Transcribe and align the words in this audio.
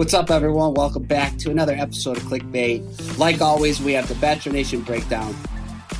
What's 0.00 0.14
up, 0.14 0.30
everyone? 0.30 0.72
Welcome 0.72 1.02
back 1.02 1.36
to 1.40 1.50
another 1.50 1.74
episode 1.74 2.16
of 2.16 2.22
Clickbait. 2.22 3.18
Like 3.18 3.42
always, 3.42 3.82
we 3.82 3.92
have 3.92 4.08
the 4.08 4.14
Bachelor 4.14 4.54
Nation 4.54 4.80
breakdown. 4.80 5.36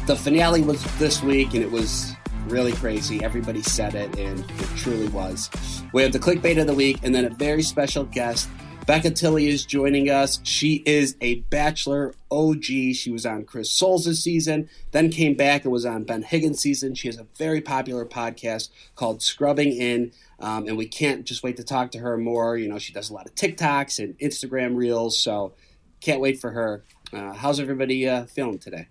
The 0.06 0.16
finale 0.16 0.62
was 0.62 0.82
this 0.98 1.22
week, 1.22 1.52
and 1.52 1.62
it 1.62 1.70
was 1.70 2.14
really 2.46 2.72
crazy. 2.72 3.22
Everybody 3.22 3.60
said 3.60 3.94
it, 3.94 4.18
and 4.18 4.40
it 4.40 4.68
truly 4.78 5.08
was. 5.08 5.50
We 5.92 6.00
have 6.02 6.12
the 6.12 6.18
Clickbait 6.18 6.58
of 6.58 6.66
the 6.66 6.72
week, 6.72 7.00
and 7.02 7.14
then 7.14 7.26
a 7.26 7.28
very 7.28 7.60
special 7.60 8.04
guest. 8.04 8.48
Becca 8.90 9.10
Tilley 9.12 9.46
is 9.46 9.64
joining 9.64 10.10
us. 10.10 10.40
She 10.42 10.82
is 10.84 11.14
a 11.20 11.36
Bachelor 11.42 12.12
OG. 12.28 12.64
She 12.64 13.08
was 13.12 13.24
on 13.24 13.44
Chris 13.44 13.70
Soules' 13.70 14.20
season, 14.20 14.68
then 14.90 15.10
came 15.10 15.34
back 15.34 15.62
and 15.62 15.72
was 15.72 15.86
on 15.86 16.02
Ben 16.02 16.24
Higgins' 16.24 16.58
season. 16.58 16.96
She 16.96 17.06
has 17.06 17.16
a 17.16 17.28
very 17.36 17.60
popular 17.60 18.04
podcast 18.04 18.68
called 18.96 19.22
Scrubbing 19.22 19.70
In. 19.70 20.10
Um, 20.40 20.66
and 20.66 20.76
we 20.76 20.88
can't 20.88 21.24
just 21.24 21.44
wait 21.44 21.56
to 21.58 21.62
talk 21.62 21.92
to 21.92 22.00
her 22.00 22.18
more. 22.18 22.56
You 22.56 22.68
know, 22.68 22.80
she 22.80 22.92
does 22.92 23.10
a 23.10 23.14
lot 23.14 23.26
of 23.26 23.34
TikToks 23.36 24.02
and 24.02 24.18
Instagram 24.18 24.74
reels, 24.74 25.16
so 25.16 25.52
can't 26.00 26.20
wait 26.20 26.40
for 26.40 26.50
her. 26.50 26.82
Uh, 27.12 27.32
how's 27.32 27.60
everybody 27.60 28.08
uh, 28.08 28.24
feeling 28.24 28.58
today? 28.58 28.88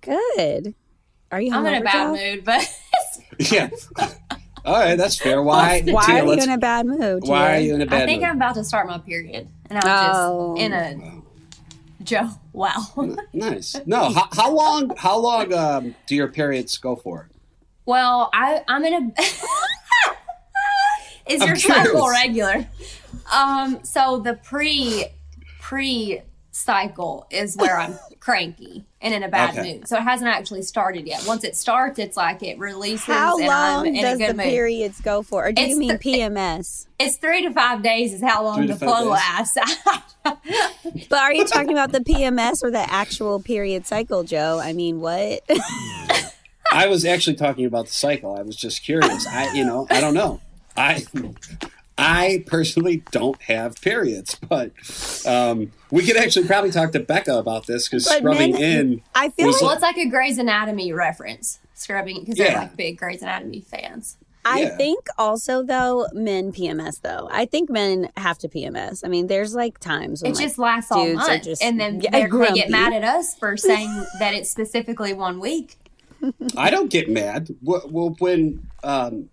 Good. 0.00 0.74
Are 1.30 1.40
you? 1.40 1.54
I'm 1.54 1.64
in 1.64 1.74
a 1.74 1.80
bad 1.84 1.92
Joe? 1.92 2.12
mood, 2.16 2.44
but 2.44 2.68
Yeah. 3.52 3.70
All 4.66 4.74
right, 4.80 4.96
that's 4.96 5.16
fair. 5.18 5.40
Why? 5.42 5.80
Why 5.82 6.04
Tia, 6.06 6.24
are 6.24 6.26
you 6.26 6.32
in 6.42 6.50
a 6.50 6.58
bad 6.58 6.86
mood? 6.86 7.22
why 7.22 7.56
are 7.56 7.60
you 7.60 7.74
in 7.76 7.82
a 7.82 7.86
bad 7.86 7.92
mood? 7.92 8.02
I 8.02 8.06
think 8.06 8.20
mood? 8.22 8.30
I'm 8.30 8.36
about 8.36 8.54
to 8.56 8.64
start 8.64 8.88
my 8.88 8.98
period, 8.98 9.46
and 9.70 9.78
I'm 9.78 9.84
Oh. 9.86 10.56
just 10.56 10.66
in 10.66 10.72
a 10.72 10.96
Wow. 10.96 11.22
Joe. 12.02 12.28
Wow. 12.52 13.16
Nice. 13.32 13.76
No, 13.86 14.10
how, 14.10 14.28
how 14.32 14.50
long? 14.52 14.92
How 14.96 15.16
long 15.18 15.52
um, 15.54 15.94
do 16.06 16.16
your 16.16 16.26
periods 16.28 16.76
go 16.78 16.96
for? 16.96 17.28
well, 17.86 18.28
I 18.32 18.62
I'm 18.66 18.84
in 18.84 18.94
a. 18.94 19.12
Is 21.32 21.40
I'm 21.42 21.48
your 21.48 21.56
cycle 21.56 22.08
regular? 22.10 22.66
Um. 23.32 23.78
So 23.84 24.18
the 24.18 24.34
pre 24.34 25.06
pre 25.60 26.22
cycle 26.56 27.26
is 27.30 27.56
where 27.56 27.78
I'm 27.78 27.98
cranky 28.20 28.84
and 29.00 29.12
in 29.14 29.22
a 29.22 29.28
bad 29.28 29.56
Okay. 29.58 29.74
mood. 29.74 29.88
So 29.88 29.96
it 29.98 30.02
hasn't 30.02 30.28
actually 30.28 30.62
started 30.62 31.06
yet. 31.06 31.24
Once 31.26 31.44
it 31.44 31.54
starts, 31.56 31.98
it's 31.98 32.16
like 32.16 32.42
it 32.42 32.58
releases, 32.58 33.04
How 33.06 33.36
and 33.38 33.48
I'm 33.50 33.76
long 33.84 33.86
in 33.94 34.02
does 34.02 34.14
a 34.14 34.18
good 34.18 34.30
the 34.30 34.34
mood. 34.34 34.44
periods 34.46 35.00
go 35.00 35.22
for? 35.22 35.46
Or 35.46 35.52
do 35.52 35.62
you 35.62 35.78
mean 35.78 35.88
the- 35.92 35.98
PMS? 35.98 36.86
It's 36.98 37.18
three 37.18 37.42
to 37.42 37.52
five 37.52 37.82
days 37.82 38.14
is 38.14 38.22
how 38.22 38.42
long 38.42 38.56
Three 38.58 38.66
the 38.68 38.76
five 38.76 38.88
flow 38.88 39.00
days. 39.02 39.56
lasts. 39.56 39.58
But 41.08 41.18
are 41.20 41.32
you 41.32 41.44
talking 41.44 41.70
about 41.70 41.92
the 41.92 42.00
PMS 42.00 42.64
or 42.64 42.70
the 42.70 42.90
actual 42.92 43.38
period 43.40 43.86
cycle, 43.86 44.24
Joe? 44.24 44.58
I 44.62 44.72
mean, 44.72 45.00
what? 45.00 45.42
I 46.72 46.88
was 46.88 47.04
actually 47.04 47.36
talking 47.36 47.64
about 47.64 47.86
the 47.86 47.92
cycle. 47.92 48.34
I 48.36 48.42
was 48.42 48.56
just 48.56 48.82
curious. 48.84 49.24
I, 49.26 49.52
you 49.52 49.64
know, 49.64 49.86
I 49.90 50.00
don't 50.00 50.14
know. 50.14 50.40
I, 50.76 51.04
I 51.98 52.44
personally 52.46 53.02
don't 53.10 53.40
have 53.42 53.80
periods, 53.80 54.34
but 54.34 54.72
um, 55.26 55.72
we 55.90 56.04
could 56.04 56.16
actually 56.16 56.46
probably 56.46 56.70
talk 56.70 56.92
to 56.92 57.00
Becca 57.00 57.38
about 57.38 57.66
this 57.66 57.88
because 57.88 58.04
scrubbing 58.04 58.52
men- 58.52 58.62
in. 58.62 59.02
I 59.14 59.30
feel 59.30 59.46
Was 59.46 59.56
like 59.56 59.62
Well, 59.62 59.72
it's 59.72 59.82
like 59.82 59.96
a 59.96 60.06
Grey's 60.08 60.36
Anatomy 60.38 60.92
reference, 60.92 61.58
scrubbing, 61.74 62.20
because 62.20 62.38
Yeah. 62.38 62.48
they're 62.50 62.58
like 62.62 62.76
big 62.76 62.98
Grey's 62.98 63.22
Anatomy 63.22 63.62
fans. 63.62 64.18
I 64.44 64.60
Yeah. 64.60 64.76
think 64.76 65.06
also 65.18 65.62
though 65.64 66.06
men 66.12 66.52
PMS 66.52 67.00
though. 67.00 67.28
I 67.32 67.46
think 67.46 67.68
men 67.70 68.10
have 68.16 68.38
to 68.38 68.48
PMS. 68.48 69.02
I 69.04 69.08
mean, 69.08 69.26
there's 69.26 69.54
like 69.54 69.78
times 69.80 70.22
when 70.22 70.32
It 70.32 70.34
like, 70.36 70.44
just 70.44 70.58
lasts 70.58 70.92
all 70.92 71.06
month, 71.14 71.42
just- 71.44 71.62
and 71.62 71.80
then 71.80 72.00
yeah, 72.00 72.10
they're 72.10 72.28
going 72.28 72.48
to 72.48 72.54
get 72.54 72.70
mad 72.70 72.92
at 72.92 73.02
us 73.04 73.34
for 73.34 73.56
saying 73.56 74.04
that 74.20 74.34
it's 74.34 74.50
specifically 74.50 75.12
one 75.14 75.40
week. 75.40 75.76
I 76.56 76.70
don't 76.70 76.90
get 76.90 77.08
mad. 77.10 77.48
Well, 77.62 78.14
when 78.20 78.66
um, 78.84 79.30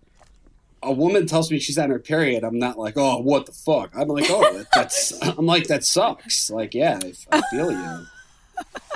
a 0.83 0.91
woman 0.91 1.25
tells 1.27 1.51
me 1.51 1.59
she's 1.59 1.77
on 1.77 1.89
her 1.89 1.99
period, 1.99 2.43
I'm 2.43 2.59
not 2.59 2.77
like, 2.77 2.95
oh, 2.97 3.19
what 3.19 3.45
the 3.45 3.51
fuck. 3.51 3.91
I'm 3.95 4.07
like, 4.07 4.25
oh, 4.29 4.57
that, 4.57 4.67
that's. 4.73 5.13
I'm 5.21 5.45
like, 5.45 5.67
that 5.67 5.83
sucks. 5.83 6.49
Like, 6.49 6.73
yeah, 6.73 6.99
I, 7.03 7.13
I 7.37 7.41
feel 7.51 7.71
you. 7.71 8.05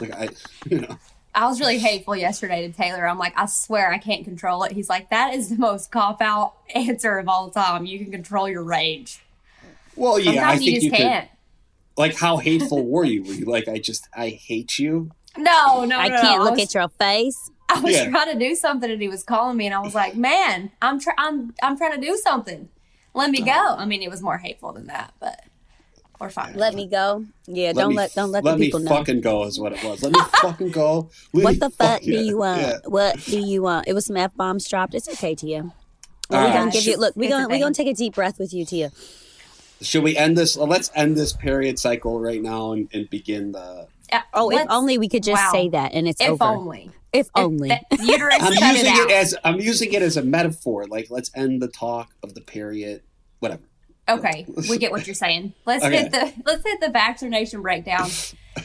Like, 0.01 0.13
I, 0.13 0.29
you 0.69 0.81
know. 0.81 0.97
I 1.35 1.45
was 1.45 1.59
really 1.59 1.77
hateful 1.77 2.15
yesterday 2.15 2.67
to 2.67 2.73
Taylor. 2.73 3.07
I'm 3.07 3.19
like, 3.19 3.33
I 3.37 3.45
swear 3.45 3.91
I 3.91 3.99
can't 3.99 4.23
control 4.25 4.63
it. 4.63 4.71
He's 4.71 4.89
like, 4.89 5.09
that 5.11 5.33
is 5.35 5.49
the 5.49 5.55
most 5.57 5.91
cop 5.91 6.21
out 6.21 6.53
answer 6.73 7.17
of 7.19 7.27
all 7.29 7.49
time. 7.51 7.85
You 7.85 7.99
can 7.99 8.11
control 8.11 8.49
your 8.49 8.63
rage. 8.63 9.19
Well, 9.95 10.19
yeah, 10.19 10.31
I 10.31 10.33
Sometimes 10.35 10.59
think 10.59 10.65
you 10.69 10.73
just 10.75 10.83
you 10.85 10.91
could. 10.91 10.97
can't. 10.97 11.29
Like, 11.95 12.17
how 12.17 12.37
hateful 12.37 12.85
were 12.85 13.05
you? 13.05 13.23
Were 13.23 13.33
you 13.33 13.45
like, 13.45 13.67
I 13.67 13.79
just, 13.79 14.07
I 14.15 14.29
hate 14.29 14.77
you? 14.79 15.11
No, 15.37 15.85
no, 15.85 15.97
I 15.97 16.07
no, 16.07 16.21
can't 16.21 16.39
no. 16.39 16.43
look 16.45 16.55
was- 16.57 16.63
at 16.69 16.73
your 16.73 16.89
face. 16.89 17.51
I 17.75 17.79
was 17.81 17.93
Yeah. 17.93 18.09
trying 18.09 18.31
to 18.33 18.39
do 18.39 18.55
something 18.55 18.89
and 18.89 19.01
he 19.01 19.07
was 19.09 19.23
calling 19.23 19.57
me 19.57 19.65
and 19.65 19.75
I 19.75 19.79
was 19.79 19.93
like, 19.95 20.15
"Man, 20.15 20.71
I'm 20.81 20.99
try- 20.99 21.13
I'm 21.17 21.53
I'm 21.61 21.77
trying 21.77 21.99
to 21.99 22.01
do 22.05 22.15
something. 22.17 22.69
Let 23.13 23.31
me 23.31 23.41
go." 23.41 23.51
Uh-huh. 23.51 23.75
I 23.79 23.85
mean, 23.85 24.01
it 24.01 24.09
was 24.09 24.21
more 24.21 24.37
hateful 24.37 24.71
than 24.73 24.87
that, 24.87 25.13
but 25.19 25.41
we're 26.19 26.29
fine. 26.29 26.55
Let 26.55 26.73
me 26.75 26.87
go. 26.87 27.25
Yeah, 27.45 27.67
Let 27.67 27.75
don't 27.75 27.89
me, 27.89 27.95
let 27.97 28.13
don't 28.15 28.31
let, 28.31 28.43
let 28.43 28.51
the 28.53 28.57
me 28.57 28.65
people 28.67 28.79
know. 28.79 28.89
fucking 28.89 29.21
go 29.21 29.43
is 29.43 29.59
what 29.59 29.73
it 29.73 29.83
was. 29.83 30.01
Let 30.01 30.13
me 30.13 30.19
fucking 30.41 30.71
go. 30.71 31.09
Let 31.33 31.43
What 31.43 31.59
the 31.59 31.69
fuck 31.69 32.01
do 32.01 32.11
yeah, 32.11 32.19
you 32.21 32.37
want? 32.37 32.61
yeah. 32.61 32.77
What 32.85 33.23
do 33.25 33.39
you 33.39 33.61
want? 33.63 33.87
It 33.87 33.93
was 33.93 34.05
some 34.05 34.17
f 34.17 34.33
bombs 34.35 34.67
dropped. 34.67 34.93
It's 34.95 35.09
okay, 35.09 35.35
Tia. 35.35 35.61
All 35.63 35.71
we're 36.29 36.37
right. 36.45 36.53
gonna 36.53 36.71
give 36.71 36.83
you 36.85 36.97
look. 36.97 37.15
We're 37.15 37.29
gonna 37.29 37.47
we're 37.47 37.59
gonna 37.59 37.73
take 37.73 37.87
a 37.87 37.93
deep 37.93 38.15
breath 38.15 38.39
with 38.39 38.53
you, 38.53 38.65
Tia. 38.65 38.91
should 39.81 40.03
we 40.03 40.15
end 40.17 40.37
this? 40.37 40.55
well, 40.57 40.67
let's 40.67 40.89
end 40.95 41.15
this 41.17 41.33
period 41.33 41.77
cycle 41.79 42.19
right 42.19 42.41
now 42.41 42.71
and, 42.71 42.89
and 42.93 43.09
begin 43.09 43.51
the. 43.51 43.87
Yeah, 44.11 44.21
Oh, 44.33 44.49
if 44.49 44.55
let's- 44.55 44.73
only 44.73 44.97
we 44.97 45.09
could 45.09 45.23
just 45.23 45.43
wow. 45.43 45.51
say 45.51 45.69
that, 45.69 45.93
and 45.93 46.07
it's 46.07 46.21
If 46.21 46.29
over. 46.29 46.43
only. 46.45 46.91
If 47.13 47.27
If 47.27 47.31
only. 47.35 47.69
that 47.69 47.85
uterus 47.99 48.35
I'm 48.39 48.51
using 48.53 48.91
it 48.93 49.09
it, 49.09 49.11
as 49.11 49.35
I'm 49.43 49.59
using 49.59 49.93
it 49.93 50.01
as 50.01 50.17
a 50.17 50.23
metaphor. 50.23 50.85
Like, 50.87 51.07
let's 51.09 51.31
end 51.35 51.61
the 51.61 51.67
talk 51.67 52.09
of 52.23 52.33
the 52.33 52.41
period. 52.41 53.01
Whatever. 53.39 53.63
Okay, 54.09 54.45
we 54.69 54.77
get 54.77 54.91
what 54.91 55.05
you're 55.05 55.13
saying. 55.13 55.53
Let's 55.65 55.83
Okay. 55.83 56.03
hit 56.03 56.11
the 56.11 56.33
let's 56.45 56.63
hit 56.63 56.79
the 56.79 56.89
Bachelor 56.89 57.29
Nation 57.29 57.61
breakdown. 57.61 58.09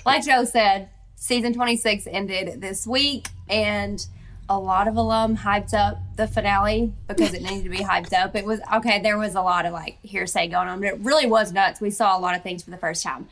Like 0.07 0.25
Joe 0.25 0.45
said, 0.45 0.89
season 1.17 1.53
26 1.53 2.07
ended 2.07 2.61
this 2.61 2.87
week, 2.87 3.27
and 3.49 4.05
a 4.49 4.59
lot 4.59 4.87
of 4.89 4.97
alum 4.97 5.37
hyped 5.37 5.75
up 5.75 5.99
the 6.17 6.27
finale 6.29 6.93
because 7.09 7.33
it 7.35 7.43
needed 7.43 7.65
to 7.65 7.71
be 7.71 7.79
hyped 7.79 8.13
up. 8.13 8.37
It 8.37 8.45
was 8.45 8.61
okay. 8.77 9.01
There 9.03 9.19
was 9.19 9.35
a 9.35 9.43
lot 9.43 9.67
of 9.67 9.73
like 9.73 9.99
hearsay 10.03 10.49
going 10.49 10.69
on, 10.69 10.81
but 10.81 10.89
it 10.89 10.99
really 11.01 11.27
was 11.27 11.53
nuts. 11.53 11.81
We 11.81 11.91
saw 11.91 12.17
a 12.17 12.21
lot 12.21 12.37
of 12.37 12.43
things 12.43 12.63
for 12.63 12.71
the 12.71 12.77
first 12.77 13.03
time, 13.03 13.29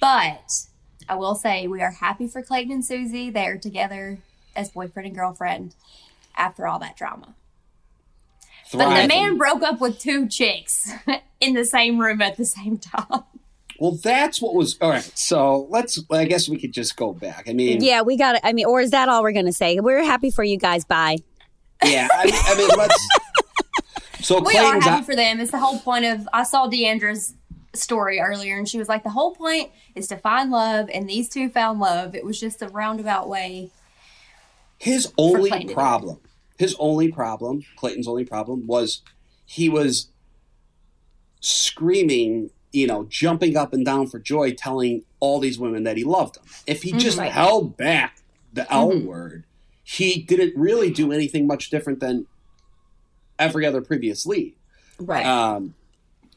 but 0.00 0.52
I 1.08 1.14
will 1.16 1.34
say 1.34 1.66
we 1.66 1.82
are 1.82 1.90
happy 1.90 2.26
for 2.26 2.40
Clayton 2.42 2.72
and 2.72 2.84
Susie. 2.84 3.30
They 3.30 3.46
are 3.46 3.58
together 3.58 4.18
as 4.56 4.70
boyfriend 4.70 5.06
and 5.06 5.16
girlfriend 5.16 5.74
after 6.36 6.66
all 6.66 6.78
that 6.78 6.96
drama. 6.96 7.34
But 8.72 9.02
the 9.02 9.08
man 9.08 9.36
broke 9.36 9.62
up 9.62 9.80
with 9.80 9.98
two 9.98 10.28
chicks 10.28 10.92
in 11.40 11.54
the 11.54 11.64
same 11.64 11.98
room 11.98 12.22
at 12.22 12.36
the 12.36 12.44
same 12.44 12.78
time. 12.78 13.24
Well, 13.80 13.92
that's 13.92 14.42
what 14.42 14.54
was 14.54 14.76
all 14.80 14.90
right. 14.90 15.10
So 15.18 15.66
let's. 15.70 15.98
I 16.12 16.26
guess 16.26 16.48
we 16.48 16.58
could 16.58 16.72
just 16.72 16.96
go 16.96 17.12
back. 17.14 17.48
I 17.48 17.54
mean, 17.54 17.82
yeah, 17.82 18.02
we 18.02 18.16
got 18.16 18.36
it. 18.36 18.42
I 18.44 18.52
mean, 18.52 18.66
or 18.66 18.80
is 18.80 18.90
that 18.90 19.08
all 19.08 19.22
we're 19.22 19.32
gonna 19.32 19.52
say? 19.52 19.80
We're 19.80 20.04
happy 20.04 20.30
for 20.30 20.44
you 20.44 20.58
guys. 20.58 20.84
Bye. 20.84 21.16
yeah. 21.82 22.06
I 22.12 22.26
mean, 22.26 22.34
I 22.36 22.54
mean 22.56 22.68
let's. 22.76 23.08
So 24.22 24.38
We 24.42 24.54
are 24.58 24.74
happy 24.74 24.90
out, 24.90 25.06
for 25.06 25.16
them. 25.16 25.40
It's 25.40 25.50
the 25.50 25.58
whole 25.58 25.78
point 25.78 26.04
of. 26.04 26.28
I 26.30 26.42
saw 26.42 26.68
Deandra's 26.68 27.34
story 27.72 28.20
earlier, 28.20 28.58
and 28.58 28.68
she 28.68 28.78
was 28.78 28.86
like, 28.86 29.02
"The 29.02 29.10
whole 29.10 29.34
point 29.34 29.70
is 29.94 30.06
to 30.08 30.18
find 30.18 30.50
love, 30.50 30.90
and 30.92 31.08
these 31.08 31.30
two 31.30 31.48
found 31.48 31.80
love. 31.80 32.14
It 32.14 32.22
was 32.22 32.38
just 32.38 32.60
a 32.60 32.68
roundabout 32.68 33.30
way." 33.30 33.70
His 34.80 35.12
only 35.16 35.50
Clayton 35.50 35.60
to 35.60 35.66
do 35.68 35.70
it. 35.72 35.74
problem. 35.74 36.18
His 36.58 36.74
only 36.80 37.12
problem. 37.12 37.62
Clayton's 37.76 38.08
only 38.08 38.24
problem 38.24 38.66
was 38.66 39.02
he 39.46 39.68
was 39.68 40.08
screaming. 41.40 42.50
You 42.72 42.86
know, 42.86 43.04
jumping 43.08 43.56
up 43.56 43.72
and 43.72 43.84
down 43.84 44.06
for 44.06 44.20
joy, 44.20 44.52
telling 44.52 45.02
all 45.18 45.40
these 45.40 45.58
women 45.58 45.82
that 45.82 45.96
he 45.96 46.04
loved 46.04 46.36
them. 46.36 46.44
If 46.68 46.84
he 46.84 46.92
just 46.92 47.16
Mhm. 47.16 47.22
Right. 47.22 47.32
held 47.32 47.76
back 47.76 48.22
the 48.52 48.72
L 48.72 48.92
Mhm. 48.92 49.06
word, 49.06 49.44
he 49.82 50.22
didn't 50.22 50.56
really 50.56 50.88
do 50.92 51.10
anything 51.10 51.48
much 51.48 51.68
different 51.68 51.98
than 51.98 52.28
every 53.40 53.66
other 53.66 53.80
previous 53.80 54.24
lead. 54.24 54.54
Right. 55.00 55.26
Um, 55.26 55.74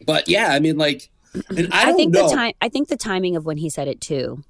but 0.08 0.28
yeah, 0.28 0.48
I 0.48 0.60
mean, 0.60 0.76
like, 0.76 1.12
and 1.56 1.72
I, 1.72 1.86
don't 1.86 1.98
think 1.98 2.14
know. 2.16 2.28
the 2.28 2.36
time. 2.36 2.54
I 2.60 2.68
think 2.70 2.88
the 2.88 2.98
timing 2.98 3.36
of 3.36 3.46
when 3.46 3.58
he 3.58 3.70
said 3.70 3.88
it 3.88 4.02
too 4.02 4.44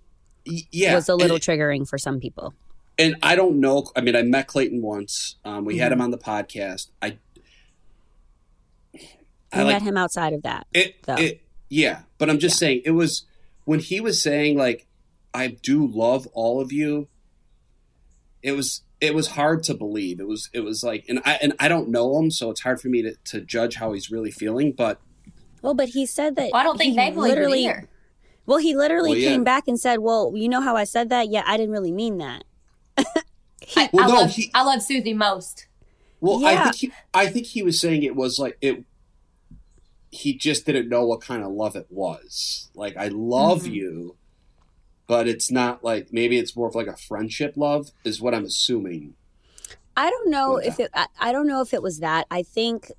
Y- 0.47 0.61
yeah, 0.71 0.95
was 0.95 1.09
a 1.09 1.15
little 1.15 1.35
and, 1.35 1.43
triggering 1.43 1.85
for 1.85 1.97
some 1.97 2.17
people. 2.21 2.53
And 2.97 3.15
I 3.23 3.35
don't 3.35 3.59
know. 3.59 3.89
I 3.95 4.01
mean, 4.01 4.15
I 4.15 4.21
met 4.23 4.47
Clayton 4.47 4.81
once. 4.81 5.35
Um, 5.45 5.65
we 5.65 5.77
had 5.77 5.91
Mm-hmm. 5.91 5.93
him 5.93 6.01
on 6.01 6.11
the 6.11 6.17
podcast. 6.17 6.89
I, 7.01 7.17
We 8.93 8.99
I 9.51 9.63
like 9.63 9.73
met 9.75 9.81
him 9.83 9.97
outside 9.97 10.33
of 10.33 10.43
that. 10.43 10.67
it, 10.73 10.95
it. 11.07 11.41
Yeah, 11.69 12.01
but 12.17 12.29
I'm 12.29 12.39
just 12.39 12.57
saying 12.57 12.81
it 12.85 12.91
was 12.91 13.25
when 13.65 13.79
he 13.79 13.99
was 14.01 14.21
saying 14.21 14.57
like, 14.57 14.85
"I 15.33 15.47
do 15.47 15.85
love 15.87 16.27
all 16.33 16.61
of 16.61 16.71
you." 16.71 17.07
It 18.41 18.51
was 18.53 18.81
it 18.99 19.13
was 19.15 19.27
hard 19.29 19.63
to 19.63 19.73
believe. 19.73 20.19
It 20.19 20.27
was 20.27 20.49
it 20.53 20.61
was 20.61 20.83
like, 20.83 21.05
and 21.09 21.19
I 21.25 21.33
and 21.41 21.53
I 21.59 21.67
don't 21.67 21.89
know 21.89 22.17
him, 22.19 22.29
so 22.31 22.49
it's 22.51 22.61
hard 22.61 22.79
for 22.81 22.89
me 22.89 23.01
to, 23.03 23.15
to 23.25 23.41
judge 23.41 23.75
how 23.75 23.93
he's 23.93 24.11
really 24.11 24.31
feeling. 24.31 24.71
But 24.71 24.99
Well, 25.61 25.73
but 25.73 25.89
he 25.89 26.05
said 26.05 26.35
that. 26.35 26.49
Well, 26.51 26.61
I 26.61 26.63
don't 26.63 26.77
think 26.77 26.91
he 26.91 26.97
they 26.97 27.11
believe 27.11 27.33
it 27.33 27.35
literally. 27.37 27.73
Well, 28.45 28.57
he 28.57 28.75
literally 28.75 29.11
Well, 29.11 29.19
yeah. 29.19 29.29
came 29.29 29.43
back 29.43 29.67
and 29.67 29.79
said, 29.79 29.99
"Well, 29.99 30.33
you 30.35 30.49
know 30.49 30.61
how 30.61 30.75
I 30.75 30.83
said 30.83 31.09
that? 31.09 31.29
Yeah, 31.29 31.43
I 31.45 31.57
didn't 31.57 31.71
really 31.73 31.91
mean 31.93 32.17
that." 32.17 32.43
I, 32.97 33.89
Well, 33.91 34.05
I 34.05 34.07
no, 34.07 34.13
love 34.21 34.31
he- 34.31 34.51
I 34.53 34.63
love 34.63 34.81
Susie 34.81 35.13
most. 35.13 35.67
Well, 36.19 36.45
I 36.45 36.63
think 36.63 36.75
he, 36.75 36.91
I 37.13 37.27
think 37.27 37.45
he 37.47 37.63
was 37.63 37.79
saying 37.81 38.03
it 38.03 38.15
was 38.15 38.39
like 38.39 38.57
it. 38.61 38.83
he 40.11 40.33
just 40.35 40.65
didn't 40.65 40.87
know 40.89 41.05
what 41.05 41.21
kind 41.21 41.43
of 41.43 41.51
love 41.51 41.75
it 41.75 41.87
was. 41.89 42.69
Like 42.75 42.95
I 42.97 43.07
love 43.09 43.63
Mhm. 43.63 43.73
you, 43.73 44.15
but 45.07 45.27
it's 45.27 45.51
not 45.51 45.83
like 45.83 46.13
maybe 46.13 46.37
it's 46.37 46.55
more 46.55 46.67
of 46.67 46.75
like 46.75 46.87
a 46.87 46.95
friendship 46.95 47.53
love 47.57 47.91
is 48.05 48.21
what 48.21 48.33
I'm 48.33 48.45
assuming. 48.45 49.15
I 49.97 50.09
don't 50.09 50.29
know 50.29 50.57
if 50.57 50.79
it. 50.79 50.91
I, 50.93 51.07
I 51.19 51.31
don't 51.31 51.47
know 51.47 51.61
if 51.61 51.73
it 51.73 51.81
was 51.83 51.99
that. 51.99 52.25
I 52.31 52.43
think. 52.43 52.91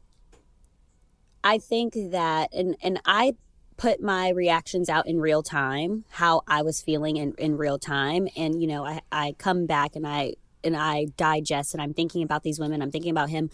I 1.43 1.59
think 1.59 1.95
that, 2.11 2.53
and 2.55 2.77
and 2.83 3.01
I 3.05 3.35
put 3.85 4.03
my 4.03 4.31
reactions 4.31 4.89
out 4.89 5.07
in 5.07 5.21
real 5.21 5.43
time, 5.43 6.07
how 6.09 6.41
I 6.49 6.63
was 6.63 6.81
feeling 6.81 7.19
in 7.19 7.35
in 7.37 7.59
real 7.59 7.79
time, 7.79 8.29
and 8.35 8.59
you 8.63 8.67
know, 8.67 8.87
I 8.87 9.03
I 9.13 9.35
come 9.37 9.67
back 9.67 9.95
and 9.95 10.07
I 10.07 10.37
and 10.65 10.75
I 10.75 11.09
digest 11.19 11.75
and 11.75 11.83
I'm 11.83 11.93
thinking 11.93 12.23
about 12.23 12.43
these 12.45 12.59
women. 12.59 12.81
I'm 12.81 12.91
thinking 12.91 13.11
about 13.11 13.29
him, 13.29 13.51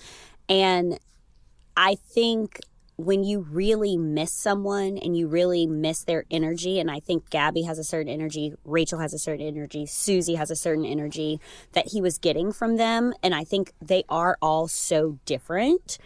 and 0.49 1.01
I 1.77 1.97
think 1.97 2.61
when 2.95 3.25
you 3.25 3.41
really 3.41 3.97
miss 3.97 4.33
someone 4.33 4.99
and 4.99 5.17
you 5.17 5.27
really 5.27 5.67
miss 5.67 6.05
their 6.05 6.27
energy, 6.31 6.79
and 6.79 6.93
I 6.93 7.01
think 7.01 7.29
Gabby 7.31 7.63
has 7.63 7.81
a 7.81 7.85
certain 7.85 8.13
energy, 8.13 8.53
Rachel 8.65 9.01
has 9.01 9.13
a 9.13 9.19
certain 9.19 9.45
energy, 9.45 9.85
Susie 9.85 10.37
has 10.37 10.53
a 10.53 10.57
certain 10.57 10.85
energy 10.85 11.41
that 11.73 11.89
he 11.89 12.01
was 12.01 12.19
getting 12.19 12.53
from 12.53 12.77
them. 12.77 13.15
And 13.23 13.35
I 13.35 13.43
think 13.43 13.73
they 13.81 14.05
are 14.09 14.37
all 14.41 14.69
so 14.69 15.19
different 15.25 15.99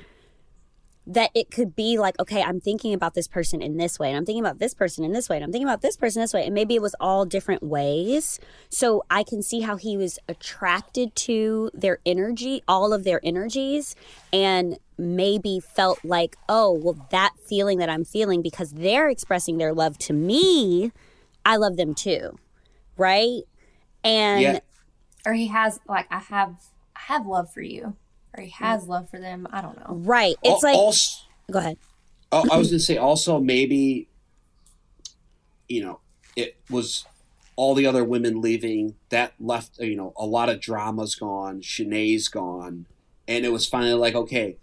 that 1.07 1.31
it 1.35 1.51
could 1.51 1.77
be 1.77 1.99
like, 1.99 2.19
okay, 2.19 2.43
I'm 2.43 2.61
thinking 2.61 2.95
about 2.95 3.15
this 3.15 3.29
person 3.29 3.61
in 3.61 3.77
this 3.77 3.99
way, 3.99 4.09
and 4.09 4.17
I'm 4.17 4.25
thinking 4.25 4.43
about 4.43 4.59
this 4.59 4.73
person 4.73 5.05
in 5.05 5.13
this 5.13 5.29
way, 5.29 5.37
and 5.37 5.45
I'm 5.45 5.53
thinking 5.53 5.69
about 5.69 5.83
this 5.83 5.97
person 5.97 6.23
this 6.23 6.33
way. 6.33 6.45
And 6.45 6.55
maybe 6.55 6.75
it 6.75 6.83
was 6.83 6.95
all 6.99 7.27
different 7.27 7.63
ways. 7.63 8.41
So 8.71 9.05
I 9.11 9.23
can 9.23 9.43
see 9.43 9.61
how 9.61 9.77
he 9.77 9.97
was 9.97 10.19
attracted 10.29 11.15
to 11.17 11.71
their 11.75 11.99
energy, 12.07 12.63
all 12.67 12.93
of 12.93 13.05
their 13.05 13.21
energies, 13.23 13.95
and 14.33 14.79
maybe 14.97 15.61
felt 15.61 15.99
like, 16.05 16.37
oh, 16.49 16.73
well, 16.73 17.07
that 17.11 17.33
feeling 17.39 17.79
that 17.79 17.91
I'm 17.91 18.05
feeling 18.05 18.41
because 18.41 18.73
they're 18.73 19.09
expressing 19.09 19.59
their 19.59 19.75
love 19.75 19.99
to 19.99 20.13
me, 20.13 20.93
I 21.45 21.57
love 21.57 21.77
them 21.77 21.95
too. 21.95 22.39
Right. 22.97 23.43
And 24.03 24.43
Yeah. 24.43 24.59
Or 25.27 25.33
he 25.33 25.49
has 25.49 25.81
like 25.89 26.07
I 26.11 26.19
have 26.19 26.57
I 26.95 27.01
have 27.13 27.27
love 27.27 27.53
for 27.53 27.63
you. 27.63 27.97
Or 28.37 28.43
he 28.43 28.51
has 28.51 28.87
love 28.87 29.09
for 29.11 29.19
them. 29.21 29.47
I 29.53 29.61
don't 29.61 29.79
know. 29.79 29.95
right. 29.95 30.35
It's 30.43 30.65
Al- 30.65 30.71
like, 30.71 30.79
also, 30.79 31.25
go 31.51 31.59
ahead. 31.59 31.79
Oh, 32.33 32.45
I 32.51 32.57
was 32.57 32.69
going 32.69 32.79
to 32.79 32.85
say 32.85 32.97
also 32.97 33.39
maybe, 33.39 34.09
you 35.69 35.85
know, 35.85 36.01
it 36.37 36.57
was 36.69 37.05
all 37.57 37.75
the 37.75 37.87
other 37.87 38.03
women 38.03 38.41
leaving 38.41 38.97
that 39.11 39.35
left. 39.39 39.79
Uh, 39.81 39.85
you 39.85 39.97
know, 39.97 40.13
a 40.17 40.27
lot 40.27 40.49
of 40.49 40.61
drama's 40.61 41.15
gone. 41.15 41.61
Shanae's 41.61 42.29
gone, 42.29 42.87
and 43.29 43.45
it 43.45 43.53
was 43.53 43.67
finally 43.69 43.95
like, 43.95 44.17
okay, 44.17 44.57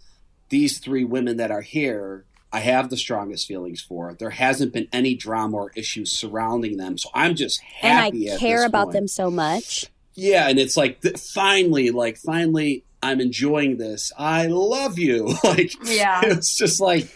these 0.50 0.79
three 0.79 1.06
women 1.06 1.38
that 1.38 1.50
are 1.51 1.62
here, 1.62 2.25
I 2.51 2.59
have 2.59 2.89
the 2.89 2.97
strongest 2.97 3.47
feelings 3.47 3.81
for. 3.81 4.13
There 4.13 4.31
hasn't 4.31 4.73
been 4.73 4.89
any 4.91 5.15
drama 5.15 5.56
or 5.56 5.71
issues 5.75 6.12
surrounding 6.12 6.75
them, 6.75 6.97
so 6.97 7.09
I'm 7.13 7.35
just 7.35 7.62
happy. 7.62 8.27
And. 8.27 8.31
I 8.31 8.33
at 8.33 8.39
care 8.39 8.57
this 8.57 8.65
about 8.65 8.88
point. 8.88 8.94
them 8.94 9.07
so 9.07 9.31
much. 9.31 9.85
Yeah, 10.13 10.50
and 10.50 10.59
it's 10.59 10.75
like 10.75 11.01
th- 11.01 11.18
finally, 11.18 11.91
like 11.91 12.18
finally, 12.18 12.83
I'm 13.03 13.19
enjoying 13.19 13.77
this. 13.77 14.12
I 14.18 14.48
love 14.48 15.00
you. 15.00 15.36
like, 15.44 15.74
Yeah. 15.83 16.21
it's 16.24 16.56
just 16.56 16.80
like 16.80 17.09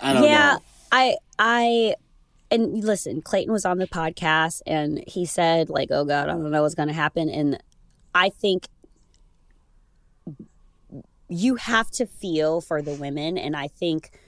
I 0.00 0.12
don't 0.12 0.24
yeah, 0.24 0.52
know. 0.54 0.62
I 0.92 1.16
I 1.38 1.94
and 2.50 2.84
listen, 2.84 3.22
Clayton 3.22 3.52
was 3.52 3.64
on 3.64 3.78
the 3.78 3.88
podcast 3.88 4.62
and 4.66 5.02
he 5.06 5.26
said 5.26 5.68
like, 5.68 5.88
"Oh 5.90 6.04
God, 6.04 6.28
I 6.28 6.32
don't 6.32 6.50
know 6.50 6.62
what's 6.62 6.74
going 6.74 6.88
to 6.88 6.94
happen." 6.94 7.28
And 7.28 7.58
I 8.14 8.28
think 8.28 8.68
you 11.28 11.56
have 11.56 11.90
to 11.92 12.06
feel 12.06 12.60
for 12.60 12.82
the 12.82 12.94
women, 12.94 13.36
and 13.36 13.56
I 13.56 13.68
think 13.68 14.18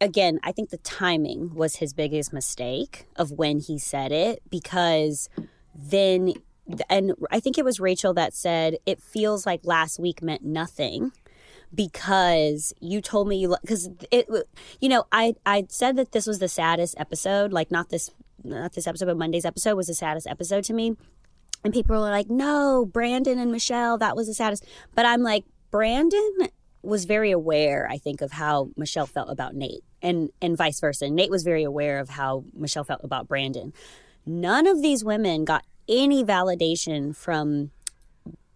again, 0.00 0.38
I 0.42 0.52
think 0.52 0.70
the 0.70 0.76
timing 0.78 1.54
was 1.54 1.76
his 1.76 1.94
biggest 1.94 2.32
mistake 2.32 3.06
of 3.16 3.32
when 3.32 3.60
he 3.60 3.78
said 3.78 4.12
it 4.12 4.42
because 4.50 5.30
then 5.74 6.34
and 6.88 7.14
I 7.30 7.40
think 7.40 7.58
it 7.58 7.64
was 7.64 7.80
Rachel 7.80 8.14
that 8.14 8.34
said 8.34 8.76
it 8.86 9.00
feels 9.00 9.46
like 9.46 9.60
last 9.64 9.98
week 9.98 10.22
meant 10.22 10.44
nothing 10.44 11.12
because 11.74 12.72
you 12.80 13.00
told 13.00 13.28
me 13.28 13.36
you 13.36 13.56
because 13.60 13.88
it 14.10 14.28
you 14.80 14.88
know 14.88 15.04
I 15.12 15.34
I 15.44 15.66
said 15.68 15.96
that 15.96 16.12
this 16.12 16.26
was 16.26 16.38
the 16.38 16.48
saddest 16.48 16.94
episode 16.98 17.52
like 17.52 17.70
not 17.70 17.90
this 17.90 18.10
not 18.44 18.72
this 18.72 18.86
episode 18.86 19.06
but 19.06 19.16
Monday's 19.16 19.44
episode 19.44 19.76
was 19.76 19.86
the 19.86 19.94
saddest 19.94 20.26
episode 20.26 20.64
to 20.64 20.72
me. 20.72 20.96
And 21.64 21.72
people 21.72 21.96
were 21.96 22.10
like 22.10 22.30
no 22.30 22.84
Brandon 22.86 23.38
and 23.38 23.52
Michelle 23.52 23.98
that 23.98 24.16
was 24.16 24.26
the 24.26 24.34
saddest. 24.34 24.64
But 24.94 25.06
I'm 25.06 25.22
like 25.22 25.44
Brandon 25.70 26.48
was 26.82 27.04
very 27.04 27.32
aware 27.32 27.88
I 27.90 27.98
think 27.98 28.20
of 28.20 28.32
how 28.32 28.70
Michelle 28.76 29.06
felt 29.06 29.30
about 29.30 29.54
Nayte 29.54 29.80
and 30.02 30.30
and 30.40 30.56
vice 30.56 30.80
versa. 30.80 31.06
Nayte 31.06 31.30
was 31.30 31.42
very 31.42 31.64
aware 31.64 31.98
of 31.98 32.10
how 32.10 32.44
Michelle 32.54 32.84
felt 32.84 33.02
about 33.04 33.28
Brandon. 33.28 33.72
None 34.24 34.66
of 34.66 34.82
these 34.82 35.04
women 35.04 35.44
got 35.44 35.64
any 35.88 36.24
validation 36.24 37.14
from 37.14 37.70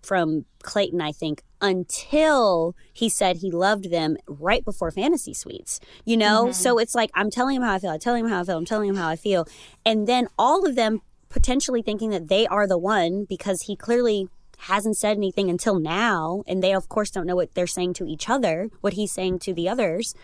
from 0.02 0.46
Clayton, 0.62 1.00
I 1.00 1.12
think, 1.12 1.42
until 1.60 2.74
he 2.92 3.08
said 3.08 3.36
he 3.36 3.50
loved 3.50 3.90
them 3.90 4.16
right 4.26 4.64
before 4.64 4.90
Fantasy 4.90 5.34
Suites. 5.34 5.78
You 6.04 6.16
know? 6.16 6.46
Mm-hmm. 6.46 6.52
So 6.52 6.78
it's 6.78 6.94
like 6.94 7.10
I'm 7.14 7.30
telling 7.30 7.56
him 7.56 7.62
how 7.62 7.74
I 7.74 7.78
feel, 7.78 7.90
I'm 7.90 7.98
telling 8.00 8.24
him 8.24 8.30
how 8.30 8.40
I 8.40 8.44
feel, 8.44 8.56
I'm 8.56 8.64
telling 8.64 8.88
him 8.88 8.96
how 8.96 9.08
I 9.08 9.16
feel. 9.16 9.46
And 9.84 10.06
then 10.06 10.28
all 10.38 10.66
of 10.66 10.74
them 10.74 11.02
potentially 11.28 11.82
thinking 11.82 12.10
that 12.10 12.28
they 12.28 12.46
are 12.46 12.66
the 12.66 12.78
one 12.78 13.24
because 13.24 13.62
he 13.62 13.76
clearly 13.76 14.28
hasn't 14.64 14.96
said 14.96 15.16
anything 15.16 15.48
until 15.48 15.78
now. 15.78 16.42
And 16.46 16.62
they, 16.62 16.74
of 16.74 16.88
course, 16.88 17.10
don't 17.10 17.26
know 17.26 17.36
what 17.36 17.54
they're 17.54 17.66
saying 17.66 17.94
to 17.94 18.06
each 18.06 18.28
other, 18.28 18.68
what 18.80 18.94
he's 18.94 19.12
saying 19.12 19.38
to 19.40 19.54
the 19.54 19.68
others. 19.68 20.14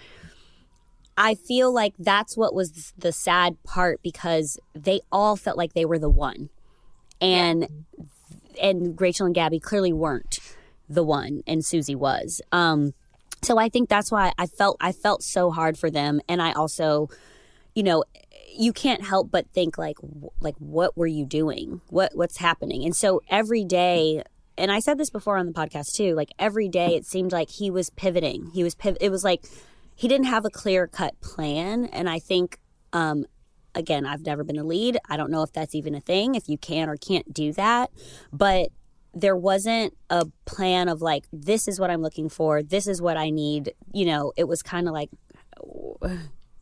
I 1.17 1.35
feel 1.35 1.73
like 1.73 1.95
that's 1.99 2.37
what 2.37 2.55
was 2.55 2.93
the 2.99 3.13
sad 3.13 3.63
part 3.63 4.03
because 4.03 4.59
they 4.75 5.01
all 5.11 5.37
felt 5.37 5.57
like 5.57 5.73
they 5.73 5.87
were 5.87 5.99
the 5.99 6.11
one. 6.11 6.51
And 7.21 7.69
and 8.61 9.01
Rachel 9.01 9.27
and 9.27 9.35
Gabby 9.35 9.61
clearly 9.61 9.93
weren't 9.93 10.39
the 10.89 11.05
one 11.05 11.43
and 11.47 11.65
Susie 11.65 11.95
was. 11.95 12.41
Um 12.53 12.95
so 13.43 13.59
I 13.59 13.69
think 13.69 13.89
that's 13.89 14.11
why 14.11 14.33
I 14.39 14.47
felt 14.47 14.77
I 14.81 14.93
felt 14.93 15.23
so 15.23 15.51
hard 15.51 15.79
for 15.79 15.91
them 15.91 16.21
and 16.29 16.41
I 16.41 16.53
also 16.53 17.09
you 17.75 17.83
know 17.83 18.05
you 18.57 18.73
can't 18.73 19.05
help 19.05 19.31
but 19.31 19.49
think 19.53 19.77
like 19.79 19.99
like 20.41 20.57
what 20.59 20.97
were 20.97 21.07
you 21.07 21.27
doing? 21.27 21.81
What 21.89 22.13
what's 22.15 22.39
happening? 22.39 22.85
And 22.85 22.97
so 22.97 23.21
every 23.29 23.65
day 23.65 24.23
and 24.59 24.73
I 24.73 24.81
said 24.81 24.97
this 24.97 25.11
before 25.11 25.37
on 25.37 25.47
the 25.47 25.53
podcast 25.53 25.95
too, 25.95 26.15
like 26.15 26.31
every 26.39 26.69
day 26.69 26.95
it 26.95 27.05
seemed 27.05 27.33
like 27.33 27.51
he 27.51 27.71
was 27.71 27.91
pivoting. 27.91 28.51
He 28.55 28.63
was 28.65 28.75
piv- 28.75 28.97
it 29.01 29.11
was 29.11 29.23
like 29.23 29.45
he 29.95 30.09
didn't 30.09 30.27
have 30.27 30.45
a 30.45 30.51
clear 30.51 30.87
cut 30.87 31.21
plan 31.21 31.87
and 31.87 32.09
I 32.09 32.19
think 32.19 32.59
um 32.93 33.27
again, 33.77 34.07
I've 34.07 34.27
never 34.27 34.43
been 34.43 34.59
a 34.59 34.65
lead. 34.65 34.99
I 35.09 35.17
don't 35.17 35.31
know 35.31 35.43
if 35.43 35.53
that's 35.53 35.75
even 35.75 35.95
a 35.95 36.01
thing, 36.01 36.35
if 36.35 36.49
you 36.49 36.59
can 36.59 36.89
or 36.89 36.97
can't 36.97 37.33
do 37.33 37.53
that. 37.53 37.91
But 38.33 38.71
there 39.15 39.37
wasn't 39.37 39.97
a 40.11 40.27
plan 40.45 40.89
of 40.89 41.01
like, 41.01 41.27
this 41.33 41.69
is 41.69 41.79
what 41.79 41.91
I'm 41.91 42.03
looking 42.03 42.29
for, 42.29 42.63
this 42.63 42.87
is 42.87 43.01
what 43.01 43.17
I 43.17 43.31
need. 43.31 43.75
You 43.93 44.07
know, 44.07 44.33
it 44.37 44.45
was 44.45 44.63
kind 44.63 44.89
of 44.89 44.95
like, 44.95 45.11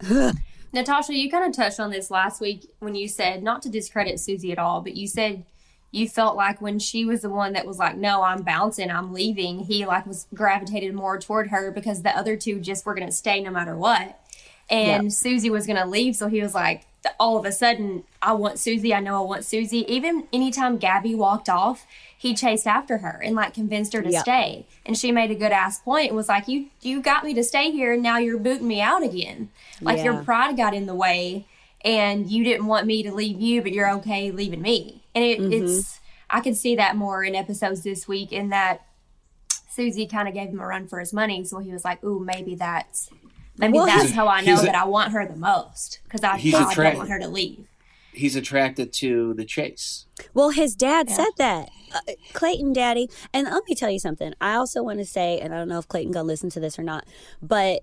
Natasha, 0.72 1.14
you 1.14 1.30
kind 1.30 1.46
of 1.46 1.56
touched 1.56 1.80
on 1.80 1.90
this 1.90 2.10
last 2.10 2.40
week 2.40 2.68
when 2.80 2.94
you 2.94 3.08
said 3.08 3.42
not 3.42 3.62
to 3.62 3.70
discredit 3.70 4.20
Susie 4.20 4.52
at 4.52 4.58
all, 4.58 4.82
but 4.82 4.96
you 4.96 5.06
said 5.06 5.44
you 5.92 6.08
felt 6.08 6.36
like 6.36 6.60
when 6.60 6.80
she 6.80 7.04
was 7.04 7.20
the 7.20 7.30
one 7.30 7.52
that 7.52 7.64
was 7.64 7.78
like, 7.78 7.96
"No, 7.96 8.22
I'm 8.22 8.42
bouncing, 8.42 8.90
I'm 8.90 9.12
leaving," 9.12 9.60
he 9.60 9.86
like 9.86 10.06
was 10.06 10.26
gravitated 10.34 10.92
more 10.92 11.20
toward 11.20 11.50
her 11.50 11.70
because 11.70 12.02
the 12.02 12.10
other 12.10 12.36
two 12.36 12.58
just 12.58 12.84
were 12.84 12.94
going 12.94 13.06
to 13.06 13.14
stay 13.14 13.40
no 13.40 13.52
matter 13.52 13.76
what, 13.76 14.18
and 14.68 15.12
Susie 15.12 15.50
was 15.50 15.66
going 15.66 15.78
to 15.78 15.86
leave, 15.86 16.16
so 16.16 16.26
he 16.26 16.42
was 16.42 16.54
like, 16.54 16.86
all 17.18 17.36
of 17.38 17.44
a 17.44 17.52
sudden, 17.52 18.04
I 18.22 18.32
want 18.32 18.58
Susie. 18.58 18.94
I 18.94 19.00
know 19.00 19.22
I 19.22 19.26
want 19.26 19.44
Susie. 19.44 19.84
Even 19.92 20.26
anytime 20.32 20.78
Gabby 20.78 21.14
walked 21.14 21.48
off, 21.48 21.86
he 22.16 22.34
chased 22.34 22.66
after 22.66 22.98
her 22.98 23.20
and 23.22 23.36
like 23.36 23.54
convinced 23.54 23.92
her 23.92 24.02
to 24.02 24.10
Yep. 24.10 24.22
stay. 24.22 24.66
And 24.86 24.96
she 24.96 25.12
made 25.12 25.30
a 25.30 25.34
good 25.34 25.52
ass 25.52 25.80
point 25.80 26.08
and 26.08 26.16
was 26.16 26.28
like, 26.28 26.48
"You 26.48 26.66
you 26.80 27.00
got 27.02 27.24
me 27.24 27.34
to 27.34 27.44
stay 27.44 27.70
here, 27.70 27.92
and 27.94 28.02
now 28.02 28.18
you're 28.18 28.38
booting 28.38 28.68
me 28.68 28.80
out 28.80 29.02
again. 29.02 29.50
Like 29.80 30.02
your 30.04 30.22
pride 30.22 30.56
got 30.56 30.74
in 30.74 30.86
the 30.86 30.94
way, 30.94 31.46
and 31.84 32.30
you 32.30 32.44
didn't 32.44 32.66
want 32.66 32.86
me 32.86 33.02
to 33.02 33.12
leave 33.12 33.40
you, 33.40 33.60
but 33.62 33.72
you're 33.72 33.90
okay 33.96 34.30
leaving 34.30 34.62
me." 34.62 35.02
And 35.14 35.24
it, 35.24 35.38
mm-hmm. 35.40 35.52
it's 35.52 36.00
I 36.30 36.40
could 36.40 36.56
see 36.56 36.76
that 36.76 36.96
more 36.96 37.22
in 37.22 37.34
episodes 37.34 37.82
this 37.82 38.08
week 38.08 38.32
in 38.32 38.48
that 38.48 38.86
Susie 39.70 40.06
kind 40.06 40.28
of 40.28 40.34
gave 40.34 40.48
him 40.48 40.60
a 40.60 40.66
run 40.66 40.86
for 40.86 41.00
his 41.00 41.12
money, 41.12 41.44
so 41.44 41.58
he 41.58 41.72
was 41.72 41.84
like, 41.84 42.02
"Ooh, 42.04 42.20
maybe 42.20 42.54
that's." 42.54 43.10
Maybe 43.56 43.74
Well, 43.74 43.86
that's 43.86 44.10
how 44.12 44.26
I 44.26 44.40
know 44.40 44.58
a- 44.60 44.64
that 44.64 44.74
I 44.74 44.84
want 44.84 45.12
her 45.12 45.26
the 45.26 45.36
most 45.36 46.00
because 46.04 46.22
I, 46.24 46.34
I 46.34 46.74
don't 46.74 46.96
want 46.96 47.08
her 47.08 47.18
to 47.20 47.28
leave. 47.28 47.66
He's 48.12 48.36
attracted 48.36 48.92
to 48.94 49.34
the 49.34 49.44
chase. 49.44 50.06
well, 50.34 50.50
his 50.50 50.74
dad 50.76 51.08
Yeah. 51.08 51.16
said 51.16 51.30
that. 51.38 51.68
Uh, 51.92 52.12
Clayton, 52.32 52.72
daddy. 52.72 53.08
And 53.32 53.46
let 53.48 53.64
me 53.68 53.74
tell 53.74 53.90
you 53.90 53.98
something. 53.98 54.34
I 54.40 54.54
also 54.54 54.82
want 54.84 55.00
to 55.00 55.04
say, 55.04 55.40
and 55.40 55.52
I 55.52 55.58
don't 55.58 55.68
know 55.68 55.78
if 55.78 55.88
Clayton 55.88 56.12
gonna 56.12 56.26
listen 56.26 56.48
to 56.50 56.60
this 56.60 56.78
or 56.78 56.82
not, 56.84 57.06
but 57.42 57.82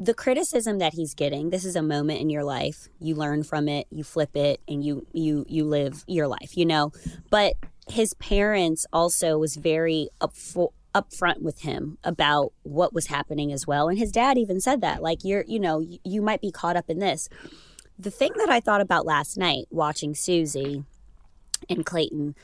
the 0.00 0.14
criticism 0.14 0.78
that 0.78 0.94
he's 0.94 1.14
getting 1.14 1.50
this 1.50 1.64
is 1.64 1.76
a 1.76 1.82
moment 1.82 2.20
in 2.20 2.28
your 2.28 2.42
life 2.42 2.88
you 2.98 3.14
learn 3.14 3.44
from 3.44 3.68
it 3.68 3.86
you 3.90 4.02
flip 4.02 4.34
it 4.36 4.60
and 4.66 4.82
you 4.84 5.06
you 5.12 5.44
you 5.48 5.64
live 5.64 6.02
your 6.08 6.26
life 6.26 6.56
you 6.56 6.66
know 6.66 6.90
but 7.30 7.54
his 7.88 8.12
parents 8.14 8.84
also 8.92 9.38
was 9.38 9.54
very 9.54 10.08
up 10.20 10.34
for 10.34 10.72
upfront 10.94 11.40
with 11.40 11.62
him 11.62 11.98
about 12.04 12.52
what 12.62 12.92
was 12.92 13.06
happening 13.06 13.52
as 13.52 13.66
well. 13.66 13.88
And 13.88 13.98
his 13.98 14.12
dad 14.12 14.38
even 14.38 14.60
said 14.60 14.80
that, 14.80 15.02
like, 15.02 15.24
you're, 15.24 15.44
you 15.46 15.58
know, 15.58 15.80
you, 15.80 15.98
you 16.04 16.22
might 16.22 16.40
be 16.40 16.50
caught 16.50 16.76
up 16.76 16.90
in 16.90 16.98
this. 16.98 17.28
The 17.98 18.10
thing 18.10 18.32
that 18.36 18.50
I 18.50 18.60
thought 18.60 18.80
about 18.80 19.06
last 19.06 19.36
night 19.36 19.66
watching 19.70 20.14
Susie 20.14 20.84
and 21.68 21.86
Clayton, 21.86 22.34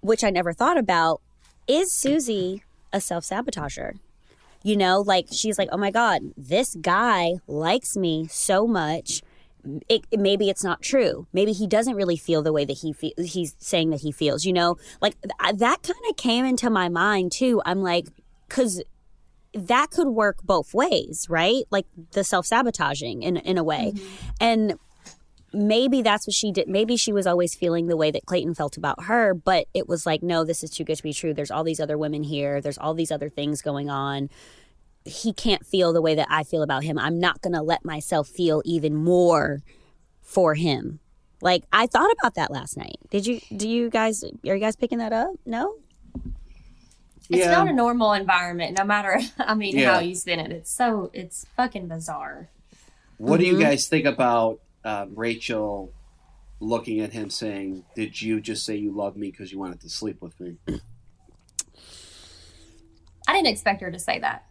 which 0.00 0.24
I 0.24 0.30
never 0.30 0.52
thought 0.52 0.78
about, 0.78 1.20
is 1.66 1.92
Susie 1.92 2.62
a 2.92 3.00
self 3.00 3.24
sabotager? 3.24 3.98
You 4.62 4.76
know, 4.76 5.00
like 5.00 5.26
she's 5.30 5.58
like, 5.58 5.68
oh 5.72 5.76
my 5.76 5.90
God, 5.90 6.22
this 6.36 6.74
guy 6.74 7.34
likes 7.46 7.96
me 7.96 8.26
so 8.30 8.66
much. 8.66 9.22
It, 9.88 10.04
it- 10.10 10.20
maybe 10.20 10.48
it's 10.48 10.64
not 10.64 10.82
true. 10.82 11.26
Maybe 11.32 11.52
he 11.52 11.66
doesn't 11.66 11.94
really 11.94 12.16
feel 12.16 12.42
the 12.42 12.52
way 12.52 12.64
that 12.64 12.78
he 12.78 12.92
fe- 12.92 13.14
he's 13.18 13.56
saying 13.58 13.90
that 13.90 14.00
he 14.00 14.12
feels. 14.12 14.44
You 14.44 14.52
know, 14.52 14.76
like 15.00 15.14
th- 15.22 15.56
that 15.58 15.82
kind 15.82 16.04
of 16.10 16.16
came 16.16 16.44
into 16.44 16.70
my 16.70 16.88
mind 16.88 17.32
too. 17.32 17.60
I'm 17.64 17.82
like, 17.82 18.08
because 18.48 18.82
that 19.54 19.90
could 19.90 20.08
work 20.08 20.42
both 20.42 20.74
ways, 20.74 21.26
right? 21.28 21.64
Like 21.70 21.86
the 22.12 22.24
self 22.24 22.46
sabotaging 22.46 23.22
in 23.22 23.36
in 23.36 23.58
a 23.58 23.64
way, 23.64 23.92
mm-hmm. 23.94 24.30
and 24.40 24.74
maybe 25.54 26.02
that's 26.02 26.26
what 26.26 26.34
she 26.34 26.50
did. 26.52 26.68
Maybe 26.68 26.96
she 26.96 27.12
was 27.12 27.26
always 27.26 27.54
feeling 27.54 27.86
the 27.86 27.96
way 27.96 28.10
that 28.10 28.26
Clayton 28.26 28.54
felt 28.54 28.76
about 28.76 29.04
her, 29.04 29.34
but 29.34 29.66
it 29.72 29.88
was 29.88 30.04
like, 30.04 30.22
no, 30.22 30.44
this 30.44 30.64
is 30.64 30.70
too 30.70 30.84
good 30.84 30.96
to 30.96 31.02
be 31.02 31.12
true. 31.12 31.32
There's 31.32 31.50
all 31.50 31.64
these 31.64 31.80
other 31.80 31.96
women 31.96 32.24
here. 32.24 32.60
There's 32.60 32.78
all 32.78 32.94
these 32.94 33.12
other 33.12 33.28
things 33.28 33.62
going 33.62 33.88
on. 33.88 34.30
He 35.04 35.32
can't 35.32 35.66
feel 35.66 35.92
the 35.92 36.00
way 36.02 36.14
that 36.14 36.28
I 36.30 36.44
feel 36.44 36.62
about 36.62 36.82
him. 36.82 36.98
I'm 36.98 37.18
not 37.20 37.42
going 37.42 37.52
to 37.52 37.62
let 37.62 37.84
myself 37.84 38.26
feel 38.28 38.62
even 38.64 38.94
more 38.94 39.62
for 40.22 40.54
him. 40.54 41.00
Like 41.42 41.64
I 41.72 41.86
thought 41.86 42.10
about 42.18 42.34
that 42.36 42.50
last 42.50 42.76
night. 42.76 42.96
Did 43.10 43.26
you? 43.26 43.40
Do 43.54 43.68
you 43.68 43.90
guys? 43.90 44.24
Are 44.24 44.30
you 44.54 44.58
guys 44.58 44.76
picking 44.76 44.98
that 44.98 45.12
up? 45.12 45.30
No. 45.44 45.74
It's 47.28 47.44
Yeah. 47.44 47.50
not 47.50 47.68
a 47.68 47.72
normal 47.72 48.12
environment, 48.14 48.78
no 48.78 48.84
matter. 48.84 49.18
I 49.38 49.54
mean, 49.54 49.76
Yeah. 49.76 49.94
how 49.94 50.00
you 50.00 50.14
spin 50.14 50.40
it. 50.40 50.50
It's 50.50 50.70
so 50.70 51.10
it's 51.12 51.44
fucking 51.56 51.88
bizarre. 51.88 52.48
What 53.18 53.40
do 53.40 53.46
you 53.46 53.54
Mhm. 53.56 53.60
guys 53.60 53.88
think 53.88 54.06
about 54.06 54.60
um, 54.84 55.14
Rachel 55.14 55.92
looking 56.60 57.00
at 57.00 57.12
him 57.12 57.28
saying, 57.30 57.84
"Did 57.94 58.20
you 58.22 58.40
just 58.40 58.64
say 58.64 58.76
you 58.76 58.90
love 58.92 59.16
me 59.16 59.30
because 59.30 59.52
you 59.52 59.58
wanted 59.58 59.80
to 59.82 59.88
sleep 59.90 60.20
with 60.22 60.38
me?" 60.40 60.56
I 63.26 63.32
didn't 63.32 63.48
expect 63.48 63.80
her 63.82 63.90
to 63.90 63.98
say 63.98 64.18
that 64.18 64.44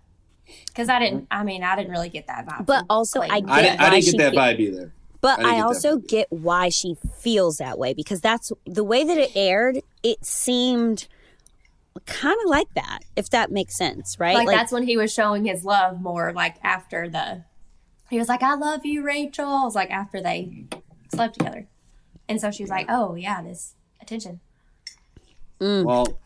because 0.67 0.89
I 0.89 0.99
didn't. 0.99 1.27
I 1.31 1.43
mean, 1.43 1.63
I 1.63 1.75
didn't 1.75 1.91
really 1.91 2.09
get 2.09 2.27
that 2.27 2.45
vibe. 2.45 2.65
But 2.65 2.85
also, 2.89 3.21
I 3.21 3.27
Clayton. 3.41 3.49
I 3.49 3.61
didn't. 3.61 3.79
I 3.81 3.89
didn't 3.89 4.05
get 4.05 4.17
that 4.17 4.31
fe- 4.33 4.37
vibe 4.37 4.59
either. 4.59 4.93
But 5.21 5.39
I 5.39 5.57
I, 5.57 5.61
also 5.61 5.97
vibe. 5.97 6.07
get 6.07 6.27
why 6.31 6.69
she 6.69 6.95
feels 7.19 7.57
that 7.57 7.77
way 7.79 7.93
because 7.93 8.19
that's 8.21 8.51
the 8.65 8.83
way 8.83 9.03
that 9.05 9.17
it 9.17 9.31
aired. 9.35 9.79
It 10.03 10.25
seemed 10.25 11.07
kind 12.05 12.35
of 12.43 12.49
like 12.49 12.67
that, 12.75 12.99
if 13.15 13.29
that 13.29 13.51
makes 13.51 13.77
sense, 13.77 14.17
right? 14.19 14.35
like, 14.35 14.47
that's 14.47 14.71
when 14.71 14.83
he 14.83 14.97
was 14.97 15.13
showing 15.13 15.45
his 15.45 15.63
love 15.63 16.01
more. 16.01 16.33
Like 16.33 16.55
after 16.63 17.07
the, 17.07 17.45
he 18.09 18.19
was 18.19 18.27
like, 18.27 18.43
"I 18.43 18.55
love 18.55 18.85
you, 18.85 19.01
Rachel." 19.03 19.61
It 19.61 19.65
was 19.65 19.75
like 19.75 19.91
after 19.91 20.21
they 20.21 20.65
slept 21.13 21.37
together, 21.37 21.67
and 22.27 22.41
so 22.41 22.51
she's 22.51 22.69
like, 22.69 22.87
"Oh 22.89 23.15
yeah, 23.15 23.41
this 23.41 23.75
attention." 24.01 24.41
Mm. 25.61 25.85
Well, 25.85 26.19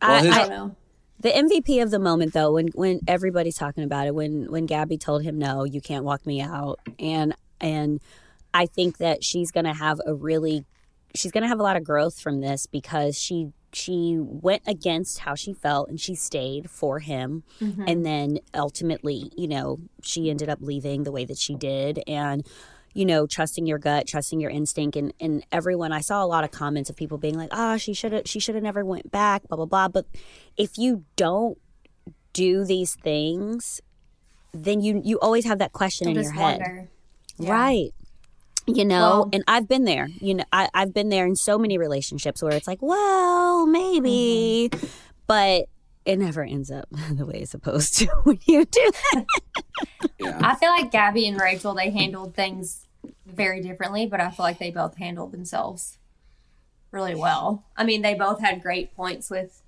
I- 0.00 0.22
his- 0.22 0.32
I 0.32 0.34
I- 0.34 0.38
don't 0.38 0.50
know. 0.50 0.76
The 1.24 1.30
MVP 1.30 1.82
of 1.82 1.90
the 1.90 1.98
moment, 1.98 2.34
though, 2.34 2.52
when 2.52 2.68
when 2.74 3.00
everybody's 3.08 3.56
talking 3.56 3.82
about 3.82 4.06
it, 4.06 4.14
when 4.14 4.50
when 4.52 4.66
Gabby 4.66 4.98
told 4.98 5.22
him, 5.22 5.38
"No, 5.38 5.64
you 5.64 5.80
can't 5.80 6.04
walk 6.04 6.26
me 6.26 6.40
out," 6.42 6.78
and 6.98 7.34
and 7.60 8.00
I 8.52 8.66
think 8.66 8.98
that 8.98 9.24
she's 9.24 9.50
gonna 9.50 9.72
have 9.72 10.00
a 10.06 10.14
really, 10.14 10.66
she's 11.14 11.32
gonna 11.32 11.48
have 11.48 11.58
a 11.58 11.62
lot 11.62 11.76
of 11.78 11.82
growth 11.82 12.20
from 12.20 12.40
this 12.42 12.66
because 12.66 13.18
she 13.18 13.48
she 13.72 14.16
went 14.20 14.62
against 14.66 15.20
how 15.20 15.34
she 15.34 15.52
felt 15.54 15.88
and 15.88 15.98
she 16.00 16.14
stayed 16.14 16.70
for 16.70 17.00
him 17.00 17.42
Mhm. 17.60 17.84
and 17.90 18.06
then 18.06 18.38
ultimately 18.54 19.32
you 19.36 19.48
know 19.48 19.80
she 20.00 20.30
ended 20.30 20.48
up 20.48 20.58
leaving 20.60 21.02
the 21.02 21.10
way 21.10 21.24
that 21.24 21.38
she 21.38 21.56
did 21.56 22.00
and 22.06 22.46
you 22.94 23.04
know 23.04 23.26
trusting 23.26 23.66
your 23.66 23.78
gut 23.78 24.06
trusting 24.06 24.40
your 24.40 24.50
instinct 24.50 24.96
and 24.96 25.12
and 25.20 25.44
everyone 25.52 25.92
i 25.92 26.00
saw 26.00 26.24
a 26.24 26.26
lot 26.26 26.44
of 26.44 26.50
comments 26.50 26.88
of 26.88 26.96
people 26.96 27.18
being 27.18 27.36
like 27.36 27.48
ah 27.52 27.76
she 27.76 27.92
should 27.92 28.12
have 28.12 28.22
she 28.26 28.38
should 28.40 28.54
have 28.54 28.64
never 28.64 28.84
went 28.84 29.10
back 29.10 29.42
blah 29.48 29.56
blah 29.56 29.66
blah 29.66 29.88
but 29.88 30.06
if 30.56 30.78
you 30.78 31.04
don't 31.16 31.58
do 32.32 32.64
these 32.64 32.94
things 32.96 33.80
then 34.52 34.80
you 34.80 35.00
you 35.04 35.18
always 35.20 35.44
have 35.44 35.58
that 35.58 35.72
question 35.72 36.08
You'll 36.08 36.18
in 36.18 36.22
your 36.24 36.32
head. 36.32 36.88
Yeah. 37.38 37.52
right 37.52 37.90
you 38.66 38.84
know 38.84 39.00
Well- 39.00 39.28
and 39.32 39.44
i've 39.48 39.68
been 39.68 39.84
there 39.84 40.06
you 40.20 40.34
know 40.34 40.44
I, 40.52 40.68
i've 40.72 40.94
been 40.94 41.08
there 41.08 41.26
in 41.26 41.36
so 41.36 41.58
many 41.58 41.76
relationships 41.78 42.42
where 42.42 42.52
it's 42.52 42.66
like 42.68 42.78
well 42.80 43.66
maybe 43.66 44.70
Mm-hmm. 44.72 44.86
but 45.26 45.64
it 46.04 46.18
never 46.18 46.42
ends 46.42 46.70
up 46.70 46.86
the 47.12 47.24
way 47.26 47.40
it's 47.40 47.50
supposed 47.52 47.96
to 47.98 48.06
when 48.24 48.38
you 48.46 48.64
do 48.64 48.90
that 49.12 49.24
yeah. 50.18 50.38
I 50.42 50.54
feel 50.56 50.70
like 50.70 50.90
Gabby 50.92 51.26
and 51.28 51.40
Rachel 51.40 51.74
they 51.74 51.90
handled 51.90 52.34
things 52.34 52.86
very 53.26 53.60
differently, 53.60 54.06
but 54.06 54.20
I 54.20 54.30
feel 54.30 54.44
like 54.44 54.58
they 54.58 54.70
both 54.70 54.96
handled 54.96 55.32
themselves 55.32 55.98
really 56.90 57.14
well. 57.14 57.64
I 57.76 57.84
mean, 57.84 58.02
they 58.02 58.14
both 58.14 58.40
had 58.40 58.62
great 58.62 58.94
points 58.94 59.28
with 59.28 59.62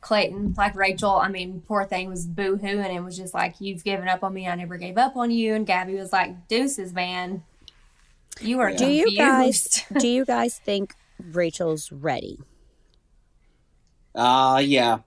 Clayton. 0.00 0.54
Like 0.56 0.74
Rachel, 0.74 1.10
I 1.10 1.28
mean, 1.28 1.62
poor 1.66 1.84
thing 1.84 2.08
was 2.08 2.26
boo 2.26 2.56
hoo, 2.56 2.66
and 2.80 2.92
it 2.96 3.02
was 3.04 3.16
just 3.16 3.34
like, 3.34 3.60
"You've 3.60 3.84
given 3.84 4.08
up 4.08 4.24
on 4.24 4.32
me. 4.32 4.48
I 4.48 4.54
never 4.54 4.76
gave 4.76 4.96
up 4.96 5.14
on 5.16 5.30
you." 5.30 5.54
And 5.54 5.66
Gabby 5.66 5.94
was 5.94 6.12
like, 6.12 6.48
"Deuces, 6.48 6.92
man, 6.94 7.42
you 8.40 8.58
are 8.60 8.70
Yeah. 8.70 8.76
do 8.78 8.86
you 8.90 9.16
guys 9.16 9.84
do 9.98 10.08
you 10.08 10.24
guys 10.24 10.58
think 10.58 10.94
rachel's 11.32 11.92
ready 11.92 12.40
Uh 14.14 14.60
yeah. 14.64 14.98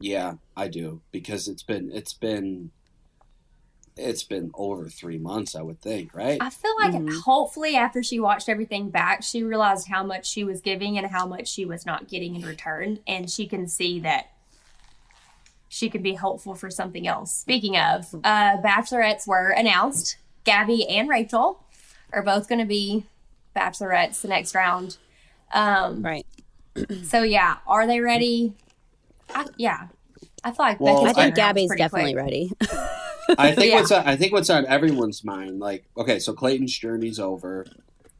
Yeah, 0.00 0.34
I 0.56 0.68
do 0.68 1.02
because 1.12 1.46
it's 1.46 1.62
been 1.62 1.90
it's 1.92 2.14
been 2.14 2.70
it's 3.96 4.24
been 4.24 4.50
over 4.54 4.88
3 4.88 5.18
months, 5.18 5.54
I 5.54 5.60
would 5.62 5.80
think, 5.82 6.14
right? 6.14 6.38
I 6.40 6.48
feel 6.48 6.74
like 6.78 6.92
Mhm. 6.94 7.20
hopefully 7.22 7.76
after 7.76 8.02
she 8.02 8.18
watched 8.18 8.48
everything 8.48 8.88
back, 8.88 9.22
she 9.22 9.42
realized 9.42 9.88
how 9.88 10.02
much 10.02 10.26
she 10.26 10.42
was 10.42 10.60
giving 10.62 10.96
and 10.96 11.08
how 11.08 11.26
much 11.26 11.48
she 11.48 11.66
was 11.66 11.84
not 11.84 12.08
getting 12.08 12.34
in 12.34 12.42
return, 12.42 13.00
and 13.06 13.30
she 13.30 13.46
can 13.46 13.68
see 13.68 14.00
that 14.00 14.28
she 15.68 15.90
could 15.90 16.02
be 16.02 16.14
hopeful 16.14 16.54
for 16.54 16.70
something 16.70 17.06
else. 17.06 17.34
Speaking 17.34 17.76
of, 17.76 18.14
uh, 18.24 18.56
bachelorettes 18.58 19.26
were 19.26 19.50
announced. 19.50 20.16
Gabby 20.44 20.88
and 20.88 21.08
Rachel 21.08 21.62
are 22.12 22.22
both 22.22 22.48
going 22.48 22.58
to 22.60 22.64
be 22.64 23.04
bachelorettes 23.54 24.22
the 24.22 24.28
next 24.28 24.54
round. 24.54 24.96
Um, 25.52 26.02
right 26.02 26.24
so 27.02 27.22
yeah, 27.22 27.58
are 27.66 27.86
they 27.86 28.00
ready? 28.00 28.54
I, 29.34 29.46
yeah, 29.56 29.88
I 30.44 30.50
feel 30.50 30.56
like 30.66 30.80
Well, 30.80 31.06
i 31.06 31.12
think 31.12 31.34
gabby's 31.34 31.70
definitely 31.76 32.12
quick. 32.14 32.24
ready 32.24 32.52
I 33.38 33.52
think 33.54 33.70
Yeah. 33.70 33.76
what's 33.76 33.92
on, 33.92 34.06
I 34.06 34.16
think 34.16 34.32
what's 34.32 34.50
on 34.50 34.66
everyone's 34.66 35.22
mind 35.24 35.60
like 35.60 35.84
okay, 35.96 36.18
so 36.18 36.32
Clayton's 36.32 36.76
journey's 36.76 37.18
over. 37.20 37.66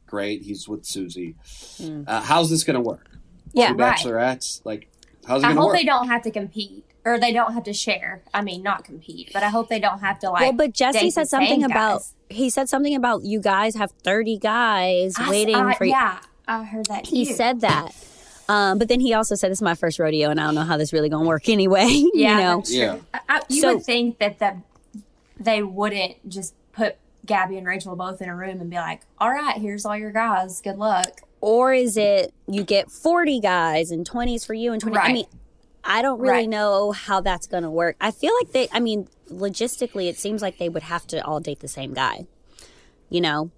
Great, 0.05 0.41
he's 0.41 0.67
with 0.67 0.85
Susie. 0.85 1.35
Mm. 1.79 2.03
Uh, 2.07 2.21
how's 2.21 2.49
this 2.49 2.63
going 2.63 2.75
to 2.75 2.81
work? 2.81 3.07
yeah 3.53 3.69
Two 3.69 3.75
right. 3.75 3.97
bachelorettes 3.97 4.61
like 4.65 4.89
how's 5.27 5.41
it 5.43 5.45
I 5.45 5.49
going 5.49 5.55
to 5.57 5.61
hope 5.61 5.67
work? 5.71 5.77
they 5.77 5.83
don't 5.85 6.07
have 6.07 6.21
to 6.23 6.31
compete 6.31 6.85
or 7.03 7.19
they 7.19 7.33
don't 7.33 7.53
have 7.53 7.63
to 7.63 7.73
share. 7.73 8.21
I 8.33 8.41
mean, 8.41 8.61
not 8.63 8.83
compete, 8.85 9.31
but 9.33 9.41
I 9.43 9.49
hope 9.49 9.67
they 9.69 9.79
don't 9.79 9.99
have 9.99 10.19
to 10.19 10.29
like. 10.29 10.41
well 10.41 10.53
but 10.53 10.71
jesse 10.73 10.99
date 10.99 11.09
said 11.11 11.23
the 11.23 11.29
something 11.29 11.63
about 11.63 11.97
guys. 11.99 12.13
he 12.29 12.49
said 12.49 12.69
something 12.69 12.95
about 12.95 13.23
you 13.23 13.41
guys 13.41 13.75
have 13.75 13.91
30 14.03 14.37
guys 14.37 15.15
I 15.17 15.23
s- 15.23 15.29
waiting 15.29 15.55
I- 15.55 15.73
for 15.75 15.83
you 15.85 15.91
Yeah, 15.91 16.19
I 16.47 16.63
heard 16.63 16.85
that. 16.85 17.07
he 17.07 17.25
too. 17.25 17.33
said 17.33 17.59
that 17.61 17.91
um, 18.51 18.77
but 18.77 18.87
then 18.87 18.99
he 18.99 19.13
also 19.13 19.35
said 19.35 19.49
this 19.51 19.59
is 19.59 19.61
my 19.61 19.75
first 19.75 19.99
rodeo 19.99 20.29
and 20.29 20.39
i 20.39 20.43
don't 20.43 20.55
know 20.55 20.63
how 20.63 20.77
this 20.77 20.91
really 20.93 21.09
gonna 21.09 21.27
work 21.27 21.47
anyway 21.57 21.87
Yeah, 22.13 22.37
you 22.37 22.43
know 22.43 22.55
that's 22.57 22.69
true. 22.69 22.79
Yeah. 22.79 22.97
I, 23.13 23.19
I, 23.29 23.41
you 23.49 23.61
So- 23.61 23.73
would 23.75 23.83
think 23.83 24.19
that 24.19 24.39
that 24.39 24.57
they 25.39 25.63
wouldn't 25.63 26.27
just 26.29 26.53
put 26.71 26.97
Gabby 27.25 27.57
and 27.57 27.65
Rachel 27.67 27.95
both 27.95 28.21
in 28.21 28.29
a 28.29 28.35
room 28.35 28.61
and 28.61 28.69
be 28.69 28.75
like, 28.77 29.01
"All 29.19 29.29
right, 29.29 29.55
here's 29.57 29.85
all 29.85 29.95
your 29.97 30.11
guys. 30.11 30.59
Good 30.61 30.77
luck." 30.77 31.21
or 31.43 31.73
is 31.73 31.97
it 31.97 32.31
you 32.47 32.63
get 32.63 32.91
40 32.91 33.39
guys 33.39 33.89
and 33.89 34.07
20s 34.07 34.45
for 34.45 34.53
you 34.53 34.73
and 34.73 34.79
20 34.79 34.95
i 34.97 35.11
mean 35.11 35.25
i 35.83 36.03
don't 36.03 36.19
really 36.19 36.33
Right. 36.41 36.49
know 36.49 36.91
how 36.91 37.19
that's 37.19 37.47
going 37.47 37.63
to 37.63 37.69
work 37.71 37.95
i 37.99 38.11
feel 38.11 38.31
like 38.39 38.51
they 38.51 38.67
i 38.71 38.79
mean 38.79 39.07
logistically 39.31 40.07
it 40.07 40.19
seems 40.19 40.43
like 40.43 40.59
they 40.59 40.69
would 40.69 40.83
have 40.83 41.07
to 41.07 41.25
all 41.25 41.39
date 41.39 41.59
the 41.61 41.67
same 41.67 41.95
guy 41.95 42.27
you 43.09 43.21
know 43.21 43.49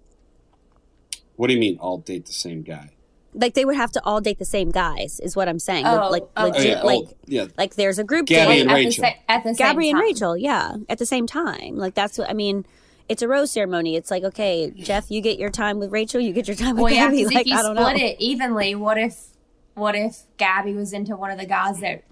What 1.35 1.47
do 1.47 1.53
you 1.55 1.59
mean 1.59 1.77
all 1.79 1.97
date 1.97 2.25
the 2.25 2.31
same 2.31 2.61
guy? 2.61 2.91
Like 3.33 3.53
they 3.55 3.65
would 3.65 3.75
have 3.75 3.91
to 3.91 4.03
all 4.03 4.21
date 4.21 4.37
the 4.39 4.45
same 4.45 4.69
guys 4.71 5.19
is 5.21 5.35
what 5.35 5.47
i'm 5.49 5.59
saying 5.59 5.85
Oh, 5.85 6.09
like 6.09 6.23
oh, 6.23 6.29
oh 6.37 6.47
legit 6.49 6.65
Oh 6.65 6.69
yeah, 6.79 6.81
like 6.83 6.99
oh, 7.03 7.13
yeah. 7.25 7.45
like 7.57 7.75
there's 7.75 7.99
a 7.99 8.03
group 8.03 8.27
Gabby 8.27 8.53
date 8.53 8.61
and 8.61 8.71
at 8.71 8.73
Rachel. 8.75 9.03
The 9.03 9.09
sa- 9.09 9.15
at 9.27 9.43
the 9.43 9.53
Gabby 9.53 9.83
same 9.85 9.95
and 9.95 9.97
time. 9.97 10.01
Rachel, 10.01 10.37
yeah, 10.37 10.75
at 10.89 10.97
the 10.99 11.05
same 11.05 11.27
time. 11.27 11.77
Like 11.77 11.93
that's 11.95 12.17
what 12.17 12.29
I 12.29 12.33
mean. 12.33 12.65
It's 13.09 13.21
a 13.21 13.27
rose 13.27 13.51
ceremony. 13.51 13.97
It's 13.97 14.09
like, 14.09 14.23
okay, 14.23 14.71
Jeff, 14.77 15.11
you 15.11 15.19
get 15.21 15.37
your 15.37 15.49
time 15.49 15.77
with 15.77 15.91
Rachel, 15.91 16.21
you 16.21 16.31
get 16.31 16.47
your 16.47 16.55
time 16.55 16.75
with 16.75 16.83
Well, 16.83 16.93
Gabby. 16.93 17.17
because 17.17 17.33
Like 17.33 17.41
if 17.45 17.51
you 17.51 17.57
I 17.57 17.61
don't 17.63 17.75
split 17.75 17.97
know. 17.97 18.05
it 18.05 18.15
evenly, 18.19 18.75
what 18.75 18.97
if 18.97 19.25
what 19.73 19.93
if 19.95 20.21
Gabby 20.37 20.73
was 20.73 20.93
into 20.93 21.15
one 21.17 21.29
of 21.31 21.37
the 21.37 21.45
guys 21.45 21.79
that 21.81 22.03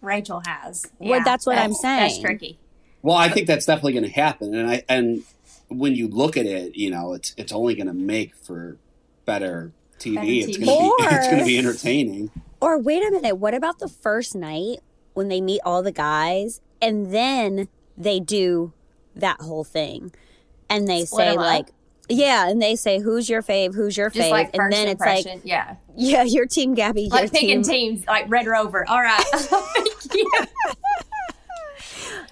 Rachel 0.00 0.42
has? 0.46 0.86
Well, 0.98 1.22
that's 1.24 1.46
what 1.46 1.58
I'm 1.58 1.72
saying. 1.72 2.00
That's 2.00 2.18
tricky. 2.20 2.58
Well, 3.02 3.16
I 3.16 3.28
think 3.28 3.46
that's 3.46 3.66
definitely 3.66 3.92
going 3.94 4.04
to 4.04 4.10
happen, 4.10 4.54
and 4.54 4.70
I 4.70 4.82
and 4.88 5.22
when 5.68 5.94
you 5.94 6.06
look 6.08 6.36
at 6.36 6.46
it, 6.46 6.76
you 6.76 6.90
know, 6.90 7.14
it's 7.14 7.34
it's 7.36 7.52
only 7.52 7.74
going 7.74 7.86
to 7.88 7.92
make 7.94 8.34
for 8.36 8.76
better 9.24 9.72
TV. 10.02 10.42
It's 10.48 10.58
TV. 10.58 10.64
going 10.66 10.90
to 10.98 11.08
be 11.08 11.14
it's 11.16 11.26
going 11.28 11.38
to 11.38 11.44
be 11.44 11.58
entertaining. 11.58 12.30
Or 12.60 12.78
wait 12.78 13.02
a 13.06 13.10
minute, 13.10 13.36
what 13.36 13.54
about 13.54 13.78
the 13.78 13.88
first 13.88 14.34
night 14.34 14.78
when 15.14 15.28
they 15.28 15.40
meet 15.40 15.60
all 15.64 15.82
the 15.82 15.92
guys 15.92 16.60
and 16.80 17.12
then 17.12 17.68
they 17.96 18.20
do 18.20 18.72
that 19.14 19.40
whole 19.40 19.64
thing 19.64 20.12
and 20.70 20.88
they 20.88 21.04
Split 21.04 21.18
say 21.26 21.28
'em 21.32 21.38
up? 21.38 21.44
like 21.44 21.66
yeah, 22.08 22.48
and 22.50 22.60
they 22.60 22.76
say 22.76 22.98
who's 22.98 23.28
your 23.30 23.42
fave, 23.42 23.74
who's 23.74 23.96
your 23.96 24.10
Just 24.10 24.28
fave, 24.28 24.30
like 24.32 24.50
and 24.56 24.72
then 24.72 24.88
it's 24.88 25.00
like 25.00 25.24
yeah. 25.44 25.76
yeah, 25.96 26.22
your 26.24 26.46
team 26.46 26.74
Gabby, 26.74 27.02
your 27.02 27.10
Like 27.10 27.30
team. 27.32 27.40
picking 27.40 27.62
teams, 27.62 28.06
like 28.06 28.28
Red 28.28 28.46
Rover. 28.46 28.84
All 28.88 29.00
right. 29.00 29.24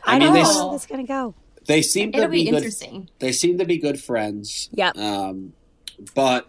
I, 0.05 0.17
I 0.17 0.19
mean, 0.19 0.27
don't 0.29 0.35
know 0.35 0.41
s- 0.41 0.57
how 0.57 0.73
this 0.73 0.83
is 0.83 0.87
gonna 0.87 1.05
go. 1.05 1.35
They 1.67 1.83
seem 1.83 2.12
to 2.12 2.19
It'll 2.19 2.31
be, 2.31 2.45
be 2.45 2.50
good. 2.50 2.57
interesting. 2.57 3.09
They 3.21 3.33
seem 3.33 3.59
to 3.59 3.65
be 3.65 3.79
good 3.79 4.00
friends. 4.00 4.69
Yeah. 4.73 4.91
Um, 4.97 5.53
but 6.15 6.49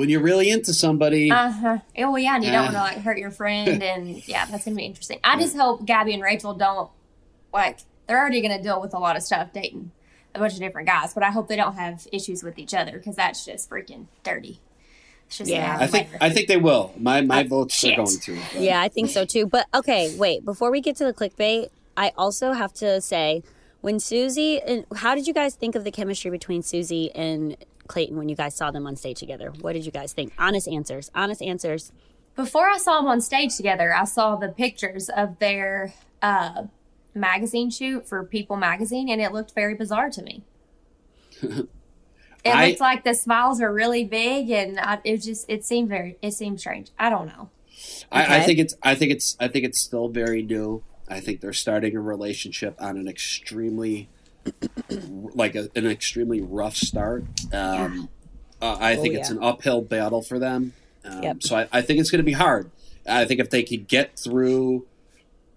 when 0.00 0.08
you're 0.08 0.22
really 0.22 0.50
into 0.50 0.72
somebody, 0.74 1.30
Uh 1.30 1.50
huh. 1.50 1.78
Oh 1.98 2.16
yeah, 2.16 2.34
and 2.36 2.44
you 2.44 2.50
don't 2.50 2.60
Uh. 2.60 2.72
want 2.72 2.74
to 2.74 2.80
like 2.80 2.98
hurt 3.04 3.18
your 3.18 3.30
friend, 3.30 3.82
and 3.92 4.26
yeah, 4.26 4.46
that's 4.46 4.64
gonna 4.64 4.76
be 4.76 4.84
interesting. 4.84 5.20
I 5.22 5.38
just 5.38 5.56
hope 5.56 5.84
Gabby 5.86 6.14
and 6.14 6.22
Rachel 6.22 6.54
don't 6.54 6.90
like. 7.52 7.78
They're 8.06 8.18
already 8.18 8.40
gonna 8.40 8.62
deal 8.62 8.80
with 8.80 8.94
a 8.94 8.98
lot 8.98 9.16
of 9.16 9.22
stuff 9.22 9.52
dating 9.52 9.92
a 10.34 10.38
bunch 10.38 10.54
of 10.54 10.58
different 10.60 10.88
guys, 10.88 11.12
but 11.14 11.22
I 11.22 11.30
hope 11.30 11.48
they 11.48 11.56
don't 11.56 11.74
have 11.74 12.06
issues 12.12 12.42
with 12.42 12.58
each 12.58 12.72
other 12.74 12.92
because 12.92 13.16
that's 13.16 13.44
just 13.44 13.68
freaking 13.70 14.06
dirty. 14.24 14.60
It's 15.26 15.38
just 15.38 15.50
Yeah. 15.50 15.76
yeah. 15.78 15.84
I 15.84 15.86
think 15.86 16.08
I 16.20 16.30
think 16.30 16.48
they 16.48 16.56
will. 16.56 16.92
My 16.98 17.20
my 17.20 17.42
votes 17.44 17.84
are 17.84 17.94
going 17.94 18.18
to. 18.26 18.38
but- 18.52 18.62
Yeah, 18.62 18.80
I 18.80 18.88
think 18.88 19.10
so 19.10 19.24
too. 19.24 19.46
But 19.46 19.66
okay, 19.74 20.14
wait, 20.16 20.44
before 20.44 20.70
we 20.70 20.80
get 20.80 20.96
to 20.96 21.04
the 21.04 21.12
clickbait, 21.12 21.68
I 21.96 22.12
also 22.16 22.52
have 22.52 22.72
to 22.74 23.00
say 23.00 23.42
when 23.80 23.98
Susie 24.00 24.60
and 24.60 24.84
how 24.96 25.14
did 25.14 25.26
you 25.26 25.34
guys 25.34 25.54
think 25.54 25.74
of 25.74 25.84
the 25.84 25.90
chemistry 25.90 26.30
between 26.30 26.62
Susie 26.62 27.10
and 27.14 27.56
Clayton 27.90 28.16
when 28.16 28.28
you 28.28 28.36
guys 28.36 28.54
saw 28.54 28.70
them 28.70 28.86
on 28.86 28.94
stage 28.94 29.18
together? 29.18 29.52
What 29.60 29.72
did 29.72 29.84
you 29.84 29.90
guys 29.90 30.12
think? 30.12 30.32
Honest 30.38 30.68
answers. 30.68 31.10
Honest 31.12 31.42
answers. 31.42 31.90
before 32.36 32.68
I 32.68 32.78
saw 32.78 32.98
them 33.00 33.08
on 33.08 33.20
stage 33.20 33.56
together, 33.56 33.92
I 33.92 34.04
saw 34.04 34.36
the 34.36 34.48
pictures 34.48 35.08
of 35.08 35.38
their 35.40 35.92
uh, 36.22 36.64
magazine 37.14 37.68
shoot 37.70 38.08
for 38.08 38.22
People 38.24 38.56
magazine, 38.56 39.08
and 39.08 39.20
it 39.20 39.32
looked 39.32 39.54
very 39.54 39.74
bizarre 39.74 40.08
to 40.10 40.22
me. 40.22 40.44
it 41.42 41.68
I- 42.44 42.68
looked 42.68 42.80
like 42.80 43.02
the 43.04 43.14
smiles 43.14 43.60
are 43.60 43.72
really 43.72 44.04
big, 44.04 44.50
and 44.50 44.78
I, 44.78 44.98
it 45.04 45.18
just 45.18 45.46
it 45.48 45.64
seemed 45.64 45.88
very 45.88 46.16
it 46.22 46.32
seemed 46.32 46.60
strange. 46.60 46.90
I 46.98 47.10
don't 47.10 47.26
know. 47.26 47.50
I, 48.12 48.36
I 48.38 48.40
think 48.42 48.58
it's 48.58 48.76
I 48.82 48.94
think 48.94 49.10
it's 49.10 49.36
I 49.40 49.48
think 49.48 49.64
it's 49.64 49.80
still 49.80 50.08
very 50.08 50.42
new. 50.42 50.84
I 51.08 51.18
think 51.18 51.40
they're 51.40 51.52
starting 51.52 51.96
a 51.96 52.00
relationship 52.00 52.76
on 52.80 52.96
an 52.96 53.08
extremely 53.08 54.08
like 55.34 55.54
a, 55.54 55.68
an 55.74 55.86
extremely 55.86 56.40
rough 56.40 56.76
start. 56.76 57.24
Um, 57.52 58.08
uh, 58.60 58.76
I 58.80 58.96
Oh, 58.96 59.02
think 59.02 59.14
it's 59.14 59.30
yeah. 59.30 59.36
an 59.36 59.42
uphill 59.42 59.82
battle 59.82 60.22
for 60.22 60.38
them. 60.38 60.72
Um, 61.04 61.22
Yep. 61.22 61.42
So 61.42 61.56
I, 61.56 61.68
I 61.72 61.82
think 61.82 62.00
it's 62.00 62.10
going 62.10 62.18
to 62.20 62.24
be 62.24 62.32
hard. 62.32 62.70
I 63.08 63.24
think 63.24 63.40
if 63.40 63.50
they 63.50 63.62
could 63.62 63.88
get 63.88 64.18
through 64.18 64.86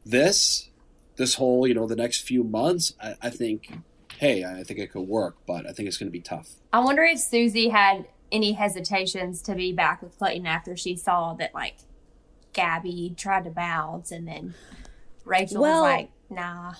this, 0.05 0.69
this 1.17 1.35
whole 1.35 1.67
you 1.67 1.73
know 1.73 1.85
the 1.87 1.95
next 1.95 2.21
few 2.21 2.43
months, 2.43 2.93
I, 3.01 3.15
I 3.21 3.29
think, 3.29 3.77
hey, 4.17 4.43
I 4.43 4.63
think 4.63 4.79
it 4.79 4.91
could 4.91 5.07
work. 5.07 5.35
But 5.45 5.67
I 5.67 5.71
think 5.73 5.87
it's 5.87 5.97
going 5.97 6.07
to 6.07 6.11
be 6.11 6.21
tough. 6.21 6.51
I 6.71 6.79
wonder 6.79 7.03
if 7.03 7.19
Susie 7.19 7.69
had 7.69 8.07
any 8.31 8.53
hesitations 8.53 9.41
to 9.43 9.53
be 9.55 9.71
back 9.73 10.01
with 10.01 10.17
Clayton 10.17 10.47
after 10.47 10.75
she 10.75 10.95
saw 10.95 11.33
that 11.35 11.53
like 11.53 11.75
Gabby 12.53 13.13
tried 13.17 13.43
to 13.43 13.49
bounce, 13.51 14.11
and 14.11 14.27
then 14.27 14.53
Rachel 15.25 15.61
Well- 15.61 15.81
was 15.83 15.91
like, 15.91 16.09
"Nah." 16.29 16.73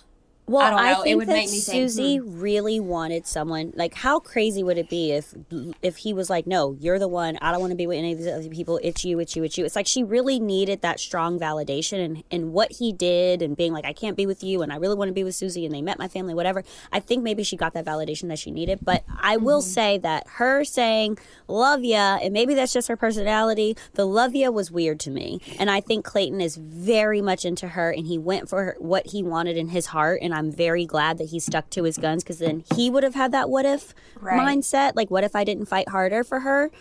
Well, 0.46 0.62
I 0.62 0.70
don't 0.70 0.80
I, 0.80 0.92
know. 0.92 1.02
It 1.02 1.04
think 1.04 1.18
would 1.20 1.28
that 1.30 1.34
make 1.34 1.52
me 1.52 1.60
think, 1.60 1.90
Susie 1.90 2.18
hmm. 2.18 2.40
really 2.40 2.80
wanted 2.80 3.26
someone. 3.26 3.72
Like, 3.76 3.94
how 3.94 4.20
crazy 4.20 4.62
would 4.62 4.78
it 4.78 4.90
be 4.90 5.12
if 5.12 5.34
if 5.82 5.98
he 5.98 6.14
was 6.14 6.30
like, 6.30 6.46
"No, 6.46 6.76
you're 6.80 7.00
the 7.00 7.08
one. 7.08 7.38
I 7.42 7.52
don't 7.52 7.62
want 7.62 7.72
to 7.72 7.78
be 7.78 7.88
with 7.88 7.98
any 7.98 8.12
of 8.12 8.18
these 8.18 8.28
other 8.28 8.50
people. 8.50 8.80
It's 8.84 9.06
you. 9.06 9.20
It's 9.20 9.36
you. 9.38 9.44
It's 9.44 9.58
you." 9.58 9.64
It's 9.64 9.76
like 9.76 9.88
she 9.88 10.04
really 10.04 10.40
needed 10.40 10.82
that 10.82 11.00
strong 11.00 11.40
validation, 11.40 12.04
and 12.04 12.24
and 12.30 12.52
what 12.52 12.74
he 12.74 12.92
did, 12.92 13.42
and 13.42 13.56
being 13.56 13.72
like, 13.72 13.86
"I 13.86 13.94
can't 13.94 14.18
be 14.18 14.26
with 14.26 14.44
you," 14.44 14.62
and 14.62 14.74
I 14.74 14.76
really 14.76 14.96
want 14.96 15.08
to 15.08 15.14
be 15.14 15.24
with 15.24 15.36
Susie, 15.36 15.66
and 15.66 15.74
they 15.74 15.82
met 15.82 15.98
my 15.98 16.10
family, 16.10 16.34
whatever. 16.34 16.64
I 16.92 17.00
think 17.00 17.24
maybe 17.24 17.44
she 17.44 17.56
got 17.56 17.74
that 17.74 17.86
validation 17.86 18.28
that 18.28 18.40
she 18.40 18.52
needed. 18.52 18.80
But 18.82 19.04
I 19.22 19.38
will 19.38 19.62
mm-hmm. 19.62 19.70
say 19.70 19.98
that 20.00 20.28
her 20.36 20.66
saying 20.66 21.20
"love 21.48 21.86
ya," 21.86 22.20
and 22.22 22.34
maybe 22.34 22.54
that's 22.54 22.74
just 22.74 22.90
her 22.90 22.98
personality. 22.98 23.78
The 23.94 24.06
"love 24.06 24.36
ya" 24.36 24.50
was 24.50 24.72
weird 24.72 25.00
to 25.02 25.10
me, 25.10 25.40
and 25.58 25.72
I 25.72 25.80
think 25.80 26.04
Clayton 26.04 26.42
is 26.42 26.58
very 26.58 27.22
much 27.22 27.46
into 27.46 27.70
her, 27.70 27.92
and 27.92 28.08
he 28.08 28.18
went 28.18 28.50
for 28.50 28.64
her, 28.66 28.76
what 28.80 29.08
he 29.08 29.24
wanted 29.24 29.56
in 29.56 29.70
his 29.70 29.88
heart, 29.88 30.20
and 30.22 30.33
I'm 30.34 30.52
very 30.52 30.86
glad 30.86 31.18
that 31.20 31.30
he 31.30 31.40
stuck 31.40 31.70
to 31.72 31.84
his 31.84 31.98
guns 31.98 32.24
because 32.24 32.40
then 32.40 32.64
he 32.76 32.90
would 32.90 33.04
have 33.04 33.16
had 33.16 33.32
that 33.32 33.50
"what 33.50 33.66
if" 33.66 33.94
Right. 34.20 34.40
mindset, 34.40 34.94
like 34.96 35.10
what 35.10 35.24
if 35.24 35.36
I 35.36 35.44
didn't 35.44 35.66
fight 35.66 35.90
harder 35.90 36.24
for 36.24 36.42
her, 36.42 36.72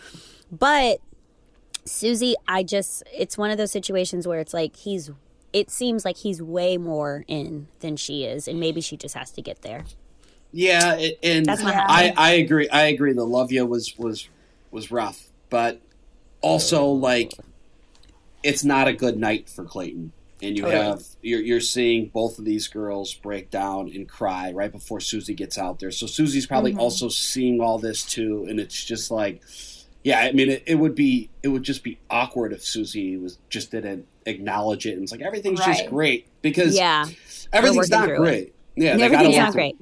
but. 0.51 0.99
Susie, 1.85 2.37
I 2.47 2.63
just, 2.63 3.03
it's 3.13 3.37
one 3.37 3.51
of 3.51 3.59
those 3.59 3.73
situations 3.73 4.25
where 4.25 4.39
it's 4.39 4.55
like 4.55 4.77
he's, 4.77 5.11
it 5.53 5.69
seems 5.69 6.05
like 6.05 6.17
he's 6.19 6.41
way 6.41 6.77
more 6.77 7.25
in 7.27 7.67
than 7.81 7.97
she 7.97 8.23
is, 8.23 8.47
and 8.47 8.61
maybe 8.61 8.81
she 8.81 8.97
just 8.97 9.17
has 9.17 9.33
to 9.33 9.43
get 9.43 9.63
there. 9.63 9.85
Yeah, 10.53 10.95
it, 10.95 11.19
and 11.25 11.45
That's 11.45 11.65
my 11.65 11.75
I, 11.75 12.13
I 12.17 12.31
agree. 12.35 12.69
I 12.69 12.83
agree. 12.83 13.15
The 13.15 13.27
love 13.27 13.51
you 13.51 13.67
was 13.67 13.99
was 13.99 14.29
was 14.71 14.93
rough, 14.93 15.27
but 15.51 15.81
also 16.41 16.87
like 16.87 17.33
it's 18.45 18.63
not 18.63 18.87
a 18.87 18.93
good 18.93 19.19
night 19.19 19.49
for 19.49 19.65
Clayton. 19.65 20.13
And 20.43 20.57
you 20.57 20.65
Totally. 20.65 20.83
have 20.83 21.03
you're 21.23 21.41
you're 21.41 21.61
seeing 21.61 22.09
both 22.09 22.39
of 22.39 22.45
these 22.45 22.67
girls 22.67 23.15
break 23.15 23.51
down 23.51 23.91
and 23.95 24.09
cry 24.09 24.51
right 24.53 24.73
before 24.73 24.99
Susie 24.99 25.35
gets 25.35 25.57
out 25.57 25.79
there. 25.79 25.93
So 25.93 26.07
Susie's 26.07 26.47
probably 26.47 26.73
mm-hmm. 26.73 26.81
also 26.81 27.09
seeing 27.09 27.61
all 27.61 27.79
this 27.79 28.05
too, 28.05 28.47
and 28.49 28.59
it's 28.59 28.85
just 28.85 29.13
like, 29.13 29.41
yeah. 30.03 30.19
I 30.19 30.33
mean, 30.33 30.51
it, 30.51 30.65
it 30.67 30.75
would 30.75 30.97
be 30.97 31.31
it 31.45 31.49
would 31.49 31.63
just 31.63 31.85
be 31.85 31.99
awkward 32.11 32.53
if 32.53 32.65
Susie 32.65 33.17
was 33.17 33.39
just 33.51 33.71
didn't 33.71 34.07
acknowledge 34.27 34.87
it 34.87 34.95
and 34.95 35.03
it's 35.03 35.13
like 35.13 35.21
everything's 35.21 35.65
just 35.65 35.87
great 35.89 36.27
because 36.43 36.77
Yeah, 36.77 37.07
everything's 37.53 37.91
not 37.91 38.07
through 38.07 38.15
it. 38.15 38.19
great. 38.19 38.55
Yeah, 38.75 38.91
everything's 38.93 39.37
work 39.37 39.37
not 39.37 39.53
through 39.53 39.61
great. 39.61 39.77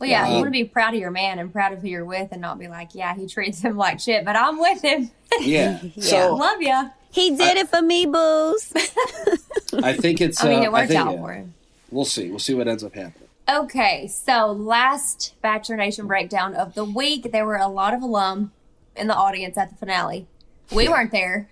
Well, 0.00 0.08
yeah, 0.08 0.22
Yeah. 0.22 0.28
you 0.28 0.34
um, 0.34 0.40
want 0.40 0.46
to 0.46 0.50
be 0.52 0.64
proud 0.64 0.94
of 0.94 1.00
your 1.00 1.10
man 1.10 1.38
and 1.38 1.52
proud 1.52 1.72
of 1.72 1.80
who 1.80 1.88
you're 1.88 2.04
with, 2.04 2.28
and 2.30 2.40
not 2.40 2.58
be 2.58 2.68
like, 2.68 2.94
"Yeah, 2.94 3.14
he 3.14 3.26
treats 3.26 3.60
him 3.60 3.76
like 3.76 4.00
shit," 4.00 4.24
but 4.24 4.36
I'm 4.36 4.58
with 4.58 4.82
him. 4.82 5.10
Yeah. 5.40 5.80
Yeah. 5.82 5.90
So 6.02 6.34
Love 6.36 6.62
ya. 6.62 6.90
He 7.10 7.36
did 7.36 7.56
it 7.56 7.68
for 7.68 7.80
me, 7.82 8.06
booze. 8.06 8.72
I 9.82 9.94
think 9.94 10.20
it's. 10.20 10.42
I 10.42 10.48
mean, 10.48 10.58
uh, 10.60 10.62
it 10.62 10.72
worked 10.72 10.88
think, 10.88 11.00
out 11.00 11.14
yeah. 11.14 11.20
for 11.20 11.32
him. 11.32 11.54
We'll 11.90 12.04
see. 12.04 12.28
We'll 12.30 12.38
see 12.38 12.54
what 12.54 12.68
ends 12.68 12.84
up 12.84 12.94
happening. 12.94 13.28
Okay, 13.48 14.06
so 14.08 14.52
last 14.52 15.34
Bachelor 15.40 15.76
Nation 15.76 16.06
breakdown 16.06 16.54
of 16.54 16.74
the 16.74 16.84
week, 16.84 17.32
there 17.32 17.46
were 17.46 17.56
a 17.56 17.66
lot 17.68 17.94
of 17.94 18.02
alum 18.02 18.52
in 18.94 19.06
the 19.06 19.14
audience 19.14 19.56
at 19.56 19.70
the 19.70 19.76
finale. 19.76 20.26
We 20.70 20.86
weren't 20.88 21.12
there. 21.12 21.48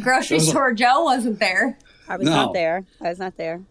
Grocery 0.00 0.38
Those 0.38 0.48
are- 0.48 0.50
store 0.50 0.72
Joe 0.74 1.02
wasn't 1.04 1.40
there. 1.40 1.76
I 2.08 2.16
was 2.16 2.26
No. 2.26 2.32
not 2.36 2.52
there. 2.54 2.84
I 3.00 3.08
was 3.08 3.18
not 3.18 3.36
there. 3.36 3.62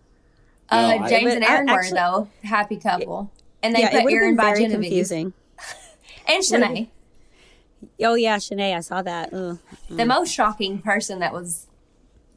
Uh, 0.69 0.95
No, 0.97 1.07
James 1.07 1.23
But 1.23 1.33
and 1.37 1.45
I- 1.45 1.53
Aaron 1.53 1.69
actually- 1.69 1.91
were 1.91 1.95
though. 1.95 2.27
Happy 2.43 2.75
couple, 2.77 3.31
and 3.63 3.73
they 3.73 3.79
yeah, 3.81 3.91
put 3.91 4.03
would 4.05 4.13
Aaron 4.13 4.29
been 4.31 4.35
by 4.37 4.43
very 4.51 4.59
Genevieve 4.63 4.81
confusing. 4.89 5.33
and 6.27 6.43
Shanae. 6.43 6.87
Oh 8.03 8.15
yeah, 8.15 8.37
Shanae, 8.37 8.75
I 8.75 8.79
saw 8.81 9.01
that. 9.01 9.33
Ugh. 9.33 9.57
The 9.89 10.05
most 10.05 10.33
shocking 10.33 10.79
person 10.79 11.19
that 11.19 11.33
was 11.33 11.67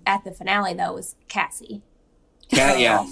at 0.07 0.24
the 0.24 0.33
finale 0.33 0.74
though 0.74 0.94
was 0.94 1.16
Cassie. 1.28 1.83
Cat, 2.50 2.78
yeah. 2.78 3.07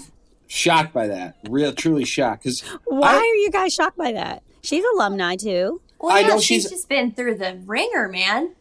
Shocked 0.47 0.93
by 0.93 1.07
that. 1.07 1.37
Real, 1.49 1.73
truly 1.73 2.05
shocked. 2.05 2.43
Because 2.43 2.61
Why 2.85 3.13
I- 3.13 3.17
are 3.17 3.35
you 3.35 3.49
guys 3.51 3.73
shocked 3.73 3.97
by 3.97 4.11
that? 4.11 4.43
She's 4.61 4.83
alumni 4.95 5.35
too. 5.35 5.81
Well, 5.99 6.15
I 6.15 6.19
yeah, 6.21 6.27
know 6.27 6.39
she's, 6.39 6.63
she's- 6.63 6.69
just 6.71 6.89
been 6.89 7.11
through 7.11 7.35
the 7.35 7.59
ringer, 7.65 8.07
man. 8.09 8.53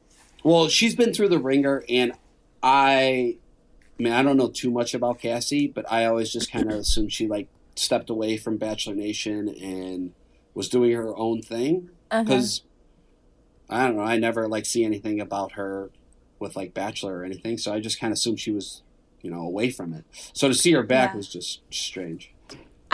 well, 0.44 0.68
she's 0.68 0.94
been 0.96 1.12
through 1.12 1.28
the 1.28 1.38
ringer, 1.38 1.85
and 1.88 2.12
I, 2.62 3.37
I 3.98 4.02
mean, 4.02 4.12
I 4.12 4.22
don't 4.22 4.37
know 4.37 4.48
too 4.48 4.70
much 4.70 4.94
about 4.94 5.20
Cassie, 5.20 5.66
but 5.68 5.85
I 5.92 6.04
always 6.06 6.32
just 6.32 6.50
kind 6.52 6.70
of 6.72 6.78
assumed 6.78 7.12
she 7.12 7.26
like 7.28 7.48
stepped 7.76 8.11
away 8.11 8.37
from 8.37 8.56
Bachelor 8.56 8.94
Nation 8.94 9.48
and 9.48 10.12
was 10.54 10.68
doing 10.68 10.92
her 10.92 11.14
own 11.16 11.42
thing. 11.42 11.90
Uh-huh. 12.11 12.24
I 13.70 13.87
don't 13.87 13.96
know, 13.96 14.03
I 14.03 14.18
never 14.18 14.48
like 14.48 14.66
see 14.66 14.85
anything 14.85 15.20
about 15.20 15.53
her 15.53 15.90
with 16.38 16.57
like 16.57 16.75
Bachelor 16.75 17.18
or 17.18 17.25
anything, 17.25 17.57
so 17.59 17.72
I 17.72 17.81
just 17.81 18.01
kind 18.01 18.11
of 18.12 18.16
assumed 18.16 18.40
she 18.40 18.51
was, 18.51 18.83
you 19.20 19.31
know, 19.31 19.40
away 19.40 19.70
from 19.70 19.94
it. 19.94 20.05
So 20.33 20.48
to 20.48 20.55
see 20.55 20.72
her 20.72 20.83
back 20.83 21.11
Yeah. 21.12 21.16
was 21.18 21.29
just 21.29 21.61
strange. 21.70 22.33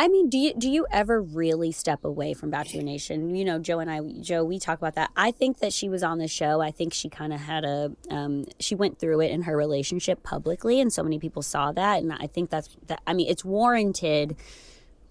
I 0.00 0.06
mean, 0.06 0.28
do 0.28 0.38
you 0.38 0.54
do 0.54 0.70
you 0.70 0.86
ever 0.92 1.20
really 1.20 1.72
step 1.72 2.04
away 2.04 2.32
from 2.32 2.50
Bachelor 2.50 2.82
Nation? 2.82 3.34
You 3.34 3.44
know, 3.44 3.58
Joe 3.58 3.80
and 3.80 3.90
I, 3.90 4.00
Joe, 4.20 4.44
we 4.44 4.60
talk 4.60 4.78
about 4.78 4.94
that. 4.94 5.10
I 5.16 5.32
think 5.32 5.58
that 5.58 5.72
she 5.72 5.88
was 5.88 6.04
on 6.04 6.18
the 6.18 6.28
show. 6.28 6.60
I 6.60 6.70
think 6.70 6.94
she 6.94 7.08
kind 7.08 7.32
of 7.32 7.40
had 7.40 7.64
a, 7.64 7.90
um, 8.08 8.44
she 8.60 8.76
went 8.76 9.00
through 9.00 9.20
it 9.22 9.32
in 9.32 9.42
her 9.42 9.56
relationship 9.56 10.22
publicly, 10.22 10.80
and 10.80 10.92
so 10.92 11.02
many 11.02 11.18
people 11.18 11.42
saw 11.42 11.72
that. 11.72 12.00
And 12.00 12.12
I 12.12 12.28
think 12.28 12.48
that's 12.48 12.76
that. 12.86 13.00
I 13.08 13.12
mean, 13.12 13.26
it's 13.28 13.44
warranted 13.44 14.36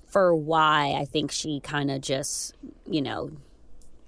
for 0.05 0.33
why 0.33 0.95
I 0.97 1.03
think 1.03 1.33
she 1.33 1.59
kind 1.59 1.91
of 1.91 1.99
just, 1.99 2.55
you 2.89 3.01
know, 3.01 3.31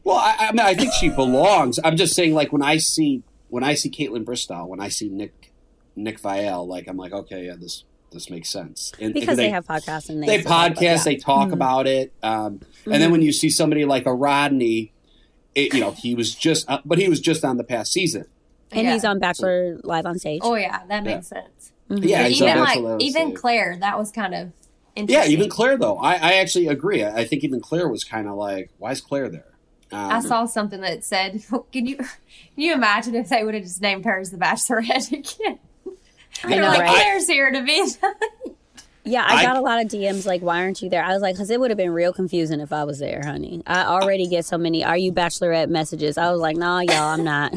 Well, 0.09 0.17
I, 0.17 0.47
I 0.47 0.51
mean, 0.51 0.59
I 0.61 0.73
think 0.73 0.91
she 0.93 1.09
belongs. 1.09 1.79
I'm 1.83 1.95
just 1.95 2.15
saying, 2.15 2.33
like 2.33 2.51
when 2.51 2.63
I 2.63 2.77
see 2.77 3.21
when 3.49 3.63
I 3.63 3.75
see 3.75 3.89
Kaitlyn 3.89 4.25
Bristowe, 4.25 4.67
when 4.67 4.79
I 4.79 4.89
see 4.89 5.07
Nick 5.09 5.51
Nick 5.95 6.19
Viall, 6.19 6.67
like 6.67 6.87
I'm 6.87 6.97
like, 6.97 7.11
okay, 7.13 7.45
yeah, 7.45 7.55
this 7.59 7.83
this 8.11 8.29
makes 8.31 8.49
sense. 8.49 8.91
And 8.99 9.13
because 9.13 9.37
they, 9.37 9.51
have 9.51 9.67
podcasts 9.67 10.09
and 10.09 10.21
they, 10.23 10.25
they 10.27 10.39
still 10.39 10.49
talk 10.51 10.71
about- 10.71 10.77
podcast, 10.77 10.81
yeah. 10.81 10.95
Mm-hmm. 10.95 11.03
they 11.05 11.15
talk 11.17 11.51
about 11.51 11.85
it, 11.87 12.11
um, 12.23 12.61
and 12.85 12.95
then 13.01 13.11
when 13.11 13.21
you 13.21 13.31
see 13.31 13.51
somebody 13.51 13.85
like 13.85 14.07
a 14.07 14.13
Rodney, 14.13 14.93
it, 15.53 15.75
you 15.75 15.79
know, 15.79 15.91
he 15.91 16.15
was 16.15 16.33
just, 16.33 16.67
uh, 16.69 16.79
but 16.85 16.97
he 16.97 17.07
was 17.07 17.19
just 17.19 17.45
on 17.45 17.57
the 17.57 17.63
past 17.63 17.93
season. 17.93 18.25
And 18.71 18.85
Yeah. 18.87 18.93
he's 18.93 19.05
on 19.05 19.19
Bachelor 19.19 19.79
Live 19.83 20.07
on 20.07 20.17
stage. 20.17 20.41
Oh 20.43 20.55
yeah, 20.55 20.81
that 20.87 21.03
makes 21.03 21.27
sense. 21.27 21.71
Yeah, 21.89 22.23
But 22.23 22.31
he's 22.31 22.41
even 22.41 22.55
Bachelor 22.55 22.81
like 22.83 22.93
on 22.95 23.01
even 23.01 23.27
stage. 23.27 23.37
Clare, 23.39 23.77
that 23.79 23.97
was 23.99 24.11
kind 24.11 24.33
of 24.33 24.51
Yeah, 24.95 25.25
even 25.27 25.49
Clare 25.49 25.77
though. 25.77 25.97
I, 25.97 26.13
I 26.15 26.33
actually 26.41 26.65
agree. 26.67 27.03
I, 27.03 27.19
I 27.19 27.25
think 27.25 27.43
even 27.43 27.59
Clare 27.61 27.87
was 27.87 28.03
kind 28.03 28.27
of 28.27 28.35
like, 28.37 28.71
why 28.79 28.91
is 28.91 29.01
Clare 29.01 29.29
there? 29.29 29.45
Um, 29.91 30.12
I 30.12 30.19
saw 30.21 30.45
something 30.45 30.82
that 30.82 31.04
said, 31.04 31.43
"Can 31.71 31.86
you 31.86 31.95
can 31.97 32.08
you 32.56 32.73
imagine 32.73 33.15
if 33.15 33.30
they 33.30 33.43
would 33.43 33.54
have 33.56 33.63
just 33.63 33.82
named 33.82 34.06
her 34.06 34.19
as 34.19 34.32
the 34.32 34.38
Bachelorette 34.38 35.12
again?" 35.12 35.60
I 36.43 36.49
They're 36.49 36.62
know, 36.62 36.67
like, 36.67 36.80
right? 36.82 36.89
Clare's 36.89 37.28
here 37.28 37.52
to 37.52 37.63
be. 37.63 37.91
Yeah, 39.06 39.25
I, 39.28 39.38
I- 39.38 39.43
got 39.43 39.56
a 39.56 39.62
lot 39.62 39.82
of 39.84 39.88
DMs 39.88 40.28
like, 40.28 40.41
"Why 40.41 40.62
aren't 40.62 40.84
you 40.84 40.89
there?" 40.89 41.04
I 41.04 41.13
was 41.13 41.21
like, 41.21 41.36
"Cause 41.36 41.49
it 41.49 41.60
would 41.60 41.71
have 41.71 41.78
been 41.78 41.93
real 41.93 42.13
confusing 42.13 42.60
if 42.60 42.71
I 42.71 42.84
was 42.84 42.99
there, 42.99 43.21
honey." 43.25 43.63
I 43.65 43.86
already 43.86 44.28
get 44.28 44.45
so 44.45 44.56
many 44.58 44.84
"Are 44.84 44.97
you 44.97 45.12
Bachelorette?" 45.12 45.69
messages. 45.69 46.17
I 46.17 46.30
was 46.32 46.39
like, 46.39 46.58
"Nah, 46.58 46.82
y'all, 46.82 47.08
I'm 47.08 47.23
not." 47.23 47.54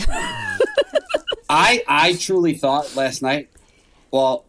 I 1.51 1.83
I 1.87 2.14
truly 2.18 2.55
thought 2.55 2.95
last 2.97 3.21
night. 3.21 3.51
Well, 4.11 4.45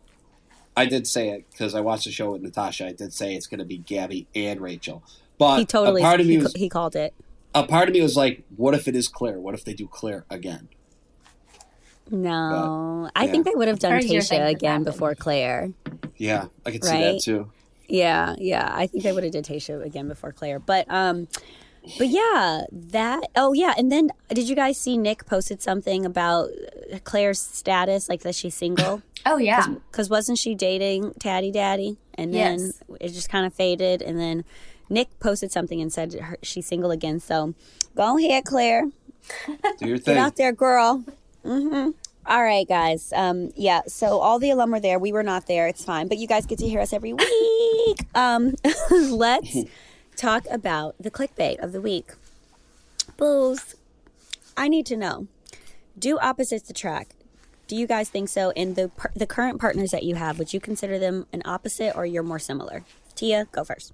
I 0.78 0.86
did 0.86 1.06
say 1.08 1.30
it 1.30 1.50
because 1.52 1.76
I 1.76 1.82
watched 1.82 2.06
the 2.06 2.12
show 2.12 2.32
with 2.32 2.42
Natasha. 2.42 2.88
I 2.88 2.94
did 2.94 3.12
say 3.14 3.36
it's 3.36 3.48
going 3.48 3.60
to 3.60 3.66
be 3.66 3.78
Gabby 3.80 4.28
and 4.34 4.62
Rachel, 4.62 5.04
but 5.38 5.58
he 5.60 5.66
totally 5.66 6.02
a 6.02 6.06
part 6.06 6.22
of 6.22 6.28
me 6.28 6.34
he, 6.34 6.38
was 6.40 6.54
he 6.54 6.70
called 6.70 6.96
it. 6.96 7.14
A 7.56 7.64
part 7.64 7.88
of 7.88 7.94
me 7.94 8.02
was 8.02 8.18
like, 8.18 8.44
what 8.56 8.74
if 8.74 8.88
it 8.88 8.96
is 8.96 9.08
Clare? 9.08 9.40
What 9.40 9.54
if 9.54 9.64
they 9.64 9.74
do 9.74 9.88
Clare 9.88 10.26
again? 10.30 10.70
No, 12.12 13.10
I 13.16 13.26
yeah. 13.26 13.32
think 13.32 13.46
they 13.46 13.56
would 13.56 13.68
have 13.68 13.80
done 13.80 13.92
Crazier 13.92 14.20
Tayshia 14.20 14.50
again 14.50 14.84
before 14.84 15.16
Clare. 15.16 15.72
Yeah, 16.18 16.48
I 16.66 16.72
could 16.72 16.84
see 16.84 16.98
that 16.98 17.22
too. 17.24 17.52
Yeah, 17.88 18.36
yeah. 18.38 18.70
I 18.74 18.88
think 18.88 19.04
they 19.04 19.12
would 19.12 19.24
have 19.24 19.32
did 19.32 19.46
Tayshia 19.46 19.84
again 19.84 20.08
before 20.08 20.32
Clare. 20.32 20.60
But 20.60 20.86
um 20.90 21.28
but 21.98 22.08
yeah, 22.08 22.64
that 22.72 23.24
oh 23.36 23.54
yeah, 23.54 23.74
and 23.78 23.92
then 23.92 24.10
did 24.30 24.50
you 24.50 24.56
guys 24.56 24.78
see 24.78 24.98
Nick 24.98 25.26
posted 25.26 25.62
something 25.62 26.06
about 26.06 26.50
Clare's 27.04 27.40
status 27.40 28.10
like 28.10 28.22
that 28.22 28.36
she's 28.36 28.56
single? 28.56 29.02
Oh 29.26 29.38
yeah, 29.38 29.66
Cuz 29.94 30.10
wasn't 30.10 30.38
she 30.38 30.54
dating 30.54 31.14
Taddy 31.18 31.50
Daddy 31.50 31.96
and 32.16 32.34
then 32.34 32.60
Yes. 32.60 32.84
it 33.00 33.10
just 33.14 33.30
kind 33.30 33.46
of 33.46 33.54
faded 33.54 34.02
and 34.02 34.20
then 34.20 34.44
Nick 34.90 35.20
posted 35.20 35.52
something 35.52 35.82
and 35.82 35.92
said 35.92 36.14
her, 36.14 36.38
she's 36.42 36.68
single 36.68 36.92
again. 36.92 37.20
So 37.20 37.54
go 37.96 38.18
ahead, 38.18 38.46
Clare. 38.46 38.90
Do 39.80 39.88
your 39.88 39.98
thing. 39.98 40.16
Get 40.16 40.18
out 40.18 40.36
there, 40.36 40.52
girl. 40.52 41.04
Mm-hmm. 41.46 41.92
All 42.26 42.44
right, 42.44 42.68
guys. 42.68 43.12
Um, 43.14 43.52
yeah. 43.56 43.82
So 43.88 44.20
all 44.20 44.40
the 44.40 44.50
alum 44.50 44.72
were 44.72 44.80
there. 44.80 44.98
We 44.98 45.12
were 45.12 45.24
not 45.24 45.48
there. 45.48 45.68
It's 45.68 45.84
fine, 45.84 46.08
but 46.08 46.18
you 46.18 46.28
guys 46.28 46.46
get 46.46 46.60
to 46.60 46.68
hear 46.68 46.80
us 46.80 46.94
every 46.94 47.14
week. 47.14 47.28
Um, 48.16 48.54
let's 48.92 49.58
talk 50.16 50.46
about 50.50 50.96
the 51.00 51.12
clickbait 51.12 51.62
of 51.62 51.72
the 51.72 51.82
week. 51.82 52.12
Booze. 53.18 53.76
I 54.56 54.68
need 54.68 54.86
to 54.86 54.96
know: 54.96 55.28
Do 55.98 56.18
opposites 56.20 56.70
attract? 56.70 57.16
Do 57.68 57.76
you 57.76 57.88
guys 57.88 58.10
think 58.10 58.30
so? 58.30 58.52
And 58.52 58.76
the 58.76 58.92
the 59.16 59.26
current 59.26 59.60
partners 59.60 59.92
that 59.92 60.04
you 60.04 60.16
have, 60.16 60.38
would 60.38 60.54
you 60.54 60.60
consider 60.60 61.00
them 61.00 61.26
an 61.34 61.42
opposite, 61.44 61.96
or 61.96 62.06
you're 62.06 62.24
more 62.24 62.40
similar? 62.40 62.86
Tia, 63.16 63.48
go 63.52 63.64
first. 63.64 63.94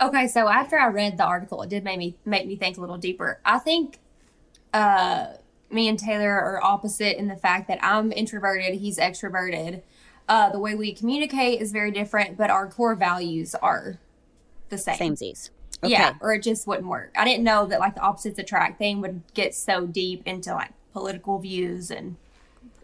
Okay, 0.00 0.26
so 0.28 0.48
after 0.48 0.78
I 0.78 0.88
read 0.88 1.16
the 1.16 1.24
article, 1.24 1.62
it 1.62 1.70
did 1.70 1.82
make 1.84 1.98
me 1.98 2.16
make 2.24 2.46
me 2.46 2.56
think 2.56 2.76
a 2.76 2.80
little 2.80 2.98
deeper. 2.98 3.40
I 3.44 3.58
think 3.58 3.98
uh, 4.74 5.28
me 5.70 5.88
and 5.88 5.98
Taylor 5.98 6.30
are 6.32 6.62
opposite 6.62 7.18
in 7.18 7.28
the 7.28 7.36
fact 7.36 7.68
that 7.68 7.78
I'm 7.82 8.12
introverted, 8.12 8.74
he's 8.74 8.98
extroverted. 8.98 9.82
Uh, 10.28 10.50
the 10.50 10.58
way 10.58 10.74
we 10.74 10.92
communicate 10.92 11.60
is 11.62 11.72
very 11.72 11.90
different, 11.90 12.36
but 12.36 12.50
our 12.50 12.68
core 12.68 12.94
values 12.94 13.54
are 13.54 13.98
the 14.68 14.76
same. 14.78 14.96
Same 14.96 15.16
Z's. 15.16 15.50
Okay. 15.82 15.92
Yeah, 15.92 16.14
or 16.20 16.32
it 16.32 16.42
just 16.42 16.66
wouldn't 16.66 16.88
work. 16.88 17.12
I 17.16 17.24
didn't 17.24 17.44
know 17.44 17.66
that 17.66 17.80
like 17.80 17.94
the 17.94 18.00
opposites 18.00 18.38
attract 18.38 18.78
thing 18.78 19.00
would 19.02 19.22
get 19.34 19.54
so 19.54 19.86
deep 19.86 20.22
into 20.26 20.52
like 20.54 20.70
political 20.92 21.38
views 21.38 21.90
and 21.90 22.16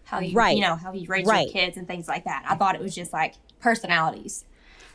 how 0.05 0.21
you 0.21 0.35
Right. 0.35 0.55
you 0.55 0.63
know 0.63 0.77
how 0.77 0.93
you 0.93 1.07
raise 1.09 1.27
Right. 1.27 1.47
your 1.47 1.53
kids 1.53 1.77
and 1.77 1.87
things 1.89 2.07
like 2.07 2.25
that. 2.25 2.45
I 2.49 2.55
thought 2.55 2.75
it 2.75 2.81
was 2.83 2.95
just 2.95 3.13
like 3.13 3.35
personalities. 3.61 4.45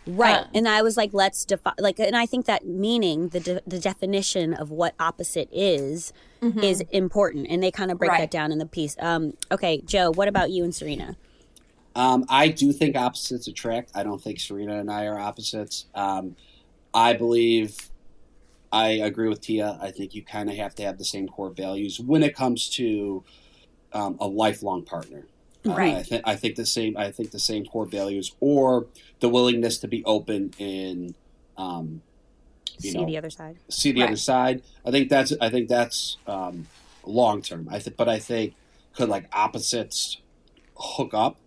Right. 0.08 0.38
Um, 0.38 0.48
and 0.54 0.68
I 0.68 0.82
was 0.82 0.96
like, 0.98 1.14
let's 1.14 1.46
define, 1.46 1.74
like, 1.80 2.00
and 2.00 2.16
I 2.16 2.26
think 2.26 2.46
that 2.46 2.66
meaning, 2.66 3.30
the, 3.30 3.40
de- 3.40 3.62
the 3.68 3.80
definition 3.80 4.54
of 4.54 4.72
what 4.72 4.96
opposite 5.00 5.50
is, 5.52 6.14
is 6.42 6.82
important. 6.92 7.48
And 7.50 7.62
they 7.62 7.72
kind 7.72 7.92
of 7.92 7.98
break 7.98 8.12
Right. 8.12 8.22
that 8.22 8.32
down 8.32 8.52
in 8.52 8.58
the 8.60 8.66
piece. 8.66 8.96
Um, 9.00 9.34
okay, 9.52 9.82
Joe, 9.82 10.12
what 10.12 10.28
about 10.28 10.52
you 10.52 10.64
and 10.64 10.74
Serena? 10.74 11.18
Um, 11.96 12.26
I 12.30 12.50
do 12.50 12.72
think 12.72 12.96
opposites 12.96 13.48
attract. 13.48 13.92
I 13.96 14.04
don't 14.04 14.22
think 14.22 14.40
Serena 14.40 14.80
and 14.80 14.92
I 14.92 15.06
are 15.08 15.20
opposites. 15.20 15.88
Um, 15.96 16.36
I 16.94 17.14
believe 17.14 17.90
I 18.72 18.90
agree 18.90 19.30
with 19.30 19.42
Tia. 19.42 19.80
I 19.82 19.92
think 19.92 20.14
you 20.14 20.24
kind 20.24 20.50
of 20.50 20.56
have 20.58 20.76
to 20.76 20.84
have 20.84 21.00
the 21.00 21.06
same 21.06 21.28
core 21.28 21.50
values 21.50 22.00
when 22.00 22.22
it 22.22 22.36
comes 22.36 22.70
to 22.72 23.24
um, 23.94 24.18
a 24.20 24.28
lifelong 24.28 24.84
partner. 24.84 25.26
Uh, 25.66 25.72
Right. 25.74 25.96
I, 25.96 26.02
th- 26.04 26.22
I 26.26 26.36
think 26.36 26.56
the 26.56 26.66
same. 26.66 26.96
I 26.98 27.12
think 27.12 27.32
the 27.32 27.40
same 27.40 27.66
core 27.66 27.86
values, 27.86 28.34
or 28.40 28.88
the 29.20 29.30
willingness 29.30 29.78
to 29.80 29.88
be 29.88 30.04
open 30.06 30.54
and 30.60 31.16
um, 31.58 32.02
you 32.80 32.92
See 32.92 32.98
know 32.98 33.06
the 33.06 33.18
other 33.18 33.30
side. 33.30 33.58
see 33.70 33.92
the 33.92 34.02
Right. 34.02 34.08
other 34.10 34.16
side. 34.18 34.62
I 34.86 34.92
think 34.92 35.10
that's. 35.10 35.34
I 35.42 35.50
think 35.50 35.68
that's 35.68 36.18
um, 36.28 36.68
long 37.04 37.42
term. 37.42 37.68
I 37.72 37.80
think, 37.80 37.98
but 37.98 38.08
I 38.08 38.20
think 38.20 38.54
could 38.94 39.10
like 39.10 39.28
opposites 39.34 40.18
hook 40.78 41.14
up 41.14 41.38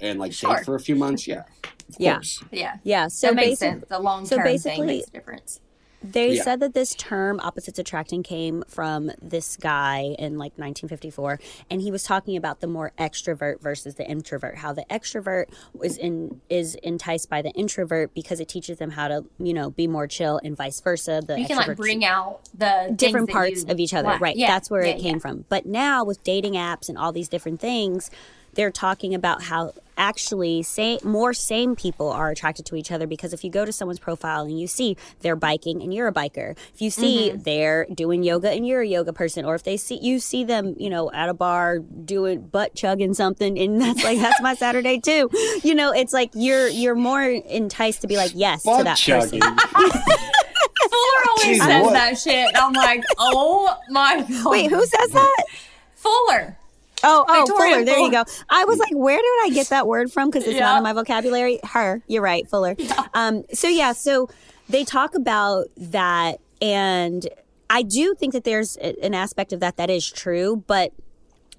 and 0.00 0.18
like 0.18 0.32
Sure. 0.32 0.56
date 0.56 0.64
for 0.64 0.74
a 0.74 0.80
few 0.80 0.96
months. 0.96 1.28
Yeah, 1.28 1.40
of 1.64 1.96
Yeah. 1.98 2.14
course. 2.14 2.42
Yeah. 2.50 2.76
Yeah. 2.84 3.08
So 3.08 3.28
that 3.28 3.36
makes 3.36 3.58
sense. 3.60 3.84
The 3.88 3.98
long 3.98 4.24
so 4.26 4.36
term 4.36 4.44
thing 4.46 4.54
basically- 4.54 4.86
makes 4.86 5.08
a 5.08 5.12
difference. 5.12 5.60
They 6.02 6.34
Yeah. 6.34 6.42
said 6.44 6.60
that 6.60 6.74
this 6.74 6.94
term 6.94 7.40
opposites 7.40 7.78
attracting 7.78 8.22
came 8.22 8.62
from 8.68 9.10
this 9.20 9.56
guy 9.56 10.14
in 10.18 10.38
like 10.38 10.52
1954 10.56 11.40
and 11.70 11.80
he 11.82 11.90
was 11.90 12.04
talking 12.04 12.36
about 12.36 12.60
the 12.60 12.68
more 12.68 12.92
extrovert 12.98 13.60
versus 13.60 13.96
the 13.96 14.08
introvert 14.08 14.58
how 14.58 14.72
the 14.72 14.84
extrovert 14.90 15.46
is 15.82 15.96
in 15.96 16.40
is 16.48 16.76
enticed 16.76 17.28
by 17.28 17.42
the 17.42 17.50
introvert 17.50 18.14
because 18.14 18.38
it 18.38 18.48
teaches 18.48 18.78
them 18.78 18.90
how 18.92 19.08
to 19.08 19.24
you 19.38 19.52
know 19.52 19.70
be 19.70 19.88
more 19.88 20.06
chill 20.06 20.40
and 20.44 20.56
vice 20.56 20.80
versa 20.80 21.20
the 21.26 21.38
You 21.40 21.46
can 21.46 21.56
like 21.56 21.76
bring 21.76 22.04
out 22.04 22.40
the 22.56 22.92
different 22.94 23.28
parts 23.30 23.64
of 23.64 23.80
each 23.80 23.92
other 23.92 24.08
like. 24.08 24.20
right 24.20 24.36
Yeah. 24.36 24.46
that's 24.48 24.70
where 24.70 24.82
it 24.82 24.98
came 25.00 25.14
yeah. 25.16 25.18
from 25.20 25.44
but 25.48 25.66
now 25.66 26.04
with 26.04 26.22
dating 26.22 26.52
apps 26.52 26.88
and 26.88 26.96
all 26.96 27.10
these 27.10 27.28
different 27.28 27.58
things 27.60 28.08
they're 28.54 28.70
talking 28.70 29.14
about 29.14 29.42
how 29.44 29.72
actually 29.98 30.62
say, 30.62 30.98
more 31.04 31.34
same 31.34 31.76
people 31.76 32.08
are 32.10 32.30
attracted 32.30 32.64
to 32.66 32.76
each 32.76 32.90
other 32.90 33.06
because 33.06 33.32
if 33.34 33.44
you 33.44 33.50
go 33.50 33.64
to 33.64 33.72
someone's 33.72 33.98
profile 33.98 34.42
and 34.44 34.58
you 34.58 34.66
see 34.66 34.96
they're 35.20 35.36
biking 35.36 35.82
and 35.82 35.92
you're 35.92 36.06
a 36.08 36.12
biker 36.12 36.56
if 36.74 36.80
you 36.80 36.90
see 36.90 37.30
Mm-hmm. 37.30 37.42
they're 37.42 37.86
doing 37.92 38.22
yoga 38.22 38.50
and 38.50 38.66
you're 38.66 38.80
a 38.82 38.86
yoga 38.86 39.12
person 39.12 39.44
or 39.44 39.54
if 39.56 39.64
they 39.64 39.76
see 39.76 39.98
you 40.00 40.20
see 40.20 40.44
them 40.44 40.74
you 40.78 40.88
know 40.88 41.10
at 41.12 41.28
a 41.28 41.34
bar 41.34 41.78
doing 41.80 42.40
butt 42.46 42.74
chugging 42.74 43.12
something 43.14 43.58
and 43.58 43.80
that's 43.80 44.04
like 44.04 44.18
that's 44.20 44.40
my 44.40 44.54
saturday 44.54 45.00
too 45.00 45.28
you 45.64 45.74
know 45.74 45.90
it's 45.92 46.12
like 46.12 46.30
you're 46.34 46.68
you're 46.68 46.94
more 46.94 47.22
enticed 47.22 48.02
to 48.02 48.06
be 48.06 48.16
like 48.16 48.30
yes 48.34 48.62
to 48.62 48.82
that 48.84 48.96
chugging. 48.96 49.40
person 49.40 49.56
Fuller 50.90 51.22
always 51.30 51.60
Jeez, 51.60 51.66
says 51.66 51.82
what? 51.82 51.92
that 51.92 52.18
shit. 52.18 52.50
I'm 52.54 52.72
like, 52.72 53.02
oh 53.18 53.76
my 53.90 54.22
god. 54.28 54.50
wait 54.50 54.70
who 54.70 54.84
says 54.84 55.10
that 55.10 55.44
Fuller? 55.94 56.56
Oh, 57.02 57.24
oh, 57.28 57.46
Fuller. 57.46 57.84
There 57.84 57.98
you 57.98 58.10
go. 58.10 58.24
I 58.48 58.64
was 58.64 58.78
like, 58.78 58.92
where 58.92 59.16
did 59.16 59.44
I 59.44 59.50
get 59.52 59.68
that 59.68 59.86
word 59.86 60.12
from? 60.12 60.30
Because 60.30 60.46
it's 60.46 60.58
not 60.58 60.78
in 60.78 60.82
my 60.82 60.92
vocabulary. 60.92 61.60
Her. 61.64 62.02
You're 62.06 62.22
right, 62.22 62.48
Fuller. 62.48 62.76
Um, 63.14 63.44
so 63.52 63.68
yeah, 63.68 63.92
so 63.92 64.28
they 64.68 64.84
talk 64.84 65.14
about 65.14 65.66
that, 65.76 66.40
and 66.60 67.28
I 67.70 67.82
do 67.82 68.14
think 68.14 68.32
that 68.32 68.44
there's 68.44 68.76
an 68.76 69.14
aspect 69.14 69.52
of 69.52 69.60
that 69.60 69.76
that 69.76 69.90
is 69.90 70.10
true, 70.10 70.64
but 70.66 70.92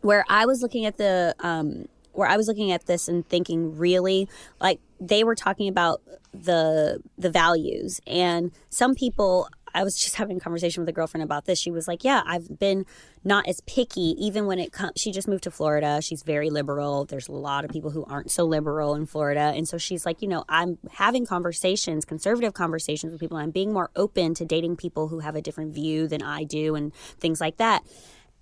where 0.02 0.26
I 0.30 0.46
was 0.46 0.62
looking 0.62 0.86
at 0.86 0.98
the 0.98 1.36
um 1.40 1.88
where 2.14 2.28
I 2.28 2.38
was 2.38 2.48
looking 2.48 2.72
at 2.72 2.86
this 2.86 3.08
and 3.08 3.28
thinking 3.28 3.78
really 3.78 4.28
like 4.60 4.80
they 5.00 5.24
were 5.24 5.36
talking 5.36 5.68
about 5.68 6.02
the 6.34 7.02
the 7.18 7.30
values 7.30 8.00
and 8.06 8.52
some 8.70 8.94
people 8.96 9.50
I 9.74 9.84
was 9.84 9.98
just 9.98 10.16
having 10.16 10.38
a 10.38 10.40
conversation 10.40 10.82
with 10.82 10.90
a 10.90 10.94
girlfriend 10.94 11.24
about 11.24 11.46
this. 11.46 11.60
She 11.60 11.72
was 11.72 11.88
like, 11.88 12.04
"Yeah, 12.04 12.22
I've 12.26 12.60
been 12.60 12.86
not 13.24 13.48
as 13.48 13.62
picky 13.62 14.16
even 14.18 14.46
when 14.46 14.60
it 14.60 14.72
comes 14.72 14.94
she 14.98 15.12
just 15.12 15.28
moved 15.28 15.44
to 15.44 15.52
Florida. 15.52 16.02
She's 16.02 16.24
very 16.24 16.50
liberal. 16.50 17.06
There's 17.06 17.28
a 17.28 17.34
lot 17.34 17.66
of 17.66 17.72
people 17.72 17.92
who 17.92 18.06
aren't 18.06 18.32
so 18.32 18.46
liberal 18.46 18.96
in 18.96 19.06
Florida." 19.06 19.54
And 19.56 19.68
so 19.68 19.78
she's 19.78 20.06
like, 20.06 20.22
"You 20.22 20.28
know, 20.28 20.44
I'm 20.50 20.78
having 20.92 21.26
conversations, 21.26 22.06
conservative 22.06 22.54
conversations 22.54 23.12
with 23.12 23.20
people. 23.20 23.38
I'm 23.38 23.52
being 23.52 23.74
more 23.74 23.90
open 23.96 24.34
to 24.36 24.46
dating 24.46 24.78
people 24.78 25.08
who 25.10 25.20
have 25.20 25.36
a 25.36 25.42
different 25.42 25.74
view 25.74 26.08
than 26.08 26.22
I 26.22 26.44
do 26.44 26.76
and 26.76 26.94
things 27.20 27.40
like 27.40 27.58
that." 27.58 27.84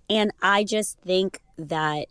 And 0.09 0.31
I 0.41 0.63
just 0.63 0.99
think 0.99 1.41
that, 1.57 2.07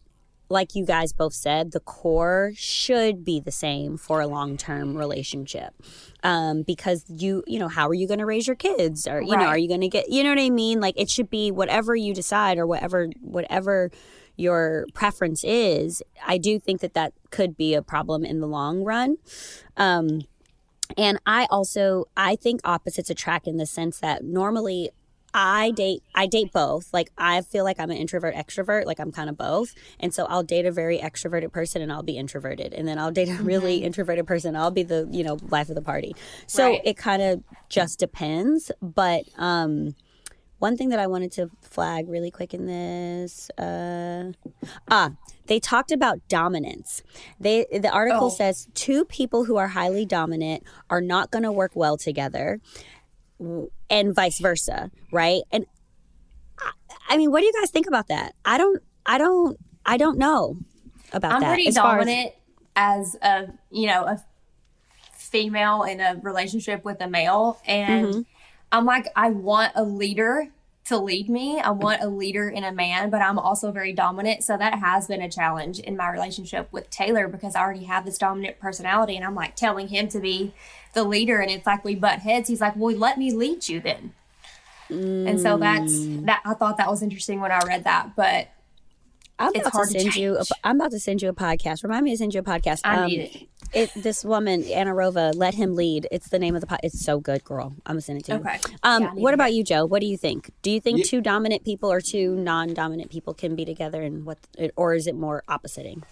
like 0.49 0.75
you 0.75 0.85
guys 0.85 1.13
both 1.13 1.35
said, 1.35 1.73
the 1.73 1.81
core 1.81 2.53
should 2.55 3.25
be 3.25 3.41
the 3.41 3.51
same 3.51 3.97
for 3.97 4.21
a 4.21 4.27
long 4.27 4.57
term 4.57 4.97
relationship. 4.97 5.75
Um, 6.23 6.63
because 6.63 7.05
you, 7.09 7.45
you 7.47 7.59
know, 7.59 7.69
how 7.69 7.89
are 7.89 7.95
you 7.95 8.07
going 8.07 8.19
to 8.19 8.27
raise 8.27 8.47
your 8.47 8.57
kids? 8.57 9.07
Or, 9.07 9.21
you 9.21 9.37
know, 9.37 9.47
are 9.47 9.59
you 9.59 9.69
going 9.69 9.81
to 9.83 9.89
get, 9.89 10.09
you 10.09 10.23
know 10.25 10.31
what 10.31 10.39
I 10.39 10.51
mean? 10.51 10.81
Like 10.81 10.95
it 10.97 11.11
should 11.11 11.31
be 11.31 11.51
whatever 11.51 11.95
you 11.95 12.15
decide 12.15 12.59
or 12.59 12.67
whatever, 12.67 13.09
whatever 13.21 13.91
your 14.37 14.87
preference 14.93 15.45
is. 15.45 16.03
I 16.27 16.39
do 16.39 16.59
think 16.59 16.81
that 16.81 16.95
that 16.95 17.13
could 17.31 17.57
be 17.57 17.75
a 17.75 17.83
problem 17.83 18.25
in 18.25 18.41
the 18.41 18.47
long 18.47 18.83
run. 18.83 19.17
Um, 19.77 20.23
and 20.97 21.19
I 21.27 21.47
also 21.51 22.05
I 22.17 22.37
think 22.37 22.61
opposites 22.65 23.11
attract 23.11 23.47
in 23.47 23.57
the 23.57 23.67
sense 23.67 23.99
that 24.01 24.25
normally 24.25 24.91
I 25.39 25.71
date 25.73 26.03
I 26.15 26.27
date 26.27 26.51
both. 26.53 26.93
Like 26.95 27.11
I 27.19 27.43
feel 27.43 27.63
like 27.63 27.79
I'm 27.79 27.91
an 27.91 27.99
introvert 27.99 28.35
extrovert, 28.35 28.87
like 28.87 28.99
I'm 28.99 29.13
kind 29.13 29.29
of 29.29 29.37
both. 29.37 29.75
And 30.01 30.15
so 30.15 30.25
I'll 30.25 30.43
date 30.43 30.65
a 30.65 30.73
very 30.73 30.99
extroverted 30.99 31.53
person 31.53 31.83
and 31.83 31.93
I'll 31.93 32.03
be 32.03 32.17
introverted. 32.17 32.73
And 32.73 32.89
then 32.89 32.99
I'll 32.99 33.13
date 33.13 33.29
a 33.29 33.35
really 33.43 33.79
introverted 33.85 34.27
person, 34.27 34.57
I'll 34.57 34.71
be 34.71 34.83
the, 34.83 35.07
you 35.13 35.23
know, 35.23 35.37
life 35.51 35.69
of 35.69 35.75
the 35.75 35.83
party. 35.83 36.17
So 36.47 36.71
Right. 36.71 36.81
it 36.85 36.97
kind 36.97 37.21
of 37.23 37.43
just 37.69 37.99
depends, 37.99 38.73
but 38.81 39.25
um 39.37 39.95
one 40.59 40.75
thing 40.79 40.89
that 40.89 40.99
I 40.99 41.07
wanted 41.07 41.33
to 41.33 41.51
flag 41.61 42.09
really 42.09 42.31
quick 42.31 42.55
in 42.55 42.65
this 42.65 43.51
uh 43.59 44.33
ah 44.91 45.11
they 45.49 45.61
talked 45.61 45.93
about 45.93 46.27
dominance. 46.29 47.03
They 47.39 47.67
the 47.71 47.91
article 47.91 48.27
Oh. 48.29 48.31
says 48.31 48.67
two 48.75 49.05
people 49.05 49.45
who 49.45 49.57
are 49.59 49.69
highly 49.69 50.07
dominant 50.07 50.65
are 50.89 51.03
not 51.03 51.31
going 51.31 51.45
to 51.45 51.53
work 51.53 51.73
well 51.77 51.97
together 51.97 52.59
and 53.39 54.15
vice 54.15 54.39
versa, 54.41 54.91
right? 55.13 55.43
And 55.53 55.67
I, 56.61 56.71
I 57.11 57.17
mean, 57.17 57.31
what 57.31 57.41
do 57.41 57.47
you 57.47 57.53
guys 57.61 57.71
think 57.71 57.87
about 57.87 58.09
that? 58.09 58.35
I 58.45 58.59
don't, 58.59 58.83
I 59.05 59.19
don't, 59.19 59.59
I 59.85 59.97
don't 59.97 60.19
know 60.19 60.57
about 61.13 61.33
I'm 61.33 61.41
that. 61.41 61.49
pretty 61.55 61.69
as 61.69 61.77
far 61.77 61.99
as- 62.01 62.07
dominant 62.07 62.35
as, 62.75 63.17
a 63.23 63.49
you 63.71 63.87
know 63.87 64.05
a 64.05 64.25
female 65.15 65.83
in 65.85 66.01
a 66.01 66.19
relationship 66.23 66.85
with 66.85 67.01
a 67.01 67.09
male, 67.09 67.61
and 67.67 68.07
Mm-hmm. 68.07 68.21
I'm 68.73 68.85
like 68.85 69.07
I 69.15 69.31
want 69.31 69.73
a 69.77 69.85
leader 69.85 70.49
to 70.87 70.99
lead 70.99 71.29
me. 71.29 71.61
I 71.61 71.71
want 71.71 72.03
a 72.03 72.09
leader 72.09 72.49
in 72.49 72.63
a 72.65 72.73
man, 72.73 73.11
but 73.11 73.21
I'm 73.23 73.39
also 73.39 73.71
very 73.73 73.93
dominant. 73.93 74.45
So 74.45 74.57
that 74.57 74.79
has 74.81 75.07
been 75.07 75.23
a 75.23 75.29
challenge 75.31 75.79
in 75.81 75.97
my 75.97 76.09
relationship 76.11 76.69
with 76.73 76.91
Taylor 76.91 77.29
because 77.29 77.55
I 77.55 77.61
already 77.63 77.85
have 77.85 78.05
this 78.05 78.19
dominant 78.19 78.59
personality, 78.61 79.17
and 79.17 79.25
I'm 79.25 79.35
like 79.37 79.55
telling 79.57 79.89
him 79.89 80.09
to 80.09 80.21
be 80.21 80.53
the 80.97 81.05
leader, 81.05 81.39
and 81.41 81.51
it's 81.51 81.65
like 81.67 81.85
we 81.85 81.95
butt 81.95 82.19
heads. 82.19 82.49
He's 82.49 82.61
like, 82.61 82.75
"Well, 82.77 82.97
let 82.97 83.17
me 83.19 83.31
lead 83.33 83.69
you 83.69 83.81
then." 83.81 84.13
And 84.89 85.41
so 85.41 85.57
that's 85.59 85.93
Mm. 85.93 86.27
that. 86.27 86.43
I 86.45 86.55
thought 86.55 86.77
that 86.79 86.89
was 86.91 87.03
interesting 87.03 87.41
when 87.41 87.51
I 87.53 87.59
read 87.67 87.85
that, 87.85 88.15
but 88.17 88.49
I'm 89.39 89.49
It's 89.55 89.59
about 89.63 89.73
hard 89.73 89.89
to 89.89 89.95
to 89.95 90.01
send 90.01 90.17
you. 90.17 90.33
A, 90.35 90.37
change. 90.39 90.49
I'm 90.65 90.77
about 90.81 90.93
to 90.93 90.99
send 91.01 91.21
you 91.23 91.29
a 91.29 91.33
podcast. 91.35 91.83
Remind 91.83 92.05
me 92.05 92.13
to 92.13 92.17
send 92.17 92.33
you 92.35 92.41
a 92.41 92.43
podcast. 92.43 92.81
I 92.85 92.97
Um, 93.01 93.07
need 93.09 93.21
it. 93.21 93.49
it. 93.97 94.03
This 94.03 94.25
woman, 94.25 94.63
Anna 94.65 94.93
Rova, 94.95 95.35
let 95.37 95.55
him 95.55 95.75
lead. 95.75 96.07
It's 96.11 96.29
the 96.31 96.39
name 96.39 96.55
of 96.55 96.61
the 96.63 96.67
pod. 96.67 96.81
It's 96.83 97.05
so 97.05 97.21
good, 97.21 97.45
girl. 97.45 97.75
I'm 97.85 97.95
gonna 97.95 98.01
send 98.01 98.19
it 98.21 98.25
to 98.27 98.33
you. 98.33 98.39
Okay. 98.39 98.59
Um, 98.83 99.03
Yeah, 99.03 99.13
what 99.15 99.33
to 99.33 99.35
about 99.35 99.53
you, 99.53 99.63
Joe? 99.65 99.85
What 99.85 100.01
do 100.01 100.07
you 100.07 100.17
think? 100.17 100.51
Do 100.63 100.71
you 100.71 100.81
think 100.81 100.99
Ye- 100.99 101.05
two 101.05 101.21
dominant 101.21 101.65
people 101.65 101.93
or 101.93 102.01
two 102.01 102.35
non-dominant 102.37 103.11
people 103.11 103.35
can 103.35 103.55
be 103.57 103.65
together, 103.67 104.01
and 104.03 104.25
what, 104.25 104.39
or 104.77 104.95
is 104.95 105.07
it 105.07 105.15
more 105.17 105.43
oppositing? 105.49 106.03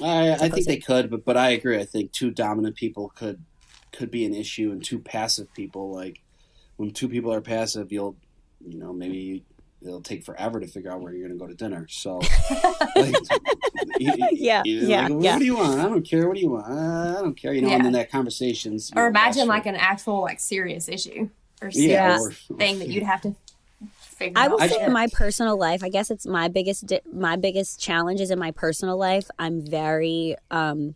I, 0.00 0.32
I 0.32 0.48
think 0.48 0.66
they 0.66 0.78
could, 0.78 1.10
but 1.10 1.24
but 1.24 1.36
I 1.36 1.50
agree. 1.50 1.78
I 1.78 1.84
think 1.84 2.10
two 2.12 2.30
dominant 2.32 2.74
people 2.76 3.12
could 3.14 3.44
could 3.92 4.10
be 4.10 4.24
an 4.24 4.34
issue, 4.34 4.72
and 4.72 4.82
two 4.84 4.98
passive 4.98 5.52
people, 5.54 5.92
like 5.94 6.20
when 6.76 6.90
two 6.90 7.08
people 7.08 7.32
are 7.32 7.40
passive, 7.40 7.92
you'll 7.92 8.16
you 8.66 8.78
know 8.78 8.92
maybe 8.92 9.44
it'll 9.84 10.00
take 10.00 10.24
forever 10.24 10.60
to 10.60 10.66
figure 10.68 10.92
out 10.92 11.00
where 11.00 11.12
you're 11.12 11.26
going 11.26 11.36
to 11.36 11.44
go 11.44 11.48
to 11.48 11.56
dinner. 11.56 11.86
So, 11.90 12.18
like, 12.96 13.14
you- 13.98 14.12
you- 14.16 14.28
Yeah, 14.32 14.62
you're 14.64 14.84
yeah, 14.84 15.02
like, 15.02 15.10
what 15.12 15.22
yeah. 15.24 15.38
do 15.38 15.44
you 15.44 15.56
want? 15.56 15.80
I 15.80 15.84
don't 15.88 16.08
care. 16.08 16.28
What 16.28 16.34
do 16.36 16.40
you 16.40 16.50
want? 16.50 16.66
Uh, 16.68 17.18
I 17.18 17.22
don't 17.22 17.34
care. 17.36 17.52
You 17.52 17.62
know, 17.62 17.68
and 17.68 17.78
Yeah. 17.78 17.82
then 17.82 17.92
that 17.94 18.10
conversations. 18.10 18.92
or 18.94 19.02
know, 19.02 19.08
imagine 19.08 19.48
like 19.48 19.64
for- 19.64 19.70
an 19.70 19.74
actual 19.76 20.20
like 20.22 20.38
serious 20.40 20.88
issue 20.88 21.28
or 21.60 21.70
yeah, 21.72 22.16
serious 22.16 22.46
or- 22.50 22.56
thing 22.58 22.78
that 22.78 22.88
you'd 22.88 23.02
have 23.02 23.22
to 23.22 23.34
I 24.36 24.46
will 24.46 24.60
say 24.60 24.84
in 24.84 24.92
my 24.92 25.08
personal 25.12 25.56
life, 25.58 25.82
I 25.82 25.88
guess 25.88 26.08
it's 26.08 26.26
my 26.26 26.46
biggest 26.46 26.86
di- 26.86 27.00
my 27.12 27.34
biggest 27.34 27.80
challenges 27.80 28.30
in 28.30 28.38
my 28.38 28.52
personal 28.52 28.96
life. 28.96 29.28
I'm 29.36 29.66
very 29.66 30.36
um 30.52 30.94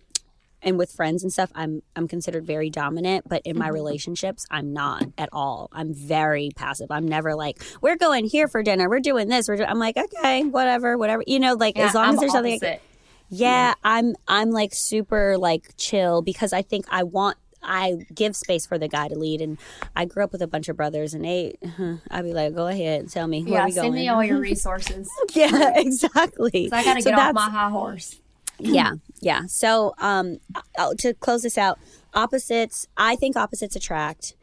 and 0.66 0.76
with 0.76 0.92
friends 0.92 1.22
and 1.22 1.32
stuff, 1.32 1.50
I'm 1.54 1.82
I'm 1.94 2.08
considered 2.08 2.44
very 2.44 2.68
dominant, 2.68 3.26
but 3.28 3.40
in 3.46 3.56
my 3.56 3.66
mm-hmm. 3.66 3.74
relationships, 3.74 4.44
I'm 4.50 4.72
not 4.74 5.04
at 5.16 5.30
all. 5.32 5.70
I'm 5.72 5.94
very 5.94 6.50
passive. 6.54 6.90
I'm 6.90 7.06
never 7.08 7.34
like, 7.34 7.62
"We're 7.80 7.96
going 7.96 8.26
here 8.26 8.48
for 8.48 8.62
dinner. 8.62 8.90
We're 8.90 9.00
doing 9.00 9.28
this." 9.28 9.48
We're 9.48 9.56
do-. 9.56 9.64
I'm 9.64 9.78
like, 9.78 9.96
"Okay, 9.96 10.42
whatever, 10.44 10.98
whatever." 10.98 11.22
You 11.26 11.40
know, 11.40 11.54
like 11.54 11.78
Yeah, 11.78 11.86
as 11.86 11.94
long 11.94 12.04
I'm 12.08 12.14
as 12.14 12.20
there's 12.20 12.32
something 12.32 12.52
I- 12.54 12.56
opposite. 12.56 12.82
yeah, 13.30 13.74
I'm 13.84 14.14
I'm 14.28 14.50
like 14.50 14.74
super 14.74 15.38
like 15.38 15.74
chill 15.78 16.20
because 16.20 16.52
I 16.52 16.62
think 16.62 16.84
I 16.90 17.04
want 17.04 17.36
I 17.68 17.96
give 18.14 18.36
space 18.36 18.64
for 18.66 18.78
the 18.78 18.86
guy 18.86 19.08
to 19.08 19.18
lead 19.18 19.40
and 19.40 19.58
I 19.96 20.04
grew 20.04 20.22
up 20.22 20.30
with 20.30 20.40
a 20.42 20.46
bunch 20.46 20.68
of 20.68 20.76
brothers 20.76 21.14
and 21.14 21.24
they 21.24 21.56
I'd 22.10 22.22
be 22.22 22.32
like, 22.32 22.54
Go 22.54 22.66
ahead, 22.68 23.00
and 23.00 23.10
tell 23.10 23.26
me 23.26 23.42
where 23.44 23.54
Yeah, 23.54 23.64
we 23.66 23.72
send 23.72 23.94
me 23.94 24.08
all 24.08 24.22
your 24.22 24.38
resources. 24.50 25.08
yeah, 25.34 25.72
exactly. 25.76 26.68
So 26.68 26.76
I 26.76 26.84
got 26.84 26.94
to 26.94 27.02
So 27.02 27.10
get 27.10 27.18
off 27.18 27.34
my 27.34 27.50
high 27.50 27.70
horse. 27.70 28.16
Yeah, 28.58 28.92
yeah. 29.20 29.42
So 29.46 29.94
um 29.98 30.38
uh, 30.78 30.94
to 30.98 31.14
close 31.14 31.42
this 31.42 31.58
out, 31.58 31.78
opposites 32.14 32.86
I 32.96 33.16
think 33.16 33.36
opposites 33.36 33.76
attract. 33.76 34.34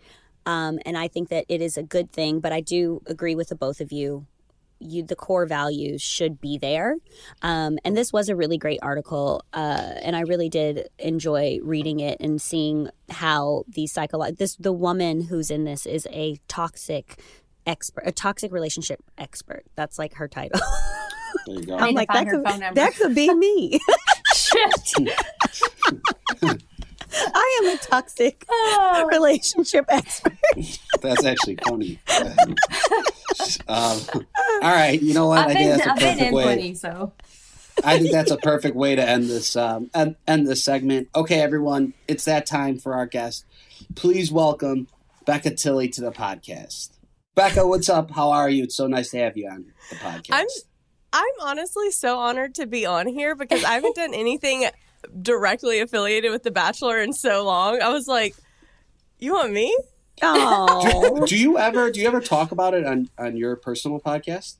Um, 0.45 0.79
and 0.85 0.97
I 0.97 1.07
think 1.07 1.29
that 1.29 1.45
it 1.47 1.61
is 1.61 1.77
a 1.77 1.83
good 1.83 2.11
thing, 2.11 2.41
but 2.41 2.51
I 2.51 2.59
do 2.59 3.01
agree 3.05 3.33
with 3.33 3.47
the 3.47 3.55
both 3.55 3.79
of 3.79 3.93
you 3.93 4.27
you 4.83 5.03
the 5.03 5.15
core 5.15 5.45
values 5.45 6.01
should 6.01 6.39
be 6.39 6.57
there 6.57 6.97
um, 7.41 7.77
and 7.83 7.95
this 7.95 8.11
was 8.11 8.29
a 8.29 8.35
really 8.35 8.57
great 8.57 8.79
article 8.81 9.43
uh, 9.53 9.93
and 10.01 10.15
i 10.15 10.21
really 10.21 10.49
did 10.49 10.89
enjoy 10.99 11.59
reading 11.63 11.99
it 11.99 12.17
and 12.19 12.41
seeing 12.41 12.89
how 13.09 13.63
the 13.67 13.85
psycholo- 13.85 14.37
this 14.37 14.55
the 14.57 14.73
woman 14.73 15.21
who's 15.21 15.49
in 15.49 15.63
this 15.63 15.85
is 15.85 16.07
a 16.11 16.37
toxic 16.47 17.19
expert 17.65 18.03
a 18.05 18.11
toxic 18.11 18.51
relationship 18.51 19.01
expert 19.17 19.63
that's 19.75 19.97
like 19.97 20.15
her 20.15 20.27
title 20.27 20.59
There 21.47 21.55
you 21.59 21.65
go. 21.65 21.75
I 21.75 21.81
need 21.81 21.87
i'm 21.89 21.93
like 21.95 22.07
that 22.09 22.27
could, 22.29 22.43
phone 22.43 22.59
number. 22.59 22.75
that 22.79 22.93
could 22.95 23.15
be 23.15 23.33
me 23.33 23.79
Shit. 24.35 24.93
i 27.15 27.59
am 27.63 27.75
a 27.75 27.77
toxic 27.79 28.45
Oh. 28.49 29.07
relationship 29.11 29.85
expert 29.89 30.33
That's 31.01 31.23
actually 31.25 31.57
funny. 31.67 31.99
um, 33.67 33.99
all 34.13 34.21
right, 34.61 35.01
you 35.01 35.13
know 35.13 35.27
what? 35.27 35.39
I've 35.39 35.49
I 35.49 35.53
think 35.53 35.69
been, 35.69 35.77
that's 35.77 35.85
a 35.87 35.91
I've 35.91 35.99
perfect 35.99 36.33
way. 36.33 36.43
plenty, 36.43 36.75
so 36.75 37.11
I 37.83 37.99
think 37.99 38.11
that's 38.11 38.31
a 38.31 38.37
perfect 38.37 38.75
way 38.75 38.95
to 38.95 39.07
end 39.07 39.25
this 39.25 39.55
um, 39.55 39.89
end, 39.93 40.15
end 40.27 40.47
this 40.47 40.63
segment. 40.63 41.09
Okay, 41.15 41.41
everyone, 41.41 41.93
it's 42.07 42.25
that 42.25 42.45
time 42.45 42.77
for 42.77 42.93
our 42.93 43.05
guest. 43.05 43.45
Please 43.95 44.31
welcome 44.31 44.87
Becca 45.25 45.51
Tilley 45.55 45.89
to 45.89 46.01
the 46.01 46.11
podcast. 46.11 46.91
Becca, 47.35 47.67
what's 47.67 47.89
up? 47.89 48.11
How 48.11 48.31
are 48.31 48.49
you? 48.49 48.63
It's 48.63 48.75
so 48.75 48.87
nice 48.87 49.09
to 49.11 49.17
have 49.19 49.35
you 49.37 49.49
on 49.49 49.65
the 49.89 49.95
podcast. 49.97 50.25
I'm 50.31 50.47
I'm 51.13 51.33
honestly 51.41 51.91
so 51.91 52.17
honored 52.17 52.55
to 52.55 52.65
be 52.65 52.85
on 52.85 53.07
here 53.07 53.35
because 53.35 53.63
I 53.63 53.73
haven't 53.73 53.95
done 53.95 54.13
anything 54.13 54.67
directly 55.21 55.79
affiliated 55.79 56.31
with 56.31 56.41
The 56.43 56.51
Bachelor 56.51 56.99
in 56.99 57.13
so 57.13 57.45
long. 57.45 57.81
I 57.81 57.89
was 57.89 58.07
like, 58.07 58.35
you 59.19 59.33
want 59.33 59.53
me? 59.53 59.75
oh 60.21 61.25
do 61.25 61.35
you 61.35 61.57
ever 61.57 61.89
do 61.89 61.99
you 61.99 62.07
ever 62.07 62.21
talk 62.21 62.51
about 62.51 62.75
it 62.75 62.85
on 62.85 63.09
on 63.17 63.35
your 63.35 63.55
personal 63.55 63.99
podcast? 63.99 64.57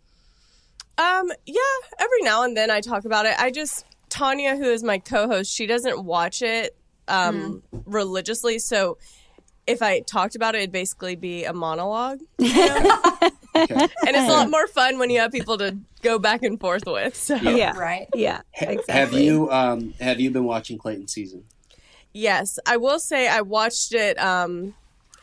Um, 0.98 1.32
yeah, 1.46 1.62
every 2.00 2.22
now 2.22 2.44
and 2.44 2.56
then 2.56 2.70
I 2.70 2.82
talk 2.82 3.06
about 3.06 3.26
it. 3.26 3.36
I 3.39 3.52
just 3.52 3.86
Tanya, 4.10 4.56
who 4.56 4.66
is 4.66 4.84
my 4.84 5.00
co-host, 5.00 5.52
she 5.54 5.66
doesn't 5.66 6.04
watch 6.04 6.42
it 6.42 6.76
um 7.08 7.62
religiously, 7.86 8.60
so 8.60 8.98
if 9.65 9.82
I 9.82 10.02
talked 10.02 10.36
about 10.36 10.56
it, 10.56 10.60
it'd 10.60 10.71
basically 10.71 11.15
be 11.15 11.45
a 11.45 11.54
monologue. 11.54 12.19
you 12.38 12.54
know? 12.54 13.02
Okay. 13.56 13.76
and 13.76 13.89
it's 14.15 14.30
a 14.30 14.32
lot 14.32 14.49
more 14.49 14.67
fun 14.67 14.97
when 14.97 15.10
you 15.10 15.19
have 15.19 15.32
people 15.32 15.60
to 15.60 15.78
go 16.02 16.17
back 16.17 16.43
and 16.43 16.60
forth 16.60 16.86
with. 16.88 17.15
So 17.15 17.36
yeah 17.36 17.78
right. 17.78 18.08
yeah 18.15 18.41
exactly 18.54 18.93
Have 18.93 19.13
you 19.13 19.52
um 19.52 19.93
have 19.99 20.19
you 20.19 20.32
been 20.32 20.43
watching 20.43 20.78
Clayton 20.78 21.08
season? 21.08 21.45
Yes, 22.13 22.60
I 22.65 22.78
will 22.78 22.99
say 22.99 23.28
I 23.28 23.41
watched 23.41 23.93
it. 23.93 24.19
Um, 24.19 24.76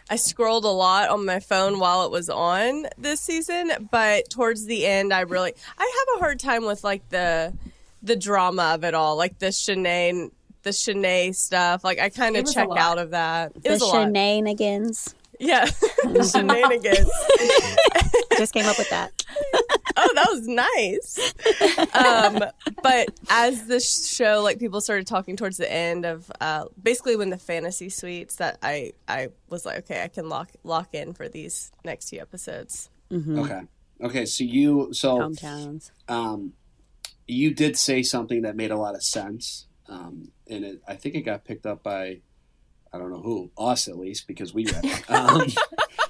I 0.09 0.17
scrolled 0.17 0.65
a 0.65 0.71
lot 0.71 1.09
on 1.09 1.25
my 1.25 1.39
phone 1.39 1.79
while 1.79 2.05
it 2.05 2.11
was 2.11 2.29
on 2.29 2.87
this 2.99 3.21
season, 3.21 3.89
but 3.93 4.29
towards 4.29 4.67
the 4.67 4.87
end, 4.87 5.13
I 5.13 5.21
really 5.21 5.53
I 5.79 6.05
have 6.09 6.17
a 6.17 6.21
hard 6.21 6.41
time 6.41 6.65
with 6.65 6.83
like 6.83 7.09
the 7.11 7.53
the 8.03 8.17
drama 8.17 8.75
of 8.75 8.85
it 8.85 8.95
all, 8.95 9.17
like 9.17 9.39
the 9.39 9.47
Shanae 9.47 10.31
the 10.63 10.71
Shanae 10.71 11.35
stuff. 11.35 11.85
Like 11.85 11.99
I 11.99 12.09
kind 12.09 12.37
of 12.37 12.43
was 12.43 12.53
a 12.53 12.55
check 12.55 12.69
out 12.77 12.99
of 12.99 13.11
that. 13.11 13.53
It 13.57 13.63
the 13.63 13.71
was 13.71 13.83
a 13.83 13.87
lot. 13.87 14.05
shenanigans 14.05 15.15
Yeah, 15.39 15.65
shenanigans. 16.05 17.11
just 18.37 18.55
came 18.55 18.67
up 18.67 18.79
with 18.79 18.89
that 18.91 19.13
oh, 19.97 20.13
that 20.15 20.27
was 20.31 20.47
nice. 20.47 21.35
Um, 21.95 22.51
but 22.83 23.09
as 23.29 23.67
the 23.67 23.81
show, 23.81 24.43
like 24.43 24.59
people 24.59 24.81
started 24.81 25.07
talking 25.07 25.37
towards 25.37 25.57
the 25.57 25.71
end 25.71 26.05
of, 26.05 26.31
uh, 26.41 26.65
basically 26.83 27.17
when 27.17 27.31
the 27.31 27.39
fantasy 27.39 27.89
suites, 27.89 28.37
that 28.37 28.59
I 28.63 28.93
I 29.09 29.29
was 29.49 29.67
like, 29.67 29.79
okay, 29.79 30.03
I 30.03 30.09
can 30.09 30.29
lock 30.29 30.51
lock 30.65 30.95
in 30.95 31.15
for 31.15 31.29
these 31.29 31.73
next 31.85 32.11
few 32.11 32.21
episodes. 32.21 32.91
Okay. 33.13 33.63
Okay, 34.03 34.25
so 34.25 34.45
you 34.45 34.93
so 34.93 35.19
hometowns 35.19 35.91
um, 36.09 36.55
you 37.27 37.53
did 37.53 37.77
say 37.77 38.03
something 38.03 38.43
that 38.43 38.57
made 38.57 38.71
a 38.71 38.77
lot 38.77 38.95
of 38.95 39.03
sense, 39.03 39.67
um, 39.91 40.31
and 40.49 40.65
it, 40.65 40.83
I 40.89 40.95
think 40.95 41.15
it 41.17 41.23
got 41.23 41.45
picked 41.45 41.67
up 41.67 41.83
by 41.83 42.21
I 42.93 42.99
don't 42.99 43.11
know 43.11 43.21
who, 43.21 43.51
us 43.59 43.87
at 43.87 43.99
least, 43.99 44.27
because 44.27 44.53
we 44.55 44.65
read 44.67 44.85
it. 44.85 45.05
Um, 45.11 45.43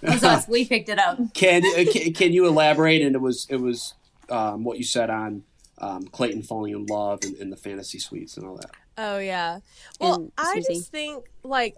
It 0.02 0.08
was 0.14 0.24
us. 0.24 0.48
We 0.48 0.64
picked 0.64 0.88
it 0.88 0.98
up. 0.98 1.18
can, 1.34 1.62
uh, 1.64 1.84
can 1.92 2.12
can 2.14 2.32
you 2.32 2.46
elaborate? 2.46 3.02
And 3.02 3.14
it 3.14 3.20
was 3.20 3.46
it 3.50 3.56
was 3.56 3.92
um, 4.30 4.64
what 4.64 4.78
you 4.78 4.84
said 4.84 5.10
on 5.10 5.42
um, 5.78 6.04
Clayton 6.04 6.42
falling 6.42 6.72
in 6.74 6.86
love 6.86 7.20
and, 7.24 7.36
and 7.36 7.52
the 7.52 7.56
fantasy 7.56 7.98
suites 7.98 8.36
and 8.38 8.46
all 8.46 8.56
that. 8.56 8.70
Oh 8.96 9.18
yeah. 9.18 9.58
Well, 10.00 10.14
And 10.14 10.32
I 10.38 10.54
Susie? 10.54 10.74
just 10.74 10.90
think 10.90 11.26
like 11.42 11.76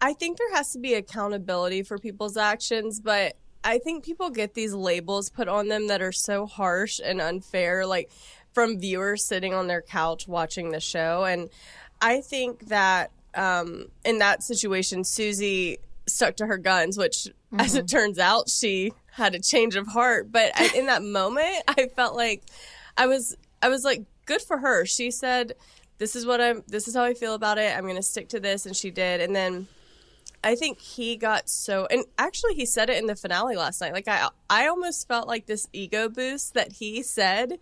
I 0.00 0.14
think 0.14 0.38
there 0.38 0.52
has 0.54 0.72
to 0.72 0.78
be 0.80 0.94
accountability 0.94 1.82
for 1.84 1.96
people's 1.98 2.36
actions, 2.36 2.98
but 3.00 3.36
I 3.62 3.78
think 3.78 4.04
people 4.04 4.30
get 4.30 4.54
these 4.54 4.74
labels 4.74 5.30
put 5.30 5.46
on 5.48 5.68
them 5.68 5.86
that 5.86 6.02
are 6.02 6.12
so 6.12 6.46
harsh 6.46 7.00
and 7.02 7.20
unfair, 7.20 7.86
like 7.86 8.10
from 8.54 8.78
viewers 8.78 9.24
sitting 9.24 9.52
on 9.52 9.66
their 9.66 9.82
couch 9.82 10.26
watching 10.26 10.70
the 10.70 10.80
show. 10.80 11.24
And 11.24 11.50
I 12.00 12.20
think 12.20 12.68
that 12.68 13.10
um, 13.34 13.88
in 14.04 14.18
that 14.18 14.42
situation, 14.42 15.04
Susie 15.04 15.78
stuck 16.06 16.36
to 16.36 16.46
her 16.46 16.56
guns, 16.56 16.96
which, 16.96 17.24
mm-hmm. 17.24 17.60
as 17.60 17.74
it 17.74 17.88
turns 17.88 18.18
out, 18.18 18.48
she 18.48 18.92
had 19.10 19.34
a 19.34 19.40
change 19.40 19.76
of 19.76 19.88
heart. 19.88 20.30
But 20.30 20.52
I, 20.54 20.70
in 20.76 20.86
that 20.86 21.02
moment, 21.02 21.62
I 21.68 21.88
felt 21.94 22.14
like 22.14 22.42
I 22.96 23.06
was, 23.06 23.36
I 23.60 23.68
was 23.68 23.84
like, 23.84 24.04
good 24.26 24.42
for 24.42 24.58
her. 24.58 24.84
She 24.84 25.10
said, 25.10 25.54
"This 25.98 26.16
is 26.16 26.26
what 26.26 26.40
I'm. 26.40 26.62
This 26.66 26.88
is 26.88 26.94
how 26.94 27.04
I 27.04 27.14
feel 27.14 27.34
about 27.34 27.58
it. 27.58 27.76
I'm 27.76 27.84
going 27.84 27.96
to 27.96 28.02
stick 28.02 28.28
to 28.30 28.40
this," 28.40 28.66
and 28.66 28.76
she 28.76 28.90
did. 28.90 29.20
And 29.20 29.34
then 29.34 29.66
I 30.42 30.54
think 30.56 30.80
he 30.80 31.16
got 31.16 31.48
so, 31.48 31.86
and 31.90 32.04
actually, 32.18 32.54
he 32.54 32.66
said 32.66 32.90
it 32.90 32.98
in 32.98 33.06
the 33.06 33.16
finale 33.16 33.56
last 33.56 33.80
night. 33.80 33.92
Like 33.92 34.08
I, 34.08 34.28
I 34.48 34.66
almost 34.66 35.08
felt 35.08 35.26
like 35.28 35.46
this 35.46 35.66
ego 35.72 36.08
boost 36.08 36.54
that 36.54 36.72
he 36.72 37.02
said 37.02 37.58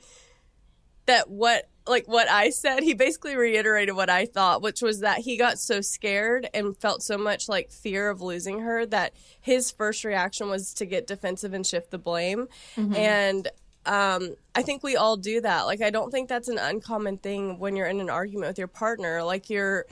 that 1.13 1.29
what 1.29 1.69
like 1.87 2.07
what 2.07 2.29
I 2.29 2.51
said, 2.51 2.83
he 2.83 2.95
basically 2.95 3.37
reiterated 3.37 3.97
what 3.97 4.09
I 4.09 4.25
thought, 4.25 4.63
which 4.63 4.83
was 4.83 5.01
that 5.01 5.19
he 5.19 5.37
got 5.37 5.59
so 5.59 5.81
scared 5.81 6.49
and 6.55 6.77
felt 6.77 7.03
so 7.03 7.19
much 7.19 7.49
like 7.49 7.71
fear 7.71 8.09
of 8.09 8.21
losing 8.21 8.61
her 8.61 8.87
that 8.87 9.13
his 9.41 9.71
first 9.71 10.05
reaction 10.05 10.49
was 10.49 10.73
to 10.75 10.87
get 10.87 11.09
defensive 11.09 11.55
and 11.55 11.67
shift 11.67 11.91
the 11.91 11.99
blame. 11.99 12.47
Mm-hmm. 12.77 12.95
And 12.95 13.49
um, 13.85 14.37
I 14.55 14.63
think 14.63 14.85
we 14.85 14.95
all 14.95 15.17
do 15.17 15.41
that. 15.41 15.63
Like, 15.63 15.83
I 15.83 15.91
don't 15.91 16.13
think 16.13 16.29
that's 16.29 16.49
an 16.49 16.59
uncommon 16.59 17.19
thing 17.19 17.59
when 17.59 17.75
you're 17.75 17.89
in 17.89 18.01
an 18.01 18.11
argument 18.11 18.51
with 18.51 18.59
your 18.59 18.69
partner. 18.69 19.25
Like, 19.25 19.51
you're, 19.51 19.87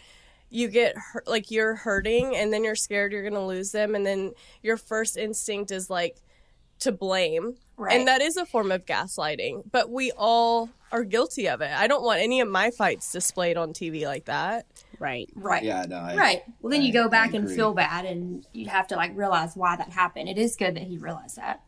you 0.48 0.68
get 0.68 0.96
hurt, 0.96 1.26
like 1.26 1.50
you're 1.50 1.74
hurting 1.74 2.36
and 2.36 2.52
then 2.52 2.62
you're 2.62 2.76
scared 2.76 3.10
you're 3.10 3.22
going 3.22 3.34
to 3.34 3.40
lose 3.40 3.72
them. 3.72 3.96
And 3.96 4.06
then 4.06 4.32
your 4.62 4.76
first 4.76 5.16
instinct 5.16 5.72
is 5.72 5.90
like 5.90 6.22
to 6.80 6.92
blame. 6.92 7.54
Right. 7.76 7.96
And 7.96 8.08
that 8.08 8.20
is 8.20 8.36
a 8.36 8.44
form 8.44 8.70
of 8.72 8.84
gaslighting, 8.84 9.64
but 9.70 9.90
we 9.90 10.12
all 10.12 10.68
are 10.92 11.04
guilty 11.04 11.48
of 11.48 11.60
it. 11.60 11.70
I 11.70 11.86
don't 11.86 12.02
want 12.02 12.20
any 12.20 12.40
of 12.40 12.48
my 12.48 12.70
fights 12.70 13.12
displayed 13.12 13.56
on 13.56 13.72
TV 13.72 14.04
like 14.04 14.26
that. 14.26 14.66
Right. 14.98 15.28
Right. 15.34 15.62
Yeah, 15.62 15.86
no. 15.88 15.96
I, 15.96 16.16
right. 16.16 16.42
Well, 16.60 16.70
then 16.70 16.82
I, 16.82 16.84
you 16.84 16.92
go 16.92 17.08
back 17.08 17.32
and 17.32 17.50
feel 17.50 17.72
bad 17.72 18.04
and 18.04 18.46
you 18.52 18.68
have 18.68 18.88
to 18.88 18.96
like 18.96 19.16
realize 19.16 19.56
why 19.56 19.76
that 19.76 19.90
happened. 19.90 20.28
It 20.28 20.36
is 20.36 20.56
good 20.56 20.74
that 20.74 20.82
he 20.82 20.98
realized 20.98 21.36
that. 21.36 21.62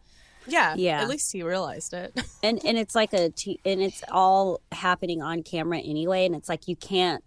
Yeah. 0.46 0.74
Yeah. 0.76 1.00
At 1.00 1.08
least 1.08 1.32
he 1.32 1.42
realized 1.42 1.94
it. 1.94 2.20
and 2.42 2.60
and 2.64 2.76
it's 2.76 2.94
like 2.94 3.12
a 3.12 3.30
t- 3.30 3.60
and 3.64 3.80
it's 3.80 4.02
all 4.10 4.60
happening 4.72 5.22
on 5.22 5.42
camera 5.42 5.78
anyway 5.78 6.26
and 6.26 6.34
it's 6.34 6.48
like 6.48 6.68
you 6.68 6.76
can't 6.76 7.24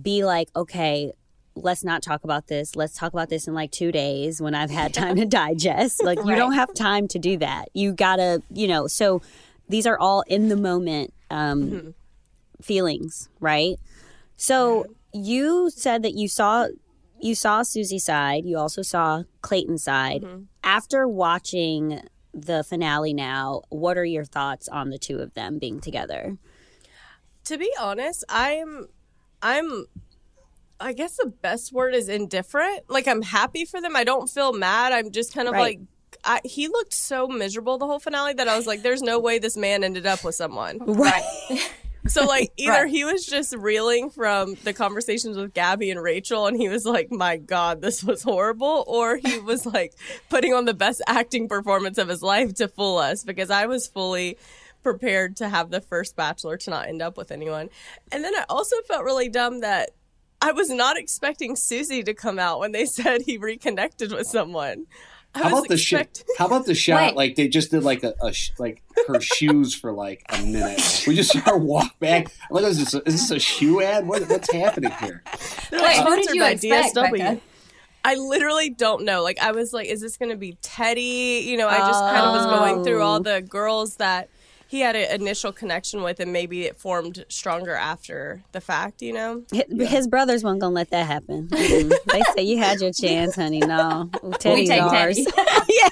be 0.00 0.24
like, 0.24 0.48
okay, 0.54 1.12
let's 1.54 1.84
not 1.84 2.02
talk 2.02 2.24
about 2.24 2.46
this. 2.46 2.76
Let's 2.76 2.96
talk 2.96 3.12
about 3.12 3.28
this 3.28 3.46
in 3.46 3.54
like 3.54 3.70
two 3.70 3.92
days 3.92 4.40
when 4.40 4.54
I've 4.54 4.70
had 4.70 4.94
time 4.94 5.16
to 5.16 5.26
digest. 5.26 6.02
Like, 6.02 6.18
right. 6.18 6.28
you 6.28 6.36
don't 6.36 6.54
have 6.54 6.72
time 6.74 7.08
to 7.08 7.18
do 7.18 7.36
that. 7.38 7.68
You 7.74 7.92
gotta, 7.92 8.42
you 8.50 8.68
know, 8.68 8.86
so 8.86 9.22
these 9.68 9.86
are 9.86 9.98
all 9.98 10.22
in 10.26 10.48
the 10.48 10.56
moment 10.56 11.12
um, 11.30 11.62
mm-hmm. 11.62 11.90
feelings, 12.62 13.28
right? 13.40 13.78
So 14.36 14.86
you 15.12 15.70
said 15.70 16.02
that 16.02 16.14
you 16.14 16.28
saw 16.28 16.68
you 17.20 17.34
saw 17.34 17.62
Susie's 17.62 18.04
side. 18.04 18.46
You 18.46 18.56
also 18.56 18.82
saw 18.82 19.24
Clayton's 19.42 19.84
side. 19.84 20.22
Mm-hmm. 20.22 20.44
After 20.64 21.06
watching 21.06 22.00
the 22.32 22.64
finale 22.64 23.12
now, 23.12 23.62
what 23.68 23.98
are 23.98 24.04
your 24.04 24.24
thoughts 24.24 24.68
on 24.68 24.90
the 24.90 24.98
two 24.98 25.18
of 25.18 25.34
them 25.34 25.58
being 25.58 25.80
together? 25.80 26.38
To 27.44 27.58
be 27.58 27.70
honest, 27.78 28.24
I'm 28.28 28.88
I'm 29.42 29.86
I 30.80 30.94
guess 30.94 31.16
the 31.16 31.26
best 31.26 31.72
word 31.72 31.94
is 31.94 32.08
indifferent. 32.08 32.88
Like 32.88 33.06
I'm 33.06 33.22
happy 33.22 33.64
for 33.64 33.80
them. 33.80 33.94
I 33.94 34.04
don't 34.04 34.28
feel 34.28 34.52
mad. 34.52 34.92
I'm 34.92 35.10
just 35.10 35.34
kind 35.34 35.46
of 35.46 35.52
right. 35.52 35.60
like 35.60 35.80
I, 36.24 36.40
he 36.44 36.68
looked 36.68 36.94
so 36.94 37.28
miserable 37.28 37.78
the 37.78 37.86
whole 37.86 37.98
finale 37.98 38.34
that 38.34 38.48
I 38.48 38.56
was 38.56 38.66
like, 38.66 38.82
"There's 38.82 39.02
no 39.02 39.18
way 39.18 39.38
this 39.38 39.56
man 39.56 39.84
ended 39.84 40.06
up 40.06 40.24
with 40.24 40.34
someone." 40.34 40.78
Right. 41.00 41.24
so 42.06 42.24
like 42.24 42.52
either 42.56 42.72
right. 42.72 42.90
he 42.90 43.04
was 43.04 43.24
just 43.24 43.54
reeling 43.54 44.10
from 44.10 44.54
the 44.64 44.72
conversations 44.72 45.36
with 45.36 45.54
Gabby 45.54 45.90
and 45.90 46.02
Rachel, 46.02 46.46
and 46.46 46.56
he 46.56 46.68
was 46.68 46.84
like, 46.84 47.10
"My 47.10 47.36
God, 47.36 47.80
this 47.80 48.02
was 48.02 48.22
horrible," 48.22 48.84
or 48.86 49.16
he 49.16 49.38
was 49.44 49.66
like 49.66 49.94
putting 50.28 50.54
on 50.54 50.64
the 50.64 50.74
best 50.74 51.02
acting 51.06 51.48
performance 51.48 51.98
of 51.98 52.08
his 52.08 52.22
life 52.22 52.54
to 52.54 52.68
fool 52.68 52.98
us 52.98 53.24
because 53.24 53.50
I 53.50 53.66
was 53.66 53.86
fully 53.86 54.36
prepared 54.82 55.36
to 55.36 55.48
have 55.48 55.70
the 55.70 55.80
first 55.80 56.16
bachelor 56.16 56.56
to 56.56 56.70
not 56.70 56.88
end 56.88 57.02
up 57.02 57.16
with 57.16 57.30
anyone. 57.30 57.68
And 58.10 58.24
then 58.24 58.34
I 58.34 58.44
also 58.48 58.76
felt 58.82 59.04
really 59.04 59.28
dumb 59.28 59.60
that 59.60 59.90
I 60.42 60.52
was 60.52 60.70
not 60.70 60.96
expecting 60.96 61.56
Susie 61.56 62.02
to 62.02 62.14
come 62.14 62.38
out 62.38 62.60
when 62.60 62.72
they 62.72 62.86
said 62.86 63.22
he 63.22 63.38
reconnected 63.38 64.12
with 64.12 64.26
someone. 64.26 64.86
I 65.34 65.42
how 65.42 65.48
about 65.48 65.68
the 65.68 65.74
expect- 65.74 66.18
shit? 66.18 66.26
How 66.38 66.46
about 66.46 66.66
the 66.66 66.74
shot? 66.74 67.10
Wait. 67.10 67.16
Like 67.16 67.36
they 67.36 67.46
just 67.46 67.70
did 67.70 67.84
like 67.84 68.02
a, 68.02 68.14
a 68.20 68.32
sh- 68.32 68.50
like 68.58 68.82
her 69.06 69.20
shoes 69.20 69.74
for 69.74 69.92
like 69.92 70.24
a 70.28 70.42
minute. 70.42 71.04
We 71.06 71.14
just 71.14 71.32
saw 71.32 71.38
her 71.40 71.56
walk 71.56 71.98
back. 72.00 72.32
Like, 72.50 72.64
is 72.64 72.78
this 72.78 72.94
a, 72.94 73.06
is 73.06 73.14
this 73.14 73.30
a 73.30 73.38
shoe 73.38 73.80
ad? 73.80 74.08
What, 74.08 74.28
what's 74.28 74.52
happening 74.52 74.90
here? 75.00 75.22
Wait, 75.70 75.80
uh, 75.80 76.04
what 76.04 76.16
did 76.16 76.34
you 76.34 76.44
expect, 76.44 76.96
DSW. 76.96 77.12
Becca? 77.12 77.40
I 78.04 78.14
literally 78.14 78.70
don't 78.70 79.04
know. 79.04 79.22
Like 79.22 79.38
I 79.40 79.52
was 79.52 79.72
like, 79.72 79.86
is 79.86 80.00
this 80.00 80.16
going 80.16 80.30
to 80.30 80.36
be 80.36 80.56
Teddi? 80.62 81.44
You 81.44 81.56
know, 81.56 81.68
I 81.68 81.78
just 81.78 82.00
kind 82.00 82.26
of 82.26 82.32
was 82.32 82.46
going 82.46 82.84
through 82.84 83.02
all 83.02 83.16
oh. 83.16 83.22
the 83.22 83.42
girls 83.42 83.96
that 83.96 84.30
he 84.70 84.78
had 84.78 84.94
an 84.94 85.20
initial 85.20 85.50
connection 85.50 86.00
with, 86.04 86.20
and 86.20 86.32
maybe 86.32 86.62
it 86.62 86.76
formed 86.76 87.24
stronger 87.28 87.74
after 87.74 88.44
the 88.52 88.60
fact. 88.60 89.02
You 89.02 89.12
know, 89.12 89.42
his, 89.52 89.64
yeah. 89.68 89.86
his 89.86 90.06
brothers 90.06 90.44
weren't 90.44 90.60
gonna 90.60 90.74
let 90.74 90.90
that 90.90 91.06
happen. 91.06 91.48
Mm-hmm. 91.70 91.90
they 92.06 92.22
say 92.34 92.42
you 92.42 92.58
had 92.58 92.80
your 92.80 92.92
chance, 92.92 93.36
honey. 93.36 93.60
No, 93.60 94.10
Teddi's 94.38 94.70
ours. 94.70 95.18
yeah. 95.68 95.88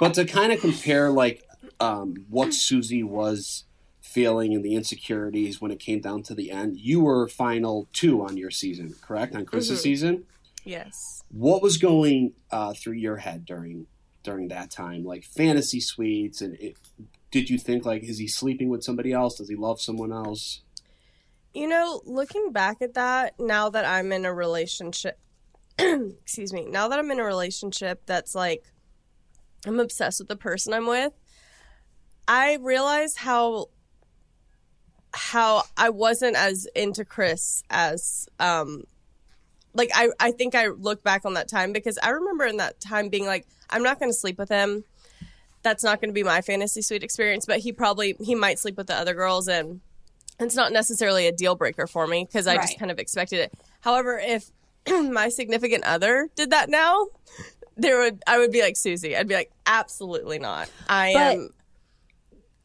But 0.00 0.14
to 0.14 0.24
kind 0.24 0.52
of 0.52 0.60
compare, 0.60 1.10
like, 1.10 1.44
um, 1.78 2.26
what 2.28 2.52
Susie 2.52 3.02
was 3.02 3.64
feeling 4.00 4.54
and 4.54 4.64
the 4.64 4.74
insecurities 4.74 5.60
when 5.60 5.70
it 5.70 5.78
came 5.78 6.00
down 6.00 6.22
to 6.24 6.34
the 6.34 6.50
end, 6.50 6.78
you 6.78 7.00
were 7.00 7.28
final 7.28 7.88
two 7.92 8.22
on 8.22 8.36
your 8.36 8.50
season, 8.50 8.94
correct? 9.00 9.34
On 9.34 9.44
Chris's 9.44 9.78
mm-hmm. 9.78 9.82
season. 9.82 10.24
Yes. 10.64 11.22
What 11.30 11.62
was 11.62 11.76
going 11.78 12.32
uh, 12.50 12.74
through 12.74 12.94
your 12.94 13.18
head 13.18 13.44
during 13.44 13.86
during 14.26 14.48
that 14.48 14.70
time, 14.70 15.04
like 15.04 15.24
fantasy 15.24 15.80
suites 15.80 16.42
and 16.42 16.54
it, 16.56 16.76
did 17.30 17.48
you 17.48 17.58
think 17.58 17.86
like 17.86 18.02
is 18.02 18.18
he 18.18 18.26
sleeping 18.26 18.68
with 18.68 18.82
somebody 18.82 19.12
else? 19.12 19.36
Does 19.36 19.48
he 19.48 19.54
love 19.54 19.80
someone 19.80 20.12
else? 20.12 20.62
You 21.54 21.68
know, 21.68 22.02
looking 22.04 22.52
back 22.52 22.82
at 22.82 22.94
that, 22.94 23.38
now 23.38 23.70
that 23.70 23.86
I'm 23.86 24.12
in 24.12 24.26
a 24.26 24.34
relationship, 24.34 25.18
excuse 25.78 26.52
me, 26.52 26.66
now 26.66 26.88
that 26.88 26.98
I'm 26.98 27.10
in 27.10 27.20
a 27.20 27.24
relationship 27.24 28.02
that's 28.04 28.34
like 28.34 28.64
I'm 29.64 29.80
obsessed 29.80 30.18
with 30.18 30.28
the 30.28 30.36
person 30.36 30.74
I'm 30.74 30.86
with, 30.86 31.12
I 32.26 32.58
realize 32.60 33.16
how 33.16 33.68
how 35.14 35.62
I 35.76 35.90
wasn't 35.90 36.36
as 36.36 36.66
into 36.74 37.04
Chris 37.04 37.62
as 37.70 38.28
um 38.40 38.82
like 39.72 39.90
I 39.94 40.10
I 40.18 40.32
think 40.32 40.56
I 40.56 40.66
look 40.66 41.04
back 41.04 41.24
on 41.24 41.34
that 41.34 41.48
time 41.48 41.72
because 41.72 41.96
I 42.02 42.10
remember 42.10 42.44
in 42.44 42.56
that 42.56 42.80
time 42.80 43.08
being 43.08 43.26
like 43.26 43.46
I'm 43.70 43.82
not 43.82 43.98
going 43.98 44.10
to 44.10 44.16
sleep 44.16 44.38
with 44.38 44.48
him 44.48 44.84
that's 45.66 45.82
not 45.82 46.00
going 46.00 46.10
to 46.10 46.14
be 46.14 46.22
my 46.22 46.40
fantasy 46.42 46.80
suite 46.80 47.02
experience, 47.02 47.44
but 47.44 47.58
he 47.58 47.72
probably 47.72 48.14
he 48.20 48.36
might 48.36 48.60
sleep 48.60 48.76
with 48.76 48.86
the 48.86 48.94
other 48.94 49.14
girls 49.14 49.48
and 49.48 49.80
it's 50.38 50.54
not 50.54 50.70
necessarily 50.70 51.26
a 51.26 51.32
deal 51.32 51.56
breaker 51.56 51.88
for 51.88 52.06
me 52.06 52.24
because 52.24 52.46
I 52.46 52.54
right. 52.54 52.62
just 52.62 52.78
kind 52.78 52.90
of 52.90 53.00
expected 53.00 53.40
it. 53.40 53.52
However, 53.80 54.16
if 54.22 54.50
my 54.88 55.28
significant 55.28 55.82
other 55.82 56.28
did 56.36 56.50
that 56.50 56.68
now, 56.70 57.08
there 57.76 57.98
would 57.98 58.22
I 58.28 58.38
would 58.38 58.52
be 58.52 58.62
like 58.62 58.76
Susie. 58.76 59.16
I'd 59.16 59.26
be 59.26 59.34
like, 59.34 59.50
absolutely 59.66 60.38
not. 60.38 60.70
I 60.88 61.12
but, 61.14 61.34
am 61.34 61.50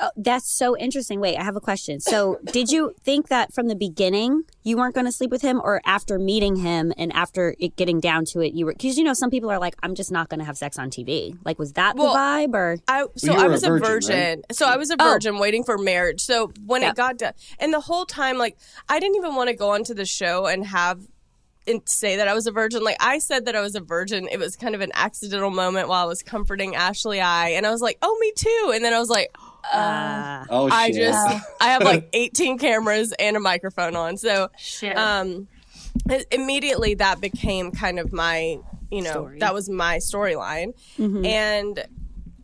Oh, 0.04 0.10
that's 0.18 0.50
so 0.50 0.76
interesting. 0.76 1.20
Wait, 1.20 1.38
I 1.38 1.44
have 1.44 1.56
a 1.56 1.62
question. 1.62 2.00
So, 2.00 2.40
did 2.52 2.72
you 2.72 2.96
think 3.04 3.28
that 3.28 3.54
from 3.54 3.68
the 3.68 3.76
beginning 3.76 4.44
you 4.64 4.78
weren't 4.78 4.96
going 4.96 5.06
to 5.06 5.12
sleep 5.12 5.30
with 5.30 5.44
him, 5.44 5.62
or 5.64 5.80
after 5.86 6.18
meeting 6.18 6.56
him 6.56 6.92
and 6.98 7.14
after 7.14 7.56
it 7.60 7.76
getting 7.76 8.00
down 8.00 8.26
to 8.26 8.42
it, 8.42 8.54
you 8.54 8.66
were? 8.66 8.74
Because 8.74 8.98
you 8.98 9.04
know, 9.04 9.14
some 9.14 9.30
people 9.30 9.52
are 9.52 9.60
like, 9.60 9.76
"I'm 9.84 9.94
just 9.94 10.12
not 10.12 10.28
going 10.28 10.40
to 10.40 10.46
have 10.46 10.58
sex 10.58 10.80
on 10.80 10.90
TV." 10.90 11.38
Like, 11.46 11.60
was 11.60 11.74
that 11.74 11.96
well, 11.96 12.14
the 12.14 12.20
vibe, 12.20 12.56
or? 12.56 12.78
I 12.88 13.06
so 13.16 13.34
well, 13.34 13.46
I 13.46 13.48
was 13.48 13.64
a 13.64 13.68
virgin. 13.68 13.82
virgin 13.88 14.38
right? 14.38 14.56
So 14.56 14.66
I 14.66 14.78
was 14.78 14.90
a 14.90 14.96
oh. 15.00 15.04
virgin 15.04 15.36
oh. 15.36 15.40
waiting 15.40 15.64
for 15.64 15.78
marriage. 15.78 16.22
So 16.22 16.52
when 16.66 16.82
it 16.82 16.96
got 16.96 17.20
done, 17.20 17.34
and 17.60 17.72
the 17.72 17.82
whole 17.82 18.06
time, 18.06 18.40
like, 18.40 18.58
I 18.90 19.00
didn't 19.00 19.18
even 19.18 19.36
want 19.36 19.50
to 19.50 19.56
go 19.56 19.70
onto 19.70 19.94
the 19.94 20.06
show 20.06 20.48
and 20.48 20.66
have 20.66 21.00
and 21.68 21.82
say 21.88 22.16
that 22.16 22.28
I 22.28 22.34
was 22.34 22.48
a 22.48 22.52
virgin. 22.52 22.84
Like 22.84 22.98
I 23.00 23.20
said 23.20 23.46
that 23.46 23.56
I 23.56 23.62
was 23.62 23.76
a 23.76 23.82
virgin. 23.82 24.28
It 24.32 24.40
was 24.40 24.56
kind 24.56 24.74
of 24.74 24.82
an 24.82 24.92
accidental 24.96 25.52
moment 25.52 25.88
while 25.90 26.04
I 26.04 26.08
was 26.08 26.24
comforting 26.24 26.76
Ashley 26.76 27.22
I, 27.22 27.50
and 27.50 27.68
I 27.68 27.72
was 27.72 27.82
like, 27.82 28.00
"Oh, 28.02 28.18
me 28.20 28.34
too." 28.36 28.72
And 28.74 28.84
then 28.84 28.94
I 28.94 29.00
was 29.00 29.10
like, 29.10 29.36
uh, 29.72 30.46
oh, 30.50 30.70
shit. 30.70 30.78
I 30.78 30.92
just 30.92 31.46
I 31.62 31.66
have 31.70 31.84
like 31.84 32.10
18 32.14 32.58
cameras 32.58 33.14
and 33.20 33.38
a 33.38 33.40
microphone 33.40 33.96
on. 33.96 34.18
So 34.18 34.50
shit. 34.58 34.98
um 34.98 35.48
immediately 36.32 36.96
that 36.96 37.20
became 37.20 37.72
kind 37.72 38.00
of 38.00 38.14
my, 38.14 38.58
you 38.90 39.02
know, 39.02 39.12
Story. 39.12 39.40
that 39.40 39.54
was 39.54 39.70
my 39.70 39.98
storyline. 39.98 40.74
Mm-hmm. 40.98 41.26
And 41.26 41.86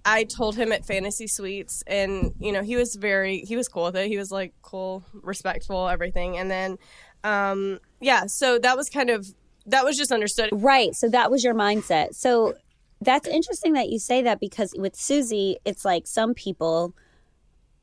I 0.05 0.23
told 0.25 0.55
him 0.55 0.71
at 0.71 0.85
Fantasy 0.85 1.27
Suites 1.27 1.83
and 1.87 2.33
you 2.39 2.51
know, 2.51 2.63
he 2.63 2.75
was 2.75 2.95
very 2.95 3.39
he 3.39 3.55
was 3.55 3.67
cool 3.67 3.85
with 3.85 3.95
it. 3.95 4.07
He 4.07 4.17
was 4.17 4.31
like 4.31 4.53
cool, 4.61 5.03
respectful, 5.13 5.87
everything. 5.87 6.37
And 6.37 6.51
then 6.51 6.77
um 7.23 7.79
yeah, 7.99 8.25
so 8.27 8.59
that 8.59 8.77
was 8.77 8.89
kind 8.89 9.09
of 9.09 9.27
that 9.65 9.83
was 9.83 9.97
just 9.97 10.11
understood. 10.11 10.49
Right. 10.53 10.95
So 10.95 11.09
that 11.09 11.29
was 11.31 11.43
your 11.43 11.53
mindset. 11.55 12.15
So 12.15 12.53
That's 13.01 13.27
interesting 13.27 13.73
that 13.73 13.89
you 13.89 13.99
say 13.99 14.23
that 14.23 14.39
because 14.39 14.73
with 14.75 14.95
Susie, 14.95 15.57
it's 15.65 15.85
like 15.85 16.07
some 16.07 16.33
people 16.33 16.95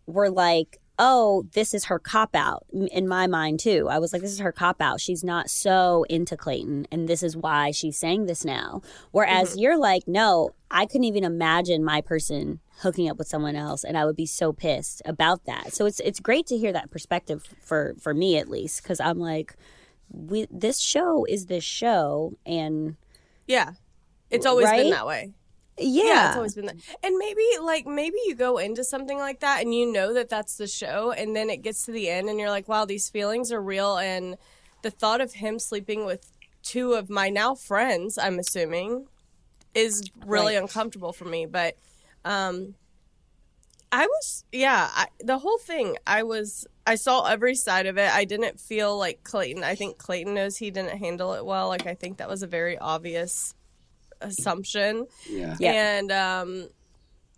were 0.06 0.30
like, 0.30 0.80
oh, 0.98 1.44
this 1.54 1.74
is 1.74 1.86
her 1.86 1.98
cop 1.98 2.34
out 2.34 2.66
in 2.72 3.08
my 3.08 3.26
mind 3.26 3.58
too. 3.58 3.88
I 3.90 3.98
was 3.98 4.12
like, 4.12 4.22
this 4.22 4.32
is 4.32 4.38
her 4.38 4.52
cop 4.52 4.80
out. 4.80 5.00
She's 5.00 5.24
not 5.24 5.50
so 5.50 6.04
into 6.08 6.36
Clayton, 6.36 6.86
and 6.92 7.08
this 7.08 7.22
is 7.22 7.36
why 7.36 7.70
she's 7.72 7.98
saying 7.98 8.26
this 8.26 8.44
now. 8.44 8.80
Whereas 9.10 9.50
mm-hmm. 9.50 9.60
you're 9.60 9.78
like, 9.78 10.06
no, 10.06 10.50
I 10.70 10.86
couldn't 10.86 11.04
even 11.04 11.24
imagine 11.24 11.84
my 11.84 12.00
person 12.00 12.60
hooking 12.78 13.08
up 13.08 13.18
with 13.18 13.28
someone 13.28 13.56
else, 13.56 13.82
and 13.84 13.98
I 13.98 14.04
would 14.04 14.16
be 14.16 14.26
so 14.26 14.52
pissed 14.52 15.02
about 15.04 15.46
that. 15.46 15.72
So 15.72 15.86
it's 15.86 16.00
it's 16.00 16.20
great 16.20 16.46
to 16.46 16.58
hear 16.58 16.72
that 16.72 16.90
perspective 16.90 17.44
for 17.60 17.94
for 18.00 18.14
me 18.14 18.38
at 18.38 18.48
least, 18.48 18.82
because 18.82 19.00
I'm 19.00 19.18
like, 19.18 19.56
we 20.10 20.46
this 20.50 20.78
show 20.78 21.24
is 21.24 21.46
this 21.46 21.64
show, 21.64 22.34
and 22.46 22.96
yeah, 23.46 23.72
it's 24.30 24.46
always 24.46 24.66
right? 24.66 24.82
been 24.82 24.90
that 24.90 25.06
way. 25.06 25.32
Yeah. 25.78 26.04
yeah. 26.04 26.28
it's 26.28 26.36
always 26.36 26.54
been 26.54 26.66
that. 26.66 26.76
And 27.02 27.16
maybe 27.16 27.42
like 27.60 27.86
maybe 27.86 28.16
you 28.26 28.34
go 28.34 28.58
into 28.58 28.84
something 28.84 29.18
like 29.18 29.40
that 29.40 29.62
and 29.62 29.74
you 29.74 29.90
know 29.90 30.14
that 30.14 30.28
that's 30.28 30.56
the 30.56 30.66
show 30.66 31.12
and 31.12 31.34
then 31.34 31.50
it 31.50 31.62
gets 31.62 31.84
to 31.86 31.92
the 31.92 32.08
end 32.08 32.28
and 32.28 32.38
you're 32.38 32.50
like, 32.50 32.68
"Wow, 32.68 32.84
these 32.84 33.08
feelings 33.08 33.50
are 33.52 33.62
real." 33.62 33.96
And 33.96 34.36
the 34.82 34.90
thought 34.90 35.20
of 35.20 35.34
him 35.34 35.58
sleeping 35.58 36.04
with 36.04 36.30
two 36.62 36.92
of 36.94 37.10
my 37.10 37.28
now 37.28 37.54
friends, 37.54 38.18
I'm 38.18 38.38
assuming, 38.38 39.06
is 39.74 40.02
really 40.26 40.54
right. 40.54 40.62
uncomfortable 40.62 41.12
for 41.12 41.24
me, 41.24 41.46
but 41.46 41.76
um 42.24 42.74
I 43.90 44.06
was 44.06 44.44
yeah, 44.52 44.90
I, 44.92 45.06
the 45.20 45.38
whole 45.38 45.58
thing, 45.58 45.96
I 46.06 46.24
was 46.24 46.66
I 46.86 46.96
saw 46.96 47.26
every 47.26 47.54
side 47.54 47.86
of 47.86 47.96
it. 47.96 48.12
I 48.12 48.24
didn't 48.24 48.58
feel 48.60 48.98
like 48.98 49.22
Clayton. 49.22 49.62
I 49.62 49.76
think 49.76 49.98
Clayton 49.98 50.34
knows 50.34 50.56
he 50.56 50.70
didn't 50.70 50.98
handle 50.98 51.34
it 51.34 51.44
well. 51.46 51.68
Like 51.68 51.86
I 51.86 51.94
think 51.94 52.18
that 52.18 52.28
was 52.28 52.42
a 52.42 52.48
very 52.48 52.76
obvious 52.76 53.54
assumption. 54.20 55.06
Yeah. 55.28 55.56
And 55.60 56.12
um 56.12 56.68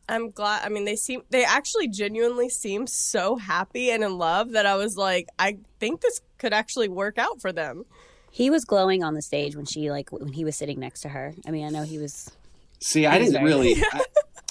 I'm 0.09 0.31
glad 0.31 0.65
I 0.65 0.69
mean 0.69 0.85
they 0.85 0.97
seem 0.97 1.23
they 1.31 1.45
actually 1.45 1.89
genuinely 1.89 2.49
seem 2.49 2.87
so 2.87 3.37
happy 3.37 3.91
and 3.91 4.05
in 4.05 4.19
love 4.19 4.53
that 4.53 4.67
I 4.67 4.77
was 4.77 4.97
like 4.97 5.29
I 5.39 5.59
think 5.81 6.01
this 6.01 6.21
could 6.39 6.53
actually 6.53 6.89
work 6.89 7.19
out 7.19 7.41
for 7.41 7.53
them. 7.53 7.85
He 8.31 8.51
was 8.51 8.65
glowing 8.65 9.03
on 9.03 9.15
the 9.15 9.23
stage 9.23 9.57
when 9.57 9.65
she 9.65 9.91
like 9.91 10.13
when 10.13 10.33
he 10.33 10.45
was 10.45 10.57
sitting 10.57 10.79
next 10.79 11.01
to 11.03 11.09
her. 11.09 11.35
I 11.47 11.51
mean, 11.51 11.67
I 11.67 11.71
know 11.71 11.83
he 11.83 11.99
was 11.99 12.31
See, 12.79 13.07
I 13.07 13.19
didn't 13.19 13.43
really 13.43 13.77
I, 13.93 14.01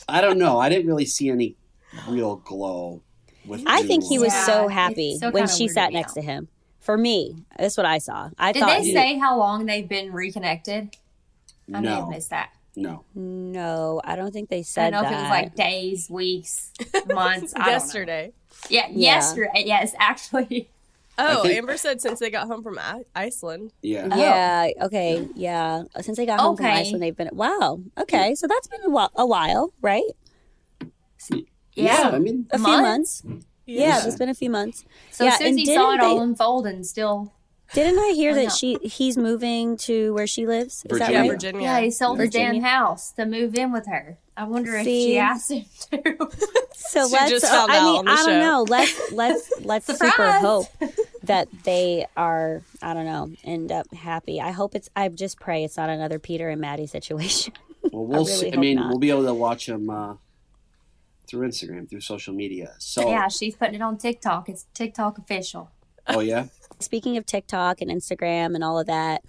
I, 0.10 0.22
don't 0.22 0.40
know. 0.40 0.60
I 0.60 0.70
didn't 0.70 0.88
really 0.88 1.06
see 1.06 1.30
any 1.30 1.56
real 2.08 2.38
glow 2.38 3.02
with 3.46 3.64
I 3.66 3.84
think 3.84 4.04
he 4.04 4.20
was 4.20 4.34
yeah, 4.34 4.46
so 4.46 4.68
happy 4.68 5.18
so 5.18 5.30
when 5.30 5.48
she 5.48 5.68
sat 5.68 5.94
next 5.94 6.14
to 6.14 6.22
him. 6.22 6.48
For 6.80 6.98
me, 6.98 7.36
that's 7.58 7.78
what 7.78 7.86
I 7.86 7.98
saw. 7.98 8.30
I 8.38 8.52
Did 8.52 8.60
thought 8.60 8.82
they 8.82 8.94
say 8.94 9.18
how 9.18 9.40
long 9.40 9.66
they've 9.66 9.90
been 9.90 10.14
reconnected? 10.14 10.96
I 11.74 11.80
no. 11.80 11.82
may 11.82 11.96
have 11.96 12.10
missed 12.10 12.30
that. 12.30 12.52
No. 12.76 13.06
No, 13.16 14.02
I 14.04 14.16
don't 14.16 14.32
think 14.32 14.50
they 14.50 14.64
said 14.64 14.94
I 14.94 15.02
don't 15.02 15.04
know 15.04 15.10
that. 15.10 15.16
if 15.16 15.20
it 15.20 15.24
was 15.24 15.30
like 15.30 15.56
days, 15.56 16.10
weeks, 16.10 16.72
months. 17.08 17.54
yesterday. 17.56 18.34
Yeah, 18.70 18.88
yeah, 18.90 19.16
yesterday. 19.16 19.50
Uh, 19.56 19.64
yes, 19.66 19.96
actually. 20.00 20.70
Oh, 21.18 21.44
think, 21.44 21.56
Amber 21.56 21.78
said 21.78 22.02
since 22.02 22.20
they 22.20 22.30
got 22.30 22.48
home 22.48 22.62
from 22.62 22.78
Iceland. 23.16 23.72
Yeah. 23.82 24.10
Oh. 24.12 24.18
Yeah. 24.20 24.68
Okay. 24.82 25.26
Yeah. 25.34 25.84
Since 26.02 26.18
they 26.18 26.26
got 26.26 26.42
home 26.42 26.56
okay. 26.56 26.64
from 26.64 26.74
Iceland, 26.74 27.04
they've 27.04 27.16
been. 27.16 27.30
Wow. 27.32 27.80
Okay. 27.98 28.36
So 28.36 28.48
that's 28.48 28.68
been 28.68 28.82
a 28.84 28.90
while, 28.90 29.12
a 29.16 29.26
while 29.26 29.72
right? 29.82 30.04
Yeah. 31.30 31.40
yeah. 31.74 32.10
I 32.10 32.20
mean, 32.20 32.48
a 32.52 32.58
months? 32.58 33.22
few 33.22 33.30
months. 33.30 33.46
Yeah. 33.66 33.88
yeah, 33.88 34.06
it's 34.06 34.18
been 34.18 34.28
a 34.28 34.36
few 34.36 34.50
months. 34.50 34.84
So 35.12 35.24
yeah, 35.24 35.38
Susie 35.38 35.66
saw 35.66 35.94
it 35.94 36.02
all 36.02 36.22
unfold 36.22 36.68
and 36.68 36.86
still 36.86 37.34
didn't 37.74 38.00
I 38.00 38.14
hear 38.16 38.36
that 38.36 38.52
she 38.52 38.78
he's 38.82 39.18
moving 39.18 39.78
to 39.78 40.14
where 40.14 40.28
she 40.28 40.46
lives? 40.46 40.86
Is 40.86 40.92
Virginia. 40.92 41.14
that 41.14 41.20
right? 41.22 41.32
Virginia. 41.32 41.62
Yeah, 41.62 41.80
he 41.80 41.92
sold 41.92 42.20
his 42.20 42.30
damn 42.30 42.62
house 42.62 43.12
to 43.14 43.26
move 43.26 43.56
in 43.56 43.72
with 43.72 43.88
her. 43.88 44.18
I 44.38 44.44
wonder 44.44 44.72
See? 44.84 45.04
if 45.04 45.08
she 45.08 45.18
asked 45.18 45.52
him 45.52 45.66
to. 45.92 46.30
So 46.78 47.08
let's. 47.08 47.44
Uh, 47.44 47.66
I 47.70 47.84
mean, 47.84 48.08
I 48.08 48.16
don't 48.26 48.40
know. 48.40 48.66
Let's 48.68 49.12
let's 49.12 49.52
let's 49.64 49.86
super 49.88 50.32
hope 50.34 50.68
that 51.24 51.48
they 51.64 52.06
are. 52.16 52.62
I 52.82 52.94
don't 52.94 53.06
know. 53.06 53.32
End 53.44 53.72
up 53.72 53.92
happy. 53.94 54.40
I 54.40 54.52
hope 54.52 54.76
it's. 54.76 54.90
I 54.96 55.08
just 55.10 55.40
pray 55.40 55.64
it's 55.64 55.78
not 55.78 55.90
another 55.90 56.20
Peter 56.20 56.50
and 56.50 56.62
Maddie 56.62 56.88
situation. 56.88 57.54
Well, 57.92 58.06
we'll 58.06 58.16
I 58.28 58.30
really 58.30 58.34
see. 58.34 58.54
I 58.54 58.58
mean, 58.58 58.76
not. 58.76 58.90
we'll 58.90 59.00
be 59.00 59.10
able 59.10 59.26
to 59.26 59.34
watch 59.34 59.66
them 59.66 59.90
uh, 59.90 60.16
through 61.28 61.48
Instagram, 61.48 61.90
through 61.90 62.02
social 62.02 62.34
media. 62.34 62.76
So 62.78 63.10
yeah, 63.10 63.28
she's 63.30 63.56
putting 63.56 63.76
it 63.76 63.82
on 63.82 63.98
TikTok. 63.98 64.48
It's 64.48 64.68
TikTok 64.74 65.18
official. 65.18 65.72
Oh 66.08 66.20
yeah. 66.20 66.48
Speaking 66.80 67.18
of 67.18 67.26
TikTok 67.26 67.82
and 67.82 67.90
Instagram 67.90 68.56
and 68.56 68.64
all 68.64 68.80
of 68.80 68.88
that, 68.88 69.24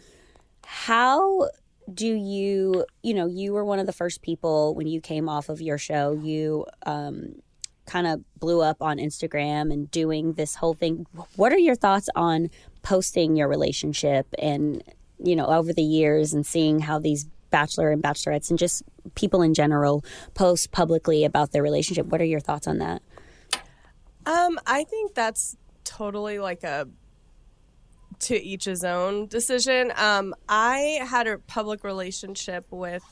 how 0.65 1.49
do 1.93 2.07
you, 2.07 2.85
you 3.03 3.15
know, 3.15 3.27
you 3.27 3.53
were 3.53 3.65
one 3.65 3.79
of 3.79 3.87
the 3.87 3.93
first 3.93 4.23
people 4.23 4.75
when 4.75 4.87
you 4.87 5.01
came 5.01 5.29
off 5.29 5.49
of 5.49 5.61
your 5.61 5.79
show, 5.79 6.13
you 6.13 6.67
um, 6.85 7.37
kind 7.87 8.07
of 8.07 8.25
blew 8.39 8.61
up 8.61 8.83
on 8.83 8.99
Instagram 8.99 9.73
and 9.73 9.91
doing 9.91 10.33
this 10.33 10.57
whole 10.57 10.75
thing. 10.75 11.07
What 11.37 11.53
are 11.53 11.59
your 11.59 11.77
thoughts 11.77 12.09
on 12.17 12.51
posting 12.83 13.37
your 13.37 13.49
relationship 13.49 14.27
and, 14.39 14.83
you 15.23 15.37
know, 15.37 15.47
over 15.47 15.73
the 15.73 15.83
years 15.83 16.35
and 16.35 16.45
seeing 16.45 16.81
how 16.81 16.99
these 16.99 17.27
bachelor 17.51 17.93
and 17.93 18.03
bachelorettes 18.03 18.51
and 18.51 18.59
just 18.59 18.83
people 19.15 19.41
in 19.41 19.55
general 19.55 20.05
post 20.35 20.73
publicly 20.73 21.25
about 21.25 21.53
their 21.53 21.63
relationship? 21.63 22.07
What 22.07 22.21
are 22.21 22.25
your 22.25 22.41
thoughts 22.41 22.67
on 22.67 22.79
that? 22.79 23.03
Um, 24.27 24.59
I 24.67 24.83
think 24.83 25.15
that's 25.15 25.57
totally 25.85 26.41
like 26.41 26.65
a 26.65 26.89
to 28.21 28.41
each 28.41 28.65
his 28.65 28.85
own 28.85 29.27
decision. 29.27 29.93
Um, 29.97 30.35
I 30.49 31.01
had 31.09 31.27
a 31.27 31.39
public 31.39 31.85
relationship 31.85 32.67
with 32.71 33.03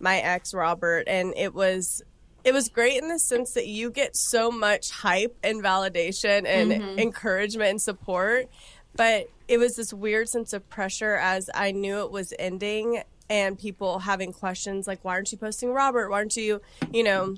my 0.00 0.18
ex 0.18 0.54
Robert, 0.54 1.04
and 1.06 1.34
it 1.36 1.54
was 1.54 2.02
it 2.44 2.52
was 2.52 2.68
great 2.68 3.02
in 3.02 3.08
the 3.08 3.18
sense 3.18 3.52
that 3.54 3.66
you 3.66 3.90
get 3.90 4.16
so 4.16 4.50
much 4.50 4.90
hype 4.90 5.36
and 5.42 5.62
validation 5.62 6.46
and 6.46 6.72
mm-hmm. 6.72 6.98
encouragement 6.98 7.70
and 7.70 7.82
support. 7.82 8.48
But 8.94 9.28
it 9.48 9.58
was 9.58 9.76
this 9.76 9.92
weird 9.92 10.28
sense 10.28 10.52
of 10.52 10.68
pressure 10.70 11.16
as 11.16 11.50
I 11.54 11.72
knew 11.72 12.00
it 12.00 12.10
was 12.10 12.32
ending 12.38 13.02
and 13.28 13.58
people 13.58 13.98
having 13.98 14.32
questions 14.32 14.86
like, 14.86 15.04
why 15.04 15.12
aren't 15.14 15.30
you 15.32 15.38
posting 15.38 15.72
Robert? 15.72 16.10
Why 16.10 16.18
aren't 16.18 16.36
you, 16.36 16.60
you 16.92 17.02
know, 17.02 17.34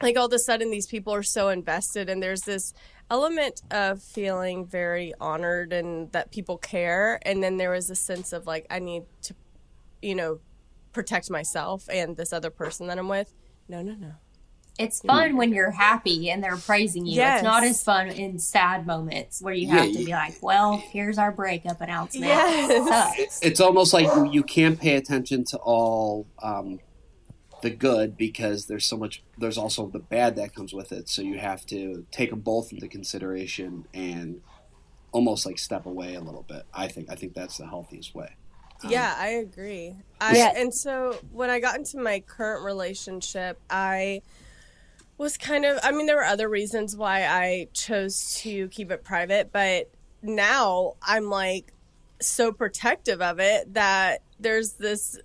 like 0.00 0.16
all 0.16 0.26
of 0.26 0.32
a 0.32 0.38
sudden 0.38 0.70
these 0.70 0.86
people 0.86 1.12
are 1.12 1.22
so 1.22 1.48
invested 1.48 2.08
and 2.08 2.22
there's 2.22 2.42
this 2.42 2.72
element 3.10 3.62
of 3.70 4.02
feeling 4.02 4.66
very 4.66 5.14
honored 5.20 5.72
and 5.72 6.12
that 6.12 6.30
people 6.30 6.58
care 6.58 7.18
and 7.22 7.42
then 7.42 7.56
there 7.56 7.70
was 7.70 7.88
a 7.88 7.94
sense 7.94 8.32
of 8.32 8.46
like 8.46 8.66
i 8.70 8.78
need 8.78 9.02
to 9.22 9.34
you 10.02 10.14
know 10.14 10.40
protect 10.92 11.30
myself 11.30 11.88
and 11.90 12.16
this 12.16 12.32
other 12.32 12.50
person 12.50 12.86
that 12.86 12.98
i'm 12.98 13.08
with 13.08 13.34
no 13.68 13.82
no 13.82 13.94
no 13.94 14.12
it's 14.78 15.00
fun 15.00 15.36
when 15.36 15.52
you're 15.52 15.72
happy 15.72 16.30
and 16.30 16.42
they're 16.42 16.56
praising 16.56 17.04
you. 17.04 17.16
Yes. 17.16 17.38
It's 17.38 17.44
not 17.44 17.64
as 17.64 17.82
fun 17.82 18.08
in 18.08 18.38
sad 18.38 18.86
moments 18.86 19.42
where 19.42 19.52
you 19.52 19.66
have 19.68 19.86
yeah, 19.86 19.98
to 19.98 20.04
be 20.04 20.12
like, 20.12 20.36
"Well, 20.40 20.76
here's 20.76 21.18
our 21.18 21.32
breakup 21.32 21.80
announcement." 21.80 22.26
Yes. 22.26 23.42
It 23.42 23.48
it's 23.48 23.60
almost 23.60 23.92
like 23.92 24.08
you 24.32 24.44
can't 24.44 24.78
pay 24.80 24.94
attention 24.94 25.44
to 25.46 25.58
all 25.58 26.28
um, 26.42 26.78
the 27.62 27.70
good 27.70 28.16
because 28.16 28.66
there's 28.66 28.86
so 28.86 28.96
much 28.96 29.22
there's 29.36 29.58
also 29.58 29.86
the 29.86 29.98
bad 29.98 30.36
that 30.36 30.54
comes 30.54 30.72
with 30.72 30.92
it. 30.92 31.08
So 31.08 31.22
you 31.22 31.38
have 31.38 31.66
to 31.66 32.06
take 32.10 32.30
them 32.30 32.40
both 32.40 32.72
into 32.72 32.88
consideration 32.88 33.86
and 33.92 34.40
almost 35.12 35.46
like 35.46 35.58
step 35.58 35.86
away 35.86 36.14
a 36.14 36.20
little 36.20 36.44
bit. 36.48 36.64
I 36.72 36.88
think 36.88 37.10
i 37.10 37.14
think 37.14 37.34
that's 37.34 37.58
the 37.58 37.66
healthiest 37.66 38.14
way. 38.14 38.36
Um, 38.84 38.90
yeah 38.90 39.14
i 39.18 39.28
agree. 39.28 39.96
I, 40.20 40.36
yeah. 40.36 40.52
and 40.54 40.72
so 40.72 41.18
when 41.32 41.50
i 41.50 41.58
got 41.58 41.76
into 41.76 41.98
my 41.98 42.20
current 42.20 42.64
relationship 42.64 43.58
i 43.68 44.22
was 45.16 45.36
kind 45.36 45.64
of 45.64 45.80
i 45.82 45.90
mean 45.90 46.06
there 46.06 46.16
were 46.16 46.24
other 46.24 46.48
reasons 46.48 46.96
why 46.96 47.24
i 47.26 47.66
chose 47.72 48.36
to 48.42 48.68
keep 48.68 48.92
it 48.92 49.02
private 49.02 49.50
but 49.52 49.90
now 50.22 50.94
i'm 51.02 51.28
like 51.28 51.72
so 52.20 52.52
protective 52.52 53.20
of 53.20 53.40
it 53.40 53.74
that 53.74 54.22
there's 54.40 54.74
this 54.74 55.18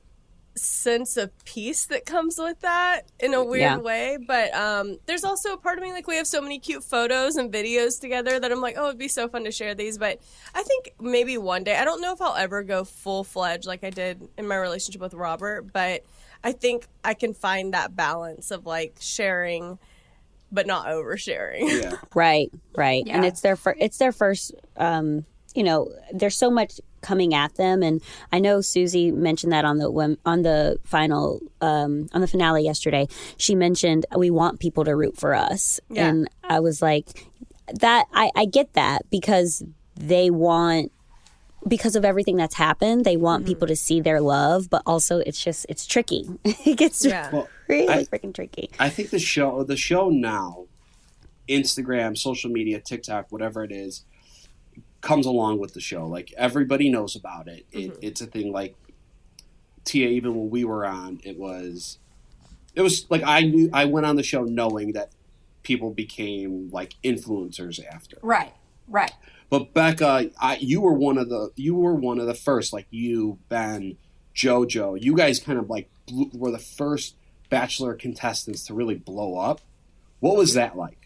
sense 0.56 1.18
of 1.18 1.32
peace 1.46 1.86
that 1.88 2.06
comes 2.06 2.38
with 2.38 2.60
that 2.62 3.02
in 3.20 3.34
a 3.34 3.44
weird 3.44 3.62
yeah. 3.62 3.78
way. 3.78 4.18
But 4.26 4.54
um, 4.54 5.00
there's 5.06 5.24
also 5.24 5.54
a 5.54 5.58
part 5.58 5.78
of 5.78 5.84
me 5.84 5.92
like 5.92 6.08
we 6.08 6.16
have 6.16 6.28
so 6.28 6.42
many 6.42 6.60
cute 6.60 6.84
photos 6.84 7.36
and 7.36 7.52
videos 7.52 8.00
together 8.00 8.40
that 8.40 8.52
I'm 8.52 8.62
like, 8.62 8.76
oh, 8.78 8.88
it'd 8.88 9.00
be 9.00 9.08
so 9.08 9.28
fun 9.28 9.44
to 9.46 9.52
share 9.52 9.76
these. 9.76 9.98
But 9.98 10.20
I 10.54 10.64
think 10.64 10.94
maybe 11.00 11.38
one 11.38 11.64
day 11.64 11.76
I 11.76 11.86
don't 11.86 12.02
know 12.02 12.14
if 12.14 12.22
I'll 12.22 12.36
ever 12.36 12.64
go 12.64 12.84
full 12.84 13.24
fledged 13.24 13.66
like 13.66 13.84
I 13.84 13.90
did 13.90 14.28
in 14.38 14.48
my 14.48 14.56
relationship 14.56 15.02
with 15.02 15.14
Robert, 15.14 15.72
but 15.74 16.04
I 16.44 16.52
think 16.52 16.88
I 17.04 17.14
can 17.14 17.34
find 17.34 17.74
that 17.74 17.96
balance 17.96 18.52
of 18.52 18.66
like 18.66 18.98
sharing 19.00 19.80
but 20.52 20.68
not 20.68 20.86
oversharing. 20.86 21.82
Yeah. 21.82 21.96
right, 22.14 22.52
right. 22.76 23.06
Yeah. 23.06 23.16
And 23.16 23.26
it's 23.26 23.42
their 23.42 23.56
fir- 23.56 23.76
it's 23.80 23.98
their 23.98 24.12
first 24.12 24.54
um 24.78 25.26
you 25.54 25.64
know, 25.64 25.92
there's 26.12 26.36
so 26.36 26.50
much 26.50 26.80
coming 27.02 27.34
at 27.34 27.56
them, 27.56 27.84
and 27.84 28.02
I 28.32 28.40
know 28.40 28.62
Susie 28.62 29.12
mentioned 29.12 29.54
that 29.54 29.66
on 29.66 29.78
the 29.78 30.18
on 30.26 30.42
the 30.42 30.80
final 30.84 31.42
um, 31.62 32.10
on 32.14 32.22
the 32.22 32.28
finale 32.28 32.64
yesterday. 32.64 33.08
She 33.38 33.56
mentioned 33.56 34.06
we 34.16 34.30
want 34.30 34.60
people 34.60 34.86
to 34.86 34.96
root 34.96 35.18
for 35.18 35.34
us, 35.36 35.80
yeah. 35.90 36.08
and 36.08 36.30
I 36.44 36.60
was 36.60 36.82
like, 36.82 37.28
that 37.82 38.06
I, 38.14 38.32
I 38.36 38.46
get 38.46 38.74
that 38.74 39.10
because 39.10 39.64
they 39.96 40.30
want 40.30 40.92
because 41.68 41.96
of 41.96 42.04
everything 42.04 42.36
that's 42.36 42.56
happened, 42.56 43.06
they 43.06 43.16
want 43.18 43.46
people 43.46 43.68
to 43.68 43.76
see 43.76 44.02
their 44.02 44.20
love, 44.20 44.70
but 44.70 44.82
also 44.86 45.20
it's 45.20 45.42
just 45.42 45.66
it's 45.70 45.86
tricky. 45.86 46.28
it 46.44 46.78
gets 46.78 47.06
Yeah. 47.06 47.30
Well, 47.32 47.48
really 47.68 47.88
I- 47.88 48.06
freaking 48.06 48.34
tricky. 48.34 48.70
I 48.80 48.90
think 48.90 49.10
the 49.12 49.20
show, 49.20 49.64
the 49.64 49.78
show 49.78 50.10
now, 50.10 50.66
Instagram, 51.48 52.18
social 52.18 52.52
media, 52.52 52.80
TikTok, 52.80 53.32
whatever 53.32 53.64
it 53.64 53.72
is, 53.72 54.04
comes 55.04 55.26
along 55.28 55.60
with 55.60 55.74
the 55.76 55.82
show. 55.82 56.08
Like 56.08 56.34
everybody 56.36 56.90
knows 56.90 57.16
about 57.16 57.48
it. 57.48 57.68
it 57.72 57.92
mm-hmm. 57.92 58.00
It's 58.02 58.22
a 58.22 58.26
thing. 58.26 58.52
Like 58.52 58.76
Tia, 59.84 60.08
even 60.08 60.34
when 60.36 60.50
we 60.50 60.64
were 60.64 60.86
on, 60.86 61.20
it 61.24 61.38
was, 61.38 62.00
it 62.74 62.82
was 62.82 63.06
like 63.12 63.22
I 63.24 63.42
knew 63.42 63.70
I 63.72 63.86
went 63.86 64.08
on 64.08 64.16
the 64.16 64.24
show 64.24 64.44
knowing 64.44 64.94
that 64.94 65.12
people 65.62 65.92
became 65.92 66.70
like 66.72 66.96
influencers 67.04 67.86
after. 67.86 68.18
Right. 68.24 68.54
Right. 68.88 69.12
But 69.50 69.74
Becca, 69.74 70.32
I, 70.40 70.58
you 70.58 70.82
were 70.82 70.94
one 70.94 71.18
of 71.20 71.30
the 71.30 71.52
you 71.56 71.76
were 71.76 71.94
one 71.94 72.20
of 72.20 72.26
the 72.26 72.34
first, 72.34 72.74
like 72.74 72.88
you, 72.90 73.38
Ben, 73.50 73.98
JoJo. 74.34 75.00
You 75.00 75.16
guys 75.16 75.40
kind 75.40 75.60
of 75.60 75.70
like 75.70 75.90
blew, 76.08 76.32
were 76.34 76.50
the 76.50 76.60
first 76.60 77.16
Bachelor 77.50 77.94
contestants 77.94 78.66
to 78.66 78.74
really 78.74 78.96
blow 78.96 79.38
up. 79.38 79.62
What 80.22 80.38
was 80.38 80.56
that 80.56 80.76
like? 80.76 80.98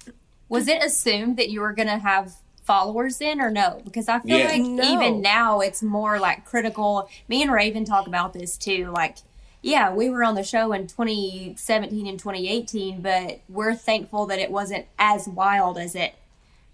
Was 0.47 0.67
it 0.69 0.81
assumed 0.81 1.35
that 1.37 1.49
you 1.49 1.59
were 1.59 1.73
going 1.73 1.89
to 1.89 1.97
have 1.97 2.35
followers 2.67 3.21
in 3.21 3.39
or 3.41 3.49
no? 3.49 3.81
Because 3.85 4.07
I 4.09 4.19
feel 4.19 4.37
Yeah. 4.37 4.49
like 4.49 4.61
No. 4.61 4.83
even 4.83 5.21
now 5.21 5.61
it's 5.61 5.81
more 5.81 6.19
like 6.19 6.45
critical. 6.45 7.09
Me 7.29 7.41
and 7.41 7.51
Raven 7.51 7.85
talk 7.85 8.05
about 8.07 8.33
this 8.33 8.57
too. 8.57 8.91
Like, 8.93 9.17
yeah, 9.61 9.91
we 9.93 10.09
were 10.09 10.23
on 10.23 10.35
the 10.35 10.43
show 10.43 10.73
in 10.73 10.85
2017 10.85 12.05
and 12.05 12.19
2018, 12.19 13.01
but 13.01 13.39
we're 13.49 13.73
thankful 13.73 14.25
that 14.27 14.37
it 14.37 14.51
wasn't 14.51 14.85
as 14.99 15.27
wild 15.27 15.77
as 15.77 15.95
it 15.95 16.13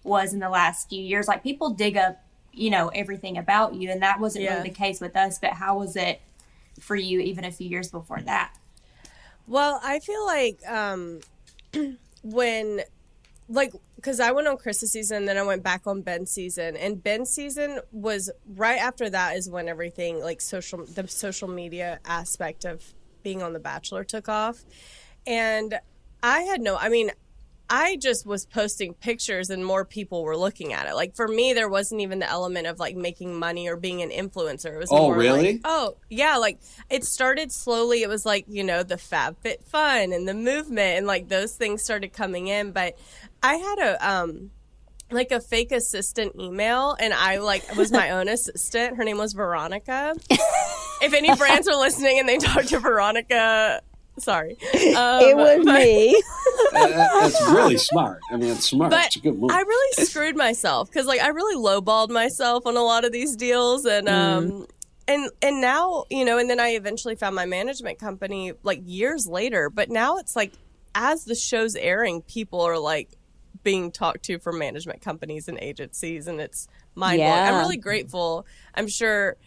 was 0.04 0.34
in 0.34 0.40
the 0.40 0.50
last 0.50 0.90
few 0.90 1.02
years. 1.02 1.28
Like, 1.28 1.44
people 1.44 1.70
dig 1.70 1.96
up, 1.96 2.22
you 2.52 2.70
know, 2.70 2.90
everything 2.90 3.38
about 3.38 3.76
you, 3.76 3.90
and 3.90 4.02
that 4.02 4.20
wasn't 4.20 4.44
Yeah. 4.44 4.58
really 4.58 4.70
the 4.70 4.76
case 4.76 5.00
with 5.00 5.16
us. 5.16 5.40
But 5.40 5.54
how 5.54 5.78
was 5.78 5.96
it 5.96 6.22
for 6.80 6.96
you 6.96 7.20
even 7.20 7.46
a 7.46 7.52
few 7.52 7.70
years 7.70 7.90
before 7.90 8.20
that? 8.22 8.54
Well, 9.48 9.80
I 9.84 10.00
feel 10.00 10.26
like 10.26 10.60
um, 10.68 11.20
when, 12.24 12.82
like, 13.48 13.74
because 14.04 14.20
I 14.20 14.32
went 14.32 14.50
on 14.50 14.58
Chris's 14.58 14.92
season, 14.92 15.26
then 15.26 15.38
I 15.38 15.44
went 15.44 15.64
back 15.64 15.88
on 15.88 16.02
Ben's 16.02 16.30
season, 16.30 16.76
and 16.76 17.02
Ben's 17.02 17.30
season 17.30 17.80
was 17.94 18.30
right 18.56 18.80
after 18.80 19.10
that 19.10 19.38
is 19.38 19.50
when 19.50 19.70
everything 19.70 20.20
like 20.20 20.42
social 20.42 20.86
the 20.86 21.08
social 21.08 21.48
media 21.48 22.00
aspect 22.04 22.66
of 22.66 22.84
being 23.24 23.42
on 23.42 23.54
The 23.54 23.60
Bachelor 23.60 24.04
took 24.04 24.28
off, 24.28 24.64
and 25.26 25.80
I 26.22 26.42
had 26.42 26.60
no, 26.62 26.76
I 26.78 26.90
mean. 26.90 27.12
I 27.70 27.96
just 27.96 28.26
was 28.28 28.46
posting 28.46 28.94
pictures 28.94 29.50
and 29.50 29.66
more 29.66 29.84
people 29.86 30.22
were 30.24 30.36
looking 30.38 30.74
at 30.74 30.86
it. 30.86 30.94
Like 30.96 31.16
for 31.16 31.28
me, 31.28 31.54
there 31.54 31.70
wasn't 31.70 32.02
even 32.02 32.20
the 32.20 32.30
element 32.30 32.68
of 32.68 32.78
like 32.78 32.96
making 32.96 33.40
money 33.40 33.68
or 33.70 33.78
being 33.78 34.02
an 34.04 34.10
influencer. 34.10 34.76
It 34.76 34.78
was 34.78 34.92
Oh, 34.92 35.06
more 35.08 35.18
really? 35.18 35.54
like, 35.54 35.62
oh, 35.64 35.96
yeah. 36.10 36.36
Like 36.38 36.60
it 36.90 37.06
started 37.06 37.52
slowly. 37.54 38.04
It 38.04 38.10
was 38.10 38.26
like, 38.26 38.46
you 38.50 38.64
know, 38.66 38.84
the 38.84 38.98
Fab 38.98 39.40
Fit 39.40 39.64
Fun 39.64 40.12
and 40.12 40.28
the 40.28 40.34
movement 40.36 40.98
and 40.98 41.08
like 41.08 41.30
those 41.30 41.56
things 41.56 41.82
started 41.82 42.12
coming 42.14 42.48
in. 42.48 42.74
But 42.74 42.96
I 43.44 43.56
had 43.56 43.80
a, 43.80 44.10
um, 44.10 44.52
like 45.12 45.32
a 45.32 45.40
fake 45.40 45.72
assistant 45.72 46.36
email 46.40 46.96
and 47.00 47.14
I 47.14 47.38
like 47.38 47.76
was 47.76 47.92
my 47.92 48.12
own 48.12 48.28
assistant. 48.28 48.98
Her 48.98 49.04
name 49.04 49.18
was 49.18 49.34
Veronica. 49.34 50.16
if 51.02 51.14
any 51.14 51.36
brands 51.38 51.68
are 51.68 51.78
listening 51.80 52.20
and 52.20 52.28
they 52.28 52.38
talk 52.38 52.66
to 52.66 52.80
Veronica, 52.80 53.82
sorry. 54.18 54.58
Um, 54.74 55.22
it 55.22 55.38
was 55.38 55.66
me. 55.66 56.22
Uh, 56.76 56.88
That's 56.88 57.40
really 57.50 57.78
smart. 57.78 58.20
I 58.32 58.38
mean, 58.38 58.50
it's 58.50 58.70
smart. 58.70 58.90
But 58.90 59.06
it's 59.08 59.16
a 59.18 59.20
good 59.20 59.38
move. 59.38 59.52
I 59.52 59.62
really 59.62 60.06
screwed 60.06 60.36
myself 60.36 60.90
because 60.90 61.06
like 61.06 61.22
I 61.22 61.28
really 61.28 61.56
lowballed 61.56 62.10
myself 62.10 62.66
on 62.66 62.76
a 62.76 62.82
lot 62.82 63.06
of 63.06 63.12
these 63.12 63.36
deals 63.36 63.86
and 63.86 64.10
um 64.10 64.66
and 65.08 65.30
and 65.44 65.62
now 65.62 66.06
you 66.10 66.26
know 66.26 66.40
and 66.40 66.50
then 66.50 66.60
I 66.60 66.70
eventually 66.70 67.16
found 67.16 67.36
my 67.36 67.46
management 67.46 68.00
company 68.00 68.54
like 68.64 68.82
years 68.86 69.28
later 69.28 69.70
but 69.70 69.90
now 69.90 70.18
it's 70.18 70.36
like 70.36 70.54
as 70.96 71.26
the 71.26 71.36
show's 71.36 71.76
airing 71.76 72.22
people 72.24 72.62
are 72.62 72.80
like 72.80 73.10
being 73.64 73.92
talked 73.92 74.24
to 74.24 74.40
from 74.40 74.60
management 74.60 75.02
companies 75.02 75.48
and 75.48 75.58
agencies 75.62 76.28
and 76.28 76.40
it's 76.42 76.68
mind 76.96 77.18
blowing. 77.20 77.32
I'm 77.32 77.56
really 77.56 77.78
grateful. 77.78 78.46
I'm 78.76 78.88
sure 78.88 79.38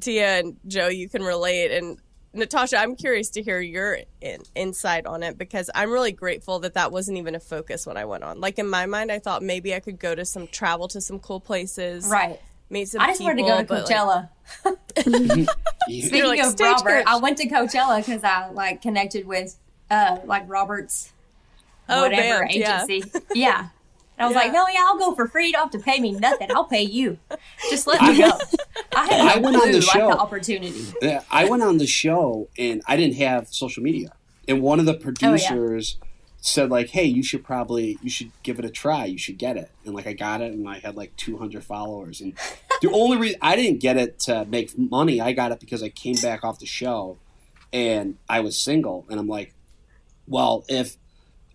Tia 0.00 0.38
and 0.40 0.56
Joe 0.66 0.88
you 0.88 1.08
can 1.08 1.22
relate 1.22 1.70
and 1.72 1.98
Natasha, 2.32 2.76
I'm 2.78 2.94
curious 2.94 3.30
to 3.30 3.42
hear 3.42 3.60
your 3.60 3.98
in, 4.20 4.40
insight 4.54 5.04
on 5.04 5.24
it 5.24 5.36
because 5.36 5.68
I'm 5.74 5.90
really 5.90 6.12
grateful 6.12 6.60
that 6.60 6.74
that 6.74 6.92
wasn't 6.92 7.18
even 7.18 7.34
a 7.34 7.40
focus 7.40 7.88
when 7.88 7.96
I 7.96 8.04
went 8.04 8.22
on. 8.22 8.40
Like 8.40 8.60
in 8.60 8.68
my 8.70 8.86
mind, 8.86 9.10
I 9.10 9.18
thought 9.18 9.42
maybe 9.42 9.74
I 9.74 9.80
could 9.80 9.98
go 9.98 10.14
to 10.14 10.24
some 10.24 10.46
travel 10.46 10.86
to 10.88 11.00
some 11.00 11.18
cool 11.18 11.40
places, 11.40 12.06
Right. 12.06 12.40
meet 12.68 12.86
some. 12.88 13.00
I 13.00 13.08
just 13.08 13.20
wanted 13.20 13.38
to 13.38 13.48
go 13.48 13.56
to 13.56 13.62
people, 13.64 13.76
but, 13.78 13.90
like- 13.90 14.78
Coachella. 15.06 15.46
You- 15.88 16.02
Speaking 16.06 16.24
like, 16.28 16.38
of 16.40 16.52
"Stagecoach." 16.52 16.84
Robert, 16.84 17.04
I 17.08 17.16
went 17.16 17.38
to 17.38 17.48
Coachella 17.48 17.98
because 17.98 18.22
I 18.22 18.50
like 18.50 18.80
connected 18.80 19.26
with 19.26 19.56
uh 19.90 20.18
like 20.24 20.48
Robert's 20.48 21.12
Oh, 21.90 22.02
whatever 22.02 22.46
Bam, 22.46 22.48
yeah. 22.52 22.84
agency. 22.86 23.10
Yeah. 23.34 23.58
And 23.60 23.68
I 24.18 24.26
was 24.26 24.34
Yeah. 24.34 24.40
like, 24.42 24.52
no, 24.52 24.66
yeah, 24.68 24.84
I'll 24.86 24.98
go 24.98 25.14
for 25.14 25.26
free. 25.28 25.46
You 25.46 25.52
don't 25.52 25.62
have 25.62 25.70
to 25.72 25.78
pay 25.78 25.98
me 26.00 26.12
nothing. 26.12 26.48
I'll 26.54 26.64
pay 26.64 26.82
you. 26.82 27.18
Just 27.70 27.86
let 27.86 28.00
me 28.02 28.18
go. 28.18 28.30
I 28.94 29.06
had 29.06 29.18
no 29.24 29.32
I 29.32 29.36
went 29.38 29.56
on 29.56 29.62
clue, 29.62 29.72
the 29.72 29.78
like 29.78 29.96
show. 29.96 30.10
the 30.10 30.18
opportunity. 30.18 30.84
Yeah, 31.00 31.22
I 31.30 31.48
went 31.48 31.62
on 31.62 31.78
the 31.78 31.86
show 31.86 32.48
and 32.58 32.82
I 32.86 32.96
didn't 32.96 33.16
have 33.16 33.48
social 33.48 33.82
media, 33.82 34.12
and 34.48 34.60
one 34.62 34.78
of 34.80 34.86
Oh, 34.88 34.92
the 34.92 34.98
producers 34.98 35.96
said 36.42 36.70
like, 36.70 36.88
"Hey, 36.90 37.04
you 37.04 37.22
should 37.22 37.44
probably 37.44 37.98
you 38.02 38.10
should 38.10 38.30
give 38.42 38.58
it 38.58 38.64
a 38.64 38.70
try. 38.70 39.04
You 39.04 39.16
should 39.18 39.38
get 39.38 39.56
it." 39.56 39.70
And 39.84 39.94
like 39.94 40.06
I 40.06 40.12
got 40.12 40.40
it, 40.42 40.52
and 40.52 40.68
I 40.68 40.78
had 40.80 40.96
like 40.96 41.14
200 41.16 41.62
followers. 41.64 42.20
And 42.20 42.34
the 42.82 42.90
only 42.90 43.16
reason 43.16 43.38
I 43.42 43.56
didn't 43.56 43.80
get 43.80 43.96
it 43.96 44.18
to 44.20 44.44
make 44.46 44.76
money, 44.78 45.20
I 45.20 45.32
got 45.32 45.52
it 45.52 45.60
because 45.60 45.82
I 45.82 45.88
came 45.88 46.16
back 46.16 46.42
off 46.44 46.58
the 46.58 46.66
show, 46.66 47.16
and 47.72 48.16
I 48.28 48.40
was 48.40 48.58
single, 48.58 49.06
and 49.08 49.18
I'm 49.20 49.28
like, 49.28 49.54
well, 50.26 50.64
if 50.68 50.96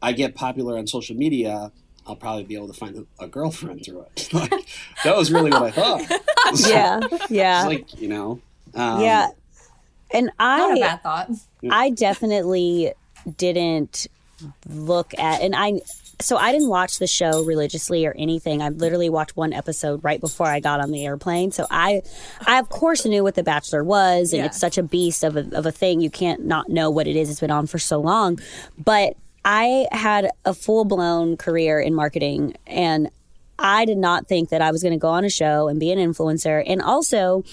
I 0.06 0.12
get 0.12 0.36
popular 0.36 0.78
on 0.78 0.86
social 0.88 1.16
media. 1.16 1.72
I'll 2.08 2.16
probably 2.16 2.44
be 2.44 2.56
able 2.56 2.68
to 2.68 2.74
find 2.74 2.96
a, 3.20 3.24
a 3.24 3.28
girlfriend 3.28 3.84
through 3.84 4.02
it. 4.16 4.30
like, 4.34 4.52
that 5.04 5.18
was 5.18 5.32
really 5.32 5.50
what 5.50 5.64
I 5.64 5.72
thought. 5.72 6.22
yeah, 6.70 7.00
yeah, 7.30 7.66
like 7.66 8.00
you 8.00 8.08
know, 8.08 8.40
um, 8.76 9.02
yeah. 9.02 9.30
And 10.12 10.30
I 10.38 10.58
Not 10.60 10.70
a 10.70 10.74
I, 10.74 10.80
bad 10.88 11.04
thought. 11.04 11.30
I 11.72 11.90
definitely 11.90 12.94
didn't 13.38 14.06
look 14.70 15.18
at, 15.18 15.42
and 15.42 15.56
I, 15.56 15.82
so 16.22 16.38
I 16.38 16.52
didn't 16.52 16.70
watch 16.70 17.00
the 17.00 17.08
show 17.08 17.44
religiously 17.44 18.06
or 18.06 18.14
anything. 18.18 18.62
I 18.62 18.70
literally 18.70 19.10
watched 19.10 19.36
one 19.36 19.52
episode 19.52 20.04
right 20.04 20.22
before 20.22 20.46
I 20.46 20.60
got 20.60 20.80
on 20.80 20.92
the 20.92 21.04
airplane. 21.06 21.52
So 21.52 21.66
I, 21.72 22.04
I 22.46 22.60
of 22.60 22.70
course 22.70 23.04
knew 23.06 23.24
what 23.24 23.34
The 23.34 23.42
Bachelor 23.44 23.84
was, 23.84 24.32
and 24.32 24.42
Yeah. 24.42 24.46
it's 24.46 24.60
such 24.60 24.78
a 24.78 24.84
beast 24.84 25.24
of 25.24 25.36
a, 25.36 25.50
of 25.58 25.66
a 25.66 25.72
thing. 25.72 26.02
You 26.02 26.12
can't 26.12 26.46
not 26.46 26.70
know 26.70 26.92
what 26.92 27.08
it 27.08 27.16
is. 27.16 27.32
It's 27.32 27.40
been 27.40 27.50
on 27.52 27.66
for 27.66 27.80
so 27.80 28.00
long, 28.00 28.40
but 28.78 29.18
I 29.46 29.88
had 29.92 30.32
a 30.44 30.56
full 30.56 30.86
blown 30.86 31.38
career 31.38 31.80
in 31.80 31.94
marketing, 31.94 32.56
and 32.66 33.10
I 33.60 33.86
did 33.86 34.00
not 34.00 34.28
think 34.28 34.50
that 34.50 34.62
I 34.62 34.72
was 34.72 34.82
going 34.82 34.94
to 34.94 35.00
go 35.00 35.10
on 35.10 35.24
a 35.24 35.30
show 35.30 35.68
and 35.68 35.80
be 35.80 35.92
an 35.92 36.00
influencer, 36.00 36.64
and 36.66 36.82
also 36.82 37.44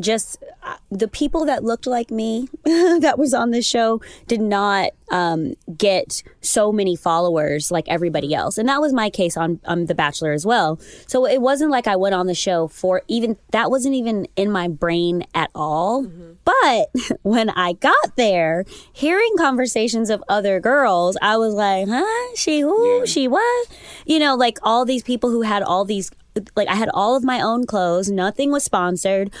just 0.00 0.42
uh, 0.62 0.76
the 0.90 1.08
people 1.08 1.44
that 1.46 1.64
looked 1.64 1.86
like 1.86 2.10
me 2.10 2.48
that 2.64 3.18
was 3.18 3.34
on 3.34 3.50
this 3.50 3.66
show 3.66 4.00
did 4.26 4.40
not 4.40 4.90
um, 5.10 5.54
get 5.76 6.22
so 6.40 6.70
many 6.72 6.94
followers 6.94 7.70
like 7.70 7.88
everybody 7.88 8.34
else. 8.34 8.58
And 8.58 8.68
that 8.68 8.80
was 8.80 8.92
my 8.92 9.10
case 9.10 9.36
on 9.36 9.60
um, 9.64 9.86
the 9.86 9.94
bachelor 9.94 10.32
as 10.32 10.44
well. 10.44 10.78
So 11.06 11.26
it 11.26 11.40
wasn't 11.40 11.70
like 11.70 11.86
i 11.86 11.96
went 11.96 12.14
on 12.14 12.26
the 12.26 12.34
show 12.34 12.68
for 12.68 13.02
even 13.08 13.36
that 13.52 13.70
wasn't 13.70 13.94
even 13.94 14.26
in 14.36 14.50
my 14.50 14.68
brain 14.68 15.24
at 15.34 15.50
all. 15.54 16.06
But 16.44 16.90
when 17.22 17.50
i 17.50 17.72
got 17.74 18.16
there 18.16 18.64
hearing 18.92 19.32
conversations 19.36 20.10
of 20.10 20.22
other 20.28 20.60
girls 20.60 21.16
i 21.22 21.36
was 21.36 21.54
like 21.54 21.86
huh? 21.88 22.34
She 22.36 22.60
who? 22.60 23.00
Yeah. 23.00 23.04
she 23.04 23.28
what? 23.28 23.68
You 24.06 24.18
know 24.18 24.34
like 24.34 24.58
all 24.62 24.84
these 24.84 25.02
people 25.02 25.30
who 25.30 25.42
had 25.42 25.62
all 25.62 25.84
these 25.84 26.10
like 26.56 26.68
i 26.68 26.74
had 26.74 26.90
all 26.94 27.16
of 27.16 27.24
my 27.24 27.40
own 27.40 27.66
clothes. 27.66 28.10
Nothing 28.10 28.52
was 28.52 28.64
sponsored 28.64 29.32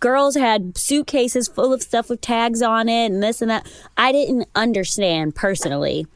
girls 0.00 0.34
had 0.34 0.76
suitcases 0.76 1.46
full 1.46 1.72
of 1.72 1.82
stuff 1.82 2.08
with 2.08 2.20
tags 2.20 2.62
on 2.62 2.88
it 2.88 3.06
and 3.06 3.22
this 3.22 3.40
and 3.40 3.50
that. 3.50 3.70
I 3.96 4.12
didn't 4.12 4.48
understand 4.54 5.34
personally 5.34 6.06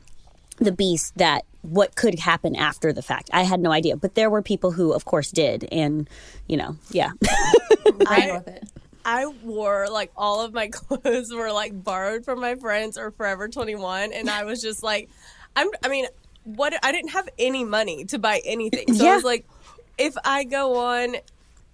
the 0.58 0.72
beast 0.72 1.16
that 1.16 1.44
what 1.62 1.94
could 1.94 2.18
happen 2.18 2.56
after 2.56 2.92
the 2.92 3.02
fact. 3.02 3.30
I 3.32 3.42
had 3.42 3.60
no 3.60 3.72
idea, 3.72 3.96
but 3.96 4.14
there 4.14 4.28
were 4.28 4.42
people 4.42 4.72
who, 4.72 4.92
of 4.92 5.04
course, 5.04 5.30
did, 5.30 5.68
and 5.72 6.08
you 6.46 6.56
know, 6.56 6.76
yeah, 6.90 7.10
Ran 8.08 8.34
with 8.34 8.48
it. 8.48 8.68
I 9.04 9.26
wore 9.26 9.88
like 9.90 10.10
all 10.16 10.42
of 10.42 10.52
my 10.52 10.68
clothes 10.72 11.32
were 11.32 11.52
like 11.52 11.84
borrowed 11.84 12.24
from 12.24 12.40
my 12.40 12.54
friends 12.56 12.96
or 12.96 13.10
Forever 13.10 13.48
21 13.48 14.12
and 14.12 14.30
I 14.30 14.44
was 14.44 14.62
just 14.62 14.82
like 14.82 15.10
I'm 15.56 15.68
I 15.82 15.88
mean 15.88 16.06
what 16.44 16.74
I 16.82 16.92
didn't 16.92 17.10
have 17.10 17.28
any 17.38 17.64
money 17.64 18.04
to 18.06 18.18
buy 18.18 18.40
anything. 18.44 18.94
So 18.94 19.06
I 19.06 19.14
was 19.14 19.24
like 19.24 19.46
if 19.98 20.14
I 20.24 20.44
go 20.44 20.76
on 20.76 21.16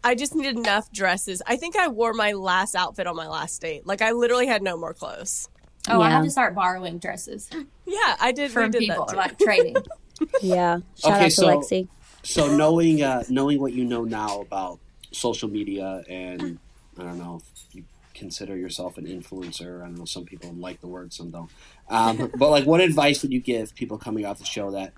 I 0.02 0.14
just 0.14 0.34
needed 0.34 0.56
enough 0.56 0.90
dresses. 0.92 1.42
I 1.46 1.56
think 1.56 1.76
I 1.76 1.88
wore 1.88 2.12
my 2.14 2.32
last 2.32 2.74
outfit 2.74 3.06
on 3.06 3.16
my 3.16 3.28
last 3.28 3.60
date. 3.60 3.86
Like 3.86 4.00
I 4.02 4.12
literally 4.12 4.46
had 4.46 4.62
no 4.62 4.76
more 4.76 4.94
clothes. 4.94 5.48
Oh, 5.88 6.00
I 6.00 6.10
have 6.10 6.24
to 6.24 6.30
start 6.30 6.54
borrowing 6.54 6.98
dresses 6.98 7.48
Yeah, 7.86 8.16
I 8.20 8.32
did 8.32 8.50
we 8.50 8.54
from 8.54 8.70
did 8.70 8.80
people 8.80 9.06
that 9.06 9.12
too. 9.12 9.16
like 9.16 9.38
trading. 9.38 9.76
yeah. 10.42 10.78
Shout 10.98 11.12
Okay, 11.12 11.20
out 11.20 11.24
to 11.24 11.30
so- 11.30 11.46
Lexi. 11.46 11.88
So 12.22 12.54
knowing 12.54 13.02
uh, 13.02 13.24
knowing 13.30 13.60
what 13.60 13.72
you 13.72 13.84
know 13.86 14.04
now 14.04 14.40
about 14.42 14.78
social 15.10 15.48
media 15.48 16.02
and 16.08 16.58
I 16.98 17.02
don't 17.02 17.18
know 17.18 17.40
if 17.42 17.74
you 17.74 17.84
consider 18.12 18.54
yourself 18.58 18.98
an 18.98 19.06
influencer. 19.06 19.80
I 19.80 19.86
don't 19.86 19.94
know. 19.98 20.04
Some 20.04 20.26
people 20.26 20.52
like 20.52 20.82
the 20.82 20.86
word, 20.86 21.14
some 21.14 21.30
don't. 21.30 21.50
Um, 21.88 22.30
but 22.38 22.50
like, 22.50 22.66
what 22.66 22.82
advice 22.82 23.22
would 23.22 23.32
you 23.32 23.40
give 23.40 23.74
people 23.74 23.96
coming 23.96 24.26
off 24.26 24.38
the 24.38 24.44
show 24.44 24.70
that 24.72 24.92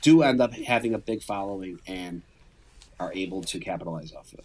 do 0.00 0.22
end 0.22 0.40
up 0.40 0.54
having 0.54 0.94
a 0.94 0.98
big 0.98 1.22
following 1.24 1.80
and 1.88 2.22
are 3.04 3.12
able 3.12 3.42
to 3.42 3.58
capitalize 3.58 4.12
off 4.12 4.32
of 4.32 4.40
it? 4.40 4.44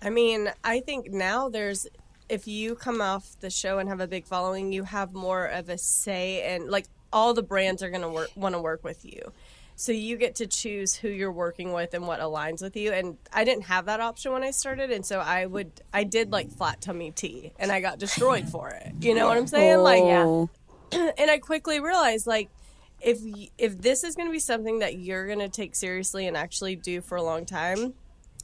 I 0.00 0.10
mean, 0.10 0.50
I 0.62 0.80
think 0.80 1.10
now 1.10 1.48
there's 1.48 1.86
if 2.28 2.46
you 2.46 2.74
come 2.74 3.00
off 3.00 3.36
the 3.40 3.50
show 3.50 3.78
and 3.78 3.88
have 3.88 4.00
a 4.00 4.06
big 4.06 4.26
following, 4.26 4.72
you 4.72 4.84
have 4.84 5.14
more 5.14 5.46
of 5.46 5.68
a 5.68 5.78
say 5.78 6.42
and 6.42 6.68
like 6.70 6.86
all 7.12 7.32
the 7.32 7.42
brands 7.42 7.82
are 7.82 7.90
going 7.90 8.02
to 8.02 8.10
work 8.10 8.30
want 8.36 8.54
to 8.54 8.60
work 8.60 8.84
with 8.84 9.04
you. 9.04 9.32
So 9.76 9.92
you 9.92 10.16
get 10.16 10.34
to 10.36 10.46
choose 10.48 10.94
who 10.96 11.08
you're 11.08 11.30
working 11.30 11.72
with 11.72 11.94
and 11.94 12.04
what 12.06 12.18
aligns 12.18 12.60
with 12.60 12.76
you. 12.76 12.92
And 12.92 13.16
I 13.32 13.44
didn't 13.44 13.62
have 13.64 13.86
that 13.86 14.00
option 14.00 14.32
when 14.32 14.42
I 14.42 14.50
started, 14.50 14.90
and 14.90 15.06
so 15.06 15.20
I 15.20 15.46
would 15.46 15.70
I 15.92 16.04
did 16.04 16.32
like 16.32 16.50
flat 16.50 16.80
tummy 16.80 17.12
tea, 17.12 17.52
and 17.58 17.70
I 17.70 17.80
got 17.80 17.98
destroyed 17.98 18.48
for 18.48 18.70
it. 18.70 18.92
You 19.00 19.14
know 19.14 19.28
what 19.28 19.38
I'm 19.38 19.46
saying? 19.46 19.78
Like, 19.78 20.02
Oh. 20.02 20.50
and 20.92 21.30
I 21.30 21.38
quickly 21.38 21.80
realized 21.80 22.26
like 22.26 22.50
if 23.00 23.18
if 23.58 23.80
this 23.80 24.04
is 24.04 24.14
going 24.14 24.28
to 24.28 24.32
be 24.32 24.38
something 24.38 24.80
that 24.80 24.98
you're 24.98 25.26
going 25.26 25.38
to 25.38 25.48
take 25.48 25.74
seriously 25.76 26.26
and 26.26 26.36
actually 26.36 26.76
do 26.76 27.00
for 27.00 27.16
a 27.16 27.22
long 27.22 27.44
time, 27.46 27.94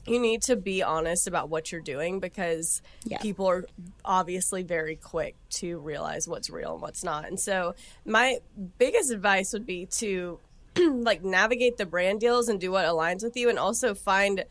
you 0.07 0.19
need 0.19 0.41
to 0.43 0.55
be 0.55 0.83
honest 0.83 1.27
about 1.27 1.49
what 1.49 1.71
you're 1.71 1.81
doing 1.81 2.19
because 2.19 2.81
Yeah. 3.05 3.17
people 3.19 3.47
are 3.47 3.65
obviously 4.03 4.63
very 4.63 4.95
quick 4.95 5.35
to 5.55 5.79
realize 5.79 6.27
what's 6.27 6.49
real 6.49 6.73
and 6.73 6.81
what's 6.81 7.03
not. 7.03 7.27
And 7.27 7.39
so 7.39 7.75
my 8.05 8.37
biggest 8.77 9.11
advice 9.11 9.51
would 9.53 9.65
be 9.65 9.87
to 9.87 10.39
like 10.77 11.23
navigate 11.23 11.77
the 11.77 11.85
brand 11.85 12.19
deals 12.19 12.49
and 12.49 12.59
do 12.59 12.71
what 12.71 12.85
aligns 12.85 13.23
with 13.23 13.35
you 13.35 13.49
and 13.49 13.57
also 13.57 13.93
find 13.93 14.45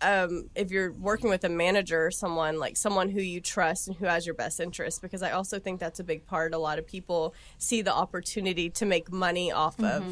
um, 0.00 0.48
if 0.54 0.70
you're 0.70 0.92
working 0.92 1.28
with 1.28 1.44
a 1.44 1.48
manager 1.48 2.06
or 2.06 2.10
someone 2.10 2.58
like 2.58 2.76
someone 2.76 3.08
who 3.08 3.20
you 3.20 3.40
trust 3.40 3.88
and 3.88 3.96
who 3.96 4.06
has 4.06 4.26
your 4.26 4.34
best 4.34 4.60
interest 4.60 5.02
because 5.02 5.22
i 5.22 5.32
also 5.32 5.58
think 5.58 5.80
that's 5.80 5.98
a 6.00 6.04
big 6.04 6.26
part. 6.26 6.54
A 6.54 6.58
lot 6.58 6.78
of 6.78 6.86
people 6.86 7.34
see 7.58 7.82
the 7.82 7.92
opportunity 7.92 8.70
to 8.70 8.86
make 8.86 9.10
money 9.10 9.50
off 9.50 9.78
of 9.82 10.04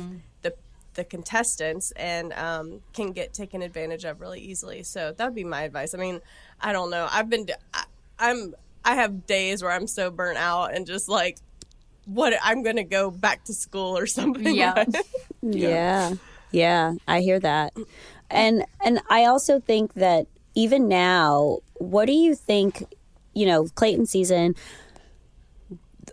the 0.42 0.54
the 0.94 1.04
contestants 1.04 1.92
and 1.92 2.32
um, 2.32 2.80
can 2.92 3.12
get 3.12 3.32
taken 3.32 3.62
advantage 3.62 4.04
of 4.04 4.20
really 4.20 4.40
easily. 4.40 4.82
So 4.82 5.12
that 5.16 5.24
would 5.24 5.34
be 5.34 5.44
my 5.44 5.62
advice. 5.62 5.94
I 5.94 5.98
mean 5.98 6.20
i 6.60 6.72
don't 6.72 6.90
know. 6.90 7.06
I've 7.10 7.30
been 7.30 7.46
I, 7.72 7.84
i'm 8.18 8.54
i 8.84 8.94
have 8.94 9.26
days 9.26 9.62
where 9.62 9.72
i'm 9.72 9.86
so 9.86 10.10
burnt 10.10 10.38
out 10.38 10.74
and 10.74 10.86
just 10.86 11.08
like 11.08 11.36
what 12.06 12.32
i'm 12.42 12.62
gonna 12.62 12.84
go 12.84 13.10
back 13.10 13.44
to 13.44 13.52
school 13.52 13.96
or 13.98 14.06
something 14.18 14.54
Yeah. 14.54 14.84
Yeah. 15.42 16.14
Yeah, 16.52 16.94
I 17.06 17.20
hear 17.20 17.38
that. 17.40 17.74
And 18.30 18.64
and 18.84 19.00
I 19.08 19.24
also 19.24 19.60
think 19.60 19.94
that 19.94 20.26
even 20.54 20.88
now, 20.88 21.58
what 21.74 22.06
do 22.06 22.12
you 22.12 22.34
think, 22.34 22.84
you 23.34 23.46
know, 23.46 23.66
Clayton 23.74 24.06
season 24.06 24.54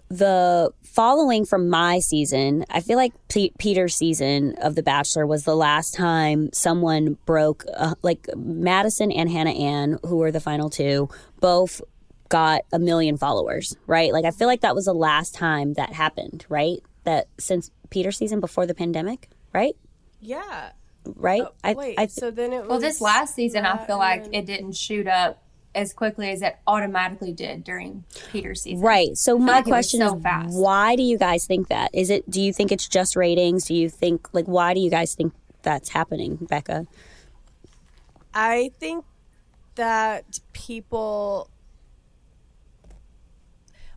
the 0.09 0.71
following 0.83 1.43
from 1.43 1.69
my 1.69 1.99
season, 1.99 2.65
I 2.69 2.81
feel 2.81 2.97
like 2.97 3.13
P- 3.29 3.53
Peter's 3.57 3.95
season 3.95 4.55
of 4.61 4.75
The 4.75 4.83
Bachelor 4.83 5.25
was 5.25 5.43
the 5.43 5.55
last 5.55 5.95
time 5.95 6.51
someone 6.53 7.17
broke, 7.25 7.65
uh, 7.75 7.95
like 8.03 8.27
Madison 8.35 9.11
and 9.11 9.29
Hannah 9.29 9.51
Ann, 9.51 9.97
who 10.03 10.17
were 10.17 10.31
the 10.31 10.39
final 10.39 10.69
two, 10.69 11.09
both 11.39 11.81
got 12.29 12.61
a 12.71 12.77
million 12.77 13.17
followers, 13.17 13.75
right? 13.87 14.13
Like, 14.13 14.25
I 14.25 14.31
feel 14.31 14.47
like 14.47 14.61
that 14.61 14.75
was 14.75 14.85
the 14.85 14.93
last 14.93 15.33
time 15.33 15.73
that 15.73 15.93
happened, 15.93 16.45
right? 16.47 16.79
That 17.05 17.27
since 17.39 17.71
Peter's 17.89 18.17
season 18.17 18.39
before 18.39 18.67
the 18.67 18.75
pandemic, 18.75 19.29
right? 19.51 19.75
yeah 20.23 20.71
Right? 21.05 21.43
Oh, 21.43 21.53
I, 21.63 21.73
wait 21.73 21.99
I, 21.99 22.07
so 22.07 22.31
then 22.31 22.53
it 22.53 22.61
was 22.61 22.69
Well, 22.69 22.79
this 22.79 23.01
last 23.01 23.35
season, 23.35 23.65
I 23.65 23.77
feel 23.85 23.97
like 23.97 24.27
it 24.31 24.45
didn't 24.45 24.73
shoot 24.73 25.07
up 25.07 25.43
as 25.75 25.93
quickly 25.93 26.29
as 26.29 26.41
it 26.41 26.57
automatically 26.67 27.33
did 27.33 27.63
during 27.63 28.03
Peter's 28.31 28.61
season. 28.61 28.83
Right. 28.83 29.17
So 29.17 29.37
my 29.37 29.53
like 29.53 29.65
question 29.65 29.99
so 30.01 30.15
is, 30.15 30.23
fast. 30.23 30.55
why 30.55 30.95
do 30.95 31.03
you 31.03 31.17
guys 31.17 31.45
think 31.45 31.69
that? 31.69 31.89
Is 31.93 32.09
it? 32.09 32.29
Do 32.29 32.41
you 32.41 32.53
think 32.53 32.71
it's 32.71 32.87
just 32.87 33.15
ratings? 33.15 33.65
Do 33.65 33.73
you 33.73 33.89
think 33.89 34.29
like 34.33 34.45
why 34.45 34.73
do 34.73 34.79
you 34.79 34.89
guys 34.89 35.15
think 35.15 35.33
that's 35.63 35.89
happening, 35.89 36.37
Becca? 36.41 36.87
I 38.33 38.71
think 38.79 39.05
that 39.75 40.39
people. 40.53 41.49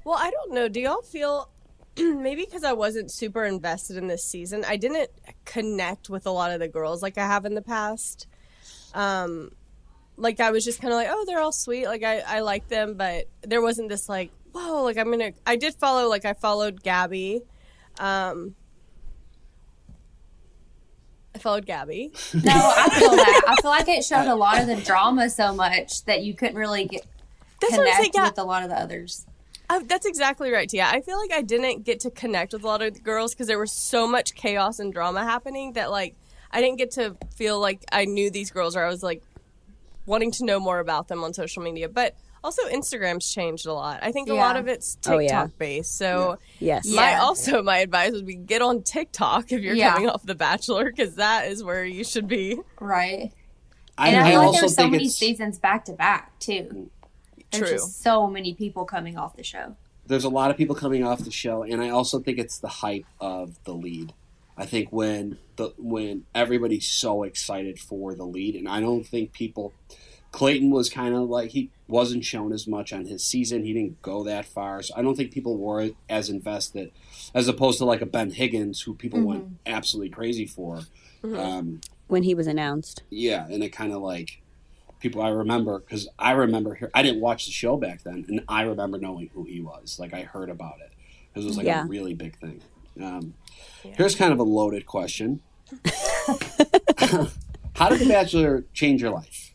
Well, 0.04 0.18
I 0.18 0.30
don't 0.30 0.52
know. 0.52 0.68
Do 0.68 0.80
y'all 0.80 1.02
feel 1.02 1.50
maybe 1.98 2.44
because 2.44 2.64
I 2.64 2.72
wasn't 2.72 3.10
super 3.10 3.44
invested 3.44 3.96
in 3.96 4.06
this 4.06 4.24
season, 4.24 4.64
I 4.66 4.76
didn't 4.76 5.10
connect 5.44 6.10
with 6.10 6.26
a 6.26 6.30
lot 6.30 6.52
of 6.52 6.60
the 6.60 6.68
girls 6.68 7.02
like 7.02 7.18
I 7.18 7.26
have 7.26 7.44
in 7.44 7.54
the 7.54 7.62
past. 7.62 8.26
Um, 8.94 9.52
like 10.16 10.40
I 10.40 10.50
was 10.50 10.64
just 10.64 10.80
kind 10.80 10.92
of 10.92 10.98
like, 10.98 11.08
oh, 11.10 11.24
they're 11.26 11.40
all 11.40 11.52
sweet. 11.52 11.86
Like 11.86 12.02
I, 12.02 12.20
I 12.20 12.40
like 12.40 12.68
them, 12.68 12.94
but 12.94 13.28
there 13.42 13.62
wasn't 13.62 13.88
this 13.88 14.08
like, 14.08 14.30
whoa, 14.52 14.82
like 14.82 14.96
I'm 14.96 15.10
gonna. 15.10 15.32
I 15.46 15.56
did 15.56 15.74
follow, 15.74 16.08
like 16.08 16.24
I 16.24 16.32
followed 16.32 16.82
Gabby. 16.82 17.42
Um, 17.98 18.54
I 21.34 21.38
followed 21.38 21.66
Gabby. 21.66 22.12
No, 22.34 22.52
I 22.54 22.88
feel 22.98 23.10
that. 23.10 23.42
I 23.46 23.60
feel 23.60 23.70
like 23.70 23.88
it 23.88 24.04
showed 24.04 24.26
a 24.26 24.34
lot 24.34 24.60
of 24.60 24.66
the 24.66 24.76
drama 24.76 25.28
so 25.28 25.54
much 25.54 26.04
that 26.04 26.22
you 26.22 26.34
couldn't 26.34 26.56
really 26.56 26.86
get 26.86 27.04
That's 27.60 27.74
connect. 27.74 28.14
Yeah, 28.14 28.24
with 28.24 28.38
a 28.38 28.44
lot 28.44 28.62
of 28.62 28.70
the 28.70 28.78
others. 28.78 29.26
I, 29.68 29.82
that's 29.82 30.06
exactly 30.06 30.52
right, 30.52 30.68
Tia. 30.68 30.84
I 30.86 31.00
feel 31.00 31.18
like 31.18 31.32
I 31.32 31.42
didn't 31.42 31.84
get 31.84 32.00
to 32.00 32.10
connect 32.10 32.52
with 32.52 32.62
a 32.62 32.66
lot 32.66 32.82
of 32.82 32.94
the 32.94 33.00
girls 33.00 33.34
because 33.34 33.46
there 33.48 33.58
was 33.58 33.72
so 33.72 34.06
much 34.06 34.34
chaos 34.34 34.78
and 34.78 34.92
drama 34.92 35.24
happening 35.24 35.72
that 35.74 35.90
like 35.90 36.14
I 36.50 36.60
didn't 36.60 36.78
get 36.78 36.92
to 36.92 37.16
feel 37.36 37.58
like 37.60 37.84
I 37.90 38.04
knew 38.04 38.30
these 38.30 38.50
girls 38.50 38.76
or 38.76 38.84
I 38.84 38.88
was 38.88 39.02
like 39.02 39.22
wanting 40.06 40.30
to 40.32 40.44
know 40.44 40.60
more 40.60 40.78
about 40.78 41.08
them 41.08 41.24
on 41.24 41.34
social 41.34 41.62
media. 41.62 41.88
But 41.88 42.14
also 42.44 42.62
Instagram's 42.68 43.28
changed 43.32 43.66
a 43.66 43.72
lot. 43.72 43.98
I 44.02 44.12
think 44.12 44.28
a 44.28 44.34
lot 44.34 44.56
of 44.56 44.68
it's 44.68 44.96
Oh, 45.06 45.18
TikTok 45.18 45.48
yeah. 45.50 45.56
based. 45.58 45.98
So 45.98 46.38
Yes. 46.60 46.86
my 46.86 47.10
Yeah. 47.10 47.22
also 47.22 47.60
my 47.62 47.78
advice 47.78 48.12
would 48.12 48.26
be 48.26 48.36
get 48.36 48.62
on 48.62 48.82
TikTok 48.84 49.50
if 49.50 49.60
you're 49.62 49.74
Yeah. 49.74 49.94
coming 49.94 50.08
off 50.08 50.22
The 50.24 50.36
Bachelor 50.36 50.84
because 50.84 51.16
that 51.16 51.48
is 51.48 51.64
where 51.64 51.84
you 51.84 52.04
should 52.04 52.28
be. 52.28 52.56
Right. 52.78 53.32
I, 53.98 54.10
And 54.10 54.20
I, 54.20 54.28
I 54.28 54.30
feel 54.30 54.40
like 54.46 54.60
there's 54.60 54.76
so 54.76 54.88
many 54.88 55.08
seasons 55.08 55.58
back 55.58 55.86
to 55.86 55.92
back 55.92 56.38
too. 56.38 56.90
There's 57.52 57.68
True. 57.68 57.72
just 57.78 58.02
so 58.02 58.26
many 58.26 58.54
people 58.54 58.84
coming 58.84 59.16
off 59.16 59.36
the 59.36 59.42
show. 59.44 59.76
there's 60.06 60.24
a 60.24 60.28
lot 60.28 60.50
of 60.50 60.56
people 60.56 60.76
coming 60.76 61.02
off 61.04 61.24
the 61.24 61.30
show, 61.30 61.62
and 61.64 61.82
I 61.82 61.88
also 61.90 62.20
think 62.20 62.38
it's 62.38 62.58
the 62.58 62.68
hype 62.68 63.06
of 63.20 63.58
the 63.64 63.74
lead. 63.74 64.12
I 64.56 64.64
think 64.64 64.90
when 64.92 65.38
the 65.56 65.72
when 65.78 66.24
everybody's 66.34 66.90
so 66.90 67.22
excited 67.24 67.78
for 67.78 68.14
the 68.14 68.24
lead, 68.24 68.54
and 68.54 68.68
I 68.68 68.80
don't 68.80 69.04
think 69.06 69.32
people. 69.32 69.72
Clayton 70.32 70.70
was 70.70 70.90
kind 70.90 71.14
of 71.14 71.30
like 71.30 71.50
he 71.52 71.70
wasn't 71.88 72.22
shown 72.24 72.52
as 72.52 72.66
much 72.66 72.92
on 72.92 73.06
his 73.06 73.24
season. 73.24 73.64
He 73.64 73.72
didn't 73.72 74.02
go 74.02 74.22
that 74.24 74.44
far, 74.44 74.82
so 74.82 74.92
I 74.94 75.00
don't 75.00 75.16
think 75.16 75.30
people 75.30 75.56
were 75.56 75.90
as 76.10 76.28
invested 76.28 76.90
as 77.32 77.48
opposed 77.48 77.78
to 77.78 77.86
like 77.86 78.02
a 78.02 78.06
Ben 78.06 78.30
Higgins, 78.30 78.82
who 78.82 78.94
people 78.94 79.22
went 79.22 79.44
absolutely 79.64 80.10
crazy 80.10 80.44
for. 80.46 80.80
Um, 81.24 81.80
When 82.08 82.22
he 82.24 82.34
was 82.34 82.46
announced. 82.46 83.02
yeah, 83.08 83.46
and 83.48 83.62
it 83.64 83.70
kind 83.70 83.92
of 83.94 84.02
like 84.02 84.42
people 85.00 85.22
I 85.22 85.28
remember 85.28 85.78
because 85.80 86.08
I 86.18 86.32
remember 86.32 86.74
here 86.74 86.90
I 86.94 87.02
didn't 87.02 87.20
watch 87.20 87.46
the 87.46 87.52
show 87.52 87.76
back 87.76 88.02
then, 88.02 88.24
and 88.28 88.42
I 88.48 88.62
remember 88.62 88.98
knowing 88.98 89.30
who 89.34 89.44
he 89.44 89.60
was. 89.60 89.98
Like 89.98 90.14
I 90.14 90.22
heard 90.22 90.50
about 90.50 90.80
it 90.80 90.92
because 91.32 91.44
it 91.44 91.48
was 91.48 91.56
like 91.56 91.66
Yeah. 91.66 91.84
a 91.84 91.86
really 91.86 92.14
big 92.14 92.36
thing. 92.36 92.60
Um, 93.02 93.34
Here's 93.82 94.14
kind 94.14 94.32
of 94.32 94.38
a 94.38 94.42
loaded 94.42 94.86
question: 94.86 95.40
How 97.76 97.88
did 97.90 98.00
The 98.00 98.06
Bachelor 98.08 98.64
change 98.72 99.02
your 99.02 99.10
life? 99.12 99.52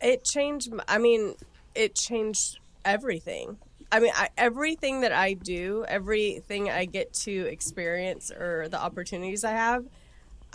it 0.00 0.24
changed 0.24 0.72
I 0.88 0.98
mean 0.98 1.34
it 1.74 1.94
changed 1.94 2.58
everything 2.84 3.56
i 3.90 3.98
mean 3.98 4.12
I, 4.14 4.28
everything 4.36 5.00
that 5.00 5.10
i 5.12 5.32
do 5.32 5.84
everything 5.88 6.70
i 6.70 6.84
get 6.84 7.12
to 7.14 7.32
experience 7.46 8.30
or 8.30 8.68
the 8.68 8.78
opportunities 8.80 9.42
i 9.42 9.52
have 9.52 9.84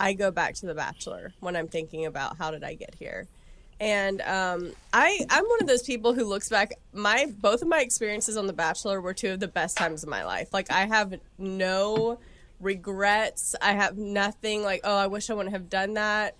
i 0.02 0.12
go 0.12 0.30
back 0.30 0.54
to 0.54 0.66
the 0.66 0.74
bachelor 0.74 1.32
when 1.40 1.56
i'm 1.56 1.68
thinking 1.68 2.04
about 2.04 2.36
how 2.36 2.50
did 2.50 2.62
i 2.62 2.74
get 2.74 2.94
here 2.98 3.26
and 3.80 4.20
um, 4.20 4.72
I, 4.92 5.26
I'm 5.28 5.44
one 5.44 5.60
of 5.60 5.66
those 5.66 5.82
people 5.82 6.14
who 6.14 6.24
looks 6.24 6.48
back. 6.48 6.74
My 6.92 7.26
both 7.40 7.62
of 7.62 7.68
my 7.68 7.80
experiences 7.80 8.36
on 8.36 8.46
The 8.46 8.52
Bachelor 8.52 9.00
were 9.00 9.12
two 9.12 9.32
of 9.32 9.40
the 9.40 9.48
best 9.48 9.76
times 9.76 10.04
of 10.04 10.08
my 10.08 10.24
life. 10.24 10.50
Like 10.52 10.70
I 10.70 10.86
have 10.86 11.18
no 11.36 12.20
regrets. 12.60 13.56
I 13.60 13.72
have 13.72 13.98
nothing 13.98 14.62
like, 14.62 14.82
oh, 14.84 14.96
I 14.96 15.08
wish 15.08 15.30
I 15.30 15.34
wouldn't 15.34 15.52
have 15.52 15.68
done 15.68 15.94
that. 15.94 16.36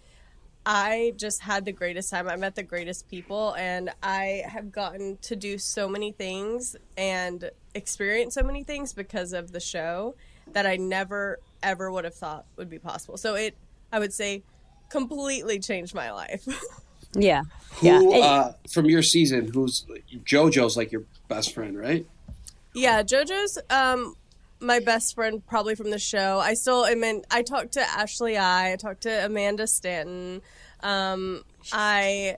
I 0.65 1.15
just 1.17 1.43
had 1.43 1.65
the 1.65 1.73
greatest 1.73 2.11
time. 2.11 2.29
I 2.29 2.37
met 2.37 2.55
the 2.55 2.63
greatest 2.63 3.09
people, 3.09 3.55
and 3.59 3.91
I 4.01 4.45
have 4.47 4.71
gotten 4.71 5.17
to 5.23 5.35
do 5.35 5.59
so 5.59 5.89
many 5.89 6.13
things 6.13 6.77
and 6.97 7.51
experience 7.75 8.35
so 8.35 8.45
many 8.45 8.63
things 8.63 8.93
because 8.93 9.33
of 9.33 9.51
the 9.51 9.59
show 9.59 10.15
that 10.53 10.65
I 10.65 10.77
never 10.77 11.41
ever 11.63 11.91
would 11.91 12.05
have 12.05 12.15
thought 12.15 12.45
would 12.57 12.69
be 12.71 12.79
possible. 12.79 13.17
So 13.17 13.35
it, 13.35 13.57
I 13.93 13.99
would 13.99 14.13
say, 14.13 14.43
completely 14.91 15.59
changed 15.59 15.95
my 15.95 16.13
life. 16.13 16.47
Yeah. 17.15 17.43
Yeah. 17.81 17.99
Who 18.01 18.15
It- 18.15 18.23
uh, 18.23 18.53
from 18.71 18.87
your 18.87 19.03
season? 19.03 19.51
Who's 19.53 19.87
JoJo's 20.25 20.77
like 20.77 20.93
your 20.93 21.05
best 21.29 21.55
friend, 21.55 21.77
right? 21.79 22.07
yeah, 22.75 23.03
JoJo's 23.03 23.59
um 23.71 24.15
my 24.61 24.79
best 24.79 25.15
friend 25.15 25.45
probably 25.47 25.75
from 25.75 25.91
the 25.91 25.99
show. 25.99 26.39
I 26.39 26.53
still 26.55 26.85
I 26.85 26.95
mean 26.95 27.23
I 27.31 27.43
talked 27.43 27.73
to 27.73 27.81
Ashley 27.81 28.37
I, 28.37 28.75
I 28.75 28.77
talked 28.77 29.03
to 29.03 29.25
Amanda 29.27 29.67
Stanton. 29.67 30.43
Um, 30.83 31.43
I. 31.73 32.37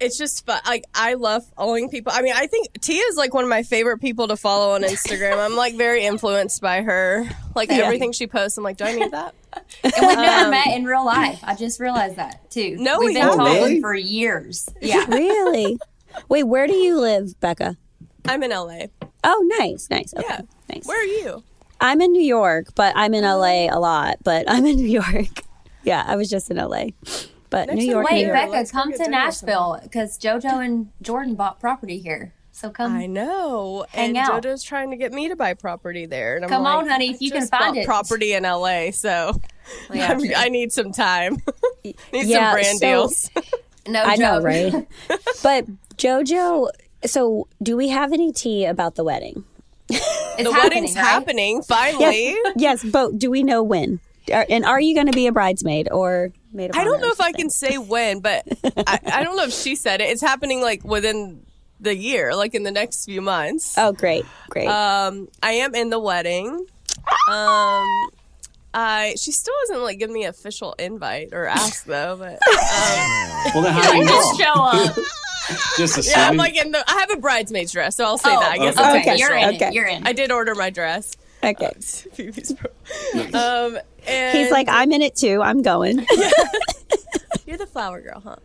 It's 0.00 0.16
just 0.16 0.46
fun. 0.46 0.60
Like 0.66 0.84
I 0.94 1.14
love 1.14 1.42
following 1.56 1.88
people. 1.90 2.12
I 2.14 2.22
mean, 2.22 2.32
I 2.36 2.46
think 2.46 2.80
Tia 2.80 3.02
is 3.08 3.16
like 3.16 3.34
one 3.34 3.42
of 3.44 3.50
my 3.50 3.62
favorite 3.64 3.98
people 3.98 4.28
to 4.28 4.36
follow 4.36 4.74
on 4.74 4.82
Instagram. 4.82 5.38
I'm 5.44 5.56
like 5.56 5.74
very 5.76 6.04
influenced 6.04 6.60
by 6.62 6.82
her. 6.82 7.28
Like 7.56 7.68
Yeah. 7.70 7.78
everything 7.78 8.12
she 8.12 8.26
posts, 8.28 8.56
I'm 8.58 8.64
like, 8.64 8.76
do 8.76 8.84
I 8.84 8.94
need 8.94 9.10
that? 9.10 9.34
And 9.82 9.92
we've 9.94 10.16
never 10.18 10.44
Um, 10.44 10.50
met 10.50 10.66
in 10.68 10.84
real 10.84 11.04
life. 11.04 11.40
I 11.42 11.54
just 11.56 11.80
realized 11.80 12.16
that 12.16 12.48
too. 12.50 12.76
No, 12.78 12.98
we've 13.00 13.08
we 13.08 13.14
been 13.14 13.22
haven't. 13.22 13.38
talking 13.38 13.80
for 13.80 13.94
years. 13.94 14.68
Yeah. 14.80 15.04
really? 15.08 15.78
Wait, 16.28 16.44
where 16.44 16.66
do 16.68 16.74
you 16.74 16.98
live, 17.00 17.38
Becca? 17.40 17.76
I'm 18.26 18.42
in 18.42 18.50
LA. 18.50 18.86
Oh, 19.24 19.44
nice, 19.58 19.88
nice. 19.90 20.14
Okay, 20.14 20.26
Yeah. 20.28 20.40
nice. 20.72 20.86
Where 20.86 21.00
are 21.00 21.04
you? 21.04 21.42
I'm 21.80 22.00
in 22.00 22.12
New 22.12 22.22
York, 22.22 22.68
but 22.74 22.92
I'm 22.96 23.14
in 23.14 23.24
LA 23.24 23.66
a 23.68 23.78
lot. 23.80 24.16
But 24.22 24.48
I'm 24.48 24.64
in 24.66 24.76
New 24.76 24.88
York. 24.88 25.26
Yeah, 25.84 26.04
I 26.06 26.16
was 26.16 26.28
just 26.28 26.50
in 26.50 26.56
LA, 26.58 26.86
but 27.50 27.68
Next 27.68 27.78
New 27.78 27.90
York. 27.90 28.08
Wait, 28.10 28.16
New 28.20 28.26
York. 28.26 28.32
Becca, 28.34 28.46
Becca, 28.46 28.52
let's 28.58 28.72
come 28.72 28.92
to 28.92 29.08
Nashville 29.08 29.78
because 29.82 30.18
JoJo 30.18 30.64
and 30.64 30.88
Jordan 31.02 31.34
bought 31.34 31.60
property 31.60 31.98
here. 31.98 32.32
So 32.52 32.70
come. 32.70 32.92
I 32.92 33.06
know. 33.06 33.86
Hang 33.90 34.08
and 34.10 34.16
out. 34.18 34.42
JoJo's 34.42 34.62
trying 34.64 34.90
to 34.90 34.96
get 34.96 35.12
me 35.12 35.28
to 35.28 35.36
buy 35.36 35.54
property 35.54 36.06
there. 36.06 36.34
And 36.36 36.44
I'm 36.44 36.50
Come 36.50 36.64
like, 36.64 36.74
on, 36.76 36.88
honey, 36.88 37.10
if 37.10 37.20
you 37.22 37.30
can 37.30 37.42
just 37.42 37.50
find 37.52 37.76
it. 37.76 37.86
property 37.86 38.32
in 38.32 38.42
LA, 38.42 38.90
so 38.90 39.32
Yeah, 39.92 40.06
I'm- 40.08 40.18
true. 40.20 40.32
I 40.36 40.48
need 40.48 40.72
some 40.72 40.90
time. 40.92 41.36
need 41.84 41.96
Yeah, 42.12 42.50
some 42.50 42.52
brand 42.54 42.78
so- 42.78 42.86
deals. 42.86 43.30
no 43.88 44.02
I 44.02 44.16
know, 44.16 44.40
right? 44.40 44.72
but 45.42 45.66
JoJo, 45.96 46.68
so 47.06 47.46
do 47.62 47.76
we 47.76 47.88
have 47.88 48.12
any 48.12 48.32
tea 48.32 48.64
about 48.64 48.96
the 48.96 49.04
wedding? 49.04 49.44
It's 49.88 50.00
the 50.38 50.52
happening, 50.52 50.54
wedding's 50.54 50.96
right? 50.96 51.04
happening 51.04 51.62
finally. 51.62 52.36
yes, 52.56 52.84
but 52.84 53.18
do 53.18 53.30
we 53.30 53.42
know 53.42 53.62
when? 53.62 54.00
Are, 54.30 54.46
and 54.48 54.64
are 54.64 54.80
you 54.80 54.94
going 54.94 55.06
to 55.06 55.12
be 55.12 55.26
a 55.26 55.32
bridesmaid 55.32 55.88
or 55.90 56.32
maid 56.52 56.70
of 56.70 56.76
I 56.76 56.84
don't 56.84 57.00
know 57.00 57.10
if 57.10 57.20
I 57.20 57.32
can 57.32 57.50
say 57.50 57.78
when, 57.78 58.20
but 58.20 58.44
I, 58.86 58.98
I 59.06 59.24
don't 59.24 59.36
know 59.36 59.44
if 59.44 59.52
she 59.52 59.74
said 59.76 60.00
it. 60.00 60.10
It's 60.10 60.22
happening 60.22 60.60
like 60.60 60.84
within 60.84 61.44
the 61.80 61.96
year, 61.96 62.34
like 62.34 62.54
in 62.54 62.62
the 62.64 62.70
next 62.72 63.04
few 63.04 63.20
months. 63.20 63.76
Oh, 63.78 63.92
great, 63.92 64.24
great. 64.50 64.66
Um, 64.68 65.28
I 65.42 65.52
am 65.52 65.74
in 65.74 65.90
the 65.90 65.98
wedding. 66.00 66.66
Um, 67.30 67.86
I 68.74 69.14
she 69.18 69.32
still 69.32 69.54
hasn't 69.62 69.80
like 69.80 69.98
given 69.98 70.12
me 70.14 70.24
an 70.24 70.30
official 70.30 70.74
invite 70.78 71.30
or 71.32 71.46
asked 71.46 71.86
though, 71.86 72.16
but 72.18 72.32
um, 72.34 72.38
Well, 73.54 73.62
then 73.62 73.72
how 73.72 73.90
do 73.92 73.96
you 73.98 74.04
know? 74.04 74.10
Just 74.12 74.40
show 74.40 74.52
up. 74.54 74.96
Just 75.78 75.96
assuming. 75.96 76.18
yeah, 76.18 76.28
I'm 76.28 76.36
like 76.36 76.56
in 76.56 76.72
the. 76.72 76.84
I 76.86 76.98
have 77.00 77.10
a 77.10 77.16
bridesmaid's 77.16 77.72
dress, 77.72 77.96
so 77.96 78.04
I'll 78.04 78.18
say 78.18 78.28
Oh, 78.34 78.38
that. 78.40 78.52
I 78.52 78.58
guess 78.58 78.76
okay. 78.76 78.98
it's 78.98 79.08
okay, 79.08 79.16
you're 79.16 79.34
in. 79.34 79.54
Okay. 79.54 79.68
It. 79.68 79.74
You're 79.74 79.86
in. 79.86 80.06
I 80.06 80.12
did 80.12 80.30
order 80.30 80.54
my 80.54 80.68
dress. 80.68 81.16
Okay. 81.42 81.72
Phoebe's 81.80 82.52
pro- 82.52 82.70
um, 83.34 83.78
and 84.06 84.38
He's 84.38 84.50
like, 84.50 84.68
I'm 84.70 84.92
in 84.92 85.02
it 85.02 85.16
too. 85.16 85.40
I'm 85.42 85.62
going. 85.62 85.98
You're 87.46 87.58
the 87.58 87.66
flower 87.66 88.00
girl, 88.00 88.20
huh? 88.20 88.36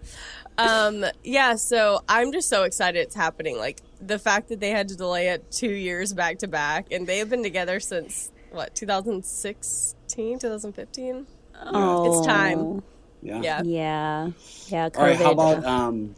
Um, 0.58 1.06
yeah, 1.24 1.56
so 1.56 2.02
I'm 2.08 2.32
just 2.32 2.48
so 2.48 2.64
excited 2.64 3.00
it's 3.00 3.16
happening. 3.16 3.58
Like 3.58 3.82
the 4.02 4.20
fact 4.20 4.50
that 4.50 4.60
they 4.60 4.70
had 4.70 4.88
to 4.90 4.96
delay 4.96 5.30
it 5.30 5.52
two 5.52 5.72
years 5.72 6.14
back 6.14 6.40
to 6.40 6.48
back, 6.48 6.88
and 6.92 7.08
they 7.08 7.18
have 7.18 7.30
been 7.30 7.44
together 7.44 7.80
since 7.80 8.32
what 8.52 8.76
2016, 8.76 10.40
2015. 10.40 11.28
oh, 11.66 12.20
It's 12.20 12.28
time. 12.28 12.84
yeah. 13.22 13.42
Yeah, 13.42 13.62
Yeah, 13.64 14.32
yeah. 14.68 14.90
COVID. 14.90 14.98
All 14.98 15.04
right. 15.06 15.18
How 15.18 15.32
about 15.32 15.66
um, 15.66 16.16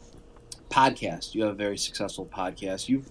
podcast? 0.69 1.33
You 1.33 1.43
have 1.43 1.51
a 1.53 1.55
very 1.55 1.77
successful 1.77 2.25
podcast. 2.25 2.89
You 2.89 3.05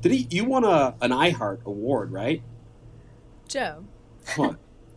did 0.00 0.12
he, 0.12 0.26
you 0.30 0.44
won 0.44 0.64
a 0.64 0.94
an 1.00 1.10
iHeart 1.12 1.64
award, 1.64 2.10
right? 2.12 2.42
Joe, 3.54 3.84
What? 4.34 4.56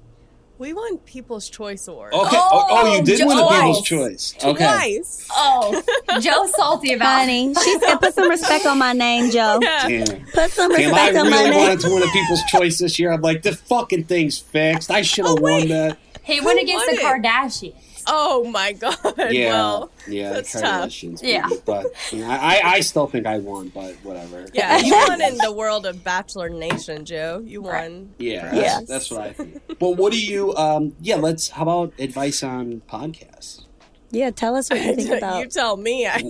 we 0.57 0.73
won 0.73 0.97
People's 0.99 1.47
Choice 1.47 1.87
Award 1.87 2.11
Okay. 2.11 2.35
Oh, 2.35 2.65
oh, 2.71 2.95
you 2.95 3.03
did 3.03 3.21
Oh, 3.21 3.27
win 3.27 3.37
the 3.37 3.43
twice. 3.43 3.59
People's 3.59 3.81
Choice. 3.83 4.35
Okay. 4.43 4.63
twice. 4.65 5.27
oh, 5.31 5.83
Joe's 6.19 6.55
salty 6.55 6.93
about 6.93 7.19
Honey, 7.19 7.53
she 7.53 7.79
said, 7.79 7.97
"Put 7.97 8.15
some 8.15 8.27
respect 8.37 8.65
on 8.65 8.79
my 8.79 8.93
name, 8.93 9.29
Joe. 9.29 9.59
Yeah. 9.61 9.87
Damn. 9.87 10.25
Put 10.33 10.49
some 10.49 10.71
Damn, 10.75 10.91
I 10.95 11.09
respect 11.09 11.17
on 11.17 11.29
my 11.29 11.37
name. 11.37 11.37
I 11.37 11.39
really 11.43 11.49
name." 11.51 11.59
wanted 11.67 11.79
to 11.81 11.89
win 11.93 12.01
a 12.03 12.07
People's 12.11 12.41
Choice 12.49 12.79
this 12.79 12.97
year. 12.97 13.11
I'm 13.11 13.21
like, 13.21 13.43
the 13.43 13.55
fucking 13.55 14.05
thing's 14.05 14.39
fixed. 14.39 14.89
I 14.89 15.03
should 15.03 15.25
have 15.27 15.37
Oh, 15.37 15.41
won 15.41 15.67
that. 15.67 15.99
He 16.23 16.41
went 16.41 16.59
against 16.59 16.87
won 16.87 16.95
the 16.95 17.01
it? 17.01 17.05
Kardashians. 17.23 17.75
Oh 18.07 18.49
my 18.49 18.71
god. 18.73 18.97
Yeah, 19.31 19.49
Well, 19.51 19.91
yeah, 20.07 20.33
that's 20.33 20.53
tough. 20.53 20.63
Kardashians. 20.89 21.19
Yeah. 21.21 21.47
but 21.65 21.87
you 22.11 22.19
know, 22.19 22.29
I, 22.29 22.61
I 22.63 22.79
still 22.79 23.07
think 23.07 23.25
I 23.25 23.37
won, 23.39 23.69
but 23.69 23.95
whatever. 24.03 24.45
yeah, 24.53 24.77
you 24.79 24.93
won 24.93 25.21
in 25.21 25.37
the 25.37 25.51
world 25.51 25.85
of 25.85 26.03
Bachelor 26.03 26.49
Nation, 26.49 27.03
Joe. 27.05 27.43
You 27.45 27.61
won. 27.61 28.13
Yeah, 28.17 28.43
that's, 28.45 28.55
Yes. 28.55 28.87
that's 28.87 29.11
what 29.11 29.21
I 29.21 29.33
think. 29.33 29.61
But 29.79 29.91
what 29.97 30.13
do 30.13 30.19
you? 30.23 30.55
Um, 30.55 30.95
yeah, 31.01 31.15
let's. 31.17 31.49
How 31.49 31.63
about 31.63 31.93
advice 31.99 32.43
on 32.43 32.81
podcasts? 32.89 33.63
Yeah, 34.11 34.31
tell 34.31 34.55
us 34.55 34.69
what 34.69 34.81
you 34.81 34.95
think 34.95 35.09
about. 35.17 35.39
you 35.39 35.47
tell 35.47 35.75
me. 35.75 36.07
I, 36.07 36.23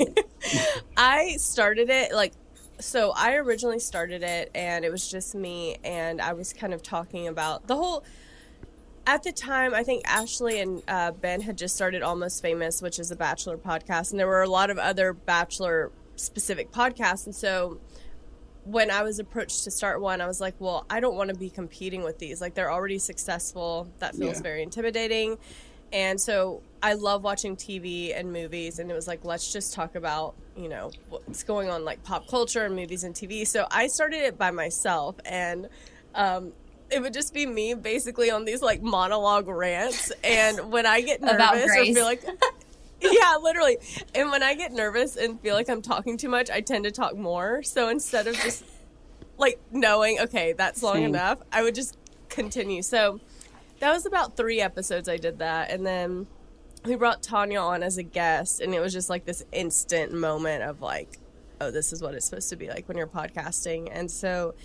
I 0.98 1.36
started 1.38 1.90
it 1.92 2.12
like 2.14 2.34
so. 2.80 3.12
I 3.16 3.36
originally 3.36 3.80
started 3.80 4.24
it, 4.24 4.50
and 4.56 4.84
it 4.84 4.92
was 4.92 5.10
just 5.10 5.36
me, 5.36 5.78
and 5.84 6.20
I 6.22 6.34
was 6.34 6.54
kind 6.54 6.74
of 6.74 6.82
talking 6.82 7.28
about 7.28 7.68
the 7.68 7.76
whole. 7.76 8.04
At 9.08 9.24
the 9.24 9.32
time, 9.32 9.74
I 9.74 9.84
think 9.84 10.04
Ashley 10.06 10.60
and 10.60 10.84
uh, 10.86 11.12
Ben 11.12 11.40
had 11.40 11.58
just 11.58 11.74
started 11.76 12.02
Almost 12.04 12.42
Famous, 12.42 12.82
which 12.82 13.00
is 13.00 13.10
a 13.10 13.16
Bachelor 13.16 13.58
podcast, 13.58 14.12
and 14.12 14.20
there 14.20 14.28
were 14.28 14.42
a 14.44 14.50
lot 14.50 14.70
of 14.70 14.78
other 14.78 15.14
Bachelor 15.14 15.94
specific 16.18 16.72
podcasts, 16.74 17.26
and 17.26 17.34
so 17.34 17.80
when 18.66 18.92
I 18.92 19.04
was 19.04 19.18
approached 19.20 19.64
to 19.64 19.72
start 19.72 20.02
one, 20.02 20.20
I 20.20 20.28
was 20.28 20.42
like, 20.42 20.56
well, 20.60 20.86
I 20.90 21.00
don't 21.00 21.16
want 21.16 21.30
to 21.30 21.36
be 21.38 21.50
competing 21.50 22.04
with 22.04 22.20
these. 22.20 22.42
Like, 22.42 22.54
they're 22.54 22.70
already 22.70 23.00
successful. 23.00 23.88
That 24.00 24.14
feels 24.14 24.36
Yeah. 24.38 24.42
very 24.42 24.62
intimidating. 24.62 25.38
And 25.94 26.20
so 26.20 26.62
I 26.84 26.92
love 26.92 27.24
watching 27.24 27.56
TV 27.56 28.14
and 28.14 28.34
movies. 28.34 28.80
And 28.80 28.92
it 28.92 28.94
was 28.94 29.08
like, 29.08 29.24
let's 29.24 29.54
just 29.54 29.74
talk 29.74 29.96
about, 29.96 30.36
you 30.58 30.68
know, 30.68 30.92
what's 31.08 31.44
going 31.44 31.70
on, 31.70 31.86
like 31.86 32.04
pop 32.04 32.28
culture 32.28 32.66
and 32.66 32.76
movies 32.76 33.06
and 33.06 33.16
TV. 33.16 33.48
So 33.48 33.68
I 33.72 33.88
started 33.88 34.18
it 34.18 34.38
by 34.38 34.52
myself. 34.52 35.16
And, 35.24 35.70
um, 36.14 36.52
it 36.90 37.02
would 37.02 37.14
just 37.14 37.34
be 37.34 37.46
me 37.46 37.74
basically 37.74 38.32
on 38.32 38.46
these 38.46 38.62
like 38.62 38.82
monologue 38.82 39.48
rants. 39.48 40.12
And 40.24 40.72
when 40.72 40.86
I 40.86 41.02
get 41.02 41.22
nervous 41.22 41.70
or 41.76 41.86
feel 41.86 42.06
like, 42.06 42.24
yeah, 43.02 43.38
literally. 43.42 43.78
And 44.16 44.32
when 44.32 44.44
I 44.44 44.54
get 44.56 44.72
nervous 44.72 45.16
and 45.16 45.40
feel 45.42 45.56
like 45.56 45.70
I'm 45.70 45.82
talking 45.82 46.18
too 46.18 46.30
much, 46.30 46.50
I 46.50 46.62
tend 46.62 46.86
to 46.86 46.92
talk 46.92 47.16
more. 47.16 47.64
So 47.64 47.90
instead 47.90 48.28
of 48.28 48.36
just 48.36 48.64
like 49.38 49.60
knowing, 49.72 50.20
okay, 50.20 50.54
that's 50.54 50.82
long 50.82 50.96
Same. 50.96 51.06
enough, 51.06 51.40
I 51.52 51.64
would 51.64 51.76
just 51.76 51.98
continue. 52.30 52.82
So 52.82 53.20
that 53.80 53.92
was 53.92 54.06
about 54.06 54.36
three 54.36 54.62
episodes 54.62 55.08
I 55.08 55.18
did 55.18 55.40
that. 55.40 55.70
And 55.72 55.86
then 55.86 56.28
we 56.86 56.96
brought 56.96 57.22
Tanya 57.22 57.60
on 57.60 57.84
as 57.84 57.98
a 57.98 58.04
guest, 58.04 58.62
and 58.62 58.74
it 58.74 58.80
was 58.80 58.94
just 58.94 59.10
like 59.10 59.26
this 59.26 59.44
instant 59.52 60.14
moment 60.14 60.64
of 60.64 60.82
like, 60.82 61.20
oh, 61.60 61.72
this 61.72 61.92
is 61.92 62.02
what 62.02 62.14
it's 62.14 62.26
supposed 62.26 62.50
to 62.50 62.56
be 62.56 62.70
like 62.70 62.88
when 62.88 62.98
you're 62.98 63.08
podcasting. 63.08 63.90
And 63.92 64.10
so 64.10 64.56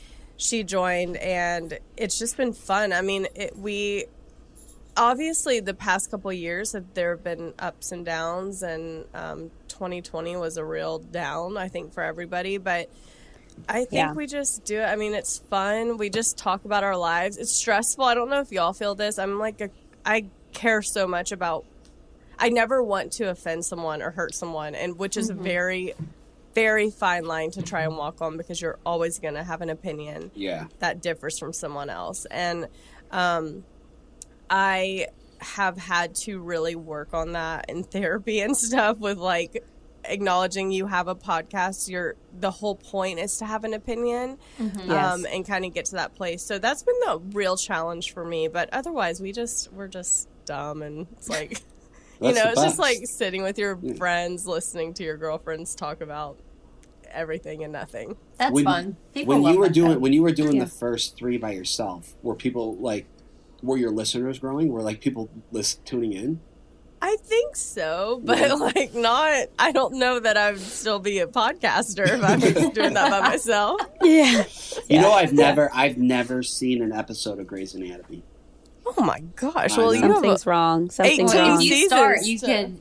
she 0.43 0.65
joined, 0.65 1.17
and 1.17 1.79
it's 1.97 2.19
just 2.19 2.37
been 2.37 2.53
fun. 2.53 2.93
I 2.93 3.01
mean, 3.03 3.27
it, 3.35 3.57
we 3.57 4.07
obviously 4.97 5.61
the 5.61 5.73
past 5.75 6.11
couple 6.11 6.31
of 6.31 6.37
years 6.37 6.73
have 6.73 6.85
there 6.95 7.11
have 7.13 7.25
been 7.25 7.55
ups 7.59 7.93
and 7.93 8.05
downs 8.05 8.63
and 8.63 9.07
um, 9.15 9.51
2020 9.69 10.37
was 10.37 10.59
a 10.59 10.65
real 10.65 10.99
down 10.99 11.57
i 11.57 11.67
think 11.67 11.95
for 11.95 12.03
everybody 12.03 12.59
but 12.59 12.91
i 13.71 13.79
think 13.87 13.93
Yeah. 13.93 14.13
we 14.13 14.27
just 14.27 14.65
do 14.65 14.81
it. 14.81 14.85
I 14.85 14.97
mean 14.97 15.15
it's 15.15 15.39
fun. 15.39 15.97
We 15.97 16.11
just 16.11 16.37
talk 16.37 16.67
about 16.67 16.85
our 16.85 16.97
lives. 16.97 17.39
It's 17.39 17.53
stressful. 17.53 18.05
I 18.05 18.13
don't 18.13 18.29
know 18.29 18.41
if 18.41 18.53
y'all 18.53 18.75
feel 18.75 18.95
this. 18.95 19.19
I'm 19.19 19.39
like 19.39 19.63
a, 19.63 19.71
i 20.05 20.27
care 20.53 20.83
so 20.83 21.07
much 21.07 21.33
about 21.33 21.65
i 22.39 22.51
never 22.51 22.83
want 22.83 23.13
to 23.13 23.31
offend 23.31 23.65
someone 23.65 24.03
or 24.03 24.11
hurt 24.11 24.35
someone 24.35 24.75
and 24.75 24.99
which 24.99 25.17
is 25.17 25.31
a 25.31 25.35
very 25.35 25.95
very 26.55 26.91
fine 26.91 27.25
line 27.25 27.51
to 27.53 27.63
try 27.63 27.83
and 27.83 27.97
walk 27.97 28.21
on 28.21 28.37
because 28.37 28.61
you're 28.61 28.79
always 28.85 29.19
going 29.19 29.35
to 29.35 29.43
have 29.45 29.61
an 29.63 29.71
opinion 29.71 30.31
Yeah, 30.35 30.67
that 30.81 31.01
differs 31.01 31.39
from 31.39 31.53
someone 31.53 31.89
else. 31.91 32.27
And 32.31 32.69
um, 33.11 33.65
I 34.51 35.07
have 35.41 35.77
had 35.79 36.15
to 36.15 36.39
really 36.41 36.77
work 36.77 37.15
on 37.15 37.33
that 37.33 37.67
in 37.69 37.83
therapy 37.95 38.41
and 38.41 38.57
stuff 38.57 38.99
with 38.99 39.19
like 39.19 39.65
acknowledging 40.05 40.73
you 40.73 40.87
have 40.87 41.07
a 41.07 41.15
podcast 41.15 41.89
your 41.89 42.17
the 42.41 42.51
whole 42.51 42.75
point 42.75 43.21
is 43.21 43.37
to 43.39 43.45
have 43.47 43.63
an 43.63 43.73
opinion 43.73 44.37
Yes. 44.59 45.15
um, 45.15 45.27
and 45.33 45.47
kind 45.47 45.65
of 45.65 45.73
get 45.73 45.85
to 45.87 45.93
that 45.93 46.15
place 46.17 46.43
so 46.43 46.59
that's 46.59 46.83
been 46.83 46.99
the 47.07 47.21
real 47.33 47.57
challenge 47.57 48.13
for 48.13 48.25
me 48.25 48.49
but 48.49 48.69
otherwise 48.73 49.21
we 49.21 49.31
just 49.31 49.73
we're 49.73 49.87
just 49.87 50.29
dumb 50.45 50.83
and 50.83 51.07
it's 51.13 51.29
like 51.29 51.61
you 52.29 52.35
know 52.35 52.45
the 52.45 52.51
it's 52.53 52.63
just 52.63 52.79
like 52.79 52.99
sitting 53.07 53.43
with 53.43 53.59
your 53.59 53.79
friends 53.97 54.47
listening 54.47 54.95
to 54.95 55.03
your 55.05 55.17
girlfriends 55.17 55.75
talk 55.75 56.01
about 56.01 56.39
everything 57.11 57.63
and 57.63 57.73
nothing 57.73 58.17
That's 58.39 58.53
when, 58.53 58.65
fun. 58.65 58.97
People 59.13 59.41
when 59.43 59.53
you 59.53 59.59
were 59.61 59.69
doing 59.69 59.93
though. 59.93 59.99
when 59.99 60.13
you 60.13 60.23
were 60.23 60.33
doing 60.33 60.57
Yeah. 60.57 60.65
the 60.65 60.71
first 60.71 61.17
three 61.17 61.37
by 61.37 61.51
yourself, 61.53 62.15
were 62.23 62.35
people 62.35 62.77
like, 62.77 63.07
were 63.63 63.77
your 63.77 63.91
listeners 63.91 64.39
growing? 64.39 64.69
Were 64.69 64.83
like 64.83 65.01
people 65.01 65.29
list, 65.51 65.85
tuning 65.85 66.13
in? 66.15 66.41
I 67.03 67.17
think 67.23 67.57
so, 67.57 68.21
but 68.25 68.39
Yeah. 68.39 68.53
like 68.55 68.95
not. 68.95 69.49
I 69.59 69.73
don't 69.73 69.95
know 69.95 70.21
that 70.21 70.37
I 70.39 70.53
would 70.53 70.61
still 70.61 71.01
be 71.01 71.19
a 71.19 71.27
podcaster 71.27 72.07
if 72.09 72.23
I'm 72.25 72.41
just 72.41 72.73
doing 72.75 72.95
that 72.95 73.11
by 73.11 73.21
myself. 73.29 73.81
yeah. 74.03 74.39
You 74.39 74.45
Yeah. 74.89 75.01
know, 75.03 75.13
I've 75.13 75.33
never, 75.35 75.71
I've 75.75 75.99
never 75.99 76.43
seen 76.43 76.81
an 76.81 76.93
episode 76.93 77.39
of 77.41 77.47
Grey's 77.47 77.75
Anatomy. 77.75 78.23
Oh 78.85 79.03
my 79.03 79.21
gosh! 79.37 79.77
Well, 79.77 79.87
know. 79.87 79.93
you 79.93 80.05
a, 80.05 80.15
Something's 80.15 80.47
wrong. 80.47 80.91
Something's 80.91 81.35
wrong. 81.35 81.63
if 81.63 81.69
you 81.69 81.87
start, 81.87 82.23
you 82.25 82.39
can. 82.39 82.81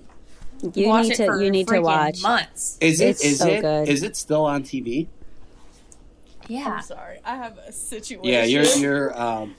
You 0.74 0.88
watch 0.89 1.08
need 1.08 1.20
it 1.20 1.26
to 1.26 1.43
you 1.43 1.49
need 1.52 1.68
to 1.68 1.80
watch. 1.80 2.22
months. 2.22 2.78
Is 2.80 3.02
it 3.02 3.10
It's 3.10 3.24
is 3.24 3.39
so 3.39 3.47
it 3.47 3.62
good. 3.62 3.89
is 3.89 4.04
it 4.04 4.16
still 4.16 4.45
on 4.45 4.64
TV? 4.64 5.08
Yeah. 6.47 6.76
I'm 6.76 6.82
sorry. 6.84 7.20
I 7.26 7.36
have 7.36 7.58
a 7.58 7.72
situation. 7.72 8.26
Yeah, 8.26 8.43
you're 8.43 8.64
you're 8.78 9.20
um 9.20 9.56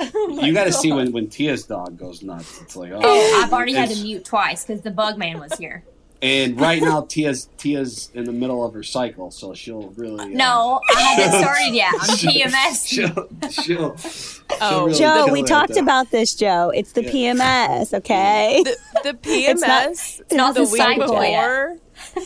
Oh 0.00 0.40
you 0.40 0.54
got 0.54 0.64
to 0.64 0.72
see 0.72 0.92
when 0.92 1.12
when 1.12 1.28
Tia's 1.28 1.64
dog 1.64 1.98
goes 1.98 2.22
nuts. 2.22 2.60
It's 2.62 2.74
like 2.74 2.90
oh, 2.92 3.00
Oh, 3.02 3.42
I've 3.44 3.52
already 3.52 3.74
had 3.74 3.90
to 3.90 4.02
mute 4.02 4.24
twice 4.24 4.64
because 4.64 4.82
the 4.82 4.90
bug 4.90 5.18
man 5.18 5.38
was 5.38 5.52
here. 5.58 5.84
And 6.22 6.60
right 6.60 6.82
now 6.82 7.02
Tia's 7.08 7.48
Tia's 7.56 8.10
in 8.12 8.24
the 8.24 8.32
middle 8.32 8.62
of 8.64 8.74
her 8.74 8.82
cycle, 8.82 9.30
so 9.30 9.54
she'll 9.54 9.88
really 9.96 10.20
uh, 10.24 10.28
No, 10.36 10.80
I 10.94 11.00
haven't 11.00 11.40
started 11.40 11.74
yet. 11.74 11.94
I'm 11.94 12.08
PMS. 12.18 12.86
She'll, 12.86 13.28
she'll, 13.50 13.96
she'll 13.96 14.44
Oh. 14.60 14.86
really 14.86 14.98
Joe, 14.98 15.28
we 15.32 15.42
talked 15.42 15.70
at 15.70 15.74
that. 15.76 15.82
about 15.82 16.10
this, 16.10 16.34
Joe. 16.34 16.70
It's 16.74 16.92
the 16.92 17.04
Yeah. 17.04 17.10
PMS, 17.34 17.94
okay? 17.94 18.62
the, 18.64 18.76
the 19.02 19.18
It's 19.24 19.62
not- 19.62 19.88
PMS 19.90 20.20
it's 20.20 20.34
not 20.34 20.54
the 20.54 20.64
the 20.64 20.70
week 20.70 20.76
cycle 20.82 21.22
yet. 21.22 21.78
before. 22.14 22.24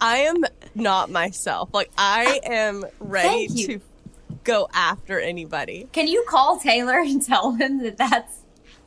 I 0.00 0.16
am 0.18 0.44
not 0.74 1.10
myself. 1.10 1.70
Like 1.72 1.90
I 1.96 2.40
am 2.44 2.84
ready 3.00 3.48
to 3.66 3.80
go 4.42 4.68
after 4.74 5.18
anybody. 5.18 5.88
Can 5.92 6.06
you 6.06 6.24
call 6.28 6.58
Taylor 6.58 6.98
and 6.98 7.24
tell 7.24 7.52
him 7.52 7.82
that 7.82 7.96
that's 7.96 8.40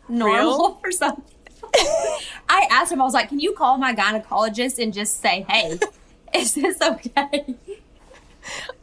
normal 0.07 0.35
Real? 0.59 0.75
for 0.75 0.91
some 0.91 1.15
people? 1.21 1.33
I 2.49 2.67
asked 2.71 2.91
him, 2.91 3.01
I 3.01 3.05
was 3.05 3.13
like, 3.13 3.29
can 3.29 3.39
you 3.39 3.53
call 3.53 3.77
my 3.77 3.93
gynecologist 3.93 4.81
and 4.81 4.93
just 4.93 5.21
say, 5.21 5.45
hey, 5.49 5.77
is 6.33 6.53
this 6.55 6.81
okay? 6.81 7.55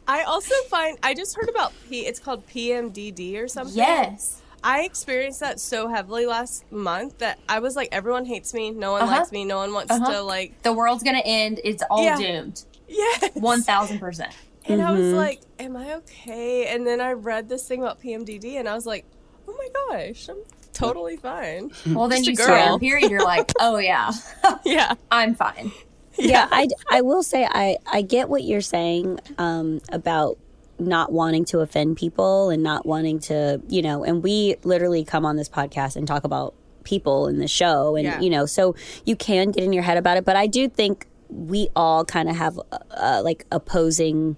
I 0.07 0.21
also 0.23 0.53
find 0.69 0.97
I 1.01 1.13
just 1.15 1.35
heard 1.35 1.49
about 1.49 1.73
P. 1.83 2.05
It's 2.05 2.19
called 2.19 2.45
PMDD 2.47 3.41
or 3.41 3.47
something. 3.47 3.75
Yes. 3.75 4.41
I 4.63 4.81
experienced 4.83 5.39
that 5.41 5.59
so 5.59 5.89
heavily 5.89 6.25
last 6.25 6.71
month 6.71 7.19
that 7.19 7.39
I 7.49 7.59
was 7.59 7.75
like, 7.75 7.89
everyone 7.91 8.25
hates 8.25 8.53
me. 8.53 8.71
No 8.71 8.91
one 8.91 9.03
Uh-huh. 9.03 9.17
likes 9.17 9.31
me. 9.31 9.45
No 9.45 9.57
one 9.57 9.73
wants 9.73 9.91
Uh-huh. 9.91 10.11
to 10.11 10.21
like. 10.21 10.61
The 10.63 10.73
world's 10.73 11.03
going 11.03 11.15
to 11.15 11.25
end. 11.25 11.59
It's 11.63 11.83
all 11.89 12.03
Yeah. 12.03 12.17
doomed. 12.17 12.63
Yes. 12.87 13.29
1000%. 13.35 14.29
And 14.67 14.81
I 14.81 14.91
was 14.91 15.05
Mhm. 15.05 15.13
like, 15.15 15.41
am 15.59 15.75
I 15.77 15.93
okay? 15.95 16.67
And 16.67 16.85
then 16.87 16.99
I 17.01 17.11
read 17.13 17.49
this 17.49 17.67
thing 17.67 17.81
about 17.81 17.99
PMDD 17.99 18.57
and 18.57 18.67
I 18.67 18.73
was 18.75 18.85
like, 18.87 19.05
oh 19.47 19.55
my 19.57 19.97
gosh, 19.99 20.27
I'm 20.29 20.37
totally 20.87 21.17
fine. 21.17 21.71
Well, 21.87 22.07
then 22.07 22.23
Just 22.23 22.29
you 22.29 22.35
start 22.35 22.49
girl. 22.49 22.69
your 22.71 22.79
period, 22.79 23.11
you're 23.11 23.23
like, 23.23 23.51
oh, 23.59 23.77
yeah, 23.77 24.11
yeah. 24.65 24.93
I'm 25.11 25.35
fine. 25.35 25.71
yeah, 26.17 26.47
I, 26.51 26.67
I 26.89 27.01
will 27.01 27.23
say 27.23 27.45
I, 27.49 27.77
I 27.91 28.01
get 28.01 28.29
what 28.29 28.43
you're 28.43 28.61
saying 28.61 29.19
um, 29.37 29.81
about 29.91 30.37
not 30.79 31.11
wanting 31.11 31.45
to 31.45 31.59
offend 31.59 31.97
people 31.97 32.49
and 32.49 32.61
not 32.63 32.85
wanting 32.85 33.19
to, 33.19 33.61
you 33.69 33.81
know, 33.81 34.03
and 34.03 34.21
we 34.23 34.55
literally 34.63 35.03
come 35.05 35.25
on 35.25 35.35
this 35.37 35.49
podcast 35.49 35.95
and 35.95 36.07
talk 36.07 36.23
about 36.23 36.53
people 36.83 37.27
in 37.27 37.39
the 37.39 37.47
show. 37.47 37.95
And, 37.95 38.03
Yeah. 38.05 38.19
you 38.19 38.29
know, 38.29 38.45
so 38.45 38.75
you 39.05 39.15
can 39.15 39.51
get 39.51 39.63
in 39.63 39.73
your 39.73 39.83
head 39.83 39.97
about 39.97 40.17
it. 40.17 40.25
But 40.25 40.35
I 40.35 40.47
do 40.47 40.67
think 40.69 41.07
we 41.29 41.69
all 41.75 42.05
kind 42.05 42.29
of 42.29 42.35
have 42.35 42.59
uh, 42.91 43.21
like 43.23 43.45
opposing 43.51 44.35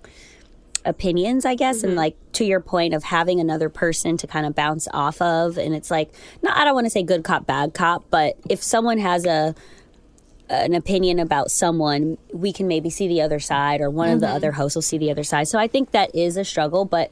opinions, 0.88 1.46
I 1.46 1.56
guess, 1.56 1.84
and 1.84 1.92
mm-hmm. 1.92 2.00
like 2.00 2.32
to 2.34 2.46
your 2.46 2.60
point 2.60 2.94
of 2.94 3.04
having 3.04 3.40
another 3.40 3.70
person 3.70 4.18
to 4.18 4.28
kind 4.28 4.46
of 4.46 4.56
bounce 4.56 4.88
off 4.94 5.22
of, 5.22 5.58
and 5.58 5.76
it's 5.76 5.92
like, 5.92 6.12
no, 6.42 6.50
I 6.54 6.64
don't 6.64 6.74
want 6.74 6.86
to 6.86 6.90
say 6.90 7.04
good 7.04 7.24
cop, 7.24 7.46
bad 7.46 7.74
cop, 7.74 8.06
but 8.10 8.38
if 8.50 8.64
someone 8.64 8.98
has 8.98 9.26
a 9.26 9.54
an 10.50 10.74
opinion 10.74 11.20
about 11.20 11.52
someone, 11.52 12.18
we 12.32 12.54
can 12.54 12.70
maybe 12.70 12.90
see 12.90 13.06
the 13.08 13.22
other 13.22 13.40
side, 13.40 13.82
or 13.82 13.90
one 13.90 14.10
of 14.10 14.22
the 14.22 14.28
mm-hmm. 14.28 14.36
other 14.38 14.54
hosts 14.54 14.76
will 14.76 14.82
see 14.82 14.98
the 14.98 15.12
other 15.12 15.24
side. 15.24 15.46
So 15.48 15.60
I 15.60 15.68
think 15.68 15.92
that 15.92 16.16
is 16.16 16.38
a 16.38 16.46
struggle, 16.46 16.86
but 16.86 17.12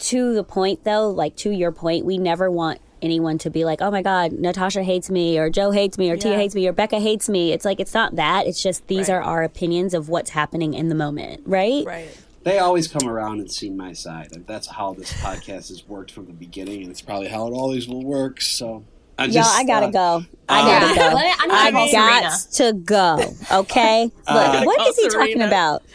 to 0.00 0.34
the 0.34 0.44
point 0.44 0.84
though, 0.84 1.08
like 1.08 1.34
to 1.36 1.50
your 1.50 1.72
point, 1.72 2.04
we 2.04 2.18
never 2.18 2.50
want 2.50 2.80
anyone 3.00 3.38
to 3.38 3.48
be 3.48 3.64
like, 3.64 3.80
oh 3.80 3.90
my 3.90 4.02
God, 4.02 4.32
Natasha 4.32 4.82
hates 4.82 5.08
me, 5.08 5.38
or 5.38 5.50
Joe 5.50 5.70
hates 5.70 5.96
me, 5.96 6.10
or 6.10 6.16
Tia 6.16 6.36
hates 6.36 6.54
me, 6.54 6.66
or 6.68 6.72
Becca 6.72 7.00
hates 7.00 7.28
me. 7.28 7.52
It's 7.52 7.64
like, 7.64 7.80
it's 7.80 7.94
not 7.94 8.16
that. 8.16 8.46
It's 8.46 8.62
just 8.62 8.86
these 8.88 9.08
Right. 9.08 9.16
are 9.16 9.22
our 9.22 9.42
opinions 9.42 9.94
of 9.94 10.08
what's 10.08 10.30
happening 10.30 10.74
in 10.74 10.88
the 10.88 10.94
moment, 10.94 11.42
right? 11.46 11.84
Right. 11.86 12.08
They 12.44 12.58
always 12.58 12.88
come 12.88 13.08
around 13.08 13.40
and 13.40 13.50
see 13.50 13.68
my 13.70 13.92
side, 13.92 14.28
and 14.32 14.46
that's 14.46 14.68
how 14.68 14.94
this 14.94 15.12
podcast 15.12 15.68
has 15.68 15.84
worked 15.86 16.12
from 16.12 16.26
the 16.26 16.32
beginning, 16.32 16.82
and 16.82 16.90
it's 16.90 17.02
probably 17.02 17.28
how 17.28 17.46
it 17.46 17.50
always 17.50 17.88
will 17.88 18.04
work. 18.04 18.40
So, 18.40 18.84
I 19.18 19.24
Y'all, 19.24 19.32
just, 19.34 19.58
I 19.58 19.64
gotta 19.64 19.86
uh, 19.86 19.90
go. 19.90 20.24
I 20.48 20.60
uh, 20.60 20.66
gotta 20.66 20.94
Yeah. 20.94 21.10
go. 21.10 21.16
I 21.16 21.70
need 21.70 21.88
I 21.88 21.92
got 21.92 22.32
Serena. 22.32 22.72
to 22.72 22.78
go. 22.78 23.34
Okay. 23.52 24.04
Look, 24.04 24.14
Uh, 24.26 24.62
what 24.64 24.78
Call 24.78 24.88
is 24.88 24.96
he 24.98 25.08
talking 25.08 25.42
about? 25.42 25.82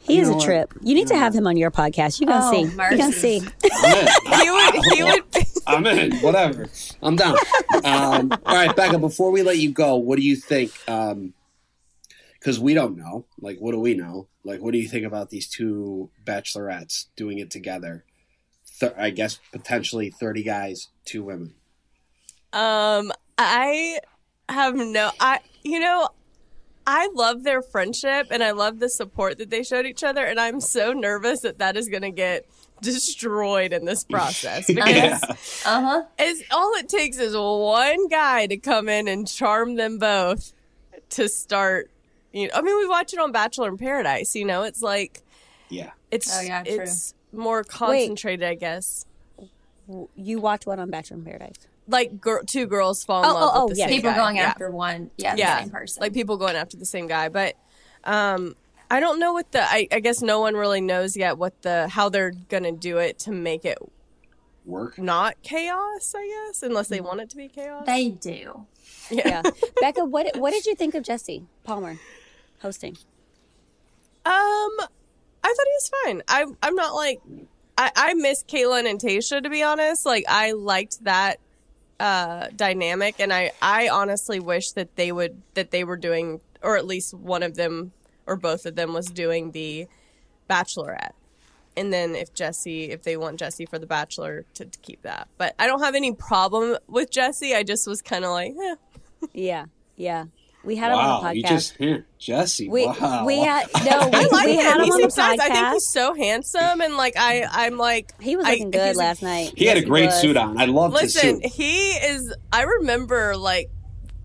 He 0.00 0.16
You 0.16 0.22
is 0.22 0.28
know 0.28 0.34
a 0.34 0.36
what? 0.36 0.44
trip. 0.44 0.74
You 0.80 0.94
need 0.96 1.06
to 1.08 1.16
have 1.16 1.32
him 1.32 1.46
on 1.46 1.56
your 1.56 1.70
podcast. 1.70 2.20
You 2.20 2.26
gonna 2.26 2.44
Oh, 2.44 2.50
see. 2.52 2.62
You 2.62 2.98
gonna 2.98 3.12
see. 3.12 3.40
I'm 3.72 3.94
in. 3.96 4.08
He 4.40 4.50
would. 4.50 4.74
He 4.94 5.02
would. 5.04 5.22
I'm 5.66 5.86
in. 5.86 6.16
Whatever. 6.20 6.66
I'm 7.02 7.14
down. 7.14 7.36
Um, 7.84 8.32
all 8.44 8.54
right, 8.54 8.74
Becca. 8.74 8.98
Before 8.98 9.30
we 9.30 9.42
let 9.42 9.58
you 9.58 9.70
go, 9.72 9.94
what 9.96 10.16
do 10.16 10.22
you 10.22 10.34
think? 10.34 10.72
Because 12.42 12.58
we 12.58 12.74
don't 12.74 12.96
know. 12.96 13.24
Like, 13.40 13.58
what 13.58 13.70
do 13.70 13.78
we 13.78 13.94
know? 13.94 14.26
Like, 14.42 14.60
what 14.60 14.72
do 14.72 14.78
you 14.78 14.88
think 14.88 15.06
about 15.06 15.30
these 15.30 15.46
two 15.48 16.10
bachelorettes 16.24 17.06
doing 17.14 17.38
it 17.38 17.50
together? 17.52 18.04
Th- 18.80 18.92
I 18.98 19.10
guess 19.10 19.38
potentially 19.52 20.10
thirty 20.10 20.42
guys, 20.42 20.88
two 21.04 21.22
women. 21.22 21.54
Um, 22.52 23.12
I 23.38 24.00
have 24.48 24.74
no. 24.74 25.12
I 25.20 25.38
you 25.62 25.78
know, 25.78 26.08
I 26.84 27.08
love 27.14 27.44
their 27.44 27.62
friendship 27.62 28.26
and 28.32 28.42
I 28.42 28.50
love 28.50 28.80
the 28.80 28.88
support 28.88 29.38
that 29.38 29.50
they 29.50 29.62
showed 29.62 29.86
each 29.86 30.02
other, 30.02 30.24
and 30.24 30.40
I'm 30.40 30.60
so 30.60 30.92
nervous 30.92 31.40
that 31.42 31.58
that 31.58 31.76
is 31.76 31.88
going 31.88 32.02
to 32.02 32.10
get 32.10 32.44
destroyed 32.80 33.72
in 33.72 33.84
this 33.84 34.02
process 34.02 34.66
because 34.66 34.88
Yeah. 34.88 35.18
Uh 35.64 35.80
huh. 35.80 36.02
it's 36.18 36.42
all 36.50 36.72
it 36.74 36.88
takes 36.88 37.18
is 37.18 37.36
one 37.36 38.08
guy 38.08 38.48
to 38.48 38.56
come 38.56 38.88
in 38.88 39.06
and 39.06 39.28
charm 39.28 39.76
them 39.76 39.98
both 39.98 40.52
to 41.10 41.28
start. 41.28 41.88
You 42.32 42.48
know, 42.48 42.54
I 42.54 42.62
mean, 42.62 42.76
we 42.78 42.88
watch 42.88 43.12
it 43.12 43.18
on 43.18 43.30
Bachelor 43.32 43.68
in 43.68 43.76
Paradise. 43.78 44.34
You 44.34 44.44
know, 44.44 44.62
it's 44.62 44.80
like 44.82 45.22
Yeah. 45.68 45.90
it's 46.10 46.34
Oh, 46.36 46.40
yeah, 46.40 46.62
true. 46.62 46.80
it's 46.80 47.14
more 47.32 47.62
concentrated, 47.64 48.46
I 48.48 48.54
guess. 48.54 49.06
You 50.16 50.40
watch 50.40 50.64
one 50.66 50.78
on 50.78 50.90
Bachelor 50.90 51.18
in 51.18 51.24
Paradise? 51.24 51.56
Like 51.88 52.20
gir- 52.20 52.44
two 52.46 52.66
girls 52.66 53.04
fall 53.04 53.22
in 53.24 53.28
Oh, 53.30 53.34
love 53.34 53.42
oh, 53.54 53.60
oh, 53.62 53.64
with 53.66 53.74
the 53.74 53.80
yeah. 53.80 53.86
same 53.86 53.96
People 53.96 54.10
guy. 54.12 54.16
going 54.16 54.36
Yeah. 54.36 54.42
after 54.48 54.70
one, 54.70 55.10
yeah, 55.18 55.34
yeah, 55.36 55.56
the 55.56 55.62
same 55.62 55.70
person. 55.70 56.00
like 56.00 56.14
people 56.14 56.36
going 56.36 56.54
after 56.56 56.76
the 56.76 56.86
same 56.86 57.06
guy. 57.08 57.28
But 57.28 57.56
um, 58.04 58.54
I 58.90 59.00
don't 59.00 59.18
know 59.18 59.32
what 59.32 59.50
the. 59.52 59.62
I, 59.62 59.88
I 59.90 60.00
guess 60.00 60.22
no 60.22 60.40
one 60.40 60.54
really 60.54 60.80
knows 60.80 61.16
yet 61.16 61.36
what 61.38 61.60
the 61.62 61.88
how 61.88 62.08
they're 62.08 62.32
gonna 62.48 62.72
do 62.72 62.98
it 62.98 63.18
to 63.20 63.32
make 63.32 63.64
it 63.64 63.78
Work. 64.64 64.96
not 64.98 65.42
chaos. 65.42 66.14
I 66.16 66.26
guess 66.46 66.62
unless 66.62 66.86
they 66.88 67.00
want 67.00 67.20
it 67.20 67.28
to 67.30 67.36
be 67.36 67.48
chaos. 67.48 67.84
they 67.84 68.10
do. 68.10 68.66
Yeah. 69.10 69.42
Becca, 69.80 70.04
what 70.04 70.36
what 70.36 70.52
did 70.52 70.64
you 70.66 70.74
think 70.76 70.94
of 70.94 71.02
Jesse 71.02 71.42
Palmer 71.64 71.98
hosting? 72.62 72.96
Um, 74.24 74.70
I 75.44 75.48
thought 75.48 75.66
he 75.66 75.74
was 75.74 75.90
fine. 76.04 76.22
I 76.28 76.46
I'm 76.62 76.74
not 76.74 76.94
like 76.94 77.20
I 77.76 77.90
I 77.94 78.14
miss 78.14 78.44
Kaitlyn 78.44 78.88
and 78.88 79.00
Tayshia 79.00 79.42
to 79.42 79.50
be 79.50 79.62
honest. 79.62 80.06
Like 80.06 80.24
I 80.28 80.52
liked 80.52 81.04
that 81.04 81.38
uh 81.98 82.48
dynamic 82.54 83.16
and 83.18 83.32
I 83.32 83.50
I 83.60 83.88
honestly 83.88 84.40
wish 84.40 84.72
that 84.72 84.94
they 84.96 85.12
would 85.12 85.42
that 85.54 85.70
they 85.70 85.84
were 85.84 85.96
doing 85.96 86.40
or 86.62 86.76
at 86.76 86.86
least 86.86 87.14
one 87.14 87.42
of 87.42 87.56
them 87.56 87.92
or 88.26 88.36
both 88.36 88.66
of 88.66 88.76
them 88.76 88.92
was 88.92 89.06
doing 89.06 89.50
the 89.50 89.88
bachelorette. 90.48 91.12
And 91.76 91.92
then 91.92 92.14
if 92.14 92.32
Jesse 92.32 92.90
if 92.90 93.02
they 93.02 93.16
want 93.16 93.40
Jesse 93.40 93.66
for 93.66 93.78
the 93.78 93.86
bachelor 93.86 94.44
to, 94.54 94.64
to 94.64 94.78
keep 94.78 95.02
that. 95.02 95.26
But 95.36 95.54
I 95.58 95.66
don't 95.66 95.82
have 95.82 95.96
any 95.96 96.12
problem 96.12 96.76
with 96.86 97.10
Jesse. 97.10 97.54
I 97.54 97.64
just 97.64 97.88
was 97.88 98.02
kind 98.02 98.24
of 98.24 98.30
like, 98.30 98.52
eh. 98.52 98.76
Yeah, 99.32 99.66
yeah. 99.96 100.26
We 100.64 100.76
had 100.76 100.92
him 100.92 100.98
on 100.98 101.22
the 101.22 101.28
podcast. 101.28 101.34
You 101.36 101.42
podcast. 101.42 101.48
just 101.48 101.80
yeah, 101.80 101.96
Jesse. 102.18 102.68
we 102.68 102.86
wow. 102.86 103.24
we 103.26 103.38
had 103.44 103.66
no. 103.84 104.08
We, 104.08 104.14
I 104.16 104.28
like 104.30 104.46
we 104.46 104.56
had 104.56 104.76
him. 104.76 104.84
him 104.84 104.90
on 104.92 105.00
the 105.02 105.10
seems 105.10 105.16
nice. 105.16 105.38
I 105.40 105.48
think 105.48 105.68
he's 105.72 105.86
so 105.88 106.14
handsome 106.14 106.80
and 106.80 106.96
like 106.96 107.14
I 107.16 107.44
I'm 107.50 107.76
like 107.78 108.12
He 108.20 108.36
was 108.36 108.46
I- 108.46 108.50
looking 108.50 108.70
good 108.70 108.96
last 108.96 109.22
night. 109.22 109.54
he 109.56 109.66
had 109.66 109.76
a 109.76 109.82
great 109.84 110.12
suit 110.12 110.36
on. 110.36 110.60
I 110.60 110.66
loved 110.66 110.98
his 111.00 111.14
Listen, 111.16 111.42
suit. 111.42 111.50
he 111.52 111.90
is. 111.90 112.32
I 112.52 112.62
remember 112.62 113.36
like 113.36 113.70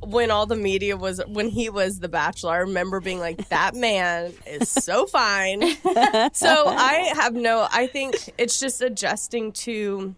when 0.01 0.29
all 0.29 0.45
the 0.45 0.55
media 0.55 0.95
was 0.95 1.19
when 1.27 1.49
he 1.49 1.69
was 1.71 1.99
the 1.99 2.07
Bachelor. 2.07 2.53
I 2.53 2.57
remember 2.57 2.99
being 2.99 3.19
like, 3.19 3.49
"That 3.49 3.73
man 3.75 4.31
is 4.45 4.69
so 4.69 5.07
fine." 5.07 5.61
so 6.33 6.67
I 6.67 7.11
have 7.15 7.33
no. 7.33 7.67
I 7.71 7.87
think 7.87 8.15
it's 8.37 8.59
just 8.59 8.83
adjusting 8.83 9.53
to 9.53 10.13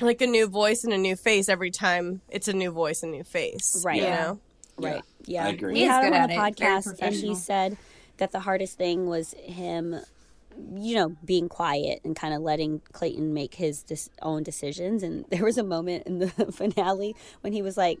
like 0.00 0.20
a 0.20 0.26
new 0.28 0.46
voice 0.46 0.84
and 0.84 0.92
a 0.92 0.98
new 0.98 1.16
face 1.16 1.48
every 1.48 1.72
time 1.72 2.20
it's 2.28 2.46
a 2.46 2.52
new 2.52 2.70
voice 2.70 3.02
and 3.02 3.10
new 3.10 3.24
face. 3.24 3.82
Right. 3.84 3.96
You 3.96 4.02
Yeah. 4.04 4.20
know. 4.22 4.40
Right. 4.78 5.02
Yeah. 5.28 5.46
I 5.46 5.48
agree. 5.50 5.74
We 5.74 5.78
He 5.80 5.84
is 5.84 5.90
had 5.90 6.04
him 6.04 6.12
on 6.12 6.12
the 6.12 6.18
at 6.18 6.30
it. 6.30 6.58
Very 6.58 6.70
podcast 6.72 6.98
and 7.00 7.14
he 7.14 7.34
said 7.34 7.76
that 8.16 8.32
the 8.32 8.40
hardest 8.40 8.76
thing 8.78 9.06
was 9.06 9.34
him, 9.34 9.96
you 10.74 10.94
know, 10.94 11.16
being 11.24 11.48
quiet 11.48 12.00
and 12.04 12.16
kind 12.16 12.34
of 12.34 12.42
letting 12.42 12.80
Clayton 12.92 13.32
make 13.34 13.54
his 13.54 13.82
dis- 13.82 14.10
own 14.22 14.42
decisions. 14.42 15.02
And 15.02 15.24
there 15.30 15.44
was 15.44 15.58
a 15.58 15.62
moment 15.64 16.06
in 16.06 16.18
the 16.18 16.28
finale 16.52 17.14
when 17.42 17.52
he 17.52 17.62
was 17.62 17.76
like, 17.76 18.00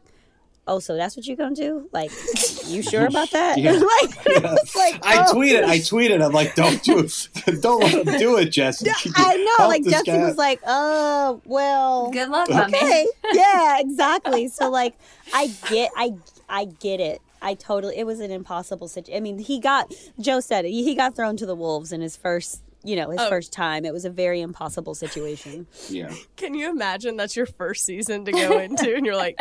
Oh, 0.68 0.78
so 0.78 0.96
that's 0.96 1.16
what 1.16 1.26
you're 1.26 1.36
gonna 1.36 1.54
do? 1.54 1.88
Like, 1.92 2.10
you 2.66 2.82
sure 2.82 3.06
about 3.06 3.30
that? 3.30 3.56
Yeah. 3.58 3.72
like, 3.72 3.82
it 4.26 4.42
was 4.42 4.76
like, 4.76 5.04
I 5.04 5.24
oh. 5.26 5.34
tweeted. 5.34 5.64
I 5.64 5.78
tweeted. 5.78 6.22
I'm 6.24 6.32
like, 6.32 6.54
don't 6.54 6.82
do 6.84 6.98
it. 6.98 7.28
Don't 7.62 7.80
let 7.82 8.06
him 8.06 8.18
do 8.18 8.36
it, 8.36 8.50
Jesse. 8.50 8.88
I 9.16 9.36
know, 9.58 9.66
like 9.66 9.82
this 9.82 9.94
Justin 9.94 10.16
guy? 10.20 10.26
was 10.26 10.36
like, 10.36 10.60
"Oh, 10.66 11.40
well, 11.46 12.10
Good 12.10 12.28
luck, 12.28 12.50
okay, 12.50 13.06
yeah, 13.32 13.78
exactly." 13.80 14.48
So 14.48 14.70
like, 14.70 14.94
I 15.32 15.48
get, 15.70 15.90
I, 15.96 16.14
I 16.48 16.66
get 16.66 17.00
it. 17.00 17.20
I 17.40 17.54
totally. 17.54 17.96
It 17.96 18.04
was 18.04 18.20
an 18.20 18.30
impossible 18.30 18.88
situation. 18.88 19.16
I 19.16 19.20
mean, 19.20 19.38
he 19.38 19.60
got 19.60 19.92
Joe 20.20 20.40
said 20.40 20.64
it. 20.66 20.70
He 20.70 20.94
got 20.94 21.16
thrown 21.16 21.36
to 21.38 21.46
the 21.46 21.54
wolves 21.54 21.92
in 21.92 22.00
his 22.00 22.16
first, 22.16 22.62
you 22.84 22.96
know, 22.96 23.10
his 23.10 23.20
Oh. 23.20 23.28
first 23.28 23.52
time. 23.52 23.84
It 23.84 23.92
was 23.92 24.04
a 24.04 24.10
very 24.10 24.40
impossible 24.40 24.94
situation. 24.94 25.66
Yeah. 25.88 26.12
Can 26.36 26.54
you 26.54 26.68
imagine 26.68 27.16
that's 27.16 27.36
your 27.36 27.46
first 27.46 27.84
season 27.84 28.24
to 28.24 28.32
go 28.32 28.58
into, 28.58 28.94
and 28.94 29.06
you're 29.06 29.16
like, 29.16 29.38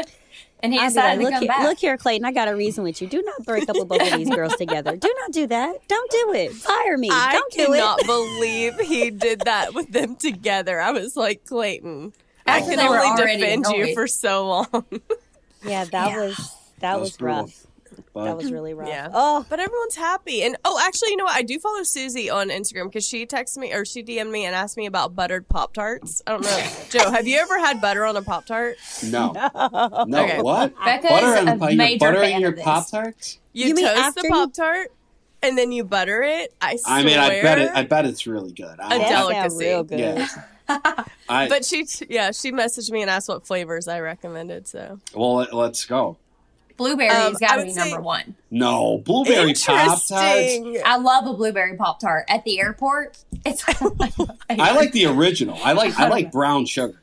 And 0.64 0.74
he 0.74 0.80
I'd 0.80 0.88
decided 0.88 1.24
like, 1.24 1.26
look 1.26 1.30
to 1.30 1.34
come 1.34 1.42
here, 1.42 1.48
back. 1.50 1.64
look 1.64 1.78
here, 1.80 1.98
Clayton. 1.98 2.26
I 2.26 2.32
got 2.32 2.48
a 2.48 2.56
reason 2.56 2.84
with 2.84 3.00
you. 3.02 3.08
Do 3.08 3.22
not 3.22 3.46
break 3.46 3.70
up 3.70 3.76
with 3.78 3.88
both 3.88 4.02
of 4.02 4.18
these 4.18 4.30
girls 4.30 4.56
together. 4.56 4.96
Do 4.96 5.14
not 5.22 5.32
do 5.32 5.46
that. 5.48 5.88
Don't 5.88 6.12
do 6.12 6.34
it. 6.34 6.52
Fire 6.54 6.98
me. 6.98 7.10
I 7.12 7.34
Don't 7.34 7.54
do 7.54 7.74
it. 7.74 7.78
I 7.78 7.80
cannot 7.80 8.00
it. 8.02 8.06
believe 8.08 8.80
he 8.80 9.12
did 9.12 9.42
that 9.42 9.76
with 9.76 9.92
them 9.92 10.16
together. 10.16 10.80
I 10.82 10.92
was 10.92 11.16
like, 11.16 11.46
Clayton, 11.46 12.12
I 12.48 12.58
After 12.60 12.72
can 12.72 12.80
they 12.80 12.88
were 12.90 12.98
only 13.00 13.22
already 13.22 13.40
defend 13.40 13.66
you 13.68 13.94
for 13.94 14.08
so 14.08 14.48
long. 14.48 14.84
Yeah, 15.64 15.86
that 15.86 16.10
Yeah. 16.12 16.20
was 16.26 16.52
that, 16.80 17.00
was, 17.00 17.18
brutal. 17.18 17.42
rough. 17.44 17.67
But 18.14 18.26
That 18.26 18.38
was 18.38 18.52
really 18.52 18.74
rough. 18.74 18.88
Yeah. 18.90 19.10
Oh, 19.14 19.46
But 19.50 19.60
everyone's 19.60 19.96
happy. 19.96 20.44
And 20.44 20.58
oh, 20.66 20.80
actually, 20.84 21.10
you 21.12 21.18
know 21.18 21.26
what? 21.26 21.36
I 21.36 21.42
do 21.42 21.60
follow 21.60 21.84
Susie 21.84 22.30
on 22.30 22.50
Instagram 22.50 22.86
because 22.86 23.06
she 23.08 23.26
texted 23.26 23.58
me 23.58 23.74
or 23.74 23.86
she 23.86 24.04
DM'd 24.04 24.32
me 24.32 24.46
and 24.46 24.56
asked 24.56 24.78
me 24.78 24.86
about 24.86 25.16
buttered 25.16 25.48
Pop 25.48 25.74
Tarts. 25.74 26.22
I 26.28 26.32
don't 26.32 26.44
know. 26.44 26.68
Joe, 26.90 27.12
have 27.12 27.28
you 27.28 27.38
ever 27.40 27.58
had 27.60 27.82
butter 27.82 28.06
on 28.06 28.16
a 28.18 28.22
Pop 28.22 28.46
Tart? 28.46 28.78
no. 29.04 29.32
No, 30.08 30.24
Okay. 30.24 30.42
what? 30.42 30.74
Becca's 30.84 31.10
butter 31.10 31.26
on 31.38 31.48
a 31.48 31.58
the, 31.58 31.66
you're 31.68 31.76
major 31.76 32.00
buttering 32.00 32.32
fan 32.32 32.42
your. 32.42 32.52
Pop 32.54 32.90
Tarts? 32.90 33.40
You, 33.54 33.68
You 33.68 33.76
toast 33.76 34.16
the 34.16 34.28
Pop 34.30 34.54
Tart 34.54 34.92
and 35.44 35.58
then 35.58 35.72
you 35.72 35.84
butter 35.84 36.22
it. 36.24 36.54
I 36.62 36.76
swear. 36.78 36.96
I 36.96 37.04
mean, 37.04 37.18
I 37.20 37.42
bet 37.42 37.60
it. 37.60 37.72
I 37.74 37.84
bet 37.84 38.06
it's 38.06 38.26
really 38.28 38.52
good. 38.52 38.80
I 38.80 38.96
A 38.96 39.00
don't- 39.00 39.00
that 39.00 39.10
delicacy. 39.10 39.66
real 39.66 39.84
good. 39.84 40.00
Yeah. 40.00 40.28
I, 41.30 41.48
But 41.48 41.64
she, 41.64 41.86
yeah, 42.10 42.32
she 42.32 42.52
messaged 42.52 42.92
me 42.92 43.02
and 43.02 43.10
asked 43.10 43.30
what 43.30 43.46
flavors 43.48 43.88
I 43.88 44.00
recommended. 44.02 44.68
So 44.68 45.00
well, 45.16 45.48
let's 45.54 45.86
go. 45.86 46.18
Blueberry's 46.78 47.14
Um, 47.14 47.34
got 47.40 47.56
to 47.58 47.64
be 47.64 47.72
say- 47.74 47.90
number 47.90 48.02
one. 48.02 48.36
No 48.52 49.00
blueberry 49.00 49.54
Pop 49.54 50.00
Tarts. 50.08 50.12
I 50.12 50.98
love 50.98 51.26
a 51.28 51.34
blueberry 51.34 51.76
pop 51.76 52.00
tart 52.00 52.26
at 52.30 52.44
the 52.46 52.60
airport. 52.60 53.18
It's 53.46 53.64
I 54.50 54.72
like 54.74 54.92
the 54.94 55.08
original. 55.08 55.58
I 55.64 55.74
like 55.74 55.98
I 56.00 56.08
like 56.10 56.32
brown 56.32 56.66
sugar. 56.66 57.02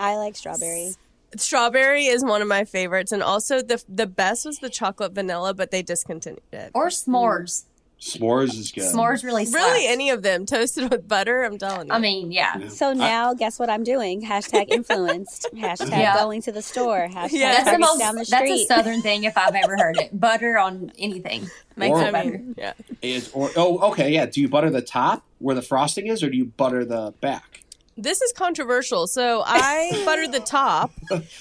I 0.00 0.16
like 0.16 0.36
strawberry. 0.36 0.92
Strawberry 1.36 2.06
is 2.06 2.24
one 2.24 2.40
of 2.40 2.48
my 2.48 2.64
favorites, 2.64 3.12
and 3.12 3.22
also 3.22 3.60
the 3.60 3.82
the 3.88 4.06
best 4.06 4.46
was 4.46 4.58
the 4.60 4.70
chocolate 4.70 5.12
vanilla, 5.12 5.52
but 5.52 5.70
they 5.70 5.82
discontinued 5.82 6.40
it. 6.52 6.70
or 6.74 6.86
s'mores. 6.88 7.64
S'mores 8.00 8.54
is 8.56 8.70
good. 8.70 8.84
S'mores 8.94 9.24
really 9.24 9.44
slaps. 9.44 9.64
Really, 9.72 9.86
any 9.88 10.10
of 10.10 10.22
them 10.22 10.46
toasted 10.46 10.88
with 10.90 11.08
butter. 11.08 11.42
I'm 11.42 11.58
telling 11.58 11.88
you. 11.88 11.92
I 11.92 11.98
mean, 11.98 12.30
yeah. 12.30 12.56
Yeah. 12.58 12.68
So 12.68 12.92
now, 12.92 13.34
guess 13.34 13.58
what 13.58 13.68
I'm 13.68 13.82
doing? 13.82 14.22
Hashtag 14.22 14.66
influenced. 14.72 15.48
Hashtag 15.54 15.90
Yeah. 15.90 16.14
going 16.14 16.40
to 16.42 16.52
the 16.52 16.62
store. 16.62 17.08
Hashtag 17.10 17.28
Yeah. 17.32 17.52
That's 17.52 17.64
the 17.64 17.70
Target's 17.72 17.80
most. 17.90 17.98
down 17.98 18.14
the 18.14 18.26
That's 18.30 18.50
a 18.50 18.64
southern 18.66 19.02
thing 19.02 19.24
if 19.24 19.36
I've 19.36 19.56
ever 19.56 19.76
heard 19.76 19.96
it. 19.98 20.18
Butter 20.18 20.58
on 20.58 20.92
anything 20.96 21.48
makes 21.76 21.96
Or- 21.98 22.02
it 22.02 22.06
I 22.08 22.10
better. 22.12 22.40
yeah. 22.56 22.72
Is 23.02 23.30
or 23.32 23.50
oh 23.56 23.90
okay 23.90 24.10
yeah. 24.12 24.26
Do 24.26 24.40
you 24.40 24.48
butter 24.48 24.70
the 24.70 24.82
top 24.82 25.24
where 25.38 25.56
the 25.56 25.62
frosting 25.62 26.06
is, 26.06 26.22
or 26.22 26.30
do 26.30 26.36
you 26.36 26.44
butter 26.44 26.84
the 26.84 27.14
back? 27.20 27.62
This 28.00 28.22
is 28.22 28.32
controversial. 28.32 29.06
So 29.08 29.42
I 29.44 29.90
butter 30.06 30.28
the 30.28 30.40
top, 30.40 30.92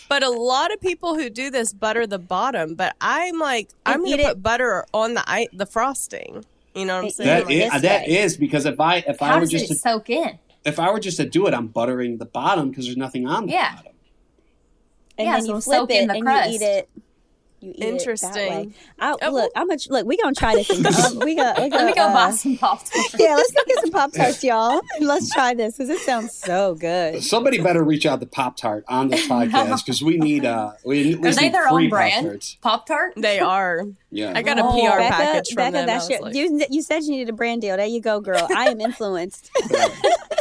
but 0.10 0.24
a 0.24 0.30
lot 0.30 0.74
of 0.74 0.82
people 0.82 1.16
who 1.16 1.30
do 1.30 1.49
this 1.51 1.72
butter 1.72 2.08
the 2.08 2.18
bottom. 2.20 2.74
But 2.76 2.95
I'm 2.99 3.39
like, 3.39 3.70
I'm 3.86 3.99
going 4.03 4.14
eat 4.14 4.18
to 4.18 4.24
it- 4.24 4.28
put 4.34 4.43
butter 4.43 4.86
on 4.93 5.14
the 5.14 5.24
i- 5.28 5.47
the 5.53 5.66
frosting. 5.68 6.43
You 6.74 6.86
know 6.86 6.97
what 6.97 7.05
I'm 7.05 7.10
saying? 7.12 7.28
That 7.30 7.45
like 7.45 7.55
is, 7.55 7.72
this 7.74 7.82
that 7.84 8.08
way. 8.08 8.18
is 8.20 8.38
because 8.38 8.66
if 8.66 8.80
I 8.80 8.97
if 8.97 9.22
I 9.22 9.39
were 9.39 9.45
just 9.45 9.68
to, 9.68 9.76
soak 9.76 10.10
in? 10.10 10.38
if 10.66 10.80
I 10.80 10.91
were 10.91 10.99
just 10.99 11.18
to 11.18 11.26
do 11.30 11.47
it, 11.47 11.53
I'm 11.53 11.68
buttering 11.68 12.18
the 12.18 12.26
bottom 12.26 12.70
because 12.70 12.86
there's 12.86 12.97
nothing 12.97 13.28
on 13.28 13.45
the 13.45 13.53
Yeah. 13.53 13.76
bottom. 13.76 13.91
and 15.18 15.26
Yeah, 15.28 15.32
then 15.34 15.41
so 15.45 15.55
you 15.55 15.62
flip 15.62 15.78
soak 15.80 15.91
it 15.91 16.01
in 16.01 16.08
the 16.08 16.14
and 16.16 16.24
crust. 16.24 16.49
you 16.49 16.55
eat 16.55 16.62
it. 16.62 16.89
You 17.60 17.72
eat 17.72 17.76
It 17.76 17.80
that 17.80 17.86
way. 17.86 17.91
Interesting. 17.91 18.74
I, 18.99 19.16
Oh, 19.22 19.32
look, 19.32 19.51
I'm 19.55 19.68
gonna 19.68 19.80
look. 19.89 20.05
We 20.05 20.16
gonna 20.18 20.36
try 20.36 20.53
this. 20.55 20.70
Um, 20.70 21.20
we 21.26 21.36
got. 21.36 21.58
Let 21.58 21.72
me 21.86 21.93
go 21.93 22.03
uh, 22.03 22.14
buy 22.14 22.32
some 22.32 22.55
pop 22.58 22.80
tarts. 22.86 23.16
Yeah, 23.18 23.34
let's 23.36 23.51
go 23.51 23.62
get 23.68 23.80
some 23.82 23.91
pop 23.91 24.12
tarts, 24.14 24.43
y'all. 24.43 24.80
Let's 24.99 25.32
try 25.34 25.53
this 25.55 25.76
because 25.78 25.89
it 25.89 25.99
sounds 25.99 26.34
so 26.34 26.76
good. 26.76 27.24
Somebody 27.24 27.60
better 27.60 27.84
reach 27.84 28.05
out 28.05 28.20
to 28.20 28.26
Pop 28.28 28.58
Tart 28.58 28.84
on 28.88 29.08
this 29.08 29.28
podcast 29.30 29.84
because 29.86 30.03
we 30.03 30.18
need 30.18 30.45
uh 30.45 30.74
we 30.86 31.14
at 31.14 31.20
Are 31.26 31.32
they 31.34 31.41
need 31.43 31.53
their 31.53 31.68
free 31.70 31.86
own 31.86 31.89
brand? 31.89 32.55
Pop-Tarts. 32.62 32.86
Tart? 32.88 33.14
They 33.18 33.39
are. 33.39 33.86
Yeah, 34.12 34.34
I 34.36 34.41
got 34.43 34.60
a 34.60 34.64
Oh. 34.64 34.72
PR 34.72 34.97
Becca, 34.99 35.14
package 35.16 35.47
from 35.49 35.55
Becca, 35.55 35.72
them. 35.72 35.84
I 35.84 35.86
that's 35.86 36.03
was 36.05 36.10
your. 36.10 36.22
like, 36.22 36.36
You, 36.36 36.66
you 36.70 36.82
said 36.82 37.03
you 37.03 37.12
needed 37.12 37.30
a 37.30 37.34
brand 37.34 37.62
deal. 37.62 37.76
There 37.76 37.86
you 37.86 38.01
go, 38.01 38.20
girl. 38.22 38.47
I 38.55 38.70
am 38.70 38.80
influenced. 38.82 39.49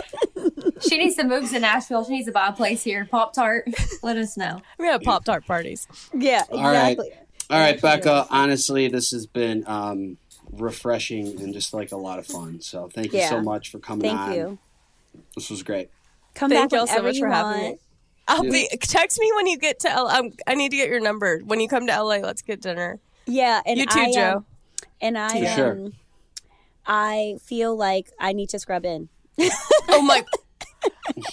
She 0.88 0.98
needs 0.98 1.16
to 1.16 1.24
move 1.24 1.50
to 1.50 1.58
Nashville. 1.60 2.04
She 2.04 2.12
needs 2.12 2.26
to 2.26 2.32
buy 2.32 2.48
a 2.48 2.52
place 2.52 2.82
here. 2.82 3.06
Pop 3.10 3.32
tart. 3.32 3.68
Let 4.02 4.16
us 4.16 4.36
know. 4.36 4.60
we 4.78 4.86
have 4.86 5.02
Pop 5.02 5.24
Tart 5.24 5.46
parties. 5.46 5.86
yeah, 6.14 6.42
exactly. 6.50 7.10
All 7.48 7.58
right, 7.60 7.74
Absolutely. 7.74 7.80
Becca. 8.00 8.26
Honestly, 8.30 8.88
this 8.88 9.10
has 9.12 9.26
been 9.26 9.62
um, 9.66 10.16
refreshing 10.52 11.40
and 11.40 11.52
just 11.54 11.72
like 11.72 11.92
a 11.92 11.96
lot 11.96 12.18
of 12.18 12.26
fun. 12.26 12.60
So 12.60 12.88
thank 12.92 13.12
you 13.12 13.22
so 13.22 13.40
much 13.40 13.70
for 13.70 13.78
coming 13.78 14.02
Thank 14.02 14.18
on. 14.20 14.34
you. 14.34 14.58
This 15.34 15.50
was 15.50 15.62
great. 15.62 15.90
Come 16.34 16.50
Thank 16.50 16.70
back 16.70 16.76
y'all 16.78 16.86
so 16.86 17.02
much 17.02 17.18
for 17.18 17.28
having 17.28 17.62
want. 17.62 17.72
me. 17.74 17.78
I'll 18.28 18.44
Yeah. 18.44 18.50
be 18.50 18.68
text 18.80 19.18
me 19.20 19.30
when 19.36 19.46
you 19.46 19.56
get 19.58 19.78
to 19.80 19.90
L. 19.90 20.08
Um, 20.08 20.32
I 20.46 20.54
need 20.56 20.70
to 20.72 20.76
get 20.76 20.88
your 20.88 21.00
number 21.00 21.38
when 21.44 21.60
you 21.60 21.68
come 21.68 21.86
to 21.86 21.92
LA. 22.02 22.16
Let's 22.16 22.42
get 22.42 22.60
dinner. 22.60 22.98
Yeah, 23.26 23.60
and 23.64 23.78
you 23.78 23.86
too, 23.86 23.98
I, 24.00 24.04
um, 24.06 24.12
Joe. 24.12 24.44
and 25.00 25.16
I, 25.16 25.40
For 25.40 25.46
sure. 25.46 25.72
um, 25.72 25.92
I 26.86 27.36
feel 27.44 27.76
like 27.76 28.10
I 28.18 28.32
need 28.32 28.48
to 28.50 28.58
scrub 28.58 28.84
in. 28.84 29.08
oh 29.88 30.02
my! 30.02 30.24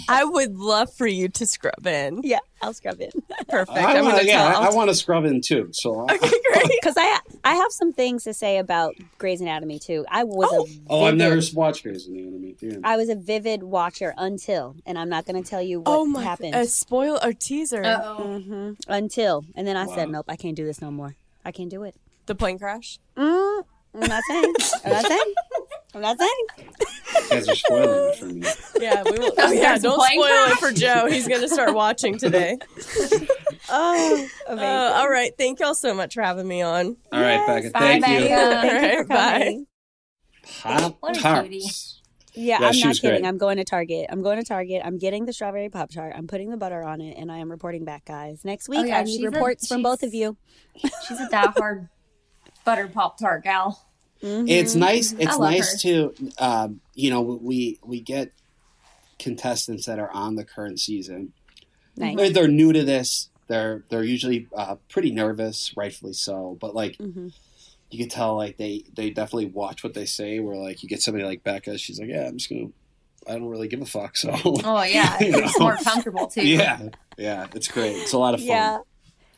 I 0.08 0.24
would 0.24 0.56
love 0.56 0.94
for 0.94 1.08
you 1.08 1.30
to 1.30 1.46
scrub 1.46 1.86
in. 1.88 2.22
Yeah, 2.24 2.40
I'll 2.62 2.74
scrub 2.74 3.00
in 3.02 3.10
Perfect. 3.50 3.78
I 3.78 4.02
wanna, 4.02 4.24
yeah. 4.24 4.44
I, 4.60 4.68
I 4.68 4.70
want 4.74 4.90
to 4.90 4.96
scrub 4.96 5.26
in 5.26 5.42
too. 5.42 5.70
So 5.72 6.06
I- 6.08 6.16
okay, 6.16 6.30
great. 6.54 6.68
because 6.82 6.96
I 6.98 7.20
I 7.44 7.56
have 7.56 7.72
some 7.72 7.92
things 7.94 8.24
to 8.26 8.34
say 8.34 8.58
about 8.60 8.94
Grey's 9.18 9.42
Anatomy 9.42 9.80
too. 9.80 10.06
I 10.10 10.24
was 10.24 10.52
a 10.52 10.66
vivid, 10.68 10.88
oh, 10.90 11.04
I've 11.06 11.16
never 11.16 11.40
watched 11.54 11.84
Grey's 11.84 12.08
Anatomy. 12.08 12.56
Yeah. 12.62 12.78
I 12.84 12.98
was 12.98 13.10
a 13.10 13.16
vivid 13.16 13.64
watcher 13.64 14.14
until, 14.18 14.76
and 14.86 14.98
I'm 14.98 15.10
not 15.10 15.26
going 15.26 15.42
to 15.44 15.48
tell 15.50 15.62
you 15.62 15.80
what 15.82 15.90
Oh 15.90 16.06
my! 16.06 16.24
happened 16.24 16.56
A 16.56 16.66
spoil 16.68 17.20
or 17.24 17.34
teaser. 17.34 17.84
Uh-oh. 17.84 18.40
hmm 18.40 18.72
until, 18.88 19.46
and 19.56 19.68
then 19.68 19.76
I 19.76 19.86
Wow. 19.86 19.96
said, 19.96 20.10
nope, 20.10 20.26
I 20.30 20.36
can't 20.36 20.56
do 20.56 20.66
this 20.66 20.82
no 20.82 20.92
more. 20.92 21.16
I 21.44 21.52
can't 21.52 21.70
do 21.70 21.84
it. 21.84 21.96
The 22.26 22.36
plane 22.36 22.58
crash. 22.60 23.00
Mm, 23.18 23.64
I'm 23.96 24.08
not 24.08 24.24
saying. 24.30 24.54
I'm 24.86 24.92
not 24.92 25.06
saying. 25.08 25.34
I'm 25.96 26.02
not 26.02 26.18
saying. 26.18 26.32
You 26.58 27.30
guys 27.30 27.48
are 27.50 27.56
spoiling 27.56 28.10
it 28.10 28.16
for 28.18 28.26
me. 28.26 28.44
Yeah, 28.82 29.04
we 29.06 29.12
will. 29.12 29.32
Oh, 29.38 29.52
yeah, 29.52 29.78
don't 29.78 29.98
plane 29.98 30.20
spoil 30.22 30.52
it 30.52 30.58
for 30.58 30.72
Joe. 30.72 31.08
He's 31.10 31.28
going 31.28 31.42
to 31.42 31.48
start 31.50 31.74
watching 31.74 32.18
today. 32.18 32.58
Oh, 33.70 34.28
Uh, 34.48 34.92
all 34.96 35.10
right. 35.10 35.32
Thank 35.38 35.60
y'all 35.62 35.74
so 35.74 35.94
much 35.94 36.16
for 36.16 36.22
having 36.22 36.48
me 36.48 36.62
on. 36.62 36.98
All 37.14 37.22
right, 37.22 37.36
Yes. 37.36 37.48
Becca. 37.48 37.70
Bye, 37.72 37.80
Thank 38.02 38.08
you. 38.08 38.28
Becca. 38.28 38.62
Thank 38.62 38.74
you 38.84 38.90
All 38.90 38.98
right, 39.00 39.08
bye. 39.08 39.58
Pop 40.80 40.98
What. 41.00 41.16
Tarts. 41.16 42.02
Yeah, 42.34 42.60
Yeah, 42.60 42.68
I'm 42.68 42.80
not 42.80 42.96
kidding. 42.96 43.10
great. 43.22 43.26
I'm 43.26 43.38
going 43.38 43.58
to 43.58 43.64
Target. 43.64 44.08
I'm 44.10 44.22
going 44.22 44.38
to 44.38 44.44
Target. 44.44 44.82
I'm 44.84 44.98
getting 44.98 45.26
the 45.26 45.32
strawberry 45.34 45.70
pop 45.70 45.92
tart. 45.92 46.14
I'm 46.16 46.28
putting 46.28 46.50
the 46.50 46.58
butter 46.58 46.84
on 46.84 47.00
it, 47.00 47.16
and 47.18 47.32
I 47.32 47.38
am 47.38 47.50
reporting 47.50 47.86
back, 47.86 48.04
guys. 48.06 48.44
Next 48.44 48.68
week, 48.68 48.80
Oh, 48.82 48.84
yeah, 48.84 49.00
I 49.00 49.04
need 49.04 49.14
she's 49.18 49.22
a- 49.24 49.30
reports 49.30 49.68
from 49.68 49.82
both 49.82 50.04
of 50.04 50.14
you. 50.14 50.36
She's 51.08 51.20
a 51.22 51.28
diehard 51.32 51.88
butter 52.66 52.88
pop 52.90 53.18
tart 53.18 53.44
gal. 53.46 53.88
It's 54.24 54.74
nice. 54.76 55.12
It's 55.14 55.34
Mm-hmm. 55.34 55.42
nice 55.44 55.84
her. 55.84 55.90
to, 56.12 56.16
um, 56.38 56.80
you 56.96 57.10
know, 57.10 57.22
we 57.22 57.80
we 57.84 58.00
get 58.02 58.32
contestants 59.20 59.86
that 59.86 60.00
are 60.00 60.12
on 60.12 60.36
the 60.36 60.44
current 60.46 60.80
season. 60.80 61.34
Nice. 61.96 62.18
They're, 62.18 62.30
they're 62.30 62.48
new 62.48 62.74
to 62.74 62.84
this. 62.84 63.30
They're 63.48 63.84
they're 63.90 64.04
usually 64.04 64.48
uh, 64.56 64.76
pretty 64.90 65.12
nervous, 65.12 65.74
rightfully 65.76 66.14
so. 66.14 66.58
But 66.60 66.74
like 66.76 66.96
hmm 66.98 67.30
you 67.92 68.00
can 68.00 68.10
tell, 68.10 68.36
like 68.38 68.58
they 68.58 68.84
they 68.96 69.12
definitely 69.12 69.46
watch 69.48 69.84
what 69.84 69.94
they 69.94 70.06
say. 70.06 70.40
Where 70.40 70.56
like 70.56 70.82
you 70.82 70.90
get 70.90 71.02
somebody 71.04 71.26
like 71.26 71.44
Becca, 71.44 71.78
she's 71.78 72.00
like, 72.00 72.10
yeah, 72.10 72.28
I'm 72.28 72.38
just 72.38 72.50
gonna. 72.50 72.70
I 73.28 73.34
don't 73.34 73.46
really 73.50 73.68
give 73.68 73.82
a 73.82 73.86
fuck. 73.86 74.18
So 74.18 74.32
Oh 74.34 74.82
yeah, 74.84 75.18
it's 75.22 75.60
know? 75.60 75.66
more 75.66 75.78
comfortable 75.78 76.28
too. 76.28 76.46
yeah, 76.48 76.90
yeah, 77.18 77.46
it's 77.54 77.68
great. 77.68 77.96
It's 77.98 78.14
a 78.14 78.18
lot 78.18 78.34
of 78.34 78.40
fun. 78.40 78.48
Yeah. 78.48 78.80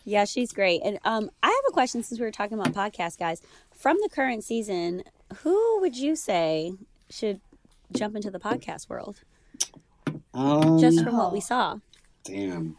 Yeah, 0.07 0.25
she's 0.25 0.53
great. 0.53 0.81
And 0.85 0.99
um, 1.03 1.31
I 1.41 1.47
have 1.47 1.63
a 1.67 1.71
question 1.73 2.03
since 2.03 2.19
we 2.19 2.25
were 2.27 2.31
talking 2.31 2.59
about 2.59 2.73
podcasts, 2.73 3.17
guys. 3.17 3.41
From 3.85 3.97
the 4.01 4.09
current 4.09 4.43
season, 4.43 5.03
who 5.43 5.79
would 5.79 5.95
you 5.95 6.15
say 6.15 6.73
should 7.11 7.39
jump 7.95 8.15
into 8.15 8.31
the 8.31 8.39
podcast 8.39 8.89
world? 8.89 9.21
Um, 10.33 10.79
Just 10.79 11.03
from 11.03 11.15
what 11.17 11.31
we 11.31 11.39
saw. 11.39 11.77
damn. 12.23 12.77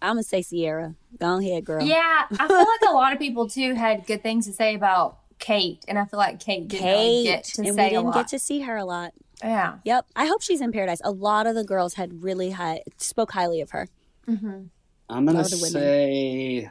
I'm 0.00 0.14
going 0.14 0.22
to 0.22 0.28
say 0.28 0.42
Sierra. 0.42 0.94
Go 1.18 1.38
ahead, 1.40 1.64
girl. 1.64 1.82
Yeah, 1.84 2.26
I 2.30 2.46
feel 2.46 2.56
like 2.56 2.88
a 2.88 2.92
lot 2.92 3.12
of 3.12 3.18
people 3.18 3.48
too 3.48 3.74
had 3.74 4.06
good 4.06 4.22
things 4.22 4.46
to 4.46 4.52
say 4.52 4.76
about 4.76 5.18
Kate, 5.40 5.84
and 5.88 5.98
I 5.98 6.04
feel 6.04 6.18
like 6.20 6.38
Kate 6.38 6.68
didn't 6.68 6.86
really 6.86 7.24
Kate. 7.24 7.24
get 7.24 7.44
to 7.46 7.62
and 7.62 7.74
say 7.74 7.82
we 7.86 7.90
didn't 7.90 8.04
lot. 8.04 8.14
get 8.14 8.28
to 8.28 8.38
see 8.38 8.60
her 8.60 8.76
a 8.76 8.84
lot. 8.84 9.12
yeah, 9.42 9.78
Yep. 9.84 10.06
I 10.14 10.26
hope 10.26 10.40
she's 10.40 10.60
in 10.60 10.70
paradise. 10.70 11.00
A 11.02 11.10
lot 11.10 11.48
of 11.48 11.56
the 11.56 11.64
girls 11.64 11.94
had 11.94 12.22
really 12.22 12.52
high, 12.52 12.82
spoke 12.98 13.32
highly 13.32 13.60
of 13.60 13.70
her. 13.72 13.88
hmm 14.24 14.66
I'm 15.08 15.26
gonna 15.26 15.38
All 15.38 15.44
the 15.48 15.56
women. 15.56 15.70
say, 15.72 16.70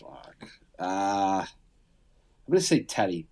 fuck. 0.00 0.34
Uh, 0.80 1.44
I'm 2.50 2.54
gonna 2.54 2.60
say 2.62 2.82
Teddi. 2.82 3.26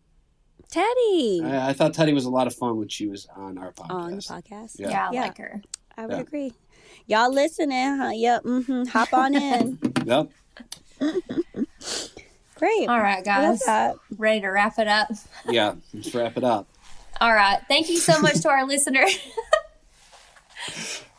Teddi 0.73 1.43
I, 1.43 1.71
I 1.71 1.73
thought 1.73 1.93
Teddi 1.93 2.15
was 2.15 2.25
a 2.25 2.31
lot 2.31 2.47
of 2.47 2.55
fun 2.55 2.77
when 2.79 2.87
she 2.87 3.09
was 3.09 3.27
on 3.35 3.59
our 3.59 3.73
podcast. 3.73 3.91
on 3.91 4.11
the 4.13 4.17
podcast. 4.19 4.77
Yeah. 4.79 4.91
yeah, 4.91 5.09
I 5.09 5.13
Yeah. 5.13 5.21
like 5.23 5.39
her. 5.39 5.61
I 5.97 6.07
would 6.07 6.13
Yeah. 6.15 6.21
agree. 6.21 6.53
Y'all 7.09 7.33
listening, 7.33 7.97
huh? 7.99 8.11
Yep. 8.15 8.43
hmm 8.45 8.85
Hop 8.85 9.13
on 9.13 9.35
in. 9.35 9.79
Yep. 10.07 10.29
Great. 12.55 12.89
All 12.89 13.01
right, 13.01 13.25
guys. 13.25 13.61
Ready 14.17 14.41
to 14.43 14.49
wrap 14.51 14.79
it 14.79 14.87
up? 14.87 15.11
Yeah, 15.49 15.75
let's 15.93 16.15
wrap 16.15 16.37
it 16.37 16.45
up. 16.45 16.69
All 17.21 17.35
right. 17.35 17.59
Thank 17.67 17.89
you 17.89 17.97
so 17.99 18.21
much 18.21 18.41
to 18.43 18.49
our 18.49 18.65
listener. 18.67 19.05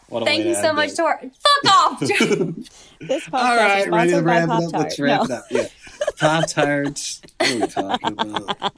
What 0.07 0.23
a 0.23 0.25
Thank 0.25 0.45
you 0.45 0.55
so 0.55 0.71
much 0.73 0.91
it. 0.91 0.95
to 0.95 1.03
our. 1.03 1.19
Fuck 1.19 1.73
off. 1.75 1.99
This 1.99 3.23
podcast 3.27 3.33
All 3.33 3.55
right, 3.55 3.81
is 3.81 3.87
ready 3.87 4.11
to 4.11 4.17
sponsored 4.17 4.25
by 4.25 4.31
wrap 4.31 4.43
it 4.43 4.47
Pop 4.47 4.63
up. 4.63 4.71
Tart. 4.71 4.83
Let's 4.83 4.99
wrap 4.99 5.19
No. 5.19 5.23
it 5.25 5.31
up. 5.31 5.43
Yeah, 5.51 5.67
Pop 6.19 6.47
Tarts. 6.47 7.21
What 7.37 7.51
are 7.51 7.59
we 7.59 7.67
talking 7.67 8.15
about? 8.19 8.73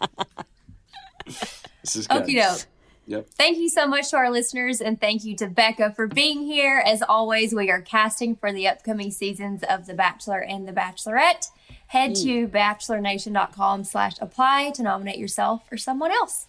This 1.81 1.95
is 1.95 2.07
good. 2.07 2.23
Okie 2.23 2.35
doke. 2.35 2.65
Yep. 3.07 3.27
Thank 3.31 3.57
you 3.57 3.67
so 3.67 3.87
much 3.87 4.11
to 4.11 4.17
our 4.17 4.31
listeners, 4.31 4.79
and 4.79 5.01
thank 5.01 5.25
you 5.25 5.35
to 5.37 5.47
Becca 5.47 5.93
for 5.95 6.07
being 6.07 6.43
here. 6.43 6.81
As 6.85 7.01
always, 7.01 7.53
we 7.53 7.69
are 7.69 7.81
casting 7.81 8.35
for 8.35 8.53
the 8.53 8.67
upcoming 8.67 9.11
seasons 9.11 9.63
of 9.67 9.87
The 9.87 9.93
Bachelor 9.93 10.39
and 10.39 10.67
The 10.67 10.71
Bachelorette. 10.71 11.47
Head 11.87 12.15
to 12.15 12.45
hmm. 12.45 12.55
bachelornation.com 12.55 13.83
slash 13.83 14.13
apply 14.21 14.71
to 14.75 14.83
nominate 14.83 15.17
yourself 15.17 15.63
or 15.71 15.77
someone 15.77 16.11
else. 16.11 16.47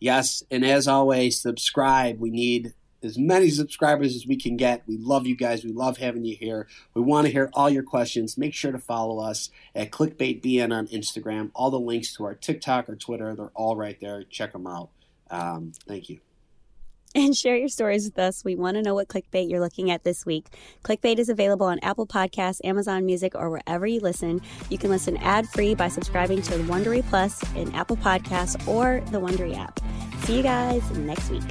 Yes, 0.00 0.42
and 0.50 0.64
as 0.64 0.86
always, 0.88 1.40
subscribe. 1.40 2.18
We 2.18 2.30
need 2.30 2.74
as 3.04 3.18
many 3.18 3.50
subscribers 3.50 4.14
as 4.14 4.26
we 4.26 4.36
can 4.36 4.56
get. 4.56 4.82
We 4.86 4.96
love 4.96 5.26
you 5.26 5.36
guys. 5.36 5.64
We 5.64 5.72
love 5.72 5.98
having 5.98 6.24
you 6.24 6.36
here. 6.36 6.66
We 6.94 7.02
want 7.02 7.26
to 7.26 7.32
hear 7.32 7.50
all 7.52 7.70
your 7.70 7.82
questions. 7.82 8.38
Make 8.38 8.54
sure 8.54 8.72
to 8.72 8.78
follow 8.78 9.20
us 9.20 9.50
at 9.74 9.90
ClickbaitBN 9.90 10.72
on 10.72 10.86
Instagram. 10.88 11.50
All 11.54 11.70
the 11.70 11.80
links 11.80 12.14
to 12.16 12.24
our 12.24 12.34
TikTok 12.34 12.88
or 12.88 12.96
Twitter, 12.96 13.34
they're 13.34 13.50
all 13.54 13.76
right 13.76 13.98
there. 14.00 14.24
Check 14.24 14.52
them 14.52 14.66
out. 14.66 14.90
Um, 15.30 15.72
thank 15.86 16.08
you. 16.08 16.20
and 17.14 17.36
share 17.36 17.56
your 17.56 17.68
stories 17.68 18.04
with 18.04 18.18
us. 18.18 18.44
We 18.44 18.56
want 18.56 18.76
to 18.76 18.82
know 18.82 18.94
what 18.94 19.08
clickbait 19.08 19.48
you're 19.48 19.60
looking 19.60 19.90
at 19.90 20.02
this 20.02 20.26
week. 20.26 20.46
Clickbait 20.82 21.18
is 21.18 21.28
available 21.28 21.66
on 21.66 21.78
Apple 21.80 22.06
Podcasts, 22.06 22.60
Amazon 22.64 23.06
Music, 23.06 23.34
or 23.36 23.50
wherever 23.50 23.86
you 23.86 24.00
listen. 24.00 24.42
You 24.68 24.78
can 24.78 24.90
listen 24.90 25.16
ad 25.18 25.48
free 25.48 25.74
by 25.74 25.88
subscribing 25.88 26.42
to 26.42 26.54
Wondery 26.64 27.04
Plus 27.08 27.40
in 27.54 27.72
Apple 27.74 27.96
Podcasts 27.96 28.66
or 28.66 29.00
the 29.12 29.20
Wondery 29.20 29.56
app. 29.56 29.78
See 30.24 30.38
you 30.38 30.42
guys 30.42 30.88
next 30.92 31.30
week. 31.30 31.44